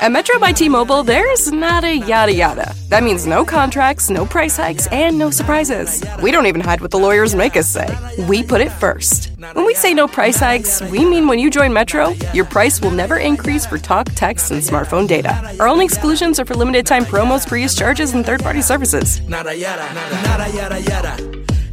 At 0.00 0.12
Metro 0.12 0.38
by 0.38 0.52
T-Mobile, 0.52 1.02
there's 1.02 1.50
not 1.52 1.84
a 1.84 1.96
yada 1.96 2.32
yada. 2.32 2.74
That 2.88 3.02
means 3.02 3.26
no 3.26 3.44
contracts, 3.44 4.10
no 4.10 4.26
price 4.26 4.56
hikes, 4.56 4.86
and 4.88 5.18
no 5.18 5.30
surprises. 5.30 6.02
We 6.22 6.30
don't 6.30 6.46
even 6.46 6.60
hide 6.60 6.80
what 6.80 6.90
the 6.90 6.98
lawyers 6.98 7.34
make 7.34 7.56
us 7.56 7.68
say. 7.68 7.88
We 8.28 8.42
put 8.42 8.60
it 8.60 8.70
first. 8.70 9.30
When 9.52 9.64
we 9.64 9.74
say 9.74 9.94
no 9.94 10.06
price 10.06 10.38
hikes, 10.38 10.80
we 10.82 11.04
mean 11.04 11.26
when 11.26 11.38
you 11.38 11.50
join 11.50 11.72
Metro, 11.72 12.10
your 12.32 12.44
price 12.44 12.80
will 12.80 12.90
never 12.90 13.16
increase 13.18 13.66
for 13.66 13.78
talk, 13.78 14.06
text, 14.14 14.50
and 14.50 14.62
smartphone 14.62 15.06
data. 15.06 15.56
Our 15.60 15.68
only 15.68 15.84
exclusions 15.84 16.38
are 16.40 16.44
for 16.44 16.54
limited 16.54 16.86
time 16.86 17.04
promos, 17.04 17.48
free 17.48 17.62
use 17.62 17.74
charges, 17.74 18.14
and 18.14 18.24
third-party 18.24 18.62
services. 18.62 19.20
Nada 19.28 19.56
yada, 19.56 19.92
nada 19.94 20.48
yada 20.50 20.80
yada, 20.80 21.16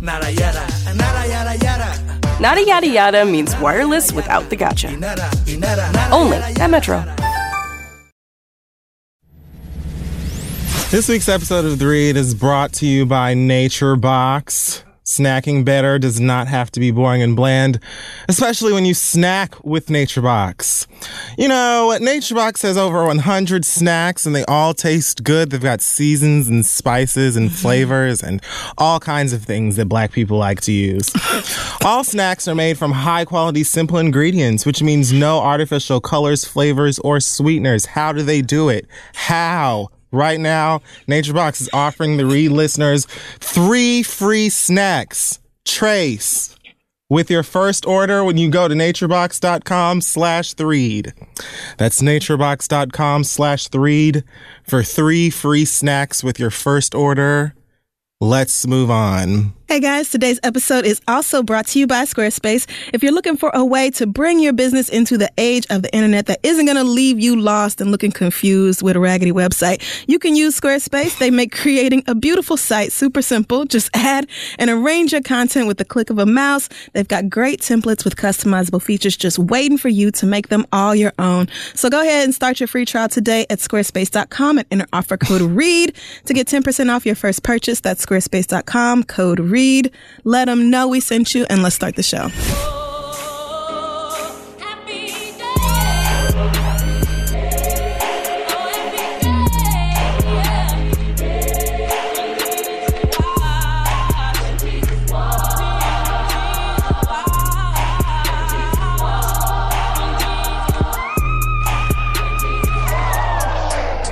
nada 0.02 0.32
yada, 0.32 0.68
nada 0.96 1.28
yada 1.28 1.58
yada. 1.64 2.20
Nada 2.40 2.64
yada 2.64 2.88
yada 2.88 3.26
means 3.26 3.56
wireless 3.58 4.12
without 4.12 4.50
the 4.50 4.56
gotcha. 4.56 4.90
Only 6.12 6.38
at 6.38 6.70
Metro. 6.70 7.04
This 10.92 11.08
week's 11.08 11.30
episode 11.30 11.64
of 11.64 11.80
The 11.80 11.88
Read 11.88 12.18
is 12.18 12.36
brought 12.36 12.74
to 12.74 12.86
you 12.86 13.06
by 13.06 13.34
Nature 13.34 13.96
Box. 13.96 14.84
Snacking 15.06 15.64
better 15.64 15.98
does 15.98 16.20
not 16.20 16.50
have 16.50 16.70
to 16.72 16.82
be 16.82 16.92
boring 16.92 17.22
and 17.22 17.34
bland, 17.34 17.80
especially 18.28 18.74
when 18.74 18.84
you 18.84 18.94
snack 18.94 19.64
with 19.64 19.90
Nature 19.90 20.22
Box. 20.22 20.88
You 21.38 21.48
know, 21.48 21.98
Nature 22.02 22.36
Box 22.36 22.62
has 22.64 22.78
over 22.78 23.06
100 23.06 23.64
snacks 23.64 24.26
and 24.26 24.36
they 24.36 24.44
all 24.50 24.74
taste 24.74 25.24
good. 25.24 25.52
They've 25.52 25.62
got 25.62 25.80
seasons 25.80 26.50
and 26.50 26.66
spices 26.66 27.38
and 27.38 27.48
mm-hmm. 27.48 27.56
flavors 27.56 28.22
and 28.22 28.44
all 28.78 29.00
kinds 29.00 29.32
of 29.32 29.46
things 29.46 29.78
that 29.78 29.86
black 29.86 30.12
people 30.12 30.38
like 30.38 30.60
to 30.62 30.74
use. 30.74 31.10
all 31.86 32.04
snacks 32.04 32.50
are 32.50 32.56
made 32.56 32.78
from 32.78 32.92
high 32.92 33.24
quality, 33.24 33.64
simple 33.64 33.98
ingredients, 33.98 34.66
which 34.66 34.84
means 34.84 35.14
no 35.14 35.40
artificial 35.40 36.02
colors, 36.02 36.44
flavors, 36.44 37.00
or 37.00 37.22
sweeteners. 37.22 37.86
How 37.86 38.12
do 38.12 38.24
they 38.24 38.42
do 38.42 38.68
it? 38.68 38.88
How? 39.14 39.88
Right 40.12 40.40
now, 40.40 40.82
Nature 41.08 41.34
Box 41.34 41.62
is 41.62 41.70
offering 41.72 42.18
the 42.18 42.26
Read 42.26 42.52
listeners 42.52 43.06
three 43.40 44.04
free 44.04 44.50
snacks. 44.50 45.40
Trace 45.66 46.56
with 47.10 47.30
your 47.30 47.44
first 47.44 47.86
order 47.86 48.24
when 48.24 48.38
you 48.38 48.50
go 48.50 48.68
to 48.68 48.74
naturebox.com 48.74 50.02
slash 50.02 50.58
read. 50.58 51.14
That's 51.78 52.02
naturebox.com 52.02 53.26
slash 53.26 53.68
read 53.74 54.24
for 54.64 54.82
three 54.82 55.30
free 55.30 55.66
snacks 55.66 56.24
with 56.24 56.40
your 56.40 56.52
first 56.52 56.96
order. 56.96 57.54
Let's 58.22 58.66
move 58.66 58.90
on. 58.90 59.54
Hey 59.72 59.80
guys, 59.80 60.10
today's 60.10 60.38
episode 60.44 60.84
is 60.84 61.00
also 61.08 61.42
brought 61.42 61.66
to 61.68 61.80
you 61.80 61.88
by 61.88 62.04
Squarespace. 62.04 62.68
If 62.92 63.02
you're 63.02 63.14
looking 63.14 63.38
for 63.38 63.52
a 63.54 63.64
way 63.64 63.90
to 63.92 64.06
bring 64.06 64.42
your 64.42 64.52
business 64.52 64.90
into 64.90 65.18
the 65.18 65.32
age 65.38 65.66
of 65.70 65.82
the 65.82 65.96
internet 65.96 66.26
that 66.26 66.42
isn't 66.44 66.66
going 66.66 66.76
to 66.76 66.84
leave 66.84 67.22
you 67.22 67.40
lost 67.40 67.80
and 67.80 67.90
looking 67.90 68.12
confused 68.12 68.84
with 68.84 68.98
a 68.98 69.00
raggedy 69.00 69.32
website, 69.32 69.82
you 70.10 70.20
can 70.20 70.36
use 70.36 70.60
Squarespace. 70.60 71.18
They 71.20 71.32
make 71.32 71.54
creating 71.54 72.04
a 72.08 72.16
beautiful 72.16 72.58
site 72.58 72.92
super 72.92 73.22
simple. 73.22 73.64
Just 73.64 73.90
add 73.96 74.28
and 74.60 74.70
arrange 74.70 75.14
your 75.14 75.22
content 75.22 75.68
with 75.68 75.78
the 75.78 75.86
click 75.86 76.10
of 76.10 76.20
a 76.20 76.26
mouse. 76.26 76.68
They've 76.92 77.08
got 77.08 77.30
great 77.30 77.62
templates 77.62 78.04
with 78.04 78.18
customizable 78.18 78.82
features 78.82 79.16
just 79.16 79.40
waiting 79.40 79.78
for 79.78 79.88
you 79.88 80.12
to 80.12 80.26
make 80.26 80.50
them 80.50 80.68
all 80.74 80.94
your 80.94 81.14
own. 81.18 81.48
So 81.76 81.90
go 81.90 82.02
ahead 82.02 82.26
and 82.26 82.36
start 82.36 82.60
your 82.60 82.68
free 82.68 82.84
trial 82.84 83.08
today 83.08 83.46
at 83.50 83.60
squarespace.com 83.60 84.58
and 84.58 84.68
enter 84.70 84.88
offer 84.92 85.16
code 85.16 85.42
READ 85.60 85.96
to 86.26 86.34
get 86.34 86.48
10% 86.48 86.94
off 86.94 87.06
your 87.06 87.16
first 87.16 87.42
purchase. 87.44 87.80
That's 87.80 88.06
squarespace.com, 88.06 89.06
code 89.06 89.40
READ. 89.40 89.61
Let 90.24 90.46
them 90.46 90.72
know 90.72 90.88
we 90.88 91.00
sent 91.00 91.36
you, 91.36 91.46
and 91.50 91.62
let's 91.62 91.76
start 91.76 91.96
the 91.96 92.04
show. 92.04 92.30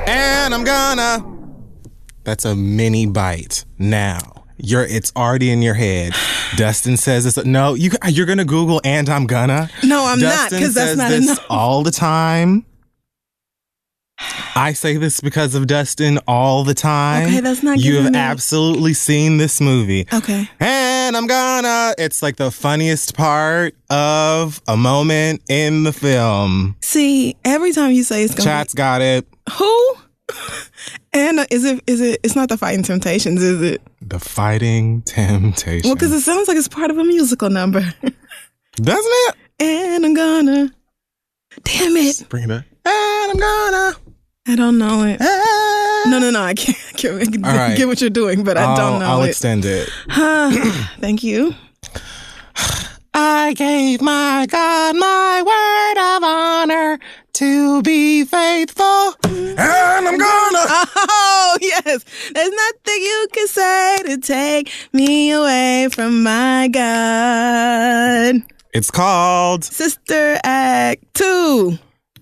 And 0.07 0.53
I'm 0.53 0.63
gonna. 0.63 1.25
That's 2.23 2.45
a 2.45 2.55
mini 2.55 3.07
bite 3.07 3.65
now. 3.79 4.38
You're 4.61 4.83
it's 4.83 5.11
already 5.15 5.51
in 5.51 5.61
your 5.61 5.73
head. 5.73 6.13
Dustin 6.55 6.97
says 6.97 7.23
this. 7.23 7.43
No, 7.45 7.73
you 7.73 7.91
you're 8.07 8.25
gonna 8.25 8.45
Google 8.45 8.81
and 8.83 9.09
I'm 9.09 9.25
gonna. 9.25 9.69
No, 9.83 10.05
I'm 10.05 10.19
not, 10.19 10.49
because 10.51 10.73
that's 10.73 10.97
not 10.97 11.09
this 11.09 11.25
enough. 11.25 11.45
all 11.49 11.83
the 11.83 11.91
time. 11.91 12.65
I 14.55 14.73
say 14.73 14.97
this 14.97 15.21
because 15.21 15.55
of 15.55 15.67
Dustin 15.67 16.19
all 16.27 16.65
the 16.65 16.73
time. 16.73 17.27
Okay, 17.27 17.39
that's 17.39 17.63
not 17.63 17.79
You 17.79 18.01
have 18.01 18.11
me- 18.11 18.19
absolutely 18.19 18.93
seen 18.93 19.37
this 19.37 19.61
movie. 19.61 20.05
Okay. 20.11 20.49
And 20.59 21.15
I'm 21.15 21.25
gonna. 21.27 21.93
It's 21.97 22.21
like 22.21 22.35
the 22.35 22.51
funniest 22.51 23.15
part 23.15 23.75
of 23.89 24.61
a 24.67 24.75
moment 24.75 25.41
in 25.47 25.83
the 25.83 25.93
film. 25.93 26.75
See, 26.81 27.37
every 27.45 27.71
time 27.71 27.91
you 27.91 28.03
say 28.03 28.23
it's 28.23 28.35
going 28.35 28.45
Chat's 28.45 28.73
got 28.73 29.01
it. 29.01 29.25
Who? 29.53 29.95
Anna, 31.13 31.45
is 31.51 31.65
it, 31.65 31.83
is 31.87 32.01
it, 32.01 32.19
it's 32.23 32.35
not 32.35 32.49
the 32.49 32.57
Fighting 32.57 32.83
Temptations, 32.83 33.41
is 33.41 33.61
it? 33.61 33.81
The 34.01 34.19
Fighting 34.19 35.01
Temptation. 35.03 35.87
Well, 35.87 35.95
because 35.95 36.11
it 36.11 36.21
sounds 36.21 36.47
like 36.47 36.57
it's 36.57 36.67
part 36.67 36.91
of 36.91 36.97
a 36.97 37.03
musical 37.03 37.49
number. 37.49 37.81
Doesn't 38.75 39.11
it? 39.11 39.35
and 39.59 40.05
I'm 40.05 40.13
gonna. 40.13 40.71
Damn 41.63 41.97
it. 41.97 42.25
Bring 42.29 42.43
it 42.45 42.51
up. 42.51 42.63
And 42.85 43.31
I'm 43.31 43.37
gonna. 43.37 43.95
I 44.47 44.55
don't 44.55 44.77
know 44.77 45.03
it. 45.03 45.17
Ah. 45.21 46.03
No, 46.07 46.19
no, 46.19 46.31
no. 46.31 46.41
I 46.41 46.53
can't, 46.53 46.77
I 46.89 46.91
can't 46.93 47.45
All 47.45 47.53
right. 47.55 47.75
get 47.77 47.87
what 47.87 47.99
you're 48.01 48.09
doing, 48.09 48.43
but 48.43 48.57
I 48.57 48.63
I'll, 48.63 48.75
don't 48.77 48.99
know 49.01 49.05
I'll 49.05 49.23
it. 49.23 49.29
extend 49.29 49.65
it. 49.65 49.89
Thank 50.99 51.23
you. 51.23 51.53
I 53.13 53.53
gave 53.53 54.01
my 54.01 54.45
God 54.49 54.95
my 54.95 55.41
word 55.45 56.17
of 56.17 56.23
honor 56.23 56.99
to 57.33 57.81
be 57.81 58.23
faithful. 58.23 59.13
And 61.89 61.95
I'm 61.97 61.97
gonna. 61.97 62.03
Yes. 62.03 62.05
There's 62.33 62.49
nothing 62.49 63.01
you 63.01 63.27
can 63.31 63.47
say 63.47 63.97
to 64.05 64.17
take 64.17 64.71
me 64.93 65.31
away 65.31 65.89
from 65.91 66.23
my 66.23 66.67
God. 66.67 68.43
It's 68.73 68.91
called. 68.91 69.63
Sister 69.63 70.39
Act 70.43 71.03
2. 71.15 71.77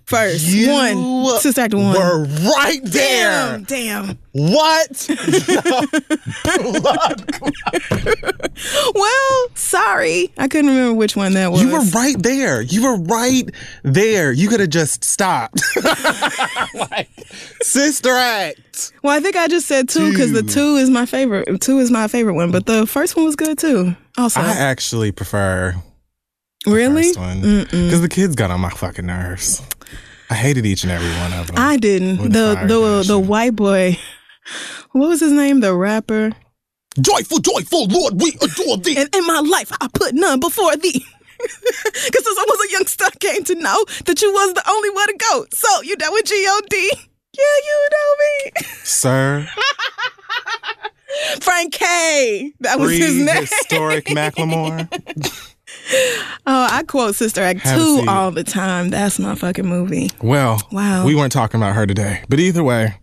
First. 0.05 0.47
You 0.47 0.71
one. 0.71 1.39
Sister 1.39 1.61
Act 1.61 1.73
1. 1.73 1.93
We're 1.93 2.25
right 2.25 2.79
there. 2.83 3.59
Damn, 3.59 3.63
damn. 3.63 4.19
What? 4.37 5.09
Well, 8.95 9.47
sorry. 9.55 10.31
I 10.37 10.47
couldn't 10.47 10.69
remember 10.71 10.93
which 10.95 11.15
one 11.15 11.33
that 11.33 11.51
was. 11.51 11.61
You 11.61 11.71
were 11.71 11.83
right 11.93 12.15
there. 12.21 12.61
You 12.61 12.83
were 12.83 12.97
right 12.97 13.43
there. 13.83 14.31
You 14.31 14.47
could 14.49 14.59
have 14.59 14.69
just 14.69 15.03
stopped. 15.03 15.61
like, 16.73 17.09
Sister 17.61 18.09
Act. 18.11 18.93
Well, 19.03 19.15
I 19.15 19.19
think 19.19 19.35
I 19.35 19.47
just 19.47 19.67
said 19.67 19.89
two 19.89 20.11
because 20.11 20.31
the 20.31 20.43
two 20.43 20.77
is 20.77 20.89
my 20.89 21.05
favorite. 21.05 21.61
Two 21.61 21.77
is 21.79 21.91
my 21.91 22.07
favorite 22.07 22.33
one, 22.33 22.51
but 22.51 22.65
the 22.65 22.87
first 22.87 23.15
one 23.15 23.25
was 23.25 23.35
good 23.35 23.57
too. 23.59 23.95
Also, 24.17 24.39
I 24.39 24.47
actually 24.49 25.11
prefer 25.11 25.75
the 26.65 26.71
really, 26.71 27.09
because 27.09 28.01
the 28.01 28.09
kids 28.09 28.35
got 28.35 28.49
on 28.49 28.59
my 28.59 28.69
fucking 28.71 29.05
nerves. 29.05 29.61
I 30.29 30.33
hated 30.35 30.65
each 30.65 30.83
and 30.83 30.91
every 30.91 31.09
one 31.21 31.33
of 31.33 31.47
them. 31.47 31.55
I 31.59 31.77
didn't. 31.77 32.17
With 32.21 32.33
The 32.33 32.55
the 32.67 33.03
the 33.07 33.19
white 33.19 33.55
boy. 33.55 33.97
What 34.91 35.07
was 35.09 35.19
his 35.19 35.31
name? 35.33 35.59
The 35.59 35.73
rapper. 35.75 36.31
joyful, 36.99 37.39
joyful, 37.39 37.87
Lord, 37.87 38.19
we 38.21 38.33
adore 38.41 38.77
thee. 38.77 38.97
And 38.97 39.13
in 39.15 39.25
my 39.27 39.39
life, 39.41 39.71
I 39.81 39.87
put 39.93 40.13
none 40.13 40.39
before 40.39 40.75
thee. 40.77 41.05
Because 41.39 42.25
since 42.25 42.37
I 42.39 42.45
was 42.47 42.67
a 42.67 42.71
youngster, 42.71 43.05
I 43.05 43.09
came 43.19 43.43
to 43.43 43.53
know 43.55 43.85
that 44.05 44.21
you 44.23 44.33
was 44.33 44.53
the 44.55 44.63
only 44.67 44.89
one 44.89 45.07
to 45.07 45.13
go. 45.17 45.45
So 45.53 45.81
you 45.83 45.95
know 45.97 46.11
with 46.11 46.25
G-O-D. 46.25 46.91
Yeah, 47.37 47.43
you 47.67 47.89
know 47.91 48.15
me. 48.23 48.67
Sir, 48.83 49.47
Frank 51.41 51.73
K. 51.73 52.53
That 52.61 52.79
was 52.79 52.91
his 52.91 53.15
name. 53.17 53.27
prehistoric 53.27 54.05
Macklemore. 54.05 54.87
Oh, 56.45 56.67
I 56.69 56.83
quote 56.85 57.15
Sister 57.15 57.41
Act 57.41 57.61
Have 57.61 57.77
2 57.79 58.05
all 58.09 58.31
the 58.31 58.43
time. 58.43 58.89
That's 58.89 59.19
my 59.19 59.35
fucking 59.35 59.65
movie. 59.65 60.09
Well, 60.21 60.61
Wow. 60.71 61.05
we 61.05 61.15
weren't 61.15 61.31
talking 61.31 61.59
about 61.61 61.75
her 61.75 61.85
today, 61.85 62.23
but 62.27 62.39
either 62.41 62.61
way, 62.63 62.95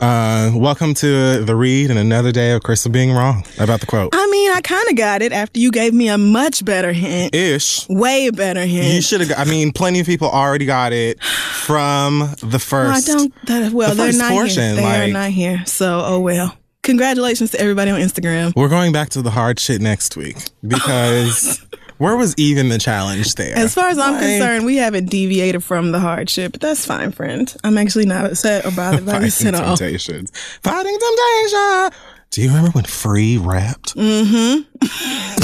uh, 0.00 0.50
welcome 0.54 0.94
to 0.94 1.44
the 1.44 1.54
read 1.54 1.90
and 1.90 1.98
another 1.98 2.32
day 2.32 2.52
of 2.52 2.62
Crissle 2.62 2.90
being 2.92 3.12
wrong 3.12 3.44
about 3.58 3.80
the 3.80 3.86
quote. 3.86 4.14
I 4.14 4.26
mean, 4.28 4.52
I 4.52 4.60
kind 4.60 4.88
of 4.88 4.96
got 4.96 5.22
it 5.22 5.32
after 5.32 5.60
you 5.60 5.70
gave 5.70 5.92
me 5.92 6.08
a 6.08 6.18
much 6.18 6.64
better 6.64 6.92
hint. 6.92 7.34
Ish. 7.34 7.88
Way 7.88 8.30
better 8.30 8.64
hint. 8.64 8.94
You 8.94 9.02
should 9.02 9.20
have. 9.20 9.32
I 9.38 9.44
mean, 9.44 9.72
plenty 9.72 10.00
of 10.00 10.06
people 10.06 10.28
already 10.28 10.66
got 10.66 10.92
it 10.92 11.22
from 11.22 12.34
the 12.40 12.66
Well, 12.72 12.90
I 12.90 13.00
don't. 13.00 13.46
That, 13.46 13.72
well, 13.72 13.90
the 13.90 13.94
they're 13.96 14.06
first 14.06 14.18
not 14.18 14.32
portion, 14.32 14.62
here. 14.62 14.74
They 14.76 15.04
are 15.08 15.12
not 15.12 15.30
here. 15.30 15.64
So, 15.66 16.02
oh 16.04 16.20
well. 16.20 16.56
Congratulations 16.82 17.50
to 17.50 17.60
everybody 17.60 17.90
on 17.90 18.00
Instagram. 18.00 18.54
We're 18.56 18.70
going 18.70 18.90
back 18.90 19.10
to 19.10 19.20
the 19.20 19.30
hard 19.30 19.60
shit 19.60 19.82
next 19.82 20.16
week 20.16 20.38
because 20.66 21.60
where 22.00 22.16
was 22.16 22.34
even 22.38 22.70
the 22.70 22.78
challenge 22.78 23.34
there? 23.34 23.54
As 23.56 23.74
far 23.74 23.88
as 23.88 23.98
I'm 23.98 24.14
Like, 24.14 24.22
concerned, 24.22 24.64
we 24.64 24.76
haven't 24.76 25.10
deviated 25.10 25.62
from 25.62 25.92
the 25.92 26.00
hardship, 26.00 26.52
but 26.52 26.60
that's 26.62 26.86
fine, 26.86 27.12
friend. 27.12 27.54
I'm 27.62 27.76
actually 27.76 28.06
not 28.06 28.24
upset 28.24 28.64
or 28.64 28.70
bothered 28.70 29.04
by 29.04 29.18
this 29.18 29.36
Fighting 29.36 29.54
at 29.54 29.62
all. 29.62 29.76
temptations. 29.76 30.30
Fighting 30.62 30.98
temptation. 30.98 31.90
Do 32.30 32.40
you 32.42 32.48
remember 32.48 32.70
when 32.70 32.84
Free 32.84 33.36
rapped? 33.36 33.94
Mm. 33.96 34.64
Hmm. 34.82 35.40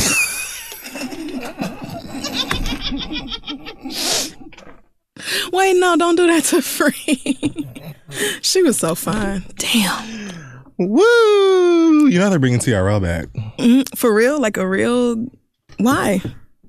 Wait, 5.52 5.74
no, 5.78 5.96
don't 5.96 6.16
do 6.16 6.26
that 6.26 6.44
to 6.44 6.62
Free. 6.62 7.38
she 8.42 8.62
was 8.62 8.78
so 8.78 8.94
fine. 8.94 9.44
Damn. 9.56 10.62
Woo! 10.78 12.06
You 12.08 12.18
know 12.18 12.28
they're 12.30 12.38
bringing 12.38 12.60
TRL 12.60 13.00
back. 13.02 13.28
For 13.96 14.12
real? 14.14 14.40
Like 14.40 14.56
a 14.56 14.66
real. 14.68 15.26
Why? 15.78 16.20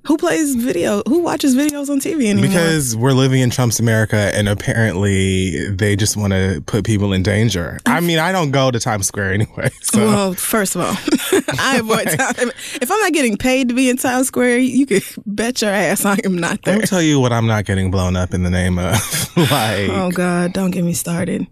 Who 0.08 0.16
plays 0.16 0.56
video? 0.56 1.04
Who 1.06 1.20
watches 1.20 1.54
videos 1.54 1.90
on 1.90 2.00
TV 2.00 2.28
anymore? 2.30 2.48
Because 2.48 2.96
we're 2.96 3.12
living 3.12 3.42
in 3.42 3.50
Trump's 3.50 3.78
America 3.78 4.32
and 4.34 4.48
apparently 4.48 5.70
they 5.70 5.98
just 5.98 6.16
want 6.16 6.32
to 6.32 6.64
put 6.66 6.86
people 6.86 7.12
in 7.12 7.24
danger. 7.24 7.78
I 7.86 8.00
mean, 8.00 8.18
I 8.18 8.32
don't 8.32 8.52
go 8.52 8.72
to 8.72 8.80
Times 8.80 9.08
Square 9.08 9.34
anyway. 9.34 9.70
So 9.82 10.00
Well, 10.06 10.34
first 10.34 10.76
of 10.76 10.82
all, 10.82 10.96
I 11.60 11.78
avoid 11.78 12.06
time. 12.18 12.52
If 12.82 12.90
I'm 12.90 13.00
not 13.00 13.12
getting 13.14 13.36
paid 13.38 13.68
to 13.70 13.76
be 13.76 13.90
in 13.90 13.98
Times 13.98 14.28
Square, 14.28 14.60
you 14.60 14.86
could 14.86 15.04
bet 15.26 15.62
your 15.62 15.72
ass 15.72 16.06
I 16.06 16.18
am 16.24 16.38
not 16.38 16.62
there. 16.64 16.78
me 16.80 16.86
tell 16.86 17.02
you 17.02 17.20
what 17.20 17.34
I'm 17.34 17.48
not 17.48 17.66
getting 17.66 17.92
blown 17.92 18.16
up 18.16 18.34
in 18.34 18.44
the 18.44 18.50
name 18.50 18.80
of. 18.80 18.94
like, 19.36 19.90
Oh 19.90 20.12
God, 20.14 20.54
don't 20.54 20.72
get 20.72 20.84
me 20.86 20.94
started. 20.94 21.48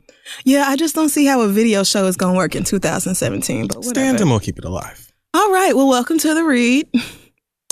Yeah, 0.46 0.66
I 0.68 0.78
just 0.78 0.96
don't 0.96 1.10
see 1.10 1.26
how 1.26 1.42
a 1.42 1.48
video 1.50 1.84
show 1.84 2.06
is 2.06 2.16
gonna 2.16 2.38
work 2.38 2.56
in 2.56 2.64
2017. 2.64 3.68
But 3.68 3.78
whatever. 3.78 3.94
stand 3.94 4.22
and 4.22 4.30
we'll 4.30 4.40
keep 4.40 4.58
it 4.58 4.66
alive. 4.66 5.12
All 5.34 5.52
right, 5.52 5.76
well, 5.76 5.90
welcome 5.90 6.18
to 6.20 6.34
the 6.34 6.44
read, 6.44 6.88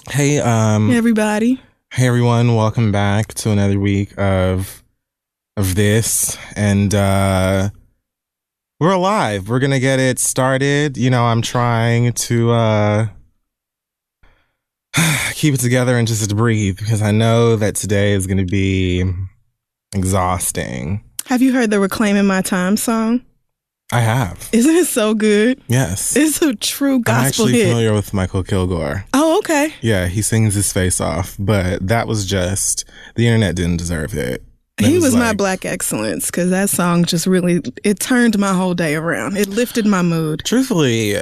Hey, 0.09 0.39
um, 0.39 0.91
everybody. 0.91 1.61
hey 1.93 2.07
everyone, 2.07 2.55
welcome 2.55 2.91
back 2.91 3.33
to 3.35 3.51
another 3.51 3.79
week 3.79 4.13
of 4.17 4.83
of 5.55 5.75
this. 5.75 6.37
And 6.55 6.93
uh 6.93 7.69
we're 8.79 8.91
alive. 8.91 9.47
We're 9.47 9.59
gonna 9.59 9.79
get 9.79 9.99
it 9.99 10.19
started. 10.19 10.97
You 10.97 11.09
know, 11.09 11.23
I'm 11.23 11.41
trying 11.41 12.13
to 12.13 12.51
uh 12.51 13.07
keep 15.33 15.53
it 15.53 15.59
together 15.61 15.97
and 15.97 16.07
just 16.07 16.35
breathe 16.35 16.77
because 16.77 17.01
I 17.01 17.11
know 17.11 17.55
that 17.55 17.75
today 17.75 18.11
is 18.13 18.27
gonna 18.27 18.45
be 18.45 19.03
exhausting. 19.95 21.03
Have 21.27 21.41
you 21.41 21.53
heard 21.53 21.69
the 21.71 21.79
"Reclaiming 21.79 22.25
My 22.25 22.41
Time" 22.41 22.75
song? 22.75 23.23
I 23.91 23.99
have. 23.99 24.49
Isn't 24.51 24.75
it 24.75 24.87
so 24.87 25.13
good? 25.13 25.61
Yes. 25.67 26.15
It's 26.15 26.41
a 26.41 26.55
true 26.55 26.99
gospel 26.99 27.21
I'm 27.21 27.27
actually 27.27 27.53
hit. 27.53 27.67
familiar 27.67 27.93
with 27.93 28.11
Mykal 28.11 28.47
Kilgore. 28.47 29.05
Oh, 29.13 29.37
okay. 29.39 29.73
Yeah, 29.81 30.07
he 30.07 30.21
sings 30.21 30.55
his 30.55 30.73
face 30.73 30.99
off, 30.99 31.35
but 31.37 31.85
that 31.87 32.07
was 32.07 32.25
just 32.25 32.85
the 33.15 33.27
internet 33.27 33.55
didn't 33.55 33.77
deserve 33.77 34.13
it. 34.15 34.43
He 34.79 34.97
was, 34.97 35.13
my 35.13 35.27
like- 35.29 35.37
black 35.37 35.65
excellence 35.65 36.27
because 36.31 36.49
that 36.49 36.69
song 36.69 37.05
just 37.05 37.27
really 37.27 37.61
it 37.83 37.99
turned 37.99 38.39
my 38.39 38.53
whole 38.53 38.73
day 38.73 38.95
around. 38.95 39.37
It 39.37 39.47
lifted 39.49 39.85
my 39.85 40.01
mood. 40.01 40.41
Truthfully, 40.43 41.15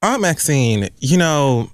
Aunt 0.00 0.22
Maxine, 0.22 0.88
you 0.98 1.18
know, 1.18 1.70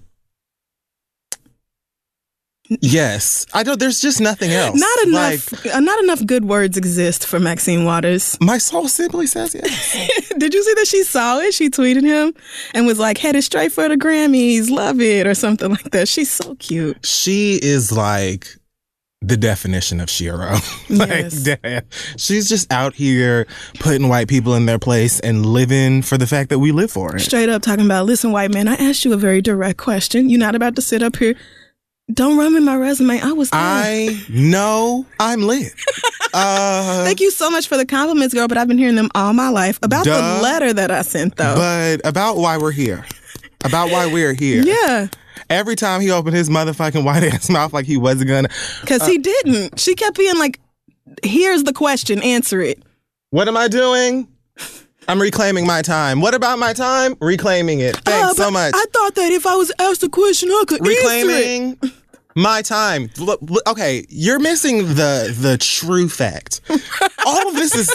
yes, 2.80 3.46
I 3.52 3.62
don't. 3.62 3.78
There's 3.80 4.00
just 4.00 4.20
nothing 4.20 4.50
else. 4.52 4.78
Not 4.78 5.06
enough. 5.06 5.66
uh, 5.66 5.80
not 5.80 5.98
enough 6.04 6.24
good 6.24 6.44
words 6.44 6.76
exist 6.76 7.26
for 7.26 7.40
Maxine 7.40 7.84
Waters. 7.84 8.36
my 8.40 8.58
soul 8.58 8.88
simply 8.88 9.26
says 9.26 9.54
yes. 9.54 10.28
Did 10.38 10.54
you 10.54 10.62
see 10.62 10.74
that 10.74 10.86
she 10.86 11.02
saw 11.02 11.38
it? 11.40 11.52
She 11.54 11.68
tweeted 11.70 12.02
him 12.02 12.32
and 12.74 12.86
was 12.86 12.98
like, 12.98 13.18
headed 13.18 13.44
straight 13.44 13.72
for 13.72 13.88
the 13.88 13.96
Grammys, 13.96 14.70
love 14.70 15.00
it, 15.00 15.26
or 15.26 15.34
something 15.34 15.70
like 15.70 15.90
that. 15.90 16.08
She's 16.08 16.30
so 16.30 16.54
cute. 16.56 17.04
she 17.04 17.58
is 17.62 17.90
like 17.92 18.46
the 19.22 19.36
definition 19.36 20.00
of 20.00 20.08
Shiro. 20.08 20.52
like, 20.88 21.08
Yes. 21.10 21.42
dead. 21.42 21.84
She's 22.16 22.48
just 22.48 22.72
out 22.72 22.94
here 22.94 23.46
putting 23.78 24.08
white 24.08 24.28
people 24.28 24.54
in 24.54 24.64
their 24.64 24.78
place 24.78 25.20
and 25.20 25.44
living 25.44 26.00
for 26.00 26.16
the 26.16 26.26
fact 26.26 26.48
that 26.50 26.58
we 26.58 26.72
live 26.72 26.90
for 26.90 27.16
it. 27.16 27.20
Straight 27.20 27.50
up 27.50 27.60
talking 27.60 27.84
about, 27.84 28.06
listen, 28.06 28.32
white 28.32 28.50
man, 28.50 28.66
I 28.66 28.76
asked 28.76 29.04
you 29.04 29.12
a 29.12 29.18
very 29.18 29.42
direct 29.42 29.76
question. 29.78 30.30
You're 30.30 30.38
not 30.40 30.54
about 30.54 30.74
to 30.76 30.82
sit 30.82 31.02
up 31.02 31.16
here. 31.16 31.34
Don't 32.12 32.36
run 32.38 32.54
me 32.54 32.60
my 32.60 32.76
resume. 32.76 33.20
I 33.20 33.32
was 33.32 33.50
there. 33.50 33.60
I 33.60 34.24
know 34.28 35.06
I'm 35.18 35.42
lit. 35.42 35.72
Uh, 36.32 37.02
Thank 37.04 37.18
you 37.20 37.32
so 37.32 37.50
much 37.50 37.66
for 37.66 37.76
the 37.76 37.84
compliments, 37.84 38.32
girl, 38.32 38.46
but 38.46 38.56
I've 38.56 38.68
been 38.68 38.78
hearing 38.78 38.94
them 38.94 39.10
all 39.16 39.32
my 39.32 39.48
life. 39.48 39.80
About 39.82 40.04
Duh. 40.04 40.36
the 40.36 40.42
letter 40.44 40.72
that 40.72 40.88
I 40.88 41.02
sent, 41.02 41.34
though. 41.34 41.56
but 41.56 42.06
about 42.08 42.36
why 42.36 42.56
we're 42.56 42.70
here. 42.70 43.04
About 43.64 43.90
why 43.90 44.06
we're 44.06 44.32
here. 44.32 44.62
yeah, 44.62 45.08
Every 45.48 45.74
time 45.74 46.00
he 46.00 46.12
opened 46.12 46.36
his 46.36 46.48
motherfucking 46.48 47.02
white 47.04 47.24
ass 47.24 47.50
mouth 47.50 47.72
like 47.72 47.84
he 47.84 47.96
wasn't 47.96 48.28
gonna. 48.28 48.48
because 48.80 49.04
he 49.08 49.18
didn't. 49.18 49.80
She 49.80 49.96
kept 49.96 50.16
being 50.16 50.38
like, 50.38 50.60
here's 51.24 51.64
the 51.64 51.72
question, 51.72 52.22
answer 52.22 52.60
it. 52.60 52.80
What 53.30 53.48
am 53.48 53.56
I 53.56 53.66
doing? 53.66 54.28
I'm 55.10 55.20
reclaiming 55.20 55.66
my 55.66 55.82
time. 55.82 56.20
What 56.20 56.34
about 56.34 56.60
my 56.60 56.72
time? 56.72 57.16
Reclaiming 57.20 57.80
it. 57.80 57.96
Thanks 58.04 58.38
Uh, 58.38 58.44
so 58.44 58.50
much. 58.50 58.72
I 58.76 58.84
thought 58.92 59.16
that 59.16 59.32
if 59.32 59.44
I 59.44 59.56
was 59.56 59.72
asked 59.80 60.04
a 60.04 60.08
question, 60.08 60.48
I 60.50 60.62
could 60.68 60.80
answer 60.80 60.92
it. 60.92 60.96
reclaiming 60.98 61.80
my 62.36 62.62
time. 62.62 63.10
Look, 63.18 63.40
look, 63.42 63.68
okay, 63.68 64.06
you're 64.08 64.38
missing 64.38 64.86
the 64.94 65.34
the 65.36 65.58
true 65.58 66.08
fact. 66.08 66.60
All 67.26 67.48
of 67.48 67.54
this 67.56 67.74
is 67.74 67.90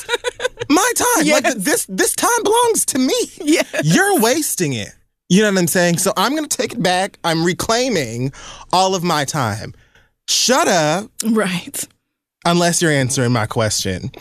my 0.69 0.91
time. 0.97 1.27
Like 1.27 1.53
this 1.55 1.85
this 1.87 2.13
time 2.15 2.43
belongs 2.43 2.85
to 2.87 2.99
me. 2.99 3.15
Yes. 3.41 3.65
You're 3.85 4.19
wasting 4.19 4.73
it. 4.73 4.89
You 5.29 5.41
know 5.43 5.51
what 5.53 5.59
I'm 5.59 5.67
saying? 5.67 5.99
So 5.99 6.11
I'm 6.17 6.35
gonna 6.35 6.47
take 6.49 6.73
it 6.73 6.83
back. 6.83 7.17
I'm 7.23 7.45
reclaiming 7.45 8.33
all 8.73 8.93
of 8.93 9.03
my 9.03 9.23
time. 9.25 9.73
Shut 10.27 10.67
up 10.67 11.09
Right. 11.23 11.87
Unless 12.45 12.81
you're 12.81 12.91
answering 12.91 13.31
my 13.31 13.45
question. 13.45 14.11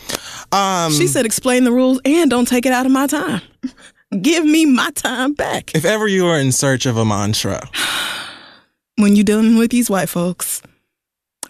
Um 0.51 0.91
She 0.93 1.07
said, 1.07 1.25
explain 1.25 1.63
the 1.63 1.71
rules 1.71 1.99
and 2.05 2.29
don't 2.29 2.47
take 2.47 2.65
it 2.65 2.73
out 2.73 2.85
of 2.85 2.91
my 2.91 3.07
time. 3.07 3.41
Give 4.21 4.45
me 4.45 4.65
my 4.65 4.91
time 4.91 5.33
back. 5.33 5.73
if 5.75 5.83
ever 5.85 6.07
you 6.07 6.25
are 6.27 6.39
in 6.39 6.51
search 6.51 6.85
of 6.85 6.97
a 6.97 7.05
mantra, 7.05 7.61
When 8.97 9.15
you're 9.17 9.25
dealing 9.25 9.57
with 9.57 9.71
these 9.71 9.89
white 9.89 10.07
folks, 10.07 10.61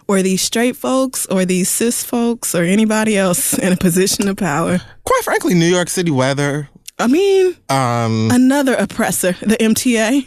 or 0.08 0.20
these 0.22 0.42
straight 0.42 0.74
folks, 0.76 1.26
or 1.26 1.44
these 1.44 1.68
cis 1.68 2.02
folks, 2.02 2.54
or 2.56 2.62
anybody 2.64 3.16
else 3.16 3.56
in 3.56 3.72
a 3.72 3.76
position 3.76 4.26
of 4.28 4.36
power. 4.36 4.80
quite 5.04 5.22
frankly, 5.24 5.54
New 5.54 5.66
York 5.66 5.88
City 5.88 6.10
weather, 6.10 6.68
I 6.98 7.06
mean, 7.06 7.56
um, 7.68 8.30
another 8.32 8.74
oppressor, 8.74 9.32
the 9.40 9.56
MTA. 9.58 10.26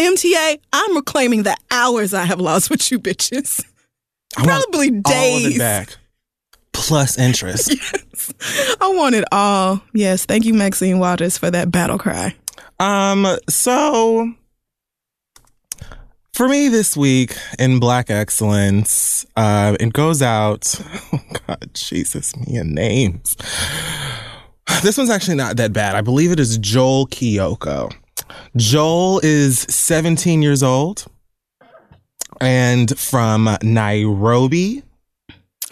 MTA, 0.00 0.58
I'm 0.72 0.96
reclaiming 0.96 1.42
the 1.44 1.56
hours 1.70 2.12
I 2.14 2.24
have 2.24 2.40
lost 2.40 2.70
with 2.70 2.90
you 2.90 2.98
bitches. 2.98 3.64
I 4.38 4.44
Probably 4.44 4.88
all 4.88 4.96
of 4.96 5.02
days. 5.04 5.56
it 5.56 5.58
back. 5.58 5.96
Plus 6.72 7.18
interest. 7.18 7.70
yes. 7.74 8.32
I 8.80 8.88
want 8.94 9.14
it 9.14 9.24
all. 9.32 9.82
Yes, 9.92 10.24
thank 10.26 10.44
you, 10.44 10.54
Maxine 10.54 10.98
Waters, 10.98 11.36
for 11.36 11.50
that 11.50 11.70
battle 11.72 11.98
cry. 11.98 12.34
Um, 12.78 13.26
so 13.48 14.32
for 16.32 16.48
me 16.48 16.68
this 16.68 16.96
week 16.96 17.36
in 17.58 17.80
Black 17.80 18.10
Excellence, 18.10 19.26
uh, 19.36 19.76
it 19.80 19.92
goes 19.92 20.22
out. 20.22 20.74
Oh 21.10 21.20
God, 21.46 21.70
Jesus, 21.72 22.36
me 22.36 22.56
and 22.58 22.74
names. 22.74 23.34
This 24.82 24.98
one's 24.98 25.08
actually 25.08 25.36
not 25.36 25.56
that 25.56 25.72
bad. 25.72 25.94
I 25.96 26.02
believe 26.02 26.30
it 26.30 26.38
is 26.38 26.58
Joel 26.58 27.06
Kioko. 27.06 27.90
Joel 28.56 29.20
is 29.22 29.60
17 29.60 30.42
years 30.42 30.62
old 30.62 31.06
and 32.40 32.96
from 32.98 33.56
Nairobi, 33.62 34.82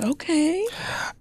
Okay. 0.00 0.66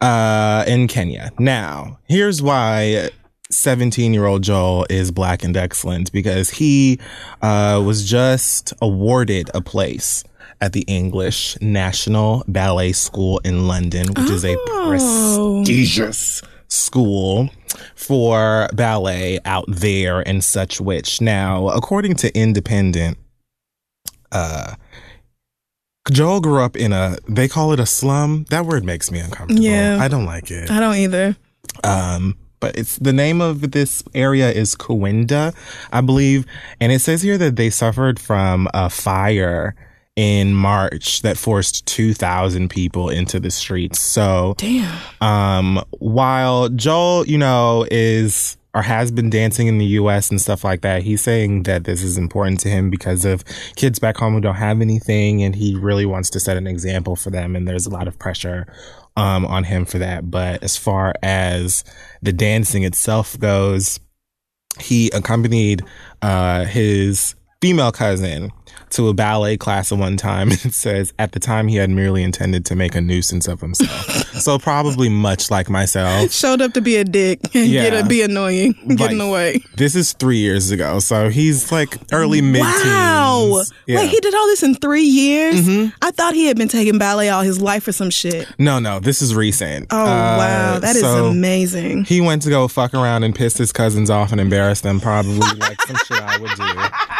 uh, 0.01 0.63
in 0.67 0.87
Kenya. 0.87 1.31
Now, 1.39 1.99
here's 2.07 2.41
why 2.41 3.09
17 3.51 4.13
year 4.13 4.25
old 4.25 4.43
Joel 4.43 4.85
is 4.89 5.11
black 5.11 5.43
and 5.43 5.55
excellent 5.55 6.11
because 6.11 6.49
he 6.49 6.99
uh, 7.41 7.81
was 7.85 8.03
just 8.09 8.73
awarded 8.81 9.49
a 9.53 9.61
place 9.61 10.23
at 10.61 10.73
the 10.73 10.81
English 10.81 11.57
National 11.61 12.43
Ballet 12.47 12.91
School 12.93 13.39
in 13.45 13.67
London, 13.67 14.07
which 14.09 14.29
is 14.29 14.43
a 14.45 14.55
Oh. 14.67 15.61
prestigious 15.63 16.41
school 16.67 17.49
for 17.95 18.67
ballet 18.73 19.39
out 19.45 19.65
there 19.67 20.19
and 20.27 20.43
such 20.43 20.81
which 20.81 21.21
now 21.21 21.67
according 21.69 22.15
to 22.15 22.35
independent 22.37 23.17
uh 24.31 24.73
Joel 26.11 26.41
grew 26.41 26.61
up 26.61 26.75
in 26.75 26.93
a, 26.93 27.17
they 27.27 27.47
call 27.47 27.73
it 27.73 27.79
a 27.79 27.85
slum. 27.85 28.45
That 28.49 28.65
word 28.65 28.83
makes 28.83 29.11
me 29.11 29.19
uncomfortable. 29.19 29.63
Yeah. 29.63 29.97
I 29.99 30.07
don't 30.07 30.25
like 30.25 30.51
it. 30.51 30.69
I 30.69 30.79
don't 30.79 30.95
either. 30.95 31.35
Um, 31.83 32.37
but 32.59 32.77
it's 32.77 32.97
the 32.97 33.13
name 33.13 33.41
of 33.41 33.71
this 33.71 34.03
area 34.13 34.51
is 34.51 34.75
Kuwinda, 34.75 35.53
I 35.91 36.01
believe. 36.01 36.45
And 36.79 36.91
it 36.91 36.99
says 36.99 37.21
here 37.21 37.37
that 37.37 37.55
they 37.55 37.69
suffered 37.69 38.19
from 38.19 38.67
a 38.73 38.89
fire 38.89 39.75
in 40.15 40.53
March 40.53 41.21
that 41.23 41.37
forced 41.37 41.85
2,000 41.87 42.69
people 42.69 43.09
into 43.09 43.39
the 43.39 43.51
streets. 43.51 43.99
So, 43.99 44.55
Damn. 44.57 44.97
um, 45.21 45.83
while 45.99 46.69
Joel, 46.69 47.27
you 47.27 47.37
know, 47.37 47.85
is 47.91 48.57
or 48.75 48.81
has 48.81 49.09
been 49.09 49.29
dancing 49.29 49.67
in 49.67 49.77
the 49.77 49.85
US 49.85 50.29
and 50.29 50.39
stuff 50.39 50.65
like 50.65 50.81
that, 50.81 51.01
he's 51.01 51.23
saying 51.23 51.63
that 51.63 51.85
this 51.85 52.03
is 52.03 52.17
important 52.17 52.59
to 52.59 52.69
him 52.69 52.89
because 52.89 53.23
of 53.23 53.45
kids 53.77 53.99
back 53.99 54.17
home 54.17 54.33
who 54.33 54.41
don't 54.41 54.55
have 54.55 54.81
anything 54.81 55.41
and 55.41 55.55
he 55.55 55.75
really 55.75 56.05
wants 56.05 56.29
to 56.31 56.41
set 56.41 56.57
an 56.57 56.67
example 56.67 57.15
for 57.15 57.29
them 57.29 57.55
and 57.55 57.65
there's 57.65 57.85
a 57.85 57.89
lot 57.89 58.07
of 58.07 58.19
pressure 58.19 58.67
um 59.15 59.45
on 59.45 59.63
him 59.63 59.85
for 59.85 59.97
that. 59.97 60.29
But 60.29 60.61
as 60.61 60.75
far 60.75 61.15
as 61.23 61.85
the 62.21 62.33
dancing 62.33 62.83
itself 62.83 63.39
goes, 63.39 63.99
he 64.77 65.09
accompanied 65.11 65.81
uh 66.21 66.65
his 66.65 67.33
female 67.61 67.91
cousin 67.91 68.51
to 68.91 69.07
a 69.07 69.13
ballet 69.13 69.57
class 69.57 69.91
at 69.91 69.97
one 69.97 70.17
time 70.17 70.51
and 70.51 70.65
it 70.65 70.73
says 70.73 71.13
at 71.17 71.31
the 71.31 71.39
time 71.39 71.67
he 71.67 71.77
had 71.77 71.89
merely 71.89 72.21
intended 72.23 72.65
to 72.65 72.75
make 72.75 72.93
a 72.95 73.01
nuisance 73.01 73.47
of 73.47 73.59
himself. 73.61 74.05
so 74.39 74.59
probably 74.59 75.09
much 75.09 75.49
like 75.49 75.69
myself. 75.69 76.31
Showed 76.31 76.61
up 76.61 76.73
to 76.73 76.81
be 76.81 76.97
a 76.97 77.03
dick 77.03 77.39
and 77.55 77.67
Yeah. 77.67 77.89
get 77.89 78.05
a, 78.05 78.07
be 78.07 78.21
annoying, 78.21 78.73
get 78.95 79.11
in 79.11 79.17
the 79.17 79.27
way. 79.29 79.61
This 79.75 79.95
is 79.95 80.13
three 80.13 80.37
years 80.37 80.71
ago, 80.71 80.99
so 80.99 81.29
he's 81.29 81.71
like 81.71 81.97
early 82.11 82.41
mid 82.41 82.61
teens. 82.63 82.83
Wow. 82.85 83.61
Yeah. 83.87 83.97
Wait, 83.99 84.09
he 84.09 84.19
did 84.19 84.33
all 84.35 84.45
this 84.47 84.61
in 84.63 84.75
three 84.75 85.03
years? 85.03 85.91
I 86.01 86.11
thought 86.11 86.33
he 86.35 86.47
had 86.47 86.57
been 86.57 86.67
taking 86.67 86.97
ballet 86.97 87.29
all 87.29 87.41
his 87.41 87.61
life 87.61 87.87
or 87.87 87.91
some 87.91 88.09
shit. 88.09 88.47
no, 88.59 88.79
no, 88.79 88.99
this 88.99 89.21
is 89.21 89.33
recent. 89.33 89.87
Oh, 89.91 89.97
Uh, 90.01 90.05
wow. 90.05 90.79
That 90.79 90.95
is 90.95 91.01
so 91.01 91.27
amazing. 91.27 92.03
He 92.05 92.21
went 92.21 92.43
to 92.43 92.49
go 92.49 92.67
fuck 92.67 92.93
around 92.93 93.23
and 93.23 93.33
piss 93.33 93.57
his 93.57 93.71
cousins 93.71 94.09
off 94.09 94.31
and 94.31 94.39
embarrass 94.39 94.81
them, 94.81 94.99
probably 94.99 95.37
like 95.59 95.81
some 95.83 95.95
shit 96.05 96.21
I 96.21 96.37
would 96.37 96.51
do. 96.51 97.14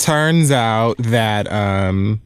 Turns 0.00 0.50
out 0.50 0.96
that 0.98 1.50
um, 1.52 2.20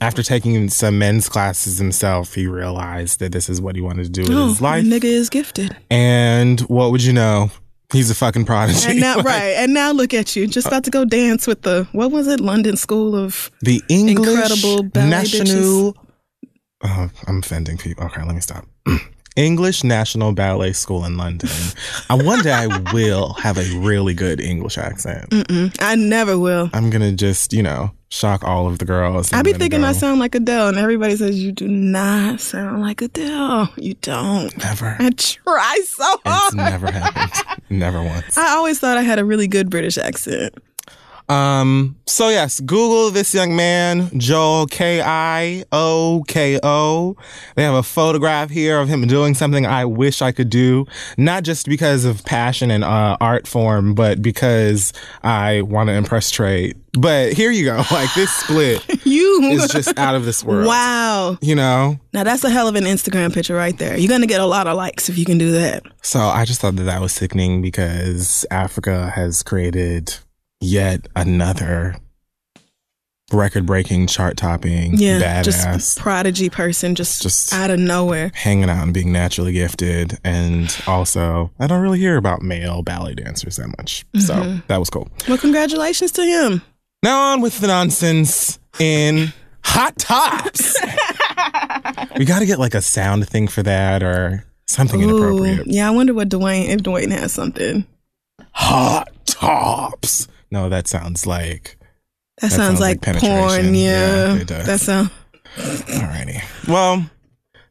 after 0.00 0.22
taking 0.22 0.68
some 0.70 0.98
men's 0.98 1.28
classes 1.28 1.76
himself, 1.78 2.34
he 2.34 2.46
realized 2.46 3.20
that 3.20 3.30
this 3.32 3.48
is 3.50 3.60
what 3.60 3.76
he 3.76 3.82
wanted 3.82 4.04
to 4.04 4.10
do 4.10 4.22
with 4.22 4.30
Oh, 4.32 4.48
his 4.48 4.60
life. 4.62 4.84
nigga 4.84 5.04
is 5.04 5.28
gifted. 5.28 5.76
And 5.90 6.60
what 6.62 6.90
would 6.92 7.04
you 7.04 7.12
know? 7.12 7.50
He's 7.92 8.10
a 8.10 8.14
fucking 8.14 8.46
prodigy. 8.46 8.88
And 8.88 9.00
now, 9.00 9.16
Like, 9.16 9.26
right. 9.26 9.54
And 9.58 9.74
now 9.74 9.92
look 9.92 10.14
at 10.14 10.34
you. 10.34 10.46
Just 10.46 10.66
about 10.66 10.84
to 10.84 10.90
go 10.90 11.04
dance 11.04 11.46
with 11.46 11.62
the, 11.62 11.86
what 11.92 12.10
was 12.10 12.26
it? 12.26 12.40
London 12.40 12.76
School 12.76 13.14
of. 13.14 13.50
The 13.60 13.82
English 13.90 14.16
Incredible 14.28 14.82
ballet 14.84 15.10
National. 15.10 15.96
Oh, 16.82 17.10
I'm 17.26 17.40
offending 17.40 17.76
people. 17.76 18.04
Okay, 18.04 18.22
let 18.24 18.34
me 18.34 18.40
stop. 18.40 18.64
English 19.36 19.84
National 19.84 20.32
Ballet 20.32 20.72
School 20.72 21.04
in 21.04 21.16
London. 21.16 21.48
I 22.08 22.14
one 22.14 22.42
day 22.42 22.52
I 22.52 22.66
will 22.92 23.34
have 23.34 23.58
a 23.58 23.78
really 23.78 24.14
good 24.14 24.40
English 24.40 24.76
accent. 24.76 25.30
Mm-mm, 25.30 25.74
I 25.80 25.94
never 25.94 26.38
will. 26.38 26.70
I'm 26.72 26.90
gonna 26.90 27.12
just, 27.12 27.52
you 27.52 27.62
know, 27.62 27.92
shock 28.10 28.42
all 28.44 28.66
of 28.66 28.78
the 28.78 28.84
girls. 28.84 29.32
I 29.32 29.42
be 29.42 29.52
thinking 29.52 29.84
I 29.84 29.92
sound 29.92 30.20
like 30.20 30.34
Adele, 30.34 30.68
and 30.68 30.78
everybody 30.78 31.16
says 31.16 31.42
you 31.42 31.52
do 31.52 31.68
not 31.68 32.40
sound 32.40 32.82
like 32.82 33.00
Adele. 33.02 33.72
You 33.76 33.94
don't. 34.02 34.56
never. 34.58 34.96
I 34.98 35.10
try 35.10 35.80
so 35.84 36.04
hard. 36.26 36.52
It's 36.52 36.54
never 36.54 36.90
happened. 36.90 37.60
never 37.70 38.02
once. 38.02 38.36
I 38.36 38.50
always 38.50 38.80
thought 38.80 38.96
I 38.98 39.02
had 39.02 39.18
a 39.18 39.24
really 39.24 39.46
good 39.46 39.70
British 39.70 39.96
accent. 39.96 40.54
Um, 41.30 41.96
so 42.06 42.28
yes, 42.28 42.58
Google 42.58 43.12
this 43.12 43.32
young 43.32 43.54
man, 43.54 44.10
Joel 44.18 44.66
K 44.66 45.00
I 45.00 45.64
O 45.70 46.24
K 46.26 46.58
O. 46.60 47.16
They 47.54 47.62
have 47.62 47.74
a 47.74 47.84
photograph 47.84 48.50
here 48.50 48.80
of 48.80 48.88
him 48.88 49.06
doing 49.06 49.34
something 49.34 49.64
I 49.64 49.84
wish 49.84 50.22
I 50.22 50.32
could 50.32 50.50
do, 50.50 50.86
not 51.16 51.44
just 51.44 51.66
because 51.68 52.04
of 52.04 52.24
passion 52.24 52.72
and 52.72 52.82
uh, 52.82 53.16
art 53.20 53.46
form, 53.46 53.94
but 53.94 54.20
because 54.20 54.92
I 55.22 55.62
want 55.62 55.86
to 55.88 55.92
impress 55.92 56.32
trade. 56.32 56.76
But 56.98 57.34
here 57.34 57.52
you 57.52 57.64
go. 57.64 57.84
Like 57.90 58.12
this 58.14 58.32
split 58.32 58.84
You 59.04 59.40
is 59.42 59.68
just 59.68 59.98
out 59.98 60.14
of 60.14 60.24
this 60.24 60.42
world. 60.44 60.66
wow. 60.66 61.36
You 61.42 61.54
know? 61.54 61.98
Now 62.12 62.24
that's 62.24 62.42
a 62.44 62.50
hell 62.50 62.66
of 62.66 62.74
an 62.76 62.84
Instagram 62.84 63.32
picture 63.34 63.54
right 63.54 63.76
there. 63.78 63.96
You're 63.96 64.08
gonna 64.08 64.26
get 64.26 64.40
a 64.40 64.46
lot 64.46 64.66
of 64.66 64.76
likes 64.76 65.08
if 65.08 65.18
you 65.18 65.24
can 65.24 65.36
do 65.36 65.52
that. 65.52 65.82
So 66.02 66.20
I 66.20 66.44
just 66.44 66.60
thought 66.60 66.76
that 66.76 66.84
that 66.84 67.00
was 67.00 67.12
sickening 67.12 67.62
because 67.62 68.46
Africa 68.50 69.10
has 69.10 69.42
created 69.42 70.16
yet 70.60 71.08
another 71.16 71.96
record 73.32 73.64
breaking, 73.64 74.08
chart 74.08 74.36
topping, 74.36 74.94
Yeah, 74.96 75.20
badass. 75.20 75.44
just 75.44 75.98
prodigy 75.98 76.50
person, 76.50 76.94
just, 76.96 77.22
Just- 77.22 77.52
out 77.52 77.70
of 77.70 77.78
nowhere. 77.78 78.32
hanging 78.34 78.68
out 78.68 78.82
and 78.82 78.92
being 78.92 79.12
naturally 79.12 79.52
gifted. 79.52 80.18
And 80.24 80.76
also, 80.86 81.50
I 81.60 81.66
don't 81.68 81.80
really 81.80 82.00
hear 82.00 82.16
about 82.16 82.42
male 82.42 82.82
ballet 82.82 83.14
dancers 83.14 83.56
that 83.56 83.68
much. 83.78 84.04
So 84.18 84.34
Mm-hmm. 84.34 84.58
that 84.66 84.78
was 84.78 84.90
cool. 84.90 85.08
Well, 85.28 85.38
congratulations 85.38 86.10
to 86.12 86.24
him. 86.24 86.62
Now 87.04 87.32
on 87.32 87.40
with 87.40 87.60
the 87.60 87.68
nonsense 87.68 88.58
in 88.80 89.32
Hot 89.62 89.96
Tops. 89.96 90.76
we 92.18 92.24
got 92.24 92.40
to 92.40 92.46
get 92.46 92.58
like 92.58 92.74
a 92.74 92.82
sound 92.82 93.28
thing 93.28 93.46
for 93.46 93.62
that 93.62 94.02
or 94.02 94.44
something 94.66 95.00
inappropriate. 95.00 95.66
yeah, 95.68 95.86
I 95.86 95.92
wonder 95.92 96.14
what 96.14 96.28
Dwayne 96.28 96.68
if 96.68 96.80
Dwayne 96.82 97.12
has 97.12 97.32
something. 97.32 97.86
Hot 98.52 99.08
Tops. 99.24 100.26
No, 100.50 100.68
that 100.68 100.88
sounds 100.88 101.26
like. 101.26 101.76
That, 102.40 102.50
That 102.50 102.56
sounds, 102.56 102.78
sounds 102.78 102.80
like, 102.80 103.06
like 103.06 103.18
porn. 103.18 103.74
Yeah, 103.74 104.34
Yeah, 104.34 104.34
it 104.36 104.46
does. 104.46 104.66
that 104.66 104.80
sounds. 104.80 105.10
Alrighty. 105.56 106.42
Well, 106.68 107.10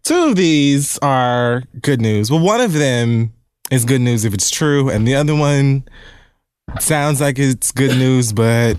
two 0.03 0.29
of 0.29 0.35
these 0.35 0.97
are 0.99 1.63
good 1.81 2.01
news. 2.01 2.29
Well, 2.29 2.39
one 2.41 2.61
of 2.61 2.73
them 2.73 3.33
is 3.71 3.85
good 3.85 4.01
news 4.01 4.25
if 4.25 4.33
it's 4.33 4.49
true, 4.49 4.89
and 4.89 5.07
the 5.07 5.15
other 5.15 5.35
one 5.35 5.85
sounds 6.79 7.19
like 7.21 7.39
it's 7.39 7.71
good 7.71 7.97
news, 7.97 8.31
but 8.33 8.75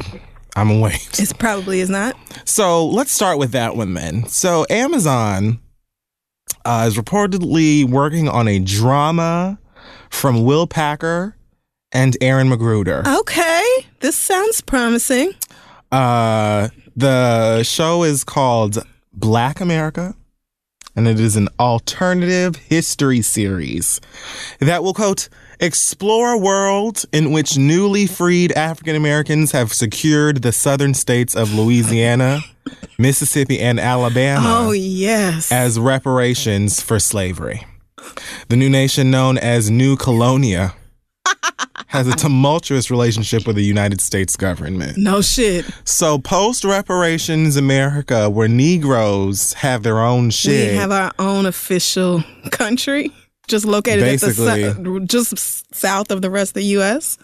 I'm 0.56 0.80
wait. 0.80 1.18
It 1.18 1.32
probably 1.38 1.80
is 1.80 1.90
not. 1.90 2.16
So 2.44 2.86
let's 2.86 3.12
start 3.12 3.38
with 3.38 3.52
that 3.52 3.76
one 3.76 3.94
then. 3.94 4.26
So 4.28 4.66
Amazon 4.70 5.60
uh, 6.64 6.84
is 6.88 6.96
reportedly 6.96 7.84
working 7.88 8.28
on 8.28 8.46
a 8.48 8.58
drama 8.58 9.58
from 10.10 10.44
Will 10.44 10.66
Packer 10.66 11.36
and 11.92 12.16
Aaron 12.20 12.48
McGruder. 12.50 13.06
Okay, 13.20 13.64
this 14.00 14.16
sounds 14.16 14.60
promising. 14.60 15.32
Uh, 15.92 16.68
the 16.96 17.62
show 17.62 18.04
is 18.04 18.24
called 18.24 18.78
Black 19.12 19.60
America, 19.60 20.14
and 20.96 21.06
it 21.08 21.18
is 21.20 21.36
an 21.36 21.48
alternative 21.58 22.56
history 22.56 23.22
series 23.22 24.00
that 24.60 24.82
will 24.82 24.94
quote 24.94 25.28
explore 25.62 26.32
a 26.32 26.38
world 26.38 27.04
in 27.12 27.32
which 27.32 27.58
newly 27.58 28.06
freed 28.06 28.50
African 28.52 28.96
Americans 28.96 29.52
have 29.52 29.72
secured 29.72 30.40
the 30.42 30.52
southern 30.52 30.94
states 30.94 31.36
of 31.36 31.52
Louisiana, 31.52 32.40
Mississippi, 32.98 33.60
and 33.60 33.78
Alabama 33.78 34.46
Oh 34.68 34.70
yes. 34.72 35.52
as 35.52 35.78
reparations 35.78 36.80
for 36.80 36.98
slavery. 36.98 37.66
The 38.48 38.56
new 38.56 38.70
nation, 38.70 39.10
known 39.10 39.36
as 39.36 39.70
New 39.70 39.96
Colonia, 39.96 40.74
has 41.90 42.06
a 42.06 42.12
tumultuous 42.12 42.88
relationship 42.88 43.48
with 43.48 43.56
the 43.56 43.64
United 43.64 44.00
States 44.00 44.36
government. 44.36 44.96
no 44.96 45.20
shit. 45.20 45.66
So, 45.84 46.18
post 46.18 46.64
reparations 46.64 47.56
America, 47.56 48.30
where 48.30 48.46
Negroes 48.46 49.54
have 49.54 49.82
their 49.82 50.00
own 50.00 50.30
shit, 50.30 50.70
We 50.70 50.76
have 50.76 50.92
our 50.92 51.12
own 51.18 51.46
official 51.46 52.22
country, 52.52 53.10
just 53.48 53.64
located 53.64 54.04
at 54.04 54.20
the 54.20 54.26
Basically. 54.28 55.06
just 55.06 55.74
south 55.74 56.12
of 56.12 56.22
the 56.22 56.30
rest 56.30 56.50
of 56.50 56.54
the 56.54 56.64
U.S. 56.78 57.18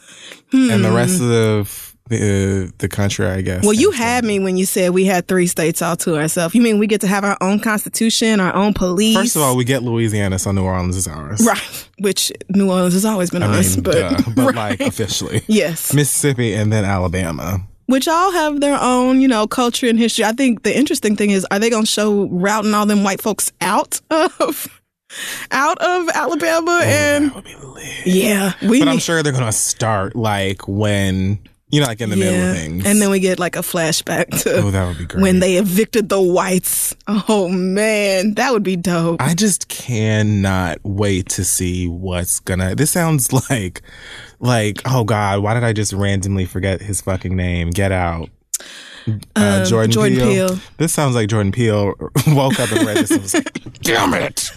and 0.52 0.84
the 0.84 0.90
rest 0.90 1.20
hmm. 1.20 1.30
of 1.30 1.85
the 2.08 2.66
uh, 2.68 2.70
the 2.78 2.88
country, 2.88 3.26
I 3.26 3.40
guess. 3.42 3.64
Well, 3.64 3.72
you 3.72 3.90
had 3.90 4.24
me 4.24 4.38
when 4.38 4.56
you 4.56 4.66
said 4.66 4.90
we 4.92 5.04
had 5.04 5.26
three 5.28 5.46
states 5.46 5.82
all 5.82 5.96
to 5.96 6.16
ourselves. 6.16 6.54
You 6.54 6.62
mean 6.62 6.78
we 6.78 6.86
get 6.86 7.00
to 7.02 7.06
have 7.06 7.24
our 7.24 7.36
own 7.40 7.60
constitution, 7.60 8.40
our 8.40 8.54
own 8.54 8.74
police? 8.74 9.16
First 9.16 9.36
of 9.36 9.42
all, 9.42 9.56
we 9.56 9.64
get 9.64 9.82
Louisiana, 9.82 10.38
so 10.38 10.52
New 10.52 10.64
Orleans 10.64 10.96
is 10.96 11.08
ours. 11.08 11.44
right? 11.46 11.88
Which 11.98 12.30
New 12.50 12.70
Orleans 12.70 12.94
has 12.94 13.04
always 13.04 13.30
been 13.30 13.42
I 13.42 13.56
ours, 13.56 13.76
mean, 13.76 13.82
but, 13.84 13.92
duh, 13.94 14.22
but 14.36 14.44
right. 14.54 14.78
like 14.78 14.80
officially. 14.80 15.42
yes, 15.48 15.92
Mississippi 15.94 16.54
and 16.54 16.72
then 16.72 16.84
Alabama. 16.84 17.60
which 17.86 18.06
all 18.08 18.32
have 18.32 18.60
their 18.60 18.78
own, 18.80 19.20
you 19.20 19.28
know, 19.28 19.46
culture 19.46 19.88
and 19.88 19.98
history. 19.98 20.24
I 20.24 20.32
think 20.32 20.62
the 20.62 20.76
interesting 20.76 21.16
thing 21.16 21.30
is, 21.30 21.46
are 21.50 21.58
they 21.58 21.70
going 21.70 21.84
to 21.84 21.90
show 21.90 22.26
routing 22.28 22.74
all 22.74 22.84
them 22.86 23.02
white 23.04 23.20
folks 23.22 23.52
out 23.60 24.00
of 24.10 24.68
out 25.50 25.78
of 25.78 26.08
Alabama? 26.10 26.80
and 26.84 27.26
That 27.30 27.34
would 27.36 27.44
be 27.44 27.54
lit. 27.56 28.06
yeah, 28.06 28.52
we 28.62 28.80
But 28.80 28.88
I'm 28.88 28.98
sure 28.98 29.22
they're 29.22 29.32
gonna 29.32 29.52
start 29.52 30.16
like 30.16 30.66
when 30.66 31.38
you 31.68 31.80
know, 31.80 31.86
like 31.86 32.00
in 32.00 32.10
the 32.10 32.16
middle 32.16 32.48
of 32.50 32.56
things. 32.56 32.86
and 32.86 33.02
then 33.02 33.10
we 33.10 33.18
get 33.18 33.38
like 33.40 33.56
a 33.56 33.60
flashback 33.60 34.26
to 34.42 34.56
oh, 34.58 34.70
that 34.70 34.86
would 34.86 34.98
be 34.98 35.04
great. 35.04 35.20
when 35.20 35.40
they 35.40 35.56
evicted 35.56 36.08
the 36.08 36.20
whites. 36.20 36.94
Oh 37.08 37.48
man, 37.48 38.34
that 38.34 38.52
would 38.52 38.62
be 38.62 38.76
dope. 38.76 39.20
I 39.20 39.34
just 39.34 39.68
cannot 39.68 40.78
wait 40.84 41.28
to 41.30 41.44
see 41.44 41.88
what's 41.88 42.38
gonna. 42.40 42.74
This 42.74 42.90
sounds 42.92 43.32
like, 43.50 43.82
like, 44.38 44.80
oh 44.86 45.04
God, 45.04 45.42
why 45.42 45.54
did 45.54 45.64
I 45.64 45.72
just 45.72 45.92
randomly 45.92 46.44
forget 46.44 46.80
his 46.80 47.00
fucking 47.00 47.34
name? 47.34 47.70
Get 47.70 47.90
out. 47.92 48.30
uh, 49.36 49.64
Jordan, 49.64 49.90
Jordan 49.90 50.18
Peele. 50.18 50.48
Peele. 50.48 50.60
This 50.78 50.92
sounds 50.92 51.14
like 51.14 51.28
Jordan 51.28 51.52
Peele 51.52 51.94
woke 52.28 52.58
up 52.60 52.70
and 52.72 52.86
read 52.86 52.96
this 52.96 53.10
and 53.10 53.22
was 53.22 53.34
like, 53.34 53.62
"Damn 53.82 54.14
it!" 54.14 54.50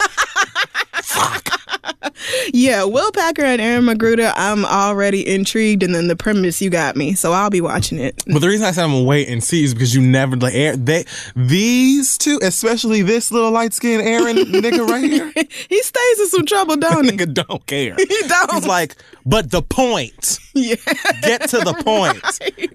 Yeah, 2.53 2.83
Will 2.83 3.11
Packer 3.11 3.43
and 3.43 3.61
Aaron 3.61 3.85
McGruder. 3.85 4.33
I'm 4.35 4.65
already 4.65 5.27
intrigued, 5.27 5.83
and 5.83 5.93
then 5.95 6.07
the 6.07 6.15
premise 6.15 6.61
you 6.61 6.69
got 6.69 6.95
me, 6.95 7.13
so 7.13 7.31
I'll 7.31 7.49
be 7.49 7.61
watching 7.61 7.99
it. 7.99 8.21
But 8.27 8.39
the 8.39 8.47
reason 8.47 8.65
I 8.65 8.71
said 8.71 8.83
I'm 8.83 8.91
gonna 8.91 9.03
wait 9.05 9.29
and 9.29 9.43
see 9.43 9.63
is 9.63 9.73
because 9.73 9.95
you 9.95 10.01
never 10.01 10.35
like 10.35 10.53
they 10.53 11.05
these 11.35 12.17
two, 12.17 12.39
especially 12.41 13.01
this 13.01 13.31
little 13.31 13.51
light 13.51 13.73
skinned 13.73 14.01
Aaron 14.01 14.37
nigga 14.37 14.87
right 14.87 15.03
here. 15.09 15.31
He 15.69 15.81
stays 15.83 16.19
in 16.19 16.27
some 16.27 16.45
trouble, 16.45 16.77
don't 16.77 17.05
he? 17.05 17.11
nigga 17.17 17.33
don't 17.33 17.65
care. 17.65 17.95
He 17.97 18.21
don't. 18.27 18.53
He's 18.53 18.65
like, 18.67 18.95
but 19.25 19.51
the 19.51 19.61
point. 19.61 20.39
yeah, 20.53 20.75
Get 21.21 21.49
to 21.49 21.57
the 21.59 21.73
point. 21.83 22.21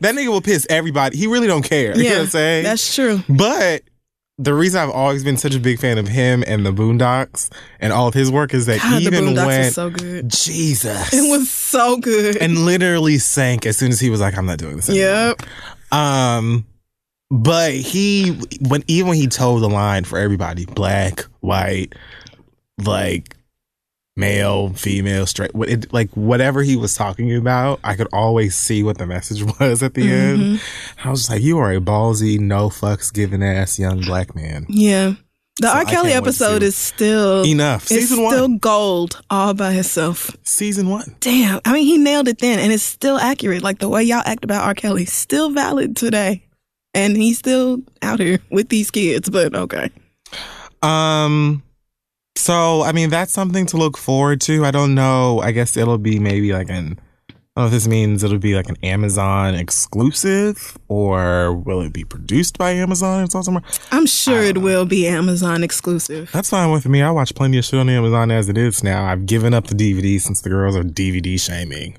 That 0.00 0.14
nigga 0.14 0.28
will 0.28 0.40
piss 0.40 0.66
everybody. 0.70 1.16
He 1.16 1.26
really 1.26 1.46
don't 1.46 1.62
care. 1.64 1.96
you 1.96 2.04
know 2.04 2.10
what 2.10 2.20
I'm 2.22 2.26
saying? 2.28 2.64
that's 2.64 2.94
true. 2.94 3.20
But 3.28 3.82
the 4.38 4.52
reason 4.52 4.80
I've 4.80 4.90
always 4.90 5.22
been 5.22 5.36
such 5.36 5.54
a 5.54 5.60
big 5.60 5.78
fan 5.78 5.96
of 5.96 6.08
him 6.08 6.42
and 6.46 6.66
the 6.66 6.72
Boondocks 6.72 7.50
and 7.78 7.92
all 7.92 8.08
of 8.08 8.14
his 8.14 8.30
work 8.32 8.52
is 8.52 8.66
that 8.66 8.80
God, 8.80 9.02
even 9.02 9.34
when 9.34 9.70
so 9.70 9.90
good. 9.90 10.28
Jesus 10.28 11.12
It 11.12 11.28
was 11.30 11.48
so 11.50 11.98
good. 11.98 12.36
and 12.38 12.64
literally 12.64 13.18
sank 13.18 13.64
as 13.64 13.76
soon 13.76 13.92
as 13.92 14.00
he 14.00 14.10
was 14.10 14.20
like, 14.20 14.36
I'm 14.36 14.46
not 14.46 14.58
doing 14.58 14.76
this 14.76 14.88
anymore. 14.88 15.08
yep. 15.08 15.42
Um, 15.92 16.66
but 17.30 17.72
he 17.74 18.30
when 18.60 18.82
even 18.88 19.08
when 19.10 19.16
he 19.16 19.28
told 19.28 19.62
the 19.62 19.68
line 19.68 20.04
for 20.04 20.18
everybody, 20.18 20.66
black, 20.66 21.22
white, 21.40 21.94
like 22.84 23.36
male, 24.16 24.70
female, 24.70 25.26
straight, 25.26 25.54
what 25.54 25.68
it, 25.68 25.92
like 25.92 26.10
whatever 26.12 26.62
he 26.62 26.76
was 26.76 26.94
talking 26.94 27.34
about, 27.34 27.80
I 27.82 27.96
could 27.96 28.08
always 28.12 28.54
see 28.54 28.82
what 28.82 28.98
the 28.98 29.06
message 29.06 29.42
was 29.60 29.82
at 29.82 29.94
the 29.94 30.10
end. 30.10 30.60
I 31.02 31.10
was 31.10 31.20
just 31.20 31.30
like, 31.30 31.42
you 31.42 31.58
are 31.58 31.72
a 31.72 31.80
ballsy, 31.80 32.38
no 32.38 32.68
fucks 32.68 33.12
given 33.12 33.42
ass 33.42 33.78
young 33.78 34.00
black 34.00 34.34
man. 34.34 34.66
Yeah. 34.68 35.14
The 35.60 35.68
So 35.68 35.72
R. 35.72 35.84
Kelly 35.84 36.10
can't 36.10 36.24
wait 36.24 36.30
to 36.30 36.32
see 36.32 36.44
episode 36.44 36.62
is 36.64 36.76
still 36.76 37.44
Enough. 37.44 37.84
It's 37.84 38.08
Season 38.08 38.24
one. 38.24 38.32
still 38.32 38.48
gold 38.58 39.20
all 39.30 39.54
by 39.54 39.74
itself. 39.74 40.36
Season 40.42 40.88
one. 40.88 41.14
Damn. 41.20 41.60
I 41.64 41.72
mean, 41.72 41.86
he 41.86 41.96
nailed 41.96 42.26
it 42.26 42.38
then, 42.38 42.58
and 42.58 42.72
it's 42.72 42.82
still 42.82 43.18
accurate. 43.18 43.62
Like 43.62 43.78
the 43.78 43.88
way 43.88 44.02
y'all 44.02 44.22
act 44.26 44.42
about 44.44 44.64
R. 44.64 44.74
Kelly, 44.74 45.04
still 45.04 45.50
valid 45.50 45.96
today, 45.96 46.44
and 46.92 47.16
he's 47.16 47.38
still 47.38 47.82
out 48.02 48.18
here 48.18 48.40
with 48.50 48.68
these 48.68 48.90
kids. 48.90 49.30
But 49.30 49.54
okay. 49.54 49.90
Um, 50.82 51.62
so 52.36 52.82
I 52.82 52.92
mean 52.92 53.10
that's 53.10 53.32
something 53.32 53.66
to 53.66 53.76
look 53.76 53.96
forward 53.96 54.40
to. 54.42 54.64
I 54.64 54.70
don't 54.70 54.94
know. 54.94 55.40
I 55.40 55.52
guess 55.52 55.76
it'll 55.76 55.98
be 55.98 56.18
maybe 56.18 56.52
like 56.52 56.70
an. 56.70 56.98
I 57.56 57.60
don't 57.60 57.70
know 57.70 57.76
if 57.76 57.82
this 57.84 57.88
means 57.88 58.24
it'll 58.24 58.38
be 58.38 58.56
like 58.56 58.68
an 58.68 58.76
Amazon 58.82 59.54
exclusive 59.54 60.76
or 60.88 61.54
will 61.54 61.82
it 61.82 61.92
be 61.92 62.02
produced 62.02 62.58
by 62.58 62.72
Amazon 62.72 63.20
and 63.20 63.30
somewhere? 63.30 63.62
I'm 63.92 64.06
sure 64.06 64.42
it 64.42 64.58
will 64.58 64.84
be 64.84 65.06
Amazon 65.06 65.62
exclusive. 65.62 66.32
That's 66.32 66.50
fine 66.50 66.72
with 66.72 66.88
me. 66.88 67.00
I 67.00 67.12
watch 67.12 67.32
plenty 67.36 67.58
of 67.58 67.64
shit 67.64 67.78
on 67.78 67.88
Amazon 67.88 68.32
as 68.32 68.48
it 68.48 68.58
is 68.58 68.82
now. 68.82 69.04
I've 69.04 69.24
given 69.26 69.54
up 69.54 69.68
the 69.68 69.76
DVD 69.76 70.20
since 70.20 70.40
the 70.40 70.48
girls 70.48 70.74
are 70.74 70.82
DVD 70.82 71.38
shaming. 71.40 71.96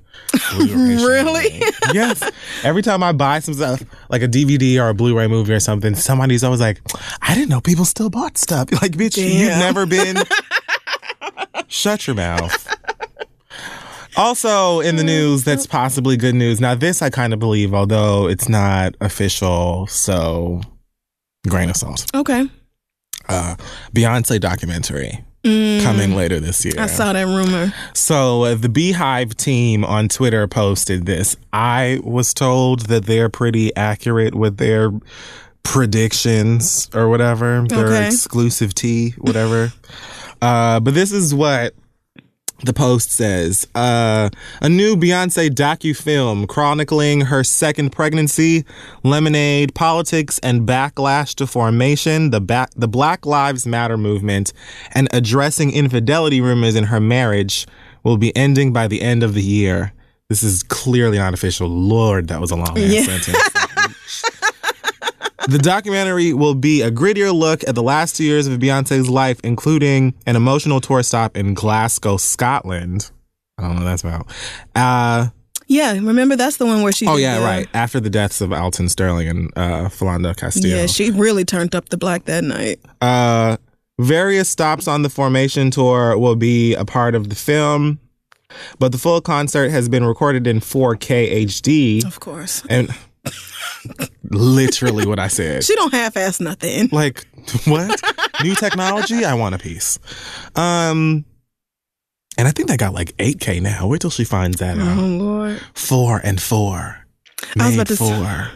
Really? 0.57 1.51
shaming. 1.51 1.71
yes. 1.93 2.21
Every 2.65 2.81
time 2.81 3.01
I 3.01 3.13
buy 3.13 3.39
some 3.39 3.53
stuff, 3.53 3.81
like 4.09 4.23
a 4.23 4.27
DVD 4.27 4.77
or 4.83 4.89
a 4.89 4.93
Blu-ray 4.93 5.27
movie 5.27 5.53
or 5.53 5.61
something, 5.61 5.95
somebody's 5.95 6.43
always 6.43 6.59
like, 6.59 6.81
I 7.21 7.33
didn't 7.33 7.47
know 7.47 7.61
people 7.61 7.85
still 7.85 8.09
bought 8.09 8.37
stuff. 8.37 8.67
Like, 8.81 8.91
bitch, 8.91 9.15
you've 9.15 9.47
never 9.57 9.85
been. 9.85 10.17
Shut 11.69 12.07
your 12.07 12.17
mouth. 12.17 12.67
Also, 14.17 14.79
in 14.79 14.95
the 14.95 15.03
news, 15.03 15.43
that's 15.43 15.67
possibly 15.67 16.15
good 16.17 16.35
news. 16.35 16.61
Now, 16.61 16.73
this 16.75 17.01
I 17.01 17.09
kind 17.09 17.33
of 17.33 17.39
believe, 17.39 17.73
although 17.73 18.27
it's 18.27 18.47
not 18.47 18.95
official, 19.01 19.87
so 19.87 20.61
grain 21.47 21.69
of 21.69 21.75
salt. 21.75 22.05
Okay. 22.15 22.49
Uh, 23.27 23.55
Beyonce 23.93 24.39
documentary 24.39 25.23
coming 25.43 26.15
later 26.15 26.39
this 26.39 26.63
year. 26.65 26.73
Mm. 26.73 26.79
I 26.79 26.87
saw 26.87 27.13
that 27.13 27.23
rumor. 27.27 27.71
So 27.93 28.43
uh, 28.45 28.55
the 28.55 28.67
BeyHive 28.67 29.35
team 29.35 29.83
on 29.85 30.07
Twitter 30.07 30.47
posted 30.47 31.05
this. 31.05 31.35
I 31.53 31.99
was 32.03 32.33
told 32.33 32.87
that 32.87 33.05
they're 33.05 33.29
pretty 33.29 33.75
accurate 33.75 34.33
with 34.33 34.57
their 34.57 34.91
predictions 35.63 36.89
or 36.95 37.09
whatever, 37.09 37.65
their 37.67 37.87
Okay. 37.87 38.07
exclusive 38.07 38.73
tea, 38.73 39.11
whatever. 39.19 39.71
uh, 40.41 40.79
but 40.79 40.93
this 40.93 41.11
is 41.11 41.33
what 41.33 41.73
the 42.63 42.73
post 42.73 43.11
says 43.11 43.67
uh, 43.75 44.29
a 44.61 44.69
new 44.69 44.95
Beyonce 44.95 45.49
docu-film 45.49 46.47
chronicling 46.47 47.21
her 47.21 47.43
second 47.43 47.91
pregnancy, 47.91 48.63
lemonade, 49.03 49.75
politics, 49.75 50.39
and 50.39 50.61
backlash 50.67 51.35
to 51.35 51.47
formation, 51.47 52.29
the 52.31 52.67
the 52.75 52.87
Black 52.87 53.25
Lives 53.25 53.67
Matter 53.67 53.97
movement, 53.97 54.53
and 54.93 55.07
addressing 55.11 55.71
infidelity 55.73 56.39
rumors 56.41 56.75
in 56.75 56.85
her 56.85 56.99
marriage 57.01 57.67
will 58.03 58.17
be 58.17 58.35
ending 58.35 58.71
by 58.71 58.87
the 58.87 59.01
end 59.01 59.21
of 59.21 59.33
the 59.33 59.43
year. 59.43 59.91
This 60.29 60.41
is 60.41 60.63
clearly 60.63 61.17
not 61.17 61.33
official. 61.33 61.67
Lord, 61.67 62.29
that 62.29 62.39
was 62.41 62.51
a 62.51 62.55
long 62.55 62.73
Yeah. 62.77 63.03
sentence. 63.03 63.37
The 65.47 65.59
documentary 65.59 66.33
will 66.33 66.55
be 66.55 66.81
a 66.81 66.89
grittier 66.91 67.33
look 67.33 67.63
at 67.67 67.75
the 67.75 67.83
last 67.83 68.15
two 68.15 68.23
years 68.23 68.47
of 68.47 68.59
Beyonce's 68.59 69.07
life, 69.09 69.39
including 69.43 70.13
an 70.25 70.35
emotional 70.35 70.81
tour 70.81 71.03
stop 71.03 71.37
in 71.37 71.53
Glasgow, 71.53 72.17
Scotland. 72.17 73.11
I 73.57 73.63
don't 73.63 73.75
know 73.75 73.83
what 73.83 73.85
that's 73.85 74.03
about. 74.03 74.27
Uh, 74.75 75.27
Yeah, 75.67 75.93
remember 75.93 76.35
that's 76.35 76.57
the 76.57 76.65
one 76.65 76.81
where 76.81 76.91
she. 76.91 77.05
oh, 77.07 77.15
yeah, 77.17 77.39
the- 77.39 77.45
right. 77.45 77.67
After 77.73 77.99
the 77.99 78.09
deaths 78.09 78.41
of 78.41 78.51
Alton 78.51 78.89
Sterling 78.89 79.27
and 79.29 79.51
uh, 79.55 79.89
Philando 79.89 80.35
Castillo. 80.35 80.75
Yeah, 80.77 80.85
she 80.87 81.11
really 81.11 81.45
turned 81.45 81.75
up 81.75 81.89
the 81.89 81.97
black 81.97 82.25
that 82.25 82.43
night. 82.43 82.79
Uh, 83.01 83.57
various 83.99 84.49
stops 84.49 84.87
on 84.87 85.03
the 85.03 85.09
Formation 85.09 85.69
tour 85.71 86.17
will 86.17 86.35
be 86.35 86.73
a 86.73 86.85
part 86.85 87.13
of 87.15 87.29
the 87.29 87.35
film, 87.35 87.99
but 88.79 88.91
the 88.91 88.97
full 88.97 89.21
concert 89.21 89.69
has 89.69 89.89
been 89.89 90.05
recorded 90.05 90.47
in 90.47 90.59
4K 90.59 91.45
HD. 91.45 92.03
Of 92.05 92.19
course, 92.19 92.63
And 92.69 92.89
literally 94.29 95.05
what 95.05 95.19
I 95.19 95.27
said. 95.27 95.63
she 95.63 95.75
don't 95.75 95.93
half-ass 95.93 96.39
nothing. 96.39 96.89
Like 96.91 97.25
what? 97.65 98.01
New 98.43 98.55
technology? 98.55 99.23
I 99.25 99.33
want 99.35 99.55
a 99.55 99.57
piece. 99.57 99.99
Um 100.55 101.25
and 102.37 102.47
I 102.47 102.51
think 102.51 102.67
they 102.67 102.75
got 102.77 102.93
like 102.93 103.15
8K 103.17 103.61
now. 103.61 103.87
Wait 103.87 104.01
till 104.01 104.09
she 104.09 104.23
finds 104.25 104.57
that 104.57 104.77
Oh 104.77 104.81
out. 104.81 104.97
Lord. 104.97 105.61
Four 105.73 106.19
and 106.23 106.41
four. 106.41 107.05
I 107.59 107.65
was 107.67 107.75
about 107.75 107.87
to 107.87 107.95
four 107.95 108.47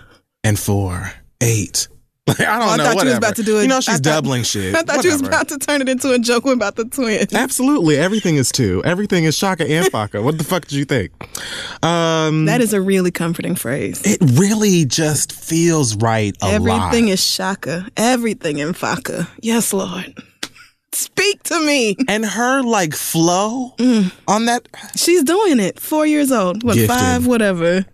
and 0.43 0.59
four. 0.59 1.11
Eight. 1.41 1.87
Like, 2.29 2.39
I 2.41 2.59
don't 2.59 2.67
Oh, 2.67 2.71
I 2.71 2.77
know. 2.77 2.83
thought 2.83 2.89
you 2.91 2.95
was 2.95 2.95
whatever. 2.95 3.17
about 3.17 3.35
to 3.37 3.43
do 3.43 3.57
it. 3.59 3.63
You 3.63 3.67
know 3.67 3.77
I 3.77 3.79
she's 3.81 3.93
thought- 3.95 4.03
doubling 4.03 4.43
shit. 4.43 4.75
I 4.75 4.81
thought 4.83 5.03
you 5.03 5.11
was 5.11 5.21
about 5.21 5.47
to 5.49 5.57
turn 5.57 5.81
it 5.81 5.89
into 5.89 6.11
a 6.11 6.19
joke 6.19 6.45
about 6.45 6.75
the 6.75 6.85
twins. 6.85 7.33
Absolutely. 7.33 7.97
Everything 7.97 8.35
is 8.37 8.51
two. 8.51 8.81
Everything 8.85 9.23
is 9.25 9.35
Shaka 9.37 9.69
and 9.69 9.85
Faka. 9.87 10.23
what 10.23 10.37
the 10.37 10.43
fuck 10.43 10.63
did 10.63 10.73
you 10.73 10.85
think? 10.85 11.11
Um 11.83 12.45
That 12.45 12.61
is 12.61 12.73
a 12.73 12.81
really 12.81 13.11
comforting 13.11 13.55
phrase. 13.55 14.01
it 14.05 14.19
really 14.39 14.85
just 14.85 15.31
feels 15.31 15.95
right 15.95 16.35
a 16.41 16.45
lot. 16.45 16.53
Everything 16.55 17.05
lot. 17.05 17.13
is 17.13 17.23
shaka. 17.23 17.87
Everything 17.97 18.57
in 18.59 18.73
faka. 18.73 19.27
Yes, 19.41 19.73
Lord. 19.73 20.13
Speak 20.91 21.43
to 21.43 21.59
me. 21.65 21.95
and 22.07 22.25
her 22.25 22.61
like 22.63 22.93
flow 22.95 23.73
Mm. 23.77 24.11
on 24.27 24.45
that 24.45 24.67
She's 24.95 25.23
doing 25.23 25.59
it. 25.59 25.79
Four 25.79 26.05
years 26.05 26.31
old. 26.31 26.63
What, 26.63 26.75
Gifted. 26.75 26.89
five? 26.97 27.27
Whatever. 27.27 27.85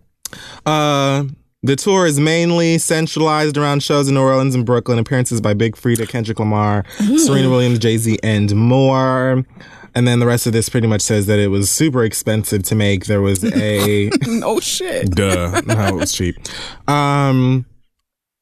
Uh, 0.66 1.26
the 1.66 1.76
tour 1.76 2.06
is 2.06 2.20
mainly 2.20 2.78
centralized 2.78 3.58
around 3.58 3.82
shows 3.82 4.08
in 4.08 4.14
New 4.16 4.22
Orleans 4.22 4.56
and 4.56 4.66
Brooklyn, 4.66 5.00
appearances 5.00 5.42
by 5.42 5.54
Big 5.54 5.76
Freedia, 5.76 6.08
Kendrick 6.08 6.40
Lamar, 6.40 6.86
Serena 7.18 7.50
Williams, 7.50 7.80
Jay 7.80 7.98
Z, 7.98 8.20
and 8.24 8.56
more. 8.56 9.44
And 9.96 10.08
then 10.08 10.20
the 10.20 10.26
rest 10.26 10.46
of 10.46 10.54
this 10.54 10.68
pretty 10.70 10.88
much 10.88 11.02
says 11.02 11.26
that 11.28 11.40
it 11.40 11.48
was 11.48 11.72
super 11.72 12.04
expensive 12.04 12.64
to 12.64 12.76
make. 12.76 13.06
There 13.06 13.22
was 13.22 13.44
a 13.56 14.10
no 14.28 14.60
shit. 14.60 15.12
duh, 15.12 15.62
no, 15.66 15.88
it 15.88 15.96
was 15.96 16.12
cheap. 16.14 16.36
Um, 16.88 17.66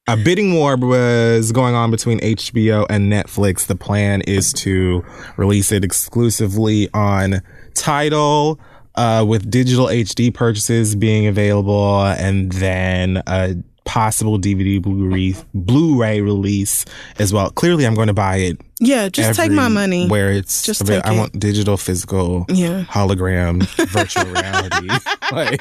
a 0.06 0.16
bidding 0.16 0.54
war 0.54 0.76
was 0.76 1.50
going 1.52 1.74
on 1.74 1.90
between 1.90 2.18
HBO 2.20 2.84
and 2.90 3.10
Netflix. 3.10 3.66
The 3.66 3.76
plan 3.76 4.20
is 4.22 4.52
to 4.54 5.02
release 5.38 5.72
it 5.72 5.82
exclusively 5.84 6.90
on 6.92 7.40
Tidal, 7.74 8.60
uh, 8.94 9.24
with 9.26 9.50
digital 9.50 9.86
HD 9.86 10.32
purchases 10.32 10.94
being 10.96 11.26
available, 11.26 12.02
and 12.04 12.52
then 12.52 13.22
a 13.26 13.56
possible 13.84 14.38
DVD 14.38 14.80
Blu-ray 14.80 15.34
Blu-ray 15.52 16.20
release 16.22 16.84
as 17.18 17.32
well. 17.34 17.50
Clearly, 17.50 17.86
I'm 17.86 17.94
going 17.94 18.06
to 18.08 18.14
buy 18.14 18.36
it. 18.36 18.58
Yeah, 18.80 19.08
just 19.08 19.38
take 19.38 19.52
my 19.52 19.68
money. 19.68 20.08
Where 20.08 20.30
it's 20.32 20.62
Just 20.62 20.80
avail- 20.80 21.00
take 21.02 21.10
I 21.12 21.16
want 21.16 21.38
digital, 21.38 21.76
physical, 21.76 22.44
Yeah. 22.48 22.84
hologram, 22.84 23.62
virtual 23.90 24.24
reality, 24.26 24.88
like 25.32 25.60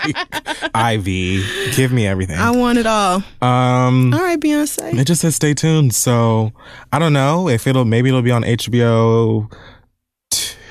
IV. 0.75 1.75
Give 1.75 1.91
me 1.91 2.07
everything. 2.07 2.37
I 2.37 2.51
want 2.51 2.77
it 2.79 2.85
all. 2.87 3.23
Um, 3.41 4.13
All 4.13 4.21
right, 4.21 4.39
Beyonce. 4.39 4.97
it 4.99 5.05
just 5.05 5.21
says 5.21 5.35
stay 5.35 5.53
tuned. 5.53 5.93
So 5.93 6.53
I 6.91 6.99
don't 6.99 7.13
know 7.13 7.49
if 7.49 7.67
it'll 7.67 7.85
maybe 7.85 8.09
it'll 8.09 8.21
be 8.21 8.31
on 8.31 8.43
HBO 8.43 9.51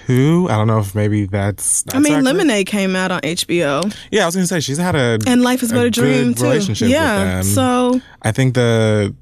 two. 0.06 0.46
I 0.50 0.56
don't 0.56 0.66
know 0.66 0.78
if 0.78 0.94
maybe 0.94 1.26
that's. 1.26 1.84
I 1.92 1.98
mean, 1.98 2.12
accurate. 2.14 2.24
Lemonade 2.24 2.66
came 2.66 2.94
out 2.96 3.10
on 3.10 3.20
HBO, 3.22 3.94
Yeah, 4.10 4.22
I 4.22 4.26
was 4.26 4.34
gonna 4.34 4.46
say 4.46 4.60
she's 4.60 4.78
had 4.78 4.94
a 4.94 5.18
and 5.26 5.42
Life 5.42 5.62
is 5.62 5.72
But 5.72 5.86
a, 5.86 5.90
Dream 5.90 6.34
too. 6.34 6.44
relationship 6.44 6.88
yeah. 6.88 7.38
with 7.38 7.54
them. 7.54 7.54
So, 7.54 8.00
I 8.22 8.32
think 8.32 8.54
the 8.54 9.14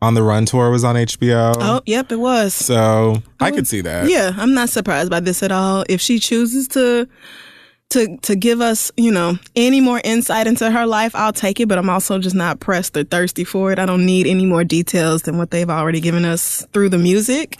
On 0.00 0.14
the 0.14 0.22
Run 0.22 0.46
tour 0.46 0.70
was 0.70 0.84
on 0.84 0.94
HBO. 0.96 1.54
oh, 1.58 1.80
yep, 1.86 2.12
it 2.12 2.20
was. 2.20 2.54
So 2.54 3.22
I 3.40 3.50
could 3.50 3.66
see 3.66 3.80
that. 3.82 4.08
Yeah, 4.08 4.32
I'm 4.36 4.54
not 4.54 4.68
surprised 4.68 5.10
by 5.10 5.20
this 5.20 5.42
at 5.42 5.52
all. 5.52 5.84
If 5.88 6.00
she 6.00 6.18
chooses 6.18 6.68
to 6.68 7.08
to 7.90 8.18
to 8.18 8.36
give 8.36 8.60
us, 8.60 8.92
you 8.96 9.10
know, 9.10 9.38
any 9.56 9.80
more 9.80 10.00
insight 10.04 10.46
into 10.46 10.70
her 10.70 10.86
life, 10.86 11.14
I'll 11.14 11.32
take 11.32 11.58
it, 11.58 11.68
but 11.68 11.78
I'm 11.78 11.88
also 11.88 12.18
just 12.18 12.36
not 12.36 12.60
pressed 12.60 12.96
or 12.96 13.04
thirsty 13.04 13.44
for 13.44 13.72
it. 13.72 13.78
I 13.78 13.86
don't 13.86 14.04
need 14.04 14.26
any 14.26 14.44
more 14.44 14.62
details 14.62 15.22
than 15.22 15.38
what 15.38 15.50
they've 15.50 15.70
already 15.70 16.00
given 16.00 16.24
us 16.26 16.66
through 16.72 16.90
the 16.90 16.98
music. 16.98 17.56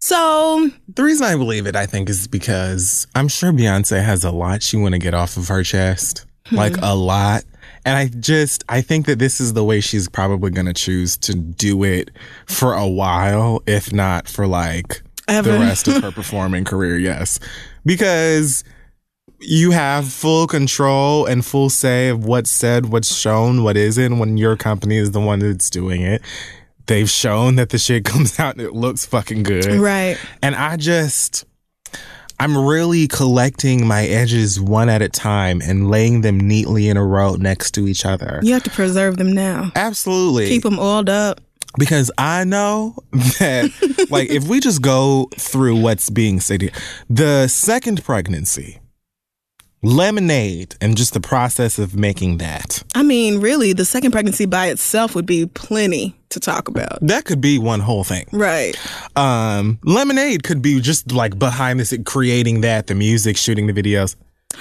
So, 0.00 0.70
The 0.94 1.02
reason 1.04 1.26
I 1.26 1.36
believe 1.36 1.66
it, 1.66 1.76
I 1.76 1.86
think, 1.86 2.08
is 2.08 2.26
because 2.26 3.06
I'm 3.14 3.28
sure 3.28 3.52
Beyonce 3.52 4.02
has 4.02 4.24
a 4.24 4.30
lot 4.30 4.62
she 4.62 4.76
want 4.76 4.92
to 4.94 4.98
get 4.98 5.14
off 5.14 5.36
of 5.36 5.48
her 5.48 5.62
chest, 5.62 6.24
Hmm. 6.48 6.56
like 6.56 6.76
a 6.80 6.94
lot. 6.94 7.44
And 7.84 7.96
I 7.96 8.08
just, 8.08 8.64
I 8.68 8.80
think 8.80 9.06
that 9.06 9.18
this 9.18 9.40
is 9.40 9.52
the 9.52 9.64
way 9.64 9.80
she's 9.80 10.08
probably 10.08 10.50
going 10.50 10.66
to 10.66 10.72
choose 10.74 11.16
to 11.18 11.34
do 11.34 11.82
it 11.84 12.10
for 12.46 12.74
a 12.74 12.86
while, 12.88 13.62
if 13.66 13.92
not 13.92 14.26
for 14.28 14.46
like 14.46 15.02
Ever. 15.28 15.52
the 15.52 15.58
rest 15.58 15.86
of 15.88 16.02
her 16.02 16.10
performing 16.12 16.64
career. 16.64 16.98
Yes, 16.98 17.38
because 17.86 18.64
you 19.38 19.70
have 19.70 20.10
full 20.10 20.46
control 20.46 21.24
and 21.24 21.44
full 21.44 21.70
say 21.70 22.08
of 22.08 22.24
what's 22.26 22.50
said, 22.50 22.86
what's 22.86 23.14
shown, 23.14 23.62
what 23.64 23.76
isn't 23.76 24.18
when 24.18 24.36
your 24.36 24.56
company 24.56 24.96
is 24.96 25.12
the 25.12 25.20
one 25.20 25.38
that's 25.38 25.70
doing 25.70 26.02
it. 26.02 26.20
They've 26.86 27.08
shown 27.10 27.56
that 27.56 27.70
the 27.70 27.78
shit 27.78 28.04
comes 28.12 28.38
out 28.40 28.56
and 28.56 28.64
it 28.64 28.72
looks 28.74 29.06
fucking 29.06 29.42
good. 29.44 29.66
right. 29.66 30.18
And 30.42 30.54
I 30.54 30.76
just, 30.76 31.44
I'm 32.38 32.56
really 32.56 33.06
collecting 33.06 33.86
my 33.86 34.06
edges 34.06 34.60
one 34.60 34.88
at 34.88 35.02
a 35.02 35.08
time 35.08 35.60
and 35.62 35.88
laying 35.90 36.22
them 36.22 36.38
neatly 36.40 36.88
in 36.88 36.96
a 36.96 37.04
row 37.04 37.34
next 37.34 37.72
to 37.72 37.86
each 37.86 38.04
other. 38.06 38.40
You 38.42 38.54
have 38.54 38.62
to 38.64 38.70
preserve 38.70 39.16
them 39.18 39.32
now. 39.32 39.70
Absolutely. 39.76 40.48
Keep 40.48 40.62
them 40.62 40.78
oiled 40.78 41.08
up. 41.10 41.40
because 41.78 42.10
I 42.18 42.44
know 42.44 42.96
that, 43.12 44.06
like, 44.10 44.30
if 44.30 44.44
we 44.48 44.58
just 44.60 44.82
go 44.82 45.28
through 45.36 45.80
what's 45.80 46.10
being 46.10 46.40
said 46.40 46.62
here, 46.62 46.72
the 47.08 47.46
second 47.46 48.02
pregnancy, 48.02 48.80
lemonade, 49.82 50.76
and 50.80 50.96
just 50.96 51.14
the 51.14 51.20
process 51.20 51.78
of 51.78 51.94
making 51.94 52.38
that, 52.38 52.82
I 52.94 53.02
mean, 53.02 53.40
really, 53.40 53.72
the 53.72 53.84
second 53.84 54.12
pregnancy 54.12 54.46
by 54.46 54.68
itself 54.68 55.14
would 55.14 55.26
be 55.26 55.46
plenty 55.46 56.16
to 56.30 56.40
talk 56.40 56.68
about. 56.68 56.98
that 57.00 57.24
could 57.24 57.40
be 57.40 57.58
one 57.58 57.80
whole 57.80 58.04
thing. 58.04 58.26
Right. 58.32 58.76
Um, 59.16 59.78
lemonade 59.82 60.44
could 60.44 60.62
be 60.62 60.80
just 60.80 61.12
like 61.12 61.38
behind 61.38 61.80
this, 61.80 61.92
creating 62.04 62.60
that, 62.60 62.86
the 62.86 62.94
music, 62.94 63.36
shooting 63.36 63.66
the 63.66 63.72
videos. 63.72 64.16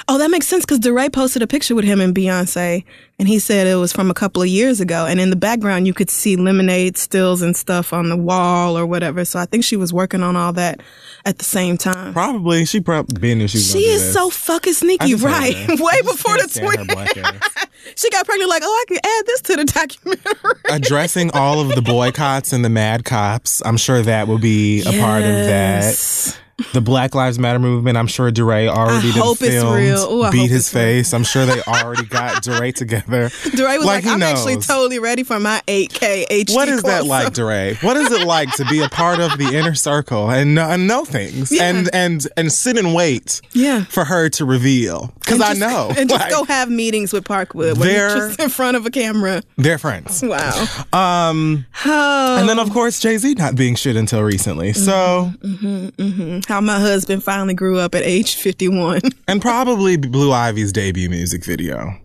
Oh, 0.07 0.17
that 0.19 0.29
makes 0.31 0.47
sense 0.47 0.65
because 0.65 0.79
DeRay 0.79 1.09
posted 1.09 1.41
a 1.41 1.47
picture 1.47 1.75
with 1.75 1.83
him 1.85 1.99
and 1.99 2.15
Beyonce, 2.15 2.83
and 3.17 3.27
he 3.27 3.39
said 3.39 3.67
it 3.67 3.75
was 3.75 3.91
from 3.91 4.09
a 4.09 4.13
couple 4.13 4.41
of 4.41 4.47
years 4.47 4.79
ago. 4.79 5.05
And 5.05 5.19
in 5.19 5.29
the 5.29 5.35
background, 5.35 5.87
you 5.87 5.93
could 5.93 6.09
see 6.09 6.35
lemonade 6.35 6.95
stills 6.97 7.41
and 7.41 7.55
stuff 7.57 7.91
on 7.91 8.09
the 8.09 8.15
wall 8.17 8.77
or 8.77 8.85
whatever. 8.85 9.25
So 9.25 9.39
I 9.39 9.45
think 9.45 9.63
she 9.63 9.75
was 9.75 9.91
working 9.91 10.21
on 10.23 10.35
all 10.35 10.53
that 10.53 10.79
at 11.25 11.37
the 11.39 11.43
same 11.43 11.77
time. 11.77 12.13
Probably. 12.13 12.65
She 12.65 12.79
probably 12.79 13.19
been 13.19 13.41
if 13.41 13.49
she 13.51 13.57
was 13.57 13.71
She 13.71 13.85
is 13.85 14.01
this. 14.03 14.13
so 14.13 14.29
fucking 14.29 14.73
sneaky, 14.73 15.15
right? 15.15 15.55
Way 15.67 16.01
before 16.03 16.37
the 16.37 16.47
stand 16.49 16.67
her 16.67 16.73
twin. 16.75 16.87
black 16.87 17.17
ass. 17.17 17.67
she 17.95 18.09
got 18.11 18.25
pregnant, 18.25 18.49
like, 18.49 18.61
oh, 18.63 18.67
I 18.67 18.85
can 18.87 18.97
add 19.03 19.25
this 19.25 19.41
to 19.41 19.55
the 19.57 19.65
documentary. 19.65 20.61
Addressing 20.69 21.31
all 21.31 21.59
of 21.61 21.75
the 21.75 21.81
boycotts 21.81 22.53
and 22.53 22.63
the 22.63 22.69
mad 22.69 23.05
cops. 23.05 23.61
I'm 23.65 23.77
sure 23.77 24.01
that 24.03 24.27
will 24.27 24.39
be 24.39 24.81
a 24.81 24.99
part 24.99 25.23
of 25.23 25.29
that. 25.33 26.39
The 26.73 26.81
Black 26.81 27.15
Lives 27.15 27.39
Matter 27.39 27.59
movement. 27.59 27.97
I'm 27.97 28.07
sure 28.07 28.31
DeRay 28.31 28.67
already 28.67 29.09
I 29.09 29.13
done 29.15 29.35
filmed, 29.35 29.75
real. 29.77 30.11
Ooh, 30.11 30.23
I 30.23 30.31
beat 30.31 30.49
his 30.49 30.69
face. 30.69 31.13
I'm 31.13 31.23
sure 31.23 31.45
they 31.45 31.61
already 31.67 32.05
got 32.05 32.43
DeRay 32.43 32.71
together. 32.71 33.29
DeRay 33.55 33.77
was 33.77 33.85
like, 33.85 34.03
he 34.03 34.09
I'm 34.09 34.21
actually 34.23 34.57
totally 34.57 34.99
ready 34.99 35.23
for 35.23 35.39
my 35.39 35.61
8K 35.67 36.27
HD. 36.27 36.53
What 36.55 36.69
is 36.69 36.83
that 36.83 37.05
like, 37.05 37.33
DeRay? 37.33 37.75
What 37.81 37.97
is 37.97 38.11
it 38.11 38.25
like 38.25 38.51
to 38.55 38.65
be 38.65 38.81
a 38.81 38.89
part 38.89 39.19
of 39.19 39.37
the 39.37 39.55
inner 39.55 39.75
circle 39.75 40.29
and, 40.29 40.55
know- 40.55 40.69
and 40.69 40.87
know 40.87 41.05
things 41.05 41.51
Yeah. 41.51 41.63
and 41.69 41.89
and 41.93 42.27
and 42.37 42.51
sit 42.51 42.77
and 42.77 42.93
wait 42.93 43.41
Yeah. 43.53 43.83
for 43.85 44.05
her 44.05 44.29
to 44.29 44.45
reveal? 44.45 45.13
Because 45.19 45.41
I 45.41 45.53
know, 45.53 45.91
And 45.95 46.09
just 46.09 46.21
like, 46.21 46.31
go 46.31 46.43
have 46.45 46.69
meetings 46.69 47.13
with 47.13 47.23
Parkwood 47.23 47.77
when 47.77 47.87
They're- 47.87 48.09
just 48.29 48.39
in 48.39 48.49
front 48.49 48.77
of 48.77 48.85
a 48.85 48.89
camera. 48.91 49.43
they're 49.57 49.77
friends. 49.77 50.23
Wow. 50.23 50.65
Um, 50.93 51.65
Oh, 51.85 52.37
and 52.39 52.49
then 52.49 52.59
of 52.59 52.71
course 52.71 52.99
Jay 52.99 53.17
Z 53.17 53.33
not 53.35 53.55
being 53.55 53.75
shit 53.75 53.95
until 53.95 54.21
recently. 54.23 54.73
So 54.73 55.31
mm-hmm, 55.41 55.65
mm-hmm, 55.65 56.01
mm-hmm. 56.03 56.48
How 56.49 56.59
my 56.59 56.79
husband 56.79 57.23
finally 57.23 57.53
grew 57.53 57.79
up 57.79 57.95
at 57.95 58.03
age 58.03 58.35
51. 58.35 59.01
and 59.27 59.41
probably 59.41 59.95
Blue 59.95 60.33
Ivy's 60.33 60.73
debut 60.73 61.09
music 61.09 61.45
video. 61.45 61.97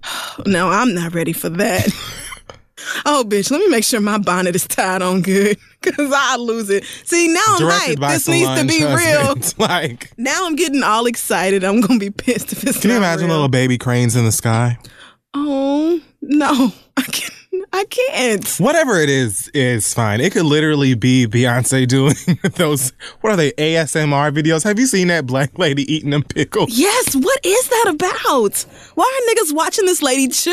no, 0.46 0.68
I'm 0.68 0.94
not 0.94 1.14
ready 1.14 1.33
for 1.33 1.48
that. 1.48 1.88
oh, 3.07 3.24
bitch, 3.26 3.50
let 3.50 3.59
me 3.59 3.68
make 3.68 3.83
sure 3.83 4.00
my 4.00 4.18
bonnet 4.18 4.54
is 4.54 4.66
tied 4.68 5.02
on 5.02 5.22
good 5.22 5.59
because 5.83 6.12
I 6.14 6.37
lose 6.37 6.70
it. 6.70 6.85
See, 6.85 7.28
now 7.28 7.40
I'm 7.46 7.59
Directed 7.59 8.00
by 8.00 8.12
This 8.12 8.28
needs 8.28 8.61
to 8.61 8.66
be 8.66 8.85
real. 8.85 9.35
Like, 9.59 10.12
Now 10.16 10.46
I'm 10.46 10.54
getting 10.54 10.83
all 10.83 11.07
excited. 11.07 11.64
I'm 11.64 11.80
going 11.80 11.98
to 11.98 12.07
be 12.07 12.11
pissed 12.11 12.52
if 12.52 12.64
it's 12.64 12.80
can 12.80 12.90
you 12.90 12.96
imagine 12.96 13.26
real. 13.26 13.35
little 13.35 13.48
baby 13.48 13.78
cranes 13.78 14.14
in 14.14 14.24
the 14.24 14.33
sky? 14.33 14.78
Oh, 15.35 16.00
no. 16.22 16.72
I 16.96 17.02
can't. 17.02 17.33
I 17.77 17.85
can't. 17.87 18.47
Whatever 18.61 19.01
it 19.01 19.09
is, 19.11 19.49
is 19.53 19.93
fine. 19.93 20.21
It 20.21 20.33
could 20.33 20.45
literally 20.47 20.95
be 20.95 21.27
Beyonce 21.27 21.89
doing 21.89 22.15
those. 22.55 22.93
What 23.21 23.33
are 23.33 23.37
they? 23.37 23.51
ASMR 23.53 24.33
videos. 24.33 24.63
Have 24.63 24.79
you 24.79 24.87
seen 24.87 25.09
that 25.09 25.27
black 25.27 25.59
lady 25.59 25.83
eating 25.93 26.11
them 26.11 26.23
pickles? 26.23 26.71
Yes, 26.79 27.17
what 27.17 27.41
is 27.45 27.69
that 27.69 27.91
about? 27.97 28.65
Why 28.95 29.05
are 29.05 29.35
niggas 29.35 29.53
watching 29.53 29.87
this 29.87 30.03
lady 30.03 30.29
chew? 30.29 30.53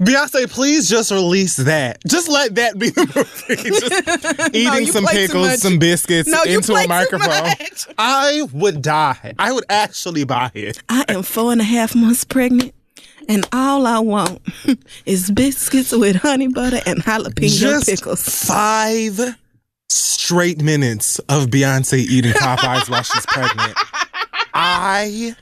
Beyonce, 0.00 0.50
please 0.50 0.90
just 0.90 1.12
release 1.12 1.54
that. 1.58 2.02
Just 2.08 2.28
let 2.28 2.56
that 2.56 2.76
be 2.76 2.90
the 2.90 3.06
movie. 3.06 3.70
Just 3.70 4.50
eating 4.54 4.86
you 4.86 4.92
some 4.92 5.06
pickles, 5.06 5.62
some 5.62 5.78
biscuits 5.78 6.28
No, 6.28 6.42
into 6.42 6.74
a 6.74 6.88
microphone. 6.88 7.52
I 7.98 8.42
would 8.52 8.82
die. 8.82 9.34
I 9.38 9.52
would 9.52 9.64
actually 9.68 10.24
buy 10.24 10.50
it. 10.54 10.82
I 10.88 11.04
am 11.08 11.22
four 11.22 11.52
and 11.52 11.60
a 11.60 11.64
half 11.64 11.94
months 11.94 12.24
pregnant, 12.24 12.74
and 13.28 13.46
all 13.52 13.86
I 13.86 13.98
want 14.00 14.40
is 15.06 15.30
biscuits 15.30 15.92
with 15.92 16.16
honey 16.16 16.48
butter 16.48 16.80
and 16.86 17.02
jalapeno 17.02 17.48
Just 17.58 17.86
pickles. 17.86 18.28
five 18.28 19.36
straight 19.88 20.60
minutes 20.62 21.18
of 21.20 21.46
Beyonce 21.46 21.98
eating 21.98 22.32
Popeyes 22.32 22.88
while 22.90 23.02
she's 23.02 23.26
pregnant. 23.26 23.74
I 24.54 25.34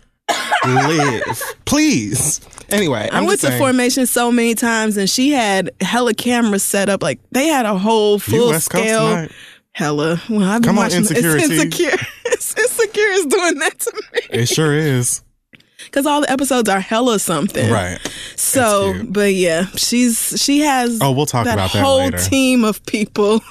live. 0.66 1.42
Please. 1.64 2.40
Anyway, 2.70 3.08
I 3.12 3.18
I'm 3.18 3.26
went 3.26 3.40
just 3.40 3.52
to 3.52 3.58
formation 3.58 4.06
so 4.06 4.32
many 4.32 4.54
times, 4.54 4.96
and 4.96 5.08
she 5.08 5.30
had 5.30 5.70
hella 5.80 6.14
cameras 6.14 6.64
set 6.64 6.88
up. 6.88 7.02
Like 7.02 7.20
they 7.30 7.46
had 7.46 7.66
a 7.66 7.78
whole 7.78 8.18
full 8.18 8.52
scale. 8.54 9.28
Hella. 9.72 10.20
Well, 10.30 10.42
I've 10.42 10.62
been 10.62 10.70
Come 10.70 10.78
on, 10.78 10.84
watching. 10.84 10.98
Insecure 11.00 11.36
it's 11.36 11.50
insecure. 11.50 11.90
it's 12.26 12.58
insecure 12.58 13.08
is 13.10 13.26
doing 13.26 13.58
that 13.58 13.78
to 13.80 13.92
me 14.14 14.20
It 14.30 14.46
sure 14.48 14.72
is. 14.72 15.22
Because 15.86 16.06
all 16.06 16.20
the 16.20 16.30
episodes 16.30 16.68
are 16.68 16.80
hella 16.80 17.18
something. 17.18 17.70
Right. 17.70 17.98
So, 18.36 18.94
but 19.08 19.34
yeah, 19.34 19.66
she's 19.76 20.34
she 20.40 20.60
has. 20.60 20.98
Oh, 21.02 21.12
we'll 21.12 21.26
talk 21.26 21.44
that 21.46 21.54
about 21.54 21.72
that 21.72 21.82
whole 21.82 21.98
later. 21.98 22.18
team 22.18 22.64
of 22.64 22.84
people. 22.86 23.40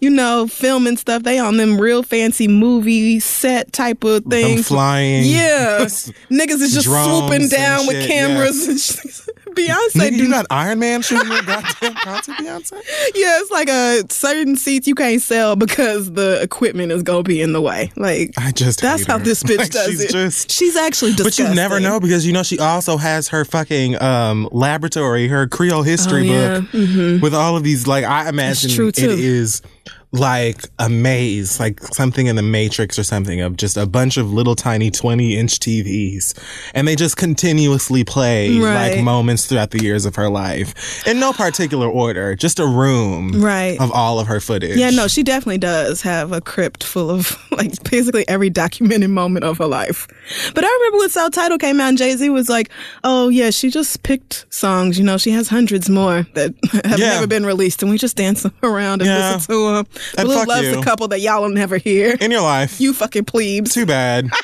You 0.00 0.08
know, 0.08 0.46
filming 0.46 0.96
stuff. 0.96 1.24
They 1.24 1.38
on 1.38 1.58
them 1.58 1.78
real 1.78 2.02
fancy 2.02 2.48
movie 2.48 3.20
set 3.20 3.70
type 3.70 4.02
of 4.02 4.22
Them 4.22 4.30
things. 4.30 4.68
flying. 4.68 5.24
Yeah, 5.24 5.80
niggas 6.30 6.62
is 6.62 6.72
just 6.72 6.86
swooping 6.86 7.48
down 7.48 7.86
with 7.86 8.00
shit, 8.00 8.08
cameras. 8.10 8.66
and 8.66 8.80
shit. 8.80 9.28
Beyonce, 9.58 9.90
Nigga, 9.94 10.10
do 10.10 10.16
you 10.24 10.30
got 10.30 10.46
Iron 10.50 10.78
Man 10.78 11.02
shooting 11.02 11.30
your 11.30 11.42
goddamn 11.42 11.94
concert, 11.94 12.32
Beyonce? 12.36 12.72
yeah, 13.14 13.38
it's 13.40 13.50
like 13.50 13.68
a 13.68 14.04
certain 14.10 14.56
seats 14.56 14.86
you 14.86 14.94
can't 14.94 15.20
sell 15.20 15.56
because 15.56 16.12
the 16.12 16.40
equipment 16.42 16.92
is 16.92 17.02
gonna 17.02 17.22
be 17.24 17.40
in 17.42 17.52
the 17.52 17.60
way. 17.60 17.90
Like 17.96 18.32
I 18.38 18.52
just 18.52 18.80
that's 18.80 19.04
how 19.04 19.18
her. 19.18 19.24
this 19.24 19.42
bitch 19.42 19.58
Like, 19.58 19.70
does 19.70 19.86
she's 19.88 20.00
it. 20.04 20.10
Just, 20.10 20.50
she's 20.50 20.76
actually 20.76 21.12
but 21.12 21.24
disgusting. 21.24 21.46
you 21.48 21.54
never 21.54 21.80
know 21.80 21.98
because 22.00 22.26
you 22.26 22.32
know 22.32 22.42
she 22.42 22.58
also 22.58 22.96
has 22.96 23.28
her 23.28 23.44
fucking 23.44 24.00
um 24.00 24.48
laboratory, 24.52 25.28
her 25.28 25.46
Creole 25.48 25.82
history 25.82 26.30
Oh, 26.30 26.32
yeah. 26.32 26.60
book 26.60 27.22
with 27.22 27.34
all 27.34 27.56
of 27.56 27.64
these. 27.64 27.86
Like 27.86 28.04
I 28.04 28.28
imagine 28.28 28.70
it 28.70 28.98
is 28.98 29.62
like 30.10 30.62
a 30.78 30.88
maze, 30.88 31.60
like 31.60 31.80
something 31.82 32.26
in 32.28 32.36
the 32.36 32.42
Matrix 32.42 32.98
or 32.98 33.02
something 33.02 33.42
of 33.42 33.56
just 33.58 33.76
a 33.76 33.86
bunch 33.86 34.16
of 34.16 34.32
little 34.32 34.54
tiny 34.54 34.90
twenty 34.90 35.36
inch 35.36 35.60
TVs, 35.60 36.32
and 36.74 36.88
they 36.88 36.96
just 36.96 37.16
continuously 37.18 38.04
play 38.04 38.56
Right. 38.58 38.94
like 38.94 39.04
moments 39.04 39.44
throughout 39.46 39.70
the 39.70 39.82
years 39.82 40.06
of 40.06 40.16
her 40.16 40.30
life 40.30 41.06
in 41.06 41.20
no 41.20 41.32
particular 41.34 41.86
order, 41.86 42.34
just 42.34 42.58
a 42.58 42.66
room 42.66 43.42
Right. 43.42 43.78
of 43.80 43.92
all 43.92 44.18
of 44.18 44.26
her 44.28 44.40
footage. 44.40 44.78
Yeah, 44.78 44.90
no, 44.90 45.08
she 45.08 45.22
definitely 45.22 45.58
does 45.58 46.00
have 46.02 46.32
a 46.32 46.40
crypt 46.40 46.82
full 46.84 47.10
of 47.10 47.36
like 47.50 47.82
basically 47.90 48.26
every 48.28 48.48
documented 48.48 49.10
moment 49.10 49.44
of 49.44 49.58
her 49.58 49.66
life. 49.66 50.08
But 50.54 50.64
I 50.64 50.68
remember 50.68 50.98
when 50.98 51.10
South 51.10 51.32
Title 51.32 51.58
came 51.58 51.80
out 51.82 51.88
and 51.90 51.98
Jay 51.98 52.16
Z 52.16 52.30
was 52.30 52.48
like, 52.48 52.70
"Oh 53.04 53.28
yeah, 53.28 53.50
she 53.50 53.68
just 53.70 54.02
picked 54.04 54.46
songs. 54.48 54.98
You 54.98 55.04
know, 55.04 55.18
she 55.18 55.32
has 55.32 55.48
hundreds 55.48 55.90
more 55.90 56.26
that 56.32 56.54
have 56.86 56.98
Yeah. 56.98 57.10
never 57.10 57.26
been 57.26 57.44
released, 57.44 57.82
and 57.82 57.90
we 57.90 57.98
just 57.98 58.16
dance 58.16 58.42
them 58.44 58.54
around 58.62 59.02
and 59.02 59.08
Yeah. 59.10 59.34
listen 59.34 59.52
to 59.54 59.74
them." 59.74 59.86
And 60.16 60.26
Blue 60.26 60.44
loves 60.44 60.66
you. 60.68 60.76
the 60.76 60.82
couple 60.82 61.08
that 61.08 61.20
y'all 61.20 61.42
will 61.42 61.48
never 61.50 61.76
hear. 61.78 62.16
In 62.20 62.30
your 62.30 62.42
life. 62.42 62.80
You 62.80 62.92
fucking 62.92 63.24
plebes. 63.24 63.72
Too 63.74 63.86
bad. 63.86 64.28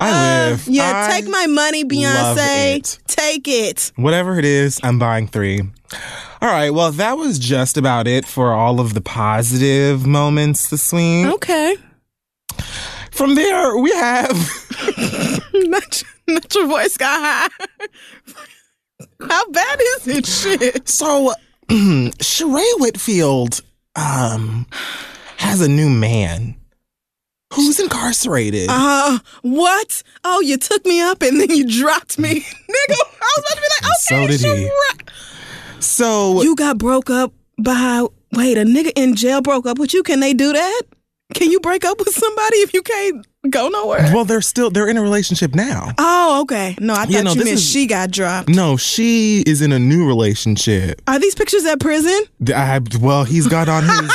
I 0.00 0.48
live. 0.50 0.68
Uh, 0.68 0.70
Yeah, 0.70 1.06
I- 1.08 1.12
take 1.20 1.28
my 1.30 1.46
money, 1.46 1.84
Beyonce. 1.84 2.76
it. 2.76 2.98
Take 3.06 3.48
it. 3.48 3.92
Whatever 3.96 4.38
it 4.38 4.44
is, 4.44 4.78
I'm 4.82 4.98
buying 4.98 5.26
three. 5.26 5.60
All 6.40 6.48
right. 6.50 6.70
Well, 6.70 6.92
that 6.92 7.16
was 7.16 7.38
just 7.38 7.76
about 7.78 8.06
it 8.06 8.26
for 8.26 8.52
all 8.52 8.78
of 8.80 8.92
the 8.94 9.00
positive 9.00 10.06
moments 10.06 10.68
this 10.68 10.92
week. 10.92 11.26
Okay. 11.26 11.76
From 13.10 13.34
there, 13.34 13.76
we 13.78 13.90
have. 13.92 14.30
not, 15.54 16.02
not 16.28 16.54
your 16.54 16.66
voice 16.68 16.96
got 16.96 17.50
high. 17.50 17.64
How 19.28 19.48
bad 19.50 19.80
is 19.96 20.08
it? 20.08 20.26
Shit. 20.26 20.88
So, 20.88 21.32
Sheree 21.70 22.80
Whitfield 22.80 23.60
um, 23.96 24.66
has 25.36 25.60
a 25.60 25.68
new 25.68 25.88
man 25.90 26.56
who's 27.52 27.78
incarcerated. 27.80 28.68
Uh, 28.70 29.18
what? 29.42 30.02
Oh, 30.24 30.40
you 30.40 30.56
took 30.58 30.84
me 30.86 31.00
up 31.00 31.22
and 31.22 31.40
then 31.40 31.50
you 31.50 31.66
dropped 31.66 32.18
me. 32.18 32.28
Nigga, 32.40 32.96
I 33.20 33.34
was 33.36 33.44
about 33.44 33.54
to 33.54 33.60
be 33.60 33.68
like, 33.68 33.84
okay, 33.84 33.92
So 34.00 34.26
did 34.26 34.40
he. 34.40 34.70
So, 35.80 36.42
You 36.42 36.56
got 36.56 36.78
broke 36.78 37.10
up 37.10 37.32
by, 37.58 38.06
wait, 38.32 38.58
a 38.58 38.62
nigga 38.62 38.92
in 38.96 39.14
jail 39.14 39.40
broke 39.42 39.66
up 39.66 39.78
with 39.78 39.94
you. 39.94 40.02
Can 40.02 40.20
they 40.20 40.34
do 40.34 40.52
that? 40.52 40.82
Can 41.34 41.50
you 41.50 41.60
break 41.60 41.84
up 41.84 41.98
with 41.98 42.08
somebody 42.14 42.56
if 42.58 42.72
you 42.74 42.82
can't 42.82 43.26
go 43.50 43.68
nowhere? 43.68 44.10
well, 44.14 44.24
they're 44.24 44.40
still 44.40 44.70
they're 44.70 44.88
in 44.88 44.96
a 44.96 45.02
relationship 45.02 45.54
now. 45.54 45.92
Oh, 45.98 46.40
okay. 46.42 46.76
No, 46.80 46.94
I 46.94 46.98
thought 46.98 47.10
Yeah, 47.10 47.22
no, 47.22 47.32
you 47.32 47.38
meant 47.44 47.50
is- 47.50 47.68
she 47.68 47.86
got 47.86 48.10
dropped. 48.10 48.48
No, 48.48 48.76
she 48.76 49.42
is 49.46 49.62
in 49.62 49.72
a 49.72 49.78
new 49.78 50.06
relationship. 50.06 51.02
Are 51.06 51.18
these 51.18 51.34
pictures 51.34 51.64
at 51.64 51.80
prison? 51.80 52.20
I, 52.54 52.80
well, 53.00 53.24
he's 53.24 53.46
got 53.46 53.68
on 53.68 53.84
his. 53.84 54.12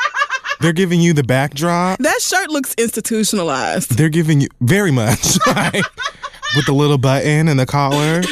they're 0.60 0.72
giving 0.72 1.00
you 1.00 1.12
the 1.12 1.22
backdrop. 1.24 1.98
That 2.00 2.20
shirt 2.20 2.50
looks 2.50 2.74
institutionalized. 2.78 3.96
They're 3.96 4.08
giving 4.08 4.40
you 4.40 4.48
very 4.60 4.90
much 4.90 5.38
like 5.46 5.84
with 6.56 6.66
the 6.66 6.72
little 6.74 6.98
button 6.98 7.48
and 7.48 7.58
the 7.58 7.66
collar. 7.66 8.22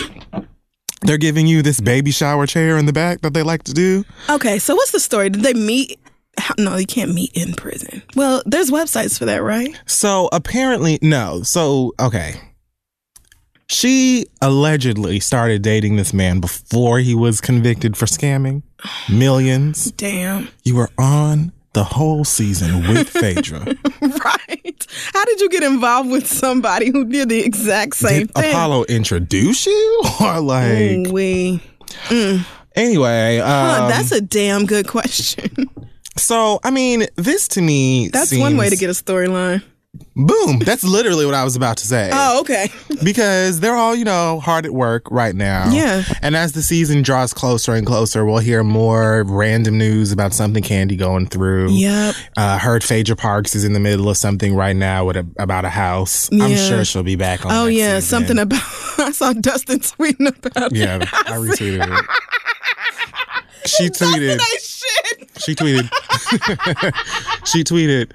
They're 1.02 1.18
giving 1.18 1.46
you 1.46 1.62
this 1.62 1.80
baby 1.80 2.10
shower 2.10 2.46
chair 2.46 2.78
in 2.78 2.86
the 2.86 2.92
back 2.92 3.20
that 3.20 3.34
they 3.34 3.42
like 3.42 3.62
to 3.64 3.74
do. 3.74 4.04
Okay, 4.30 4.58
so 4.58 4.74
what's 4.74 4.90
the 4.90 4.98
story? 5.00 5.28
Did 5.30 5.42
they 5.42 5.54
meet? 5.54 6.00
How, 6.38 6.54
no, 6.58 6.76
you 6.76 6.86
can't 6.86 7.14
meet 7.14 7.32
in 7.34 7.54
prison. 7.54 8.02
Well, 8.14 8.42
there's 8.46 8.70
websites 8.70 9.18
for 9.18 9.24
that, 9.24 9.42
right? 9.42 9.78
So 9.86 10.28
apparently, 10.32 10.98
no. 11.02 11.42
So, 11.42 11.92
okay. 12.00 12.34
She 13.68 14.26
allegedly 14.40 15.18
started 15.18 15.62
dating 15.62 15.96
this 15.96 16.12
man 16.12 16.38
before 16.40 17.00
he 17.00 17.14
was 17.14 17.40
convicted 17.40 17.96
for 17.96 18.06
scamming 18.06 18.62
millions. 19.10 19.90
Damn. 19.96 20.48
You 20.62 20.76
were 20.76 20.90
on 20.98 21.52
the 21.72 21.82
whole 21.84 22.24
season 22.24 22.86
with 22.88 23.08
Phaedra. 23.10 23.64
right. 24.00 24.86
How 25.12 25.24
did 25.24 25.40
you 25.40 25.48
get 25.48 25.62
involved 25.64 26.10
with 26.10 26.26
somebody 26.28 26.90
who 26.90 27.04
did 27.06 27.28
the 27.28 27.40
exact 27.40 27.96
same 27.96 28.26
Did 28.26 28.34
thing? 28.34 28.50
Apollo 28.50 28.84
introduce 28.84 29.66
you? 29.66 30.02
Or 30.20 30.40
like, 30.40 31.08
we. 31.10 31.60
anyway. 32.76 33.38
Huh, 33.42 33.80
Um, 33.82 33.90
that's 33.90 34.12
a 34.12 34.20
damn 34.20 34.64
good 34.66 34.86
question. 34.86 35.68
so, 36.18 36.60
I 36.64 36.70
mean, 36.70 37.06
this 37.16 37.48
to 37.48 37.62
me. 37.62 38.08
That's 38.08 38.36
one 38.36 38.56
way 38.56 38.70
to 38.70 38.76
get 38.76 38.90
a 38.90 38.92
storyline. 38.92 39.62
Boom. 40.14 40.58
That's 40.58 40.84
literally 40.84 41.24
what 41.24 41.34
I 41.34 41.42
was 41.44 41.56
about 41.56 41.78
to 41.78 41.86
say. 41.86 42.10
Oh, 42.18 42.40
okay. 42.40 42.68
because 43.04 43.60
they're 43.60 43.76
all, 43.76 43.94
you 43.94 44.04
know, 44.04 44.40
hard 44.40 44.64
at 44.66 44.72
work 44.72 45.10
right 45.10 45.34
now. 45.34 45.70
Yeah. 45.70 46.02
And 46.22 46.34
as 46.34 46.52
the 46.52 46.62
season 46.62 47.02
draws 47.02 47.32
closer 47.32 47.74
and 47.74 47.86
closer, 47.86 48.24
we'll 48.24 48.38
hear 48.38 48.64
more 48.64 49.24
random 49.26 49.78
news 49.78 50.12
about 50.12 50.32
something 50.32 50.62
Kandi 50.62 50.98
going 50.98 51.26
through. 51.26 51.70
Yep. 51.70 52.14
Uh, 52.36 52.58
heard 52.58 52.82
Phaedra 52.82 53.16
Parks 53.16 53.54
is 53.54 53.64
in 53.64 53.74
the 53.74 53.80
middle 53.80 54.08
of 54.08 54.16
something 54.16 54.54
right 54.54 54.74
now 54.76 55.04
with 55.04 55.16
a, 55.16 55.26
about 55.38 55.64
a 55.64 55.70
house. 55.70 56.28
I'm 56.32 56.56
sure 56.56 56.84
she'll 56.84 57.02
be 57.02 57.16
back 57.16 57.44
on. 57.44 57.52
Oh 57.52 57.66
yeah, 57.66 58.00
season. 58.00 58.26
something 58.26 58.38
about. 58.38 58.62
I 58.98 59.12
saw 59.12 59.32
Dustin 59.34 59.78
tweeting 59.80 60.28
about. 60.28 60.72
it. 60.72 60.76
Yeah, 60.76 60.98
I 61.02 61.36
retweeted 61.36 61.86
it. 61.98 62.04
She 63.68 63.88
tweeted. 63.88 64.38
That. 65.02 65.40
She 65.40 65.54
tweeted. 65.54 65.88
she 67.46 67.64
tweeted 67.64 68.12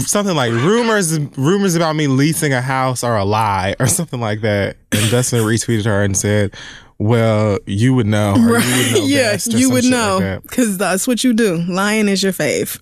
something 0.00 0.34
like 0.34 0.50
rumors 0.50 1.18
rumors 1.36 1.74
about 1.74 1.94
me 1.94 2.06
leasing 2.06 2.52
a 2.52 2.60
house 2.60 3.04
are 3.04 3.18
a 3.18 3.24
lie 3.24 3.74
or 3.78 3.86
something 3.86 4.20
like 4.20 4.40
that. 4.40 4.76
And 4.92 5.10
Dustin 5.10 5.40
retweeted 5.40 5.84
her 5.84 6.02
and 6.02 6.16
said, 6.16 6.54
"Well, 6.98 7.58
you 7.66 7.94
would 7.94 8.06
know. 8.06 8.32
Or 8.32 8.36
you 8.38 8.44
would 8.48 8.58
know 8.58 9.06
yeah, 9.06 9.32
you 9.32 9.38
some 9.38 9.72
would 9.72 9.84
shit 9.84 9.92
like 9.92 10.00
know 10.00 10.20
that. 10.20 10.42
because 10.42 10.78
that's 10.78 11.06
what 11.06 11.24
you 11.24 11.32
do. 11.34 11.58
Lying 11.68 12.08
is 12.08 12.22
your 12.22 12.32
fave. 12.32 12.80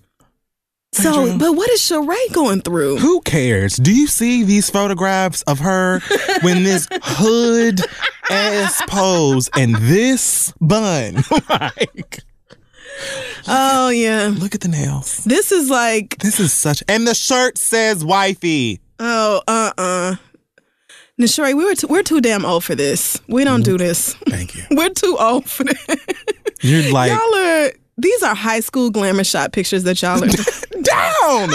So, 0.95 1.39
but 1.39 1.55
what 1.55 1.71
is 1.71 1.81
Sheree 1.81 2.33
going 2.35 2.61
through? 2.61 2.99
Who 2.99 3.23
cares? 3.23 3.77
Do 3.77 3.95
you 3.95 4.07
see 4.07 4.45
these 4.45 4.69
photographs 4.69 5.41
of 5.43 5.59
her 5.61 6.01
when 6.43 6.65
this 6.65 6.87
hood 7.03 7.81
ass 8.31 8.83
pose 8.89 9.49
and 9.57 9.75
this 9.77 10.53
bun? 10.61 11.25
like, 11.49 12.19
Oh 13.49 13.89
yeah, 13.91 14.33
look 14.37 14.55
at 14.55 14.61
the 14.61 14.69
nails. 14.69 15.25
this 15.25 15.51
is 15.53 15.69
like 15.71 16.19
This 16.19 16.39
is 16.39 16.53
such, 16.53 16.83
and 16.89 17.07
the 17.07 17.15
shirt 17.15 17.59
says 17.59 18.05
"wifey." 18.05 18.81
oh 18.99 19.43
uh 19.49 19.73
uh. 19.79 20.17
Now, 21.19 21.27
Sheree, 21.27 21.55
we 21.55 21.65
were 21.65 21.75
too, 21.75 21.89
we're 21.89 22.03
too 22.03 22.21
damn 22.23 22.45
old 22.45 22.65
for 22.65 22.75
this. 22.75 23.21
We 23.29 23.45
don't 23.45 23.63
do 23.63 23.77
this. 23.77 24.15
Thank 24.29 24.55
you. 24.57 24.63
We're 24.71 24.89
too 24.89 25.15
old 25.21 25.45
for 25.49 25.63
this. 25.65 25.87
You're 26.63 26.91
like 26.91 27.11
y'all 27.13 27.35
are. 27.35 27.71
These 27.99 28.23
are 28.23 28.35
high 28.35 28.61
school 28.61 28.91
glamour 28.91 29.23
shot 29.25 29.53
pictures 29.53 29.85
that 29.85 30.01
y'all 30.01 30.25
are. 30.25 30.27
down. 30.83 31.51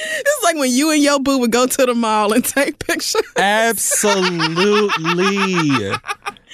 it's 0.00 0.42
like 0.42 0.56
when 0.56 0.70
you 0.72 0.90
and 0.90 1.00
your 1.02 1.20
boo 1.20 1.38
would 1.38 1.52
go 1.52 1.66
to 1.66 1.86
the 1.86 1.94
mall 1.94 2.32
and 2.32 2.44
take 2.44 2.78
pictures. 2.80 3.22
Absolutely. 3.36 4.58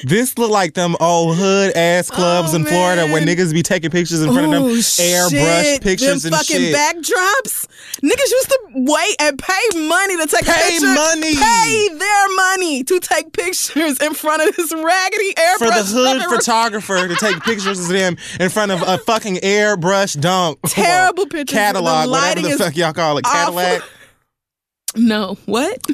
This 0.06 0.36
look 0.36 0.50
like 0.50 0.74
them 0.74 0.96
old 1.00 1.36
hood 1.36 1.74
ass 1.76 2.10
clubs 2.10 2.52
Oh, 2.52 2.56
in 2.56 2.64
Florida 2.64 3.06
where 3.06 3.22
niggas 3.22 3.52
be 3.54 3.62
taking 3.62 3.90
pictures 3.90 4.20
in 4.22 4.32
front 4.32 4.44
of 4.46 4.50
them 4.52 4.62
Ooh, 4.64 4.76
airbrush 4.76 5.62
shit. 5.62 5.82
pictures 5.82 6.22
Them 6.24 6.32
and 6.34 6.40
fucking 6.40 6.56
shit. 6.60 6.74
backdrops. 6.76 7.66
Niggas 8.02 8.30
used 8.30 8.48
to 8.48 8.58
wait 8.74 9.16
and 9.20 9.38
pay 9.38 9.78
money 9.88 10.16
to 10.18 10.26
take 10.26 10.44
Pay 10.44 10.70
pictures. 10.72 10.94
money. 10.94 11.34
Pay 11.36 11.88
their 11.96 12.34
money 12.36 12.84
to 12.84 13.00
take 13.00 13.32
pictures 13.32 13.98
in 14.00 14.12
front 14.14 14.42
of 14.46 14.54
this 14.56 14.72
raggedy 14.74 15.34
airbrush. 15.34 15.58
for 15.58 15.66
the 15.68 15.84
hood 15.84 16.22
photographer 16.24 17.08
to 17.08 17.14
take 17.16 17.40
pictures 17.44 17.80
of 17.80 17.88
them 17.88 18.16
in 18.40 18.50
front 18.50 18.72
of 18.72 18.82
a 18.82 18.98
fucking 18.98 19.36
airbrush 19.36 20.20
dunk. 20.20 20.58
Terrible 20.66 21.26
pictures. 21.26 21.56
Catalog, 21.56 22.06
The 22.06 22.10
whatever 22.10 22.48
the 22.48 22.58
fuck 22.58 22.76
y'all 22.76 22.92
call 22.92 23.18
it. 23.18 23.24
awful. 23.26 23.54
Cadillac. 23.54 23.82
No, 24.96 25.36
what? 25.46 25.84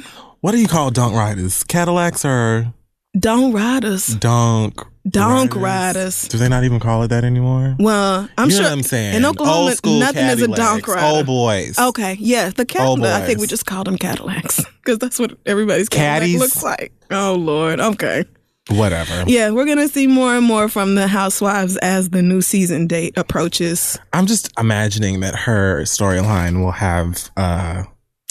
What 0.41 0.53
do 0.53 0.59
you 0.59 0.69
call 0.69 0.91
dunk 0.91 1.15
riders? 1.15 1.65
Cadillacs 1.65 2.23
or 2.25 2.73
Don't 3.19 3.53
ride 3.53 3.85
us. 3.85 4.07
dunk? 4.07 4.81
Donk 5.09 5.57
riders. 5.57 6.29
Do 6.29 6.37
they 6.39 6.49
not 6.49 6.63
even 6.63 6.79
call 6.79 7.03
it 7.03 7.09
that 7.09 7.25
anymore? 7.25 7.75
Well, 7.79 8.29
I'm 8.37 8.49
you 8.51 8.55
sure 8.55 8.63
know 8.63 8.69
what 8.69 8.77
I'm 8.79 8.83
saying? 8.83 9.17
in 9.17 9.25
Oklahoma, 9.25 9.75
nothing 9.85 9.97
is 10.27 10.43
a 10.43 10.47
Cadillacs, 10.47 10.59
donk 10.61 10.87
rider. 10.89 11.07
Old 11.07 11.27
boys. 11.27 11.79
Okay, 11.79 12.17
yeah, 12.21 12.51
the 12.51 12.61
Old 12.63 12.69
Cadillac. 12.69 13.23
I 13.23 13.27
think 13.27 13.41
we 13.41 13.47
just 13.47 13.67
called 13.67 13.87
them 13.87 13.97
Cadillacs 13.99 14.63
because 14.77 14.99
that's 14.99 15.19
what 15.19 15.37
everybody's 15.47 15.89
Cadillac 15.89 16.21
Caddies? 16.21 16.39
looks 16.39 16.63
like. 16.63 16.93
Oh 17.11 17.35
Lord. 17.35 17.81
Okay. 17.81 18.25
Whatever. 18.69 19.25
Yeah, 19.27 19.51
we're 19.51 19.65
gonna 19.67 19.89
see 19.89 20.07
more 20.07 20.37
and 20.37 20.47
more 20.47 20.69
from 20.69 20.95
the 20.95 21.09
housewives 21.09 21.77
as 21.79 22.11
the 22.11 22.23
new 22.23 22.43
season 22.43 22.87
date 22.87 23.15
approaches. 23.17 23.99
I'm 24.13 24.27
just 24.27 24.51
imagining 24.61 25.21
that 25.21 25.35
her 25.35 25.83
storyline 25.85 26.63
will 26.63 26.73
have 26.73 27.31
uh, 27.37 27.85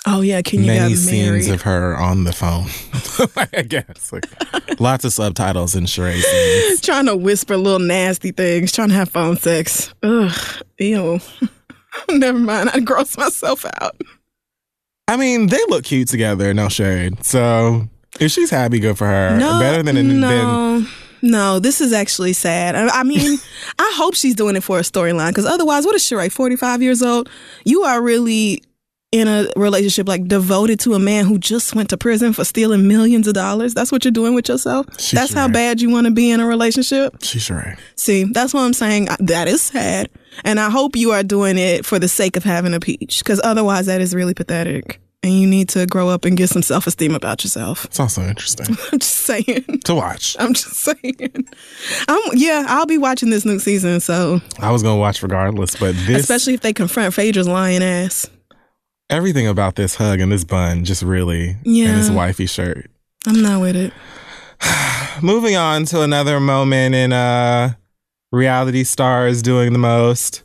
Oh 0.08 0.22
yeah, 0.22 0.42
can 0.42 0.62
you 0.62 0.68
many 0.68 0.96
scenes 0.96 1.50
of 1.50 1.62
her 1.64 1.96
on 1.96 2.24
the 2.24 2.32
phone. 2.32 2.68
I 3.54 3.64
guess 3.64 4.14
like 4.14 4.26
lots 4.80 5.04
of 5.04 5.12
subtitles 5.12 5.76
in 5.76 5.86
Sheree 5.86 6.22
scenes. 6.22 6.82
trying 6.86 7.06
to 7.08 7.16
whisper 7.16 7.58
little 7.58 7.80
nasty 7.80 8.32
things, 8.32 8.72
trying 8.72 8.90
to 8.90 8.96
have 8.96 9.10
phone 9.10 9.38
sex. 9.38 9.94
Ugh, 10.04 10.64
ew. 10.78 11.20
Never 12.10 12.40
mind, 12.40 12.70
I 12.74 12.80
gross 12.80 13.18
myself 13.18 13.66
out. 13.82 14.00
I 15.08 15.18
mean, 15.18 15.48
they 15.48 15.60
look 15.68 15.84
cute 15.84 16.08
together, 16.08 16.54
no 16.54 16.70
shade. 16.70 17.26
So 17.26 17.90
if 18.20 18.32
she's 18.32 18.50
happy, 18.50 18.80
good 18.80 18.98
for 18.98 19.08
her. 19.08 19.38
No, 19.38 19.60
Better 19.60 19.84
than 19.84 19.96
than 19.96 20.20
no, 20.20 20.86
no. 21.22 21.60
This 21.60 21.82
is 21.82 21.92
actually 21.92 22.34
sad. 22.34 22.76
I, 22.76 23.04
mean, 23.04 23.38
I 23.78 23.94
hope 23.96 24.16
she's 24.16 24.36
doing 24.36 24.56
it 24.56 24.64
for 24.64 24.78
a 24.78 24.84
storyline 24.84 25.30
because 25.30 25.46
otherwise, 25.46 25.86
what 25.86 25.96
is 25.96 26.04
Sheree? 26.04 26.32
Forty 26.32 26.56
five 26.56 26.82
years 26.82 27.02
old. 27.02 27.30
You 27.66 27.84
are 27.84 28.02
really 28.02 28.64
in 29.12 29.28
a 29.28 29.48
relationship 29.56 30.08
like 30.08 30.28
devoted 30.28 30.80
to 30.82 30.94
a 30.94 31.00
man 31.00 31.26
who 31.26 31.40
just 31.40 31.74
went 31.74 31.90
to 31.90 31.98
prison 31.98 32.32
for 32.32 32.46
stealing 32.46 32.88
millions 32.88 33.28
of 33.28 33.34
dollars. 33.34 33.74
That's 33.74 33.92
what 33.92 34.06
you're 34.06 34.12
doing 34.12 34.36
with 34.36 34.48
yourself. 34.50 34.86
She's 35.00 35.20
that's 35.20 35.34
how 35.34 35.48
bad 35.48 35.82
you 35.82 35.90
want 35.90 36.06
to 36.06 36.12
be 36.12 36.30
in 36.30 36.40
a 36.40 36.46
relationship. 36.46 37.16
she's 37.24 37.42
Sheree. 37.48 37.78
See, 37.96 38.26
that's 38.26 38.54
what 38.54 38.62
I'm 38.62 38.74
saying. 38.74 39.08
That 39.20 39.48
is 39.48 39.62
sad. 39.64 40.10
And 40.46 40.60
I 40.60 40.70
hope 40.70 40.96
you 40.96 41.12
are 41.12 41.24
doing 41.24 41.58
it 41.58 41.86
for 41.86 41.98
the 41.98 42.08
sake 42.08 42.38
of 42.38 42.44
having 42.44 42.74
a 42.76 42.80
peach 42.80 43.20
because 43.24 43.42
otherwise, 43.44 43.88
that 43.88 44.00
is 44.00 44.14
really 44.14 44.36
pathetic. 44.36 45.02
and 45.24 45.34
you 45.34 45.48
need 45.48 45.68
to 45.70 45.86
grow 45.88 46.08
up 46.08 46.24
and 46.24 46.38
get 46.38 46.50
some 46.50 46.62
self 46.62 46.86
esteem 46.86 47.16
about 47.16 47.44
yourself. 47.44 47.86
It's 47.86 48.00
also 48.00 48.22
interesting 48.22 48.68
I'm 48.92 49.00
just 49.00 49.16
saying. 49.16 49.66
to 49.86 49.96
watch. 49.96 50.36
I'm 50.40 50.54
just 50.54 50.76
saying. 50.76 51.48
Um, 52.08 52.20
yeah, 52.34 52.64
I'll 52.68 52.86
be 52.86 53.00
watching 53.00 53.32
this 53.32 53.44
new 53.44 53.58
season. 53.58 54.00
So, 54.02 54.40
I 54.60 54.72
was 54.72 54.84
gonna 54.84 55.00
watch 55.00 55.24
regardless, 55.24 55.76
but 55.76 55.96
this 56.06 56.22
especially 56.22 56.54
if 56.54 56.62
they 56.62 56.74
confront 56.74 57.16
Phaedra's 57.16 57.48
lying 57.48 57.82
ass. 57.82 58.30
Everything 59.10 59.48
about 59.48 59.76
this 59.76 59.96
hug 59.96 60.20
and 60.20 60.32
this 60.32 60.44
bun 60.44 60.86
just 60.86 61.02
really 61.02 61.56
Yeah. 61.64 61.90
and 61.90 62.00
this 62.00 62.10
wifey 62.10 62.46
shirt. 62.46 62.90
I'm 63.28 63.42
not 63.42 63.60
with 63.62 63.76
it. 63.76 63.92
Moving 65.24 65.56
on 65.56 65.86
to 65.86 66.02
another 66.02 66.40
moment 66.40 66.94
in 66.96 67.12
uh 67.14 67.74
reality 68.32 68.84
stars 68.84 69.42
doing 69.42 69.74
the 69.74 69.80
most. 69.80 70.44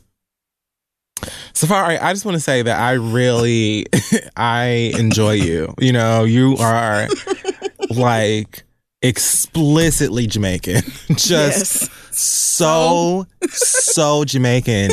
Safaree, 1.53 2.01
I 2.01 2.11
just 2.13 2.25
want 2.25 2.35
to 2.35 2.41
say 2.41 2.61
that 2.63 2.79
I 2.79 2.93
really 2.93 3.85
I 4.37 4.93
enjoy 4.97 5.33
you. 5.33 5.73
You 5.79 5.93
know, 5.93 6.23
you 6.23 6.57
are 6.57 7.07
like 7.91 8.63
explicitly 9.01 10.25
Jamaican. 10.27 10.81
Just 11.11 11.81
yes. 11.83 11.89
so 12.11 13.27
so 13.49 14.25
Jamaican 14.25 14.91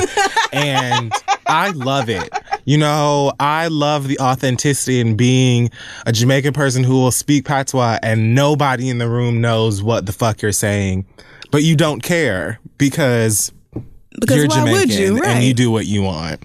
and 0.53 1.13
I 1.47 1.71
love 1.71 2.09
it. 2.09 2.29
You 2.65 2.79
know, 2.79 3.33
I 3.41 3.69
love 3.69 4.09
the 4.09 4.19
authenticity 4.21 5.01
in 5.01 5.17
being 5.17 5.71
a 6.07 6.13
Jamaican 6.13 6.53
person 6.53 6.85
who 6.85 6.95
will 6.95 7.11
speak 7.11 7.45
patois 7.45 7.99
and 8.03 8.35
nobody 8.35 8.89
in 8.89 8.99
the 8.99 9.09
room 9.09 9.41
knows 9.41 9.83
what 9.83 10.07
the 10.07 10.13
fuck 10.13 10.43
you're 10.43 10.53
saying, 10.53 11.07
but 11.51 11.63
you 11.63 11.75
don't 11.77 12.03
care 12.03 12.61
because 12.79 13.53
Because 14.21 14.37
you're 14.37 14.47
Jamaican 14.49 14.91
you? 14.91 15.19
Right. 15.19 15.29
and 15.29 15.45
you 15.45 15.55
do 15.55 15.71
what 15.71 15.87
you 15.87 16.03
want. 16.03 16.43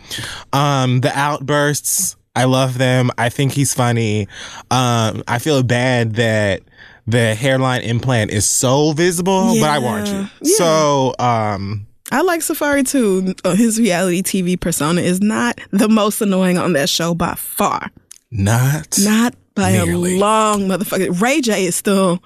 Um, 0.54 1.02
the 1.02 1.18
outbursts, 1.18 2.16
I 2.36 2.46
love 2.46 2.78
them. 2.78 3.10
I 3.18 3.30
think 3.30 3.52
he's 3.52 3.74
funny. 3.74 4.28
Um, 4.72 5.24
I 5.28 5.40
feel 5.40 5.62
bad 5.64 6.14
that 6.16 6.62
the 7.06 7.36
hairline 7.36 7.82
implant 7.82 8.32
is 8.32 8.46
so 8.46 8.92
visible, 8.92 9.56
but 9.60 9.70
I 9.70 9.78
want 9.80 10.08
you. 10.08 10.14
Yeah. 10.14 10.30
Yeah. 10.42 10.56
So, 10.58 11.16
um, 11.20 11.88
I 12.12 12.22
like 12.22 12.40
Safaree 12.42 12.88
too. 12.88 13.36
Uh, 13.44 13.56
His 13.56 13.80
reality 13.80 14.22
TV 14.24 14.60
persona 14.60 15.02
is 15.02 15.22
not 15.22 15.60
the 15.72 15.90
most 15.90 16.22
annoying 16.22 16.58
on 16.58 16.74
that 16.74 16.90
show 16.90 17.14
by 17.14 17.34
far. 17.36 17.92
not 18.32 18.98
Not 19.00 19.36
by 19.56 19.72
Nearly. 19.74 20.16
a 20.16 20.20
long 20.20 20.68
motherfucker. 20.68 21.20
Ray 21.22 21.42
J 21.42 21.66
is 21.66 21.76
still. 21.76 22.24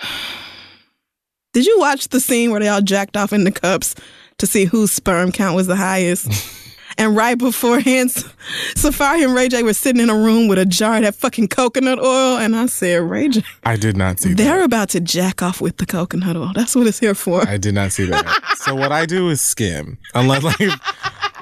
Did 1.54 1.66
you 1.66 1.78
watch 1.80 2.08
the 2.08 2.20
scene 2.20 2.50
where 2.50 2.60
they 2.60 2.68
all 2.68 2.82
jacked 2.82 3.16
off 3.16 3.32
in 3.32 3.44
the 3.44 3.50
cups 3.50 3.94
to 4.38 4.46
see 4.46 4.64
whose 4.66 4.92
sperm 4.92 5.32
count 5.32 5.56
was 5.56 5.66
the 5.66 5.76
highest? 5.76 6.28
and 6.98 7.16
right 7.16 7.38
beforehand, 7.38 8.10
Safaree 8.74 9.24
and 9.24 9.34
Ray 9.34 9.48
J 9.48 9.62
were 9.62 9.72
sitting 9.72 10.02
in 10.02 10.10
a 10.10 10.14
room 10.14 10.48
with 10.48 10.58
a 10.58 10.66
jar 10.66 10.96
of 10.96 11.02
that 11.02 11.14
fucking 11.14 11.48
coconut 11.48 11.98
oil. 11.98 12.36
And 12.38 12.54
I 12.56 12.66
said, 12.66 13.02
Ray 13.02 13.28
J, 13.28 13.42
I 13.64 13.76
did 13.76 13.96
not 13.96 14.20
see 14.20 14.30
that. 14.30 14.36
they're 14.36 14.62
about 14.64 14.90
to 14.90 15.00
jack 15.00 15.42
off 15.42 15.60
with 15.60 15.76
the 15.78 15.86
coconut 15.86 16.36
oil. 16.36 16.52
That's 16.54 16.74
what 16.76 16.86
it's 16.86 16.98
here 16.98 17.14
for. 17.14 17.48
I 17.48 17.56
did 17.56 17.74
not 17.74 17.92
see 17.92 18.04
that. 18.06 18.54
so 18.58 18.74
what 18.74 18.92
I 18.92 19.06
do 19.06 19.28
is 19.30 19.40
skim. 19.40 19.98
Unless 20.14 20.42
like 20.42 20.70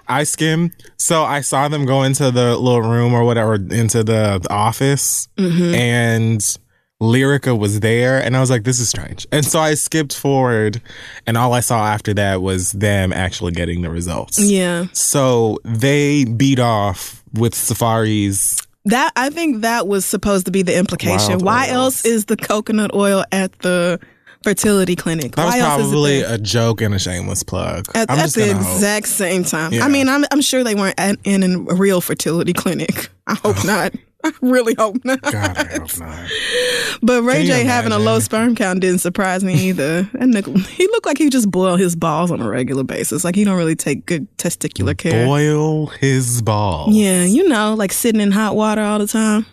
I 0.08 0.22
skim. 0.24 0.70
So 0.98 1.24
I 1.24 1.40
saw 1.40 1.66
them 1.68 1.84
go 1.84 2.02
into 2.04 2.30
the 2.30 2.56
little 2.56 2.82
room 2.82 3.12
or 3.12 3.24
whatever, 3.24 3.54
into 3.54 4.04
the, 4.04 4.38
the 4.42 4.52
office, 4.52 5.28
Mm-hmm. 5.36 5.74
and 5.74 6.58
Lyrica 7.02 7.58
was 7.58 7.80
there, 7.80 8.22
and 8.22 8.36
I 8.36 8.40
was 8.40 8.50
like, 8.50 8.64
"This 8.64 8.80
is 8.80 8.88
strange." 8.88 9.26
And 9.30 9.44
so 9.44 9.60
I 9.60 9.74
skipped 9.74 10.16
forward, 10.16 10.80
and 11.26 11.36
all 11.36 11.52
I 11.52 11.60
saw 11.60 11.86
after 11.86 12.14
that 12.14 12.40
was 12.40 12.72
them 12.72 13.12
actually 13.12 13.52
getting 13.52 13.82
the 13.82 13.90
results. 13.90 14.38
yeah. 14.38 14.86
So 14.92 15.58
they 15.64 16.24
beat 16.24 16.58
off 16.58 17.22
with 17.34 17.54
Safaree's. 17.54 18.66
That 18.86 19.12
I 19.16 19.30
think 19.30 19.62
that 19.62 19.88
was 19.88 20.04
supposed 20.04 20.46
to 20.46 20.52
be 20.52 20.62
the 20.62 20.76
implication. 20.76 21.38
Wild 21.38 21.42
Why 21.42 21.66
oils. 21.66 21.74
else 21.74 22.04
is 22.04 22.24
the 22.26 22.36
coconut 22.36 22.94
oil 22.94 23.24
at 23.32 23.58
the 23.58 24.00
fertility 24.42 24.94
clinic? 24.94 25.34
That 25.34 25.44
was 25.44 25.54
Why 25.54 25.58
is 25.58 25.64
probably 25.64 26.20
a 26.22 26.38
joke 26.38 26.80
and 26.80 26.94
a 26.94 26.98
shameless 26.98 27.42
plug. 27.42 27.86
at, 27.94 28.08
at 28.08 28.30
the 28.30 28.40
gonna 28.40 28.54
hope. 28.54 28.74
exact 28.74 29.08
same 29.08 29.44
time. 29.44 29.72
Yeah. 29.72 29.84
I 29.84 29.88
mean, 29.88 30.08
I'm 30.08 30.24
I'm 30.30 30.40
sure 30.40 30.64
they 30.64 30.76
weren't 30.76 30.98
at, 30.98 31.18
in 31.24 31.42
a 31.42 31.74
real 31.74 32.00
fertility 32.00 32.52
clinic. 32.52 33.10
I 33.26 33.34
hope 33.34 33.56
oh. 33.58 33.66
not. 33.66 33.92
I 34.26 34.32
really 34.40 34.74
hope 34.74 35.04
not. 35.04 35.20
God, 35.22 35.56
I 35.56 35.64
hope 35.78 35.98
not. 35.98 36.30
But 37.02 37.22
Ray 37.22 37.46
J 37.46 37.64
having 37.64 37.92
a 37.92 37.98
low 37.98 38.18
sperm 38.18 38.56
count 38.56 38.80
didn't 38.80 38.98
surprise 38.98 39.44
me 39.44 39.54
either. 39.68 40.02
That 40.02 40.20
nigga, 40.20 40.66
he 40.66 40.86
looked 40.88 41.06
like 41.06 41.18
he 41.18 41.30
just 41.30 41.50
boiled 41.50 41.78
his 41.78 41.94
balls 41.94 42.30
on 42.30 42.40
a 42.40 42.48
regular 42.48 42.82
basis. 42.82 43.24
Like 43.24 43.36
he 43.36 43.44
don't 43.44 43.56
really 43.56 43.76
take 43.76 44.06
good 44.06 44.26
testicular 44.36 44.96
care. 44.96 45.26
Boil 45.26 45.86
his 45.86 46.42
balls. 46.42 46.94
Yeah, 46.94 47.24
you 47.24 47.48
know, 47.48 47.74
like 47.74 47.92
sitting 47.92 48.20
in 48.20 48.32
hot 48.32 48.56
water 48.56 48.82
all 48.82 48.98
the 48.98 49.06
time. 49.06 49.46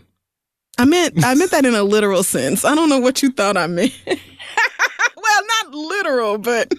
I 0.79 0.86
meant 0.86 1.23
I 1.23 1.36
meant 1.36 1.51
that 1.51 1.65
in 1.65 1.75
a 1.75 1.83
literal 1.83 2.23
sense. 2.23 2.65
I 2.65 2.73
don't 2.73 2.89
know 2.89 2.99
what 2.99 3.21
you 3.21 3.31
thought 3.31 3.57
I 3.57 3.67
meant. 3.67 3.93
well, 4.07 5.41
not 5.63 5.73
literal, 5.73 6.38
but 6.39 6.73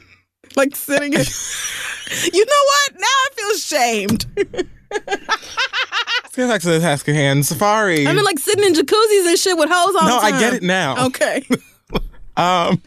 like 0.56 0.74
sitting 0.74 1.12
in 1.12 1.20
You 2.32 2.44
know 2.44 2.62
what? 2.66 3.00
Now 3.00 3.06
I 3.06 3.28
feel 3.34 3.56
shamed. 3.56 4.26
Get 6.36 6.48
back 6.48 6.60
to 6.62 6.68
the 6.68 6.80
task 6.80 7.06
hand. 7.06 7.44
Safaree. 7.44 8.06
I 8.08 8.12
mean 8.12 8.24
like 8.24 8.38
sitting 8.40 8.64
in 8.64 8.72
jacuzzis 8.74 9.26
and 9.28 9.38
shit 9.38 9.56
with 9.56 9.68
hose 9.70 9.94
on. 9.96 10.08
no, 10.08 10.18
I 10.18 10.30
get 10.38 10.52
it 10.54 10.62
now. 10.62 11.06
Okay. 11.06 11.46
Um, 12.36 12.82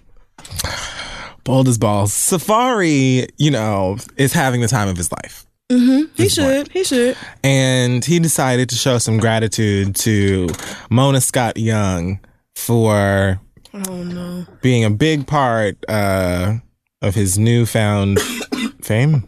bold 1.46 1.70
as 1.70 1.78
balls. 1.78 2.12
Safaree, 2.12 3.30
you 3.38 3.50
know, 3.52 3.98
is 4.18 4.34
having 4.34 4.60
the 4.60 4.68
time 4.68 4.90
of 4.90 4.98
his 4.98 5.10
life. 5.12 5.46
he 5.70 6.28
should. 6.28 6.70
He 6.74 6.84
should. 6.84 7.16
And 7.44 8.04
he 8.04 8.20
decided 8.20 8.68
to 8.70 8.76
show 8.76 8.98
some 8.98 9.18
gratitude 9.18 9.96
to 9.98 10.50
Mona 10.90 11.22
Scott 11.22 11.56
Young 11.58 12.20
for 12.56 13.40
Oh 13.74 14.04
no. 14.04 14.46
being 14.62 14.84
a 14.84 14.90
big 14.90 15.26
part 15.28 15.78
uh, 15.88 16.56
of 17.02 17.16
his 17.16 17.38
newfound 17.40 18.20
fame. 18.82 19.26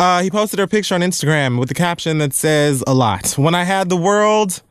Uh, 0.00 0.22
he 0.22 0.30
posted 0.30 0.58
her 0.58 0.66
picture 0.66 0.94
on 0.94 1.02
Instagram 1.02 1.58
with 1.58 1.68
the 1.68 1.74
caption 1.74 2.16
that 2.18 2.32
says 2.32 2.82
a 2.86 2.94
lot. 2.94 3.34
When 3.36 3.54
I 3.54 3.64
had 3.64 3.90
the 3.90 3.96
world 3.98 4.62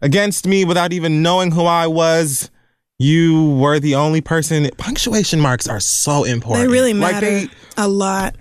against 0.00 0.46
me 0.46 0.64
without 0.64 0.92
even 0.94 1.22
knowing 1.22 1.50
who 1.50 1.64
I 1.66 1.86
was, 1.86 2.50
you 2.98 3.50
were 3.56 3.78
the 3.78 3.94
only 3.96 4.22
person. 4.22 4.70
Punctuation 4.78 5.38
marks 5.38 5.68
are 5.68 5.80
so 5.80 6.24
important. 6.24 6.66
They 6.66 6.72
really 6.72 6.94
Like, 6.94 7.12
matter 7.12 7.26
they- 7.30 7.48
a 7.76 7.88
lot. 7.88 8.36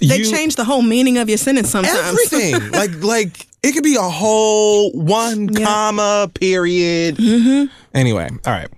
They 0.00 0.18
you- 0.20 0.30
change 0.30 0.56
the 0.56 0.64
whole 0.64 0.80
meaning 0.82 1.18
of 1.18 1.28
your 1.28 1.36
sentence 1.38 1.68
sometimes. 1.68 1.98
everything. 1.98 2.70
like 2.70 3.02
like 3.02 3.46
it 3.62 3.72
could 3.72 3.84
be 3.84 3.96
a 3.96 4.02
whole 4.02 4.92
one 4.92 5.48
Yeah. 5.52 5.66
comma 5.66 6.30
period. 6.34 7.16
mm-hmm. 7.16 7.66
Anyway, 7.94 8.28
all 8.46 8.52
right. 8.52 8.68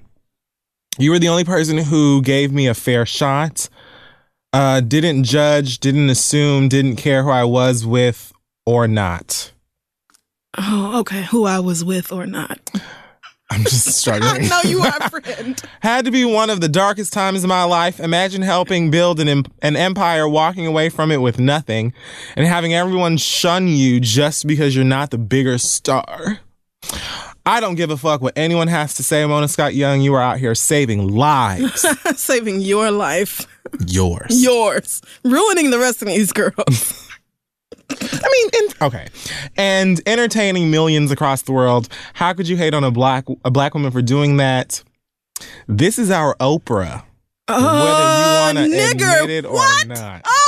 You 0.99 1.11
were 1.13 1.19
the 1.21 1.29
only 1.29 1.45
person 1.45 1.79
who 1.79 2.23
gave 2.23 2.53
me 2.53 2.67
a 2.67 2.75
fair 2.75 3.07
shot. 3.07 3.69
Uh, 4.53 4.81
didn't 4.81 5.25
judge, 5.25 5.79
didn't 5.81 6.09
assume, 6.09 6.69
didn't 6.69 6.97
care 6.97 7.23
who 7.23 7.31
I 7.31 7.45
was 7.45 7.85
with 7.85 8.33
or 8.65 8.89
not. 8.89 9.53
Oh, 10.59 11.01
okay. 11.01 11.25
Who 11.25 11.45
I 11.45 11.59
was 11.59 11.85
with 11.85 12.11
or 12.13 12.27
not. 12.27 12.59
I'm 13.51 13.63
just 13.65 13.87
struggling. 13.99 14.45
I 14.45 14.49
know 14.49 14.61
you 14.63 14.81
are, 14.81 14.97
a 14.99 15.11
friend. 15.21 15.61
Had 15.81 16.07
to 16.07 16.11
be 16.11 16.25
one 16.25 16.49
of 16.51 16.61
the 16.61 16.69
darkest 16.69 17.13
times 17.13 17.45
of 17.45 17.49
my 17.49 17.65
life. 17.65 18.01
Imagine 18.01 18.43
helping 18.43 18.91
build 18.91 19.21
an, 19.21 19.29
em- 19.29 19.45
an 19.63 19.77
empire, 19.77 20.27
walking 20.29 20.67
away 20.67 20.89
from 20.89 21.11
it 21.13 21.19
with 21.19 21.39
nothing, 21.39 21.93
and 22.35 22.47
having 22.47 22.73
everyone 22.75 23.19
shun 23.19 23.69
you 23.69 24.01
just 24.01 24.47
because 24.47 24.75
you're 24.75 24.85
not 24.85 25.11
the 25.11 25.19
bigger 25.19 25.59
star. 25.59 26.41
I 27.47 27.61
don't 27.61 27.77
give 27.77 27.91
a 27.91 27.97
fuck 27.97 28.21
what 28.21 28.37
anyone 28.37 28.67
has 28.67 28.95
to 28.95 29.05
say, 29.05 29.25
Mona 29.25 29.47
Scott 29.47 29.73
Young. 29.73 30.01
You 30.01 30.15
are 30.15 30.21
out 30.21 30.39
here 30.39 30.55
saving 30.57 31.15
lives. 31.15 31.87
Saving 32.21 32.61
your 32.61 32.91
life. 32.91 33.47
Yours. 33.87 34.27
Yours. 34.31 35.01
Ruining 35.23 35.71
the 35.71 35.79
rest 35.79 36.03
of 36.03 36.09
these 36.09 36.33
girls. 36.33 37.09
I 37.91 38.49
mean, 38.53 38.71
okay, 38.83 39.07
and 39.57 40.01
entertaining 40.07 40.73
millions 40.73 41.13
across 41.13 41.43
the 41.43 41.53
world. 41.53 41.89
How 42.15 42.33
could 42.33 42.49
you 42.49 42.57
hate 42.57 42.75
on 42.75 42.83
a 42.83 42.91
black 42.91 43.27
a 43.45 43.51
black 43.51 43.75
woman 43.75 43.93
for 43.93 44.03
doing 44.03 44.39
that? 44.39 44.83
This 45.69 45.99
is 45.99 46.11
our 46.11 46.35
Oprah. 46.37 47.05
Oh, 47.49 47.63
whether 47.63 47.77
you 47.77 47.85
uh, 47.87 48.41
wanna 48.47 48.65
admit 48.65 49.31
it 49.31 49.45
or 49.45 49.53
what? 49.53 49.87
not. 49.87 50.23
Oh, 50.27 50.46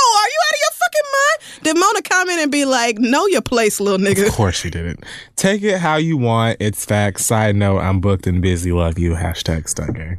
Did 1.69 1.77
Mona 1.77 2.01
comment 2.01 2.39
and 2.39 2.51
be 2.51 2.65
like, 2.65 2.97
know 2.97 3.27
your 3.27 3.43
place, 3.43 3.79
little 3.79 3.99
nigga? 3.99 4.25
Of 4.25 4.33
course 4.33 4.55
she 4.59 4.71
didn't. 4.71 5.03
Take 5.35 5.61
it 5.61 5.77
how 5.77 5.97
you 5.97 6.17
want. 6.17 6.57
It's 6.59 6.83
facts. 6.83 7.27
Side 7.27 7.55
note: 7.55 7.77
I'm 7.77 7.99
booked 8.01 8.25
and 8.25 8.41
busy. 8.41 8.71
Love 8.71 8.97
you. 8.97 9.11
Hashtag 9.11 9.69
stunt 9.69 9.95
gang. 9.95 10.17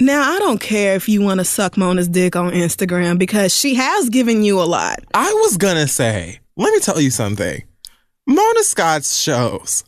Now, 0.00 0.28
I 0.28 0.40
don't 0.40 0.60
care 0.60 0.96
if 0.96 1.08
you 1.08 1.22
want 1.22 1.38
to 1.38 1.44
suck 1.44 1.76
Mona's 1.76 2.08
dick 2.08 2.34
on 2.34 2.50
Instagram 2.50 3.20
because 3.20 3.56
she 3.56 3.76
has 3.76 4.08
given 4.08 4.42
you 4.42 4.60
a 4.60 4.64
lot. 4.66 4.98
I 5.14 5.32
was 5.32 5.56
gonna 5.56 5.86
say. 5.86 6.40
Let 6.56 6.72
me 6.72 6.80
tell 6.80 7.00
you 7.00 7.10
something. 7.10 7.62
Mona 8.26 8.64
Scott's 8.64 9.16
shows 9.16 9.84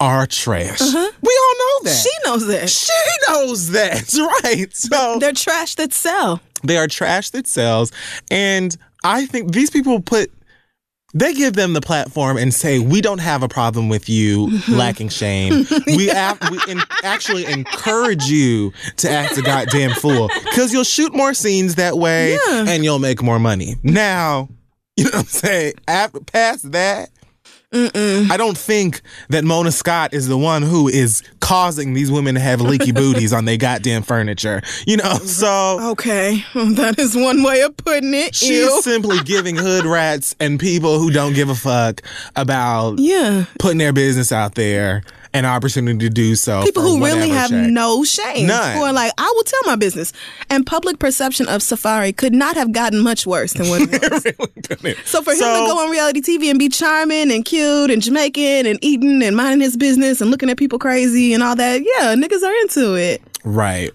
are 0.00 0.26
trash. 0.26 0.82
Uh-huh. 0.82 1.12
We 1.22 1.40
all 1.40 1.54
know 1.58 1.90
that. 1.90 1.96
She 1.96 2.10
knows 2.26 2.46
that. 2.48 2.68
She 2.68 2.92
knows 3.30 3.70
that, 3.70 4.12
right? 4.44 4.76
So 4.76 5.18
They're 5.18 5.32
trash 5.32 5.76
that 5.76 5.94
sell. 5.94 6.42
They 6.62 6.76
are 6.76 6.88
trash 6.88 7.30
that 7.30 7.46
sells. 7.46 7.92
And 8.30 8.76
I 9.06 9.26
think 9.26 9.52
these 9.52 9.70
people 9.70 10.00
put 10.00 10.32
they 11.14 11.32
give 11.32 11.54
them 11.54 11.72
the 11.72 11.80
platform 11.80 12.36
and 12.36 12.52
say, 12.52 12.78
"We 12.78 13.00
don't 13.00 13.20
have 13.20 13.42
a 13.42 13.48
problem 13.48 13.88
with 13.88 14.08
you 14.08 14.48
mm-hmm. 14.48 14.72
lacking 14.72 15.08
shame. 15.08 15.66
We, 15.86 16.10
ap- 16.10 16.50
we 16.50 16.58
en- 16.68 16.82
actually 17.04 17.46
encourage 17.46 18.24
you 18.24 18.72
to 18.96 19.08
act 19.10 19.38
a 19.38 19.42
goddamn 19.42 19.92
fool 19.92 20.28
because 20.44 20.72
you'll 20.72 20.84
shoot 20.84 21.14
more 21.14 21.32
scenes 21.32 21.76
that 21.76 21.96
way 21.96 22.32
Yeah. 22.32 22.64
and 22.68 22.84
you'll 22.84 22.98
make 22.98 23.22
more 23.22 23.38
money." 23.38 23.76
Now, 23.82 24.48
you 24.96 25.04
know 25.04 25.10
what 25.10 25.20
I'm 25.20 25.24
saying? 25.26 25.74
After 25.86 26.20
past 26.20 26.72
that. 26.72 27.10
I 27.84 28.36
don't 28.36 28.56
think 28.56 29.02
that 29.28 29.44
Mona 29.44 29.70
Scott 29.72 30.12
is 30.14 30.28
the 30.28 30.38
one 30.38 30.62
who 30.62 30.88
is 30.88 31.22
causing 31.40 31.92
these 31.94 32.10
women 32.10 32.34
to 32.34 32.40
have 32.40 32.60
leaky 32.60 32.92
booties 32.92 33.32
on 33.32 33.44
their 33.44 33.56
goddamn 33.56 34.02
furniture. 34.02 34.62
You 34.86 34.96
know, 34.98 35.14
so 35.14 35.90
Okay, 35.92 36.44
that 36.54 36.96
is 36.98 37.14
one 37.16 37.42
way 37.42 37.60
of 37.62 37.76
putting 37.76 38.14
it. 38.14 38.34
She's 38.34 38.50
Ew. 38.62 38.80
simply 38.82 39.18
giving 39.24 39.56
hood 39.56 39.84
rats 39.84 40.34
and 40.40 40.58
people 40.58 40.98
who 40.98 41.10
don't 41.10 41.34
give 41.34 41.48
a 41.48 41.54
fuck 41.54 42.02
about 42.34 42.98
Yeah. 42.98 43.44
putting 43.58 43.78
their 43.78 43.92
business 43.92 44.32
out 44.32 44.54
there 44.54 45.02
an 45.36 45.44
opportunity 45.44 45.98
to 45.98 46.08
do 46.10 46.34
so. 46.34 46.62
People 46.64 46.82
who 46.82 47.04
really 47.04 47.28
have 47.28 47.50
check. 47.50 47.70
no 47.70 48.04
shame. 48.04 48.46
None. 48.46 48.76
Who 48.76 48.82
are 48.82 48.92
like, 48.92 49.12
I 49.18 49.32
will 49.36 49.44
tell 49.44 49.60
my 49.66 49.76
business. 49.76 50.12
And 50.50 50.66
public 50.66 50.98
perception 50.98 51.48
of 51.48 51.60
Safaree 51.60 52.16
could 52.16 52.32
not 52.32 52.56
have 52.56 52.72
gotten 52.72 53.00
much 53.02 53.26
worse 53.26 53.52
than 53.52 53.68
what 53.68 53.82
it 53.82 54.38
was. 54.38 54.96
So 55.04 55.22
for 55.22 55.32
him 55.32 55.38
to 55.38 55.42
go 55.44 55.78
on 55.84 55.90
reality 55.90 56.20
TV 56.20 56.50
and 56.50 56.58
be 56.58 56.68
charming 56.68 57.30
and 57.30 57.44
cute 57.44 57.90
and 57.90 58.02
Jamaican 58.02 58.66
and 58.66 58.78
eating 58.82 59.22
and 59.22 59.36
minding 59.36 59.60
his 59.60 59.76
business 59.76 60.20
and 60.20 60.30
looking 60.30 60.50
at 60.50 60.56
people 60.56 60.78
crazy 60.78 61.32
and 61.34 61.42
all 61.42 61.56
that, 61.56 61.82
yeah, 61.82 62.14
niggas 62.14 62.42
are 62.42 62.54
into 62.62 62.94
it. 62.96 63.22
Right. 63.44 63.92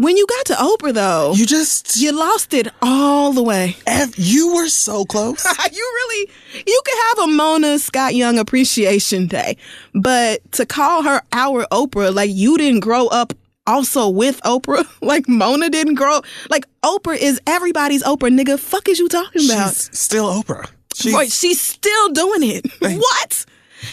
When 0.00 0.16
you 0.16 0.26
got 0.26 0.46
to 0.46 0.54
Oprah 0.54 0.94
though, 0.94 1.32
You 1.34 1.44
just 1.44 1.98
you 1.98 2.10
lost 2.12 2.54
it 2.54 2.68
all 2.80 3.34
the 3.34 3.42
way. 3.42 3.76
Ev- 3.86 4.14
you 4.16 4.54
were 4.54 4.68
so 4.68 5.04
close. 5.04 5.44
you 5.72 5.92
really 5.94 6.30
you 6.66 6.80
could 6.86 6.98
have 7.08 7.28
a 7.28 7.32
Mona 7.32 7.78
Scott 7.78 8.14
Young 8.14 8.38
appreciation 8.38 9.26
day, 9.26 9.58
but 9.92 10.40
to 10.52 10.64
call 10.64 11.02
her 11.02 11.20
our 11.32 11.66
Oprah, 11.70 12.14
like 12.14 12.30
you 12.32 12.56
didn't 12.56 12.80
grow 12.80 13.08
up 13.08 13.34
also 13.66 14.08
with 14.08 14.40
Oprah, 14.42 14.86
like 15.02 15.28
Mona 15.28 15.68
didn't 15.68 15.96
grow 15.96 16.22
like 16.48 16.64
Oprah 16.82 17.18
is 17.18 17.38
everybody's 17.46 18.02
Oprah, 18.02 18.34
nigga. 18.34 18.58
Fuck 18.58 18.88
is 18.88 18.98
you 18.98 19.08
talking 19.08 19.44
about? 19.44 19.68
She's 19.74 19.98
still 19.98 20.28
Oprah. 20.32 20.66
She's, 20.94 21.34
she's 21.38 21.60
still 21.60 22.08
doing 22.08 22.42
it. 22.42 22.66
what? 22.80 23.44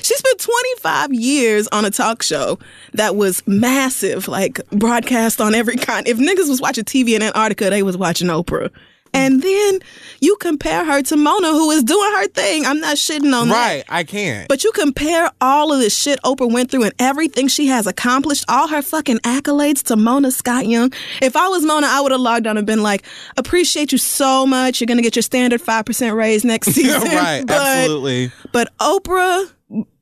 She 0.01 0.15
spent 0.15 0.39
25 0.39 1.13
years 1.13 1.67
on 1.69 1.85
a 1.85 1.89
talk 1.91 2.23
show 2.23 2.59
that 2.93 3.15
was 3.15 3.45
massive, 3.47 4.27
like 4.27 4.59
broadcast 4.71 5.39
on 5.41 5.53
every 5.55 5.75
kind. 5.77 6.07
If 6.07 6.17
niggas 6.17 6.49
was 6.49 6.61
watching 6.61 6.83
TV 6.85 7.09
in 7.15 7.21
Antarctica, 7.21 7.69
they 7.69 7.83
was 7.83 7.97
watching 7.97 8.27
Oprah. 8.27 8.69
And 9.13 9.41
then 9.41 9.79
you 10.19 10.35
compare 10.41 10.83
her 10.85 11.01
to 11.01 11.15
Mona, 11.15 11.47
who 11.47 11.71
is 11.71 11.81
doing 11.81 12.11
her 12.17 12.27
thing. 12.27 12.65
I'm 12.65 12.79
not 12.81 12.97
shitting 12.97 13.33
on 13.33 13.47
that. 13.47 13.55
right. 13.55 13.83
I 13.89 14.03
can't. 14.03 14.47
But 14.49 14.63
you 14.65 14.71
compare 14.73 15.31
all 15.39 15.71
of 15.71 15.79
the 15.79 15.89
shit 15.89 16.21
Oprah 16.23 16.51
went 16.51 16.69
through 16.69 16.83
and 16.83 16.93
everything 16.99 17.47
she 17.47 17.67
has 17.67 17.87
accomplished, 17.87 18.43
all 18.49 18.67
her 18.67 18.81
fucking 18.81 19.19
accolades 19.19 19.81
to 19.85 19.95
Mona 19.95 20.29
Scott 20.29 20.67
Young. 20.67 20.91
If 21.21 21.35
I 21.37 21.47
was 21.47 21.63
Mona, 21.65 21.87
I 21.89 22.01
would 22.01 22.11
have 22.11 22.21
logged 22.21 22.47
on 22.47 22.57
and 22.57 22.67
been 22.67 22.83
like, 22.83 23.03
appreciate 23.37 23.91
you 23.93 23.97
so 23.97 24.45
much. 24.45 24.81
You're 24.81 24.87
going 24.87 24.97
to 24.97 25.03
get 25.03 25.15
your 25.15 25.23
standard 25.23 25.61
5% 25.61 26.13
raise 26.15 26.43
next 26.43 26.67
season. 26.73 27.01
right. 27.03 27.43
But, 27.47 27.61
absolutely. 27.61 28.31
But 28.51 28.77
Oprah, 28.77 29.51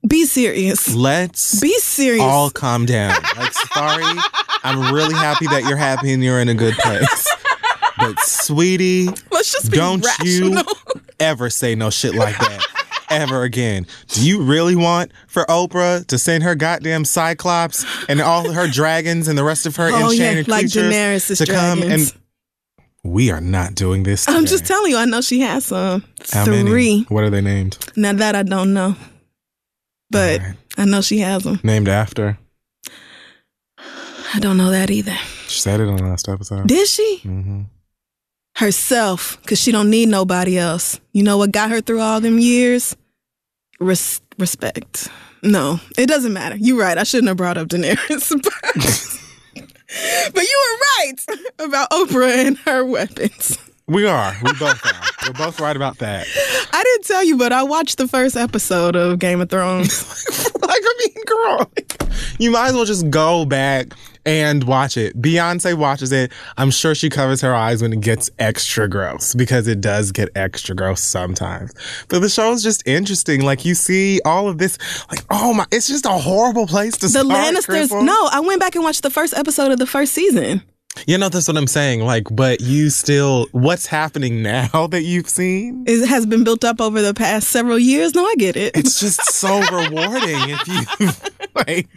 be 0.07 0.25
serious. 0.25 0.93
Let's 0.95 1.59
Be 1.59 1.77
serious. 1.79 2.21
all 2.21 2.49
calm 2.49 2.85
down. 2.85 3.21
Like, 3.37 3.53
sorry. 3.53 4.03
I'm 4.63 4.93
really 4.93 5.13
happy 5.15 5.47
that 5.47 5.63
you're 5.63 5.77
happy 5.77 6.13
and 6.13 6.23
you're 6.23 6.39
in 6.39 6.49
a 6.49 6.53
good 6.53 6.75
place. 6.75 7.27
But, 7.97 8.19
sweetie, 8.19 9.05
Let's 9.31 9.51
just 9.51 9.71
be 9.71 9.77
don't 9.77 10.05
you 10.23 10.57
ever 11.19 11.49
say 11.49 11.75
no 11.75 11.89
shit 11.89 12.13
like 12.15 12.37
that. 12.39 12.61
Ever 13.09 13.43
again. 13.43 13.85
Do 14.09 14.27
you 14.27 14.41
really 14.41 14.75
want 14.75 15.11
for 15.27 15.45
Oprah 15.45 16.05
to 16.07 16.17
send 16.17 16.43
her 16.43 16.55
goddamn 16.55 17.05
Cyclops 17.05 17.85
and 18.09 18.19
all 18.19 18.51
her 18.51 18.67
dragons 18.67 19.27
and 19.27 19.37
the 19.37 19.43
rest 19.43 19.65
of 19.65 19.75
her 19.77 19.89
Oh, 19.91 20.09
yeah, 20.11 20.31
enchanted 20.31 20.47
like 20.47 20.71
creatures 20.71 21.27
to 21.37 21.45
come 21.45 21.83
and 21.83 22.11
we 23.03 23.29
are 23.29 23.39
not 23.39 23.75
doing 23.75 24.01
this. 24.03 24.27
I'm 24.27 24.47
just 24.47 24.65
telling 24.65 24.89
you, 24.89 24.97
I 24.97 25.05
know 25.05 25.21
she 25.21 25.41
has 25.41 25.65
some. 25.65 26.03
How 26.31 26.43
Three. 26.45 26.63
many? 26.63 27.01
What 27.03 27.23
are 27.23 27.29
they 27.29 27.41
named? 27.41 27.77
Now 27.95 28.13
that 28.13 28.33
I 28.35 28.41
don't 28.41 28.73
know. 28.73 28.95
But 30.09 30.41
right. 30.41 30.55
I 30.77 30.85
know 30.85 31.01
she 31.01 31.19
has 31.19 31.43
them. 31.43 31.59
Named 31.63 31.87
after. 31.87 32.37
I 34.33 34.39
don't 34.39 34.57
know 34.57 34.71
that 34.71 34.89
either. 34.91 35.15
She 35.47 35.61
said 35.61 35.79
it 35.79 35.87
on 35.87 35.97
the 35.97 36.03
last 36.03 36.27
episode. 36.27 36.67
Did 36.67 36.87
she? 36.87 37.17
hmm 37.23 37.63
herself 38.55 39.37
because 39.41 39.59
she 39.59 39.71
don't 39.71 39.89
need 39.89 40.09
nobody 40.09 40.57
else. 40.57 40.99
You 41.11 41.23
know 41.23 41.37
what 41.37 41.51
got 41.51 41.71
her 41.71 41.81
through 41.81 42.01
all 42.01 42.21
them 42.21 42.39
years? 42.39 42.95
Res- 43.79 44.21
respect. 44.37 45.09
No, 45.43 45.79
it 45.97 46.07
doesn't 46.07 46.33
matter. 46.33 46.55
You're 46.55 46.79
right. 46.79 46.97
I 46.97 47.03
shouldn't 47.03 47.27
have 47.27 47.37
brought 47.37 47.57
up 47.57 47.67
Daenerys. 47.67 48.29
but 49.53 50.33
but 50.33 50.43
you 50.43 50.63
were 50.63 50.79
right 51.03 51.13
about 51.59 51.89
Oprah 51.91 52.45
and 52.45 52.57
her 52.59 52.85
weapons. 52.85 53.57
We 53.87 54.07
are. 54.07 54.33
We 54.43 54.51
both 54.53 54.83
are. 54.83 55.27
We're 55.27 55.33
both 55.33 55.59
right 55.59 55.75
about 55.75 55.99
that. 55.99 56.25
I 56.73 56.83
didn't 56.83 57.05
tell 57.05 57.23
you, 57.23 57.37
but 57.37 57.53
I 57.53 57.61
watched 57.61 57.99
the 57.99 58.07
first 58.07 58.35
episode 58.35 58.95
of 58.95 59.19
Game 59.19 59.41
of 59.41 59.49
Thrones. 59.49 60.25
like, 60.55 60.81
I 60.83 60.95
mean, 61.05 61.23
girl, 61.25 61.71
you 62.39 62.49
might 62.49 62.69
as 62.69 62.73
well 62.73 62.85
just 62.85 63.11
go 63.11 63.45
back 63.45 63.93
and 64.25 64.63
watch 64.63 64.97
it. 64.97 65.19
Beyonce 65.21 65.75
watches 65.75 66.11
it. 66.11 66.31
I'm 66.57 66.71
sure 66.71 66.95
she 66.95 67.11
covers 67.11 67.41
her 67.41 67.53
eyes 67.53 67.83
when 67.83 67.93
it 67.93 68.01
gets 68.01 68.31
extra 68.39 68.87
gross 68.87 69.35
because 69.35 69.67
it 69.67 69.81
does 69.81 70.11
get 70.11 70.29
extra 70.35 70.75
gross 70.75 71.01
sometimes. 71.01 71.71
But 72.07 72.19
the 72.19 72.29
show 72.29 72.51
is 72.53 72.63
just 72.63 72.87
interesting. 72.87 73.41
Like, 73.41 73.65
you 73.65 73.75
see 73.75 74.19
all 74.25 74.49
of 74.49 74.57
this, 74.57 74.79
like, 75.11 75.23
oh 75.29 75.53
my, 75.53 75.67
it's 75.71 75.87
just 75.87 76.07
a 76.07 76.09
horrible 76.09 76.65
place 76.65 76.95
to 76.97 77.01
the 77.01 77.09
start. 77.09 77.27
Lannisters. 77.27 77.65
Crystal. 77.65 78.01
No, 78.03 78.29
I 78.31 78.39
went 78.39 78.59
back 78.59 78.73
and 78.73 78.83
watched 78.83 79.03
the 79.03 79.11
first 79.11 79.35
episode 79.35 79.71
of 79.71 79.77
the 79.77 79.87
first 79.87 80.13
season. 80.13 80.63
You 81.07 81.17
know, 81.17 81.29
that's 81.29 81.47
what 81.47 81.57
I'm 81.57 81.67
saying. 81.67 82.01
Like, 82.01 82.23
but 82.31 82.61
you 82.61 82.89
still, 82.89 83.47
what's 83.51 83.85
happening 83.85 84.41
now 84.41 84.87
that 84.91 85.03
you've 85.03 85.29
seen? 85.29 85.83
It 85.87 86.07
has 86.07 86.25
been 86.25 86.43
built 86.43 86.63
up 86.63 86.79
over 86.81 87.01
the 87.01 87.13
past 87.13 87.49
several 87.49 87.77
years. 87.79 88.15
No, 88.15 88.25
I 88.25 88.35
get 88.37 88.55
it. 88.55 88.75
It's 88.75 88.99
just 88.99 89.23
so 89.33 89.59
rewarding 89.59 90.49
if 90.49 90.67
you, 90.67 91.09
like, 91.55 91.87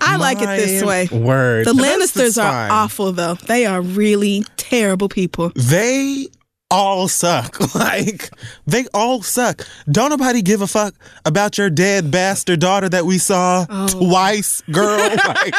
I 0.00 0.16
like 0.18 0.38
it 0.40 0.46
this 0.46 0.82
way. 0.82 1.08
Word. 1.12 1.66
The 1.66 1.72
Lannisters 1.72 2.42
are 2.42 2.70
awful, 2.70 3.12
though. 3.12 3.34
They 3.34 3.66
are 3.66 3.80
really 3.80 4.44
terrible 4.56 5.08
people. 5.08 5.52
They 5.54 6.28
all 6.70 7.08
suck. 7.08 7.74
Like, 7.74 8.30
they 8.66 8.86
all 8.92 9.22
suck. 9.22 9.66
Don't 9.90 10.10
nobody 10.10 10.42
give 10.42 10.60
a 10.60 10.66
fuck 10.66 10.94
about 11.24 11.56
your 11.56 11.70
dead 11.70 12.10
bastard 12.10 12.60
daughter 12.60 12.88
that 12.88 13.06
we 13.06 13.18
saw 13.18 13.64
Oh. 13.70 13.88
twice, 13.88 14.60
girl. 14.70 14.98
like, 15.26 15.54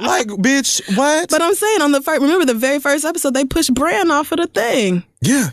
like, 0.00 0.26
bitch, 0.28 0.96
what? 0.96 1.30
But 1.30 1.42
I'm 1.42 1.54
saying 1.54 1.82
on 1.82 1.92
the 1.92 2.00
first, 2.02 2.20
remember 2.20 2.44
the 2.46 2.54
very 2.54 2.78
first 2.78 3.04
episode, 3.04 3.34
they 3.34 3.44
pushed 3.44 3.72
Bran 3.74 4.10
off 4.10 4.32
of 4.32 4.38
the 4.38 4.46
thing. 4.46 5.04
yeah. 5.20 5.50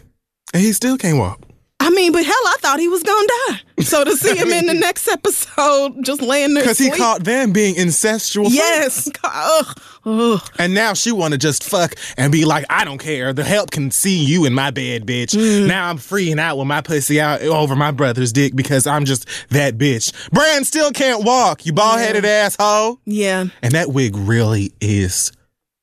And 0.53 0.63
he 0.63 0.71
still 0.71 0.97
can't 0.97 1.17
walk. 1.17 1.41
I 1.87 1.89
mean, 1.91 2.11
but 2.11 2.25
hell, 2.25 2.33
I 2.35 2.55
thought 2.59 2.81
he 2.81 2.89
was 2.89 3.01
gonna 3.01 3.27
die. 3.47 3.83
So 3.83 4.03
to 4.03 4.17
see 4.17 4.35
him 4.35 4.49
in 4.49 4.65
the 4.65 4.73
next 4.87 5.07
episode, 5.07 6.03
just 6.03 6.21
laying 6.21 6.53
there, 6.53 6.63
Because 6.63 6.77
he 6.77 6.89
caught 6.89 7.23
them 7.23 7.53
being 7.53 7.75
incestual. 7.75 8.47
Yes. 8.49 9.07
Ugh. 9.23 9.79
Ugh. 10.05 10.41
And 10.59 10.73
now 10.73 10.93
she 10.93 11.13
want 11.13 11.31
to 11.31 11.37
just 11.37 11.63
fuck 11.63 11.95
and 12.17 12.29
be 12.29 12.43
like, 12.43 12.65
I 12.69 12.83
don't 12.83 12.97
care. 12.97 13.31
The 13.31 13.45
help 13.45 13.71
can 13.71 13.89
see 13.89 14.21
you 14.21 14.43
in 14.43 14.53
my 14.53 14.69
bed, 14.69 15.05
bitch. 15.05 15.33
Mm. 15.33 15.67
Now 15.67 15.89
I'm 15.89 15.97
freeing 15.97 16.39
out 16.39 16.57
with 16.57 16.67
my 16.67 16.81
pussy 16.81 17.21
out 17.21 17.41
over 17.41 17.73
my 17.77 17.91
brother's 17.91 18.33
dick 18.33 18.53
because 18.53 18.85
I'm 18.85 19.05
just 19.05 19.25
that 19.51 19.77
bitch. 19.77 20.11
Bran 20.31 20.65
still 20.65 20.91
can't 20.91 21.23
walk, 21.23 21.65
you 21.65 21.71
bald 21.71 21.99
headed 21.99 22.25
asshole. 22.25 22.99
Yeah. 23.05 23.45
And 23.61 23.73
that 23.73 23.91
wig 23.91 24.17
really 24.17 24.73
is 24.81 25.31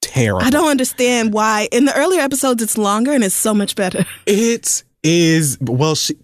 terrible. 0.02 0.44
I 0.46 0.50
don't 0.50 0.68
understand 0.70 1.32
why. 1.32 1.68
In 1.72 1.86
the 1.86 1.96
earlier 1.96 2.20
episodes, 2.20 2.62
it's 2.62 2.76
longer 2.76 3.12
and 3.12 3.24
it's 3.24 3.34
so 3.34 3.54
much 3.54 3.74
better. 3.74 4.04
It 4.26 4.84
is, 5.04 5.58
well, 5.60 5.94
she. 5.94 6.16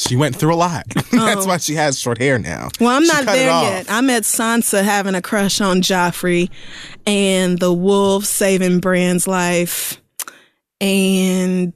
She 0.00 0.14
went 0.14 0.36
through 0.36 0.54
a 0.54 0.56
lot. 0.56 0.86
That's 0.94 1.44
oh. 1.44 1.46
why 1.48 1.56
she 1.56 1.74
has 1.74 1.98
short 1.98 2.18
hair 2.18 2.38
now. 2.38 2.68
Oh. 2.80 2.84
Well, 2.84 2.96
I'm 2.96 3.02
She 3.02 3.08
not 3.08 3.24
there 3.26 3.50
yet. 3.50 3.86
I'm 3.88 4.08
at 4.10 4.22
Sansa 4.22 4.84
having 4.84 5.16
a 5.16 5.20
crush 5.20 5.60
on 5.60 5.82
Joffrey 5.82 6.50
and 7.04 7.58
the 7.58 7.72
wolf 7.72 8.24
saving 8.24 8.78
Bran's 8.78 9.26
life. 9.26 10.00
And 10.80 11.74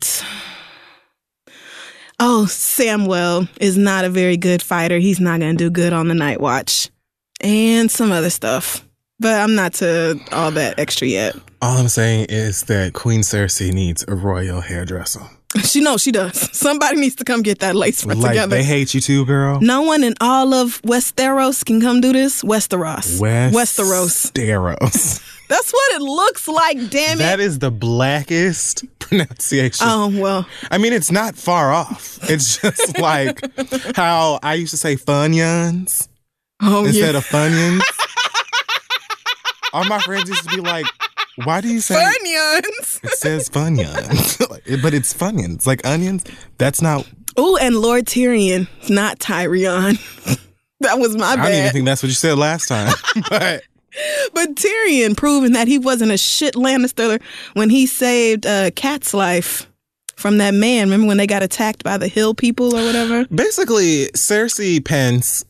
oh, 2.20 2.44
Samwell 2.48 3.48
is 3.60 3.76
not 3.76 4.04
a 4.04 4.08
very 4.08 4.36
good 4.36 4.62
fighter. 4.62 4.98
He's 4.98 5.18
not 5.18 5.40
going 5.40 5.56
to 5.56 5.64
do 5.64 5.68
good 5.68 5.92
on 5.92 6.06
the 6.06 6.14
night 6.14 6.40
watch. 6.40 6.90
And 7.40 7.90
some 7.90 8.12
other 8.12 8.30
stuff. 8.30 8.86
But 9.18 9.40
I'm 9.40 9.54
not 9.54 9.74
to 9.74 10.20
all 10.32 10.50
that 10.52 10.78
extra 10.78 11.06
yet. 11.06 11.36
All 11.60 11.78
I'm 11.78 11.88
saying 11.88 12.26
is 12.28 12.64
that 12.64 12.92
Queen 12.92 13.20
Cersei 13.20 13.72
needs 13.72 14.04
a 14.08 14.14
royal 14.14 14.60
hairdresser. 14.60 15.22
She 15.64 15.80
knows 15.80 16.02
she 16.02 16.12
does. 16.12 16.48
Somebody 16.56 16.96
needs 16.96 17.14
to 17.16 17.24
come 17.24 17.42
get 17.42 17.58
that 17.58 17.74
lace 17.74 18.02
front 18.04 18.20
Like, 18.20 18.30
together. 18.32 18.56
they 18.56 18.62
hate 18.64 18.94
you 18.94 19.00
too, 19.00 19.24
girl. 19.26 19.60
no 19.60 19.82
one 19.82 20.02
in 20.02 20.14
all 20.20 20.54
of 20.54 20.80
Westeros 20.82 21.64
can 21.64 21.80
come 21.80 22.00
do 22.00 22.12
this. 22.12 22.42
Westeros. 22.42 23.20
Westeros. 23.20 24.32
Westeros. 24.32 25.28
That's 25.48 25.70
what 25.70 25.92
it 25.96 26.00
looks 26.02 26.48
like, 26.48 26.76
damn 26.88 27.16
it. 27.16 27.18
That 27.18 27.38
is 27.40 27.58
the 27.58 27.70
blackest 27.70 28.84
pronunciation. 28.98 29.86
oh, 29.86 30.08
well. 30.18 30.46
I 30.70 30.78
mean, 30.78 30.94
it's 30.94 31.10
not 31.10 31.36
far 31.36 31.70
off. 31.72 32.18
It's 32.30 32.56
just 32.56 32.98
like 32.98 33.38
how 33.94 34.38
I 34.42 34.54
used 34.54 34.70
to 34.70 34.78
say 34.78 34.96
funyuns 34.96 36.08
Oh, 36.62 36.86
instead 36.86 37.12
yeah. 37.12 37.18
of 37.18 37.26
funyuns. 37.26 37.82
All 39.74 39.84
my 39.84 39.98
friends 40.00 40.28
used 40.28 40.48
to 40.48 40.54
be 40.56 40.60
like, 40.62 40.86
why 41.36 41.60
do 41.60 41.68
you 41.68 41.80
say 41.80 41.94
Funyuns. 41.94 43.00
it 43.04 43.10
says 43.18 43.48
funyuns? 43.48 44.38
But 44.82 44.94
it's 44.94 45.12
funyuns, 45.14 45.66
like 45.66 45.84
onions. 45.86 46.24
That's 46.58 46.80
not, 46.82 47.08
Oh, 47.36 47.56
and 47.56 47.76
Lord 47.76 48.04
Tyrion, 48.06 48.68
not 48.90 49.18
Tyrion. 49.18 49.98
that 50.80 50.98
was 50.98 51.16
my 51.16 51.36
bad. 51.36 51.44
I 51.44 51.48
don't 51.50 51.58
even 51.60 51.72
think 51.72 51.84
that's 51.86 52.02
what 52.02 52.08
you 52.08 52.14
said 52.14 52.36
last 52.38 52.68
time. 52.68 52.92
but 53.30 53.62
But 54.34 54.54
Tyrion 54.54 55.16
proving 55.16 55.52
that 55.52 55.68
he 55.68 55.78
wasn't 55.78 56.12
a 56.12 56.18
shit 56.18 56.54
Lannister 56.54 57.20
when 57.54 57.70
he 57.70 57.86
saved 57.86 58.46
uh, 58.46 58.70
Kat's 58.72 59.12
life 59.14 59.68
from 60.16 60.38
that 60.38 60.54
man. 60.54 60.86
Remember 60.88 61.06
when 61.08 61.16
they 61.16 61.26
got 61.26 61.42
attacked 61.42 61.82
by 61.84 61.96
the 61.98 62.08
Hill 62.08 62.34
people 62.34 62.74
or 62.76 62.84
whatever? 62.84 63.24
basically, 63.34 64.06
Cersei 64.14 64.84
Pence, 64.84 65.44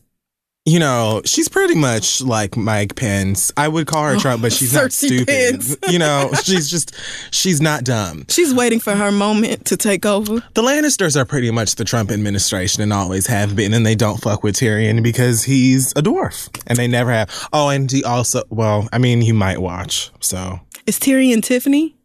you 0.65 0.79
know, 0.79 1.21
she's 1.25 1.49
pretty 1.49 1.75
much 1.75 2.21
like 2.21 2.55
Mike 2.55 2.95
Pence. 2.95 3.51
I 3.57 3.67
would 3.67 3.85
call 3.85 4.05
her 4.05 4.17
Trump, 4.17 4.41
but 4.41 4.53
she's 4.53 4.73
not 4.73 4.91
stupid. 4.93 5.61
You 5.89 5.99
know, 5.99 6.31
she's 6.43 6.69
just, 6.69 6.95
she's 7.31 7.61
not 7.61 7.83
dumb. 7.83 8.25
She's 8.29 8.53
waiting 8.53 8.79
for 8.79 8.95
her 8.95 9.11
moment 9.11 9.65
to 9.65 9.77
take 9.77 10.05
over. 10.05 10.41
The 10.53 10.61
Lannisters 10.61 11.15
are 11.15 11.25
pretty 11.25 11.51
much 11.51 11.75
the 11.75 11.83
Trump 11.83 12.09
administration 12.09 12.81
and 12.81 12.93
always 12.93 13.27
have 13.27 13.55
been, 13.55 13.73
and 13.73 13.85
they 13.85 13.95
don't 13.95 14.17
fuck 14.19 14.43
with 14.43 14.55
Tyrion 14.55 15.03
because 15.03 15.43
he's 15.43 15.91
a 15.91 16.01
dwarf, 16.01 16.49
and 16.65 16.79
they 16.79 16.87
never 16.87 17.11
have. 17.11 17.29
Oh, 17.51 17.69
and 17.69 17.91
he 17.91 18.03
also, 18.03 18.43
well, 18.49 18.87
I 18.93 18.97
mean, 18.97 19.21
he 19.21 19.33
might 19.33 19.59
watch, 19.59 20.09
so. 20.19 20.61
Is 20.87 20.99
Tyrion 20.99 21.43
Tiffany 21.43 21.95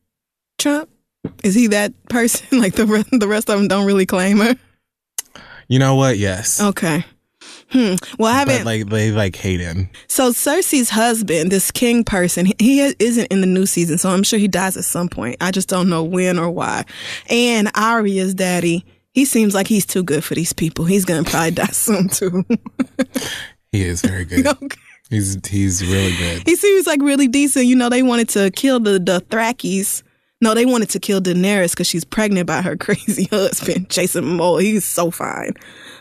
Trump? 0.58 0.90
Is 1.44 1.54
he 1.54 1.68
that 1.68 1.92
person? 2.08 2.46
Like 2.60 2.74
the 2.74 2.84
the 3.12 3.28
rest 3.28 3.48
of 3.48 3.58
them 3.58 3.68
don't 3.68 3.86
really 3.86 4.06
claim 4.06 4.38
her. 4.38 4.56
You 5.68 5.78
know 5.78 5.94
what? 5.94 6.18
Yes. 6.18 6.60
Okay. 6.60 7.04
Hmm. 7.70 7.96
Well, 8.18 8.32
I 8.32 8.38
haven't. 8.38 8.58
but 8.58 8.64
like 8.64 8.88
they 8.88 9.10
like 9.10 9.36
hate 9.36 9.60
him. 9.60 9.90
so 10.06 10.30
Cersei's 10.32 10.88
husband, 10.90 11.52
this 11.52 11.70
king 11.70 12.02
person, 12.02 12.46
he- 12.46 12.56
he 12.58 12.80
isn't 12.98 13.26
in 13.26 13.40
the 13.42 13.46
new 13.46 13.66
season, 13.66 13.98
so 13.98 14.08
I'm 14.10 14.22
sure 14.22 14.38
he 14.38 14.48
dies 14.48 14.76
at 14.76 14.84
some 14.84 15.08
point. 15.08 15.36
I 15.40 15.50
just 15.50 15.68
don't 15.68 15.88
know 15.90 16.02
when 16.02 16.38
or 16.38 16.50
why. 16.50 16.84
And 17.28 17.70
Arya's 17.74 18.34
daddy, 18.34 18.86
he 19.12 19.24
seems 19.26 19.54
like 19.54 19.66
he's 19.66 19.84
too 19.84 20.02
good 20.02 20.24
for 20.24 20.34
these 20.34 20.52
people. 20.54 20.86
He's 20.86 21.04
gonna 21.04 21.24
probably 21.24 21.50
die 21.52 21.66
soon 21.66 22.08
too. 22.08 22.44
He 23.72 23.82
is 23.82 24.00
very 24.02 24.24
good. 24.24 24.46
Okay. 24.62 24.76
He's 25.10 25.38
he's 25.46 25.82
really 25.86 26.14
good. 26.16 26.42
he 26.46 26.54
seems 26.56 26.86
like 26.86 27.00
really 27.02 27.28
decent. 27.28 27.64
You 27.66 27.76
know, 27.76 27.88
they 27.88 28.02
wanted 28.02 28.28
to 28.30 28.50
kill 28.50 28.78
the 28.80 28.98
the 28.98 29.20
Thrakis. 29.30 30.02
No, 30.42 30.54
they 30.54 30.66
wanted 30.66 30.90
to 30.90 30.98
kill 31.00 31.20
Daenerys 31.20 31.70
because 31.72 31.86
she's 31.86 32.04
pregnant 32.04 32.46
by 32.46 32.60
her 32.62 32.76
crazy 32.76 33.24
husband, 33.30 33.88
Jason 33.90 34.24
Momoa. 34.24 34.60
He's 34.62 34.84
so 34.84 35.10
fine, 35.10 35.52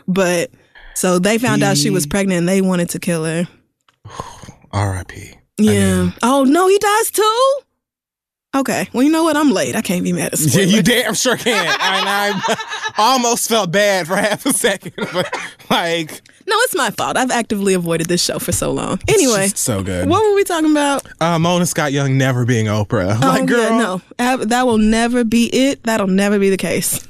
but 0.09 0.51
so 0.98 1.20
they 1.20 1.38
found 1.38 1.62
out 1.64 1.78
she 1.78 1.89
was 1.91 2.08
pregnant 2.08 2.39
and 2.39 2.50
they 2.50 2.62
wanted 2.62 2.89
to 2.89 3.00
kill 3.00 3.24
her. 3.24 3.48
R.I.P. 4.72 5.34
Yeah. 5.60 6.12
oh 6.24 6.43
no, 6.43 6.68
he 6.68 6.78
does 6.78 7.12
too. 7.12 7.54
Okay. 8.56 8.88
Well, 8.93 9.04
you 9.04 9.12
know 9.12 9.24
what? 9.24 9.38
I'm 9.38 9.52
late. 9.52 9.76
I 9.76 9.82
can't 9.82 10.04
be 10.04 10.14
mad 10.14 10.34
at 10.34 10.39
Yeah, 10.56 10.64
you 10.64 10.82
damn 10.82 11.14
sure 11.14 11.38
can. 11.38 11.54
and 11.66 11.78
I 11.80 12.56
almost 12.98 13.48
felt 13.50 13.72
bad 13.72 14.08
for 14.08 14.16
half 14.16 14.45
a 14.45 14.54
second, 14.54 14.93
but 15.14 15.32
like, 15.70 16.10
No, 16.48 16.56
it's 16.62 16.76
my 16.76 16.89
fault. 16.91 17.18
I've 17.18 17.30
actively 17.32 17.74
avoided 17.76 18.08
this 18.08 18.24
show 18.24 18.39
for 18.39 18.52
so 18.52 18.72
long. 18.72 19.00
Anyway, 19.08 19.45
it's 19.45 19.62
so 19.62 19.84
good. 19.84 20.10
what 20.10 20.24
were 20.24 20.36
we 20.36 20.43
talking 20.43 20.72
about? 20.72 21.06
Uh, 21.22 21.38
Mona 21.38 21.66
Scott 21.66 21.91
Young 21.91 22.18
never 22.18 22.45
being 22.45 22.66
Oprah. 22.66 23.20
Oh, 23.22 23.28
Like, 23.28 23.45
girl, 23.45 23.70
yeah, 23.72 23.78
no, 24.38 24.45
that 24.45 24.66
will 24.66 24.80
never 24.80 25.24
be 25.24 25.45
it. 25.54 25.84
That'll 25.84 26.08
never 26.08 26.39
be 26.39 26.50
the 26.50 26.58
case. 26.58 27.07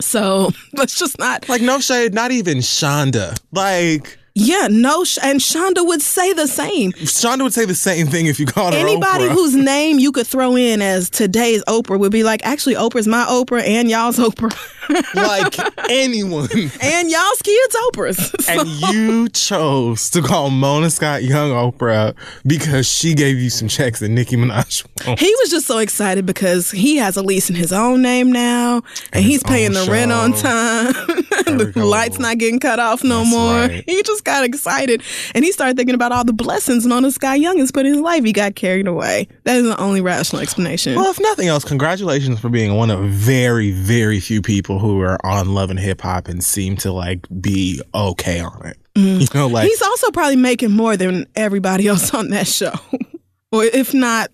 So 0.00 0.50
let's 0.72 0.98
just 0.98 1.18
not. 1.18 1.48
like 1.48 1.62
no 1.62 1.80
shade, 1.80 2.14
not 2.14 2.30
even 2.30 2.58
Shonda. 2.58 3.38
Like 3.52 4.18
Yeah, 4.38 4.68
no, 4.70 4.98
and 5.22 5.40
Shonda 5.40 5.86
would 5.86 6.02
say 6.02 6.34
the 6.34 6.46
same. 6.46 6.92
Shonda 6.92 7.42
would 7.42 7.54
say 7.54 7.64
the 7.64 7.74
same 7.74 8.06
thing 8.06 8.26
if 8.26 8.38
you 8.38 8.44
called 8.44 8.74
her 8.74 8.78
Anybody 8.80 9.28
whose 9.30 9.54
name 9.56 9.98
you 9.98 10.12
could 10.12 10.26
throw 10.26 10.54
in 10.56 10.82
as 10.82 11.08
today's 11.08 11.64
Oprah 11.64 11.98
would 11.98 12.12
be 12.12 12.22
like, 12.22 12.44
actually, 12.44 12.74
Oprah's 12.74 13.08
my 13.08 13.24
Oprah 13.24 13.62
and 13.66 13.88
y'all's 13.88 14.18
Oprah. 14.18 14.54
like 15.14 15.58
anyone. 15.90 16.48
and 16.52 17.10
y'all's 17.10 17.42
kids' 17.42 17.76
Oprahs. 17.88 18.16
So- 18.46 18.60
And 18.60 18.68
you 18.94 19.28
chose 19.30 20.10
to 20.10 20.20
call 20.22 20.50
Mona 20.50 20.90
Scott 20.90 21.22
Young 21.24 21.50
Oprah 21.50 22.14
because 22.46 22.86
she 22.86 23.14
gave 23.14 23.38
you 23.38 23.48
some 23.50 23.68
checks 23.68 24.00
that 24.00 24.10
Nicki 24.10 24.36
Minaj. 24.36 24.86
He 25.18 25.34
was 25.40 25.50
just 25.50 25.66
so 25.66 25.78
excited 25.78 26.26
because 26.26 26.70
he 26.70 26.96
has 26.98 27.16
a 27.16 27.22
lease 27.22 27.48
in 27.48 27.56
his 27.56 27.72
own 27.72 28.02
name 28.02 28.30
now, 28.30 28.82
and, 29.12 29.24
he's 29.24 29.42
paying 29.42 29.72
the 29.72 29.80
own 29.80 29.88
rent 29.90 30.12
on 30.12 30.32
time. 30.34 30.94
The 31.46 31.84
lights 31.84 32.18
not 32.18 32.38
getting 32.38 32.58
cut 32.58 32.80
off 32.80 33.04
no 33.04 33.18
That's 33.20 33.30
more. 33.30 33.52
right. 33.54 33.84
He 33.86 34.02
just 34.02 34.24
got 34.26 34.44
excited, 34.44 35.02
and 35.34 35.44
he 35.44 35.52
started 35.52 35.76
thinking 35.76 35.94
about 35.94 36.12
all 36.12 36.24
the 36.24 36.34
blessings 36.34 36.86
Mona 36.86 37.10
Scott 37.10 37.40
Young 37.40 37.58
has 37.58 37.72
put 37.72 37.86
in 37.86 37.94
his 37.94 38.02
life. 38.02 38.24
He 38.24 38.32
got 38.32 38.54
carried 38.54 38.86
away. 38.86 39.28
That 39.44 39.56
is 39.56 39.64
the 39.64 39.80
only 39.80 40.02
rational 40.02 40.42
explanation. 40.42 40.96
Well, 40.96 41.10
if 41.10 41.18
nothing 41.20 41.48
else, 41.48 41.64
congratulations 41.64 42.38
for 42.38 42.50
being 42.50 42.74
one 42.74 42.90
of 42.90 43.00
very, 43.04 43.70
very 43.70 44.20
few 44.20 44.42
people 44.42 44.78
who 44.78 45.00
are 45.00 45.18
on 45.24 45.54
Love 45.54 45.70
and 45.70 45.78
Hip 45.78 46.02
Hop 46.02 46.28
and 46.28 46.44
seem 46.44 46.76
to 46.78 46.92
like 46.92 47.26
be 47.40 47.80
okay 47.94 48.40
on 48.40 48.66
it. 48.66 48.76
You 48.96 49.18
mm. 49.18 49.34
know, 49.34 49.46
like 49.46 49.68
He's 49.68 49.82
also 49.82 50.10
probably 50.10 50.36
making 50.36 50.72
more 50.72 50.96
than 50.96 51.26
everybody 51.36 51.86
else 51.86 52.14
on 52.14 52.30
that 52.30 52.46
show, 52.46 52.72
or 53.52 53.64
if 53.64 53.92
not 53.92 54.30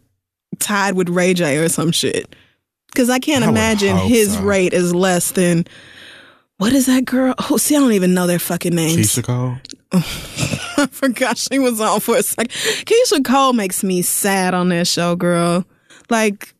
tied 0.61 0.95
with 0.95 1.09
Ray 1.09 1.34
J 1.34 1.59
or 1.59 1.68
some 1.68 1.90
shit. 1.90 2.32
Because 2.86 3.11
I 3.11 3.18
can't 3.18 3.45
I 3.45 3.49
imagine 3.49 3.97
his 3.97 4.34
so. 4.34 4.43
rate 4.43 4.72
is 4.72 4.95
less 4.95 5.32
than. 5.32 5.64
What 6.59 6.72
is 6.72 6.86
that 6.86 7.05
girl? 7.07 7.34
Oh, 7.51 7.57
see, 7.57 7.74
I 7.74 7.80
don't 7.80 7.93
even 7.93 8.14
know 8.14 8.28
their 8.28 8.38
fucking 8.38 8.72
names. 8.72 9.18
Cole. 9.20 9.57
I 9.93 10.86
forgot 10.90 11.38
she 11.38 11.59
was 11.59 11.80
on 11.80 12.01
for 12.01 12.16
a 12.16 12.22
second. 12.22 12.51
Keyshia 12.51 13.24
Cole 13.24 13.53
makes 13.53 13.84
me 13.84 14.03
sad 14.03 14.55
on 14.55 14.70
that 14.70 14.86
show, 14.86 15.16
girl. 15.16 15.64
Like, 16.09 16.55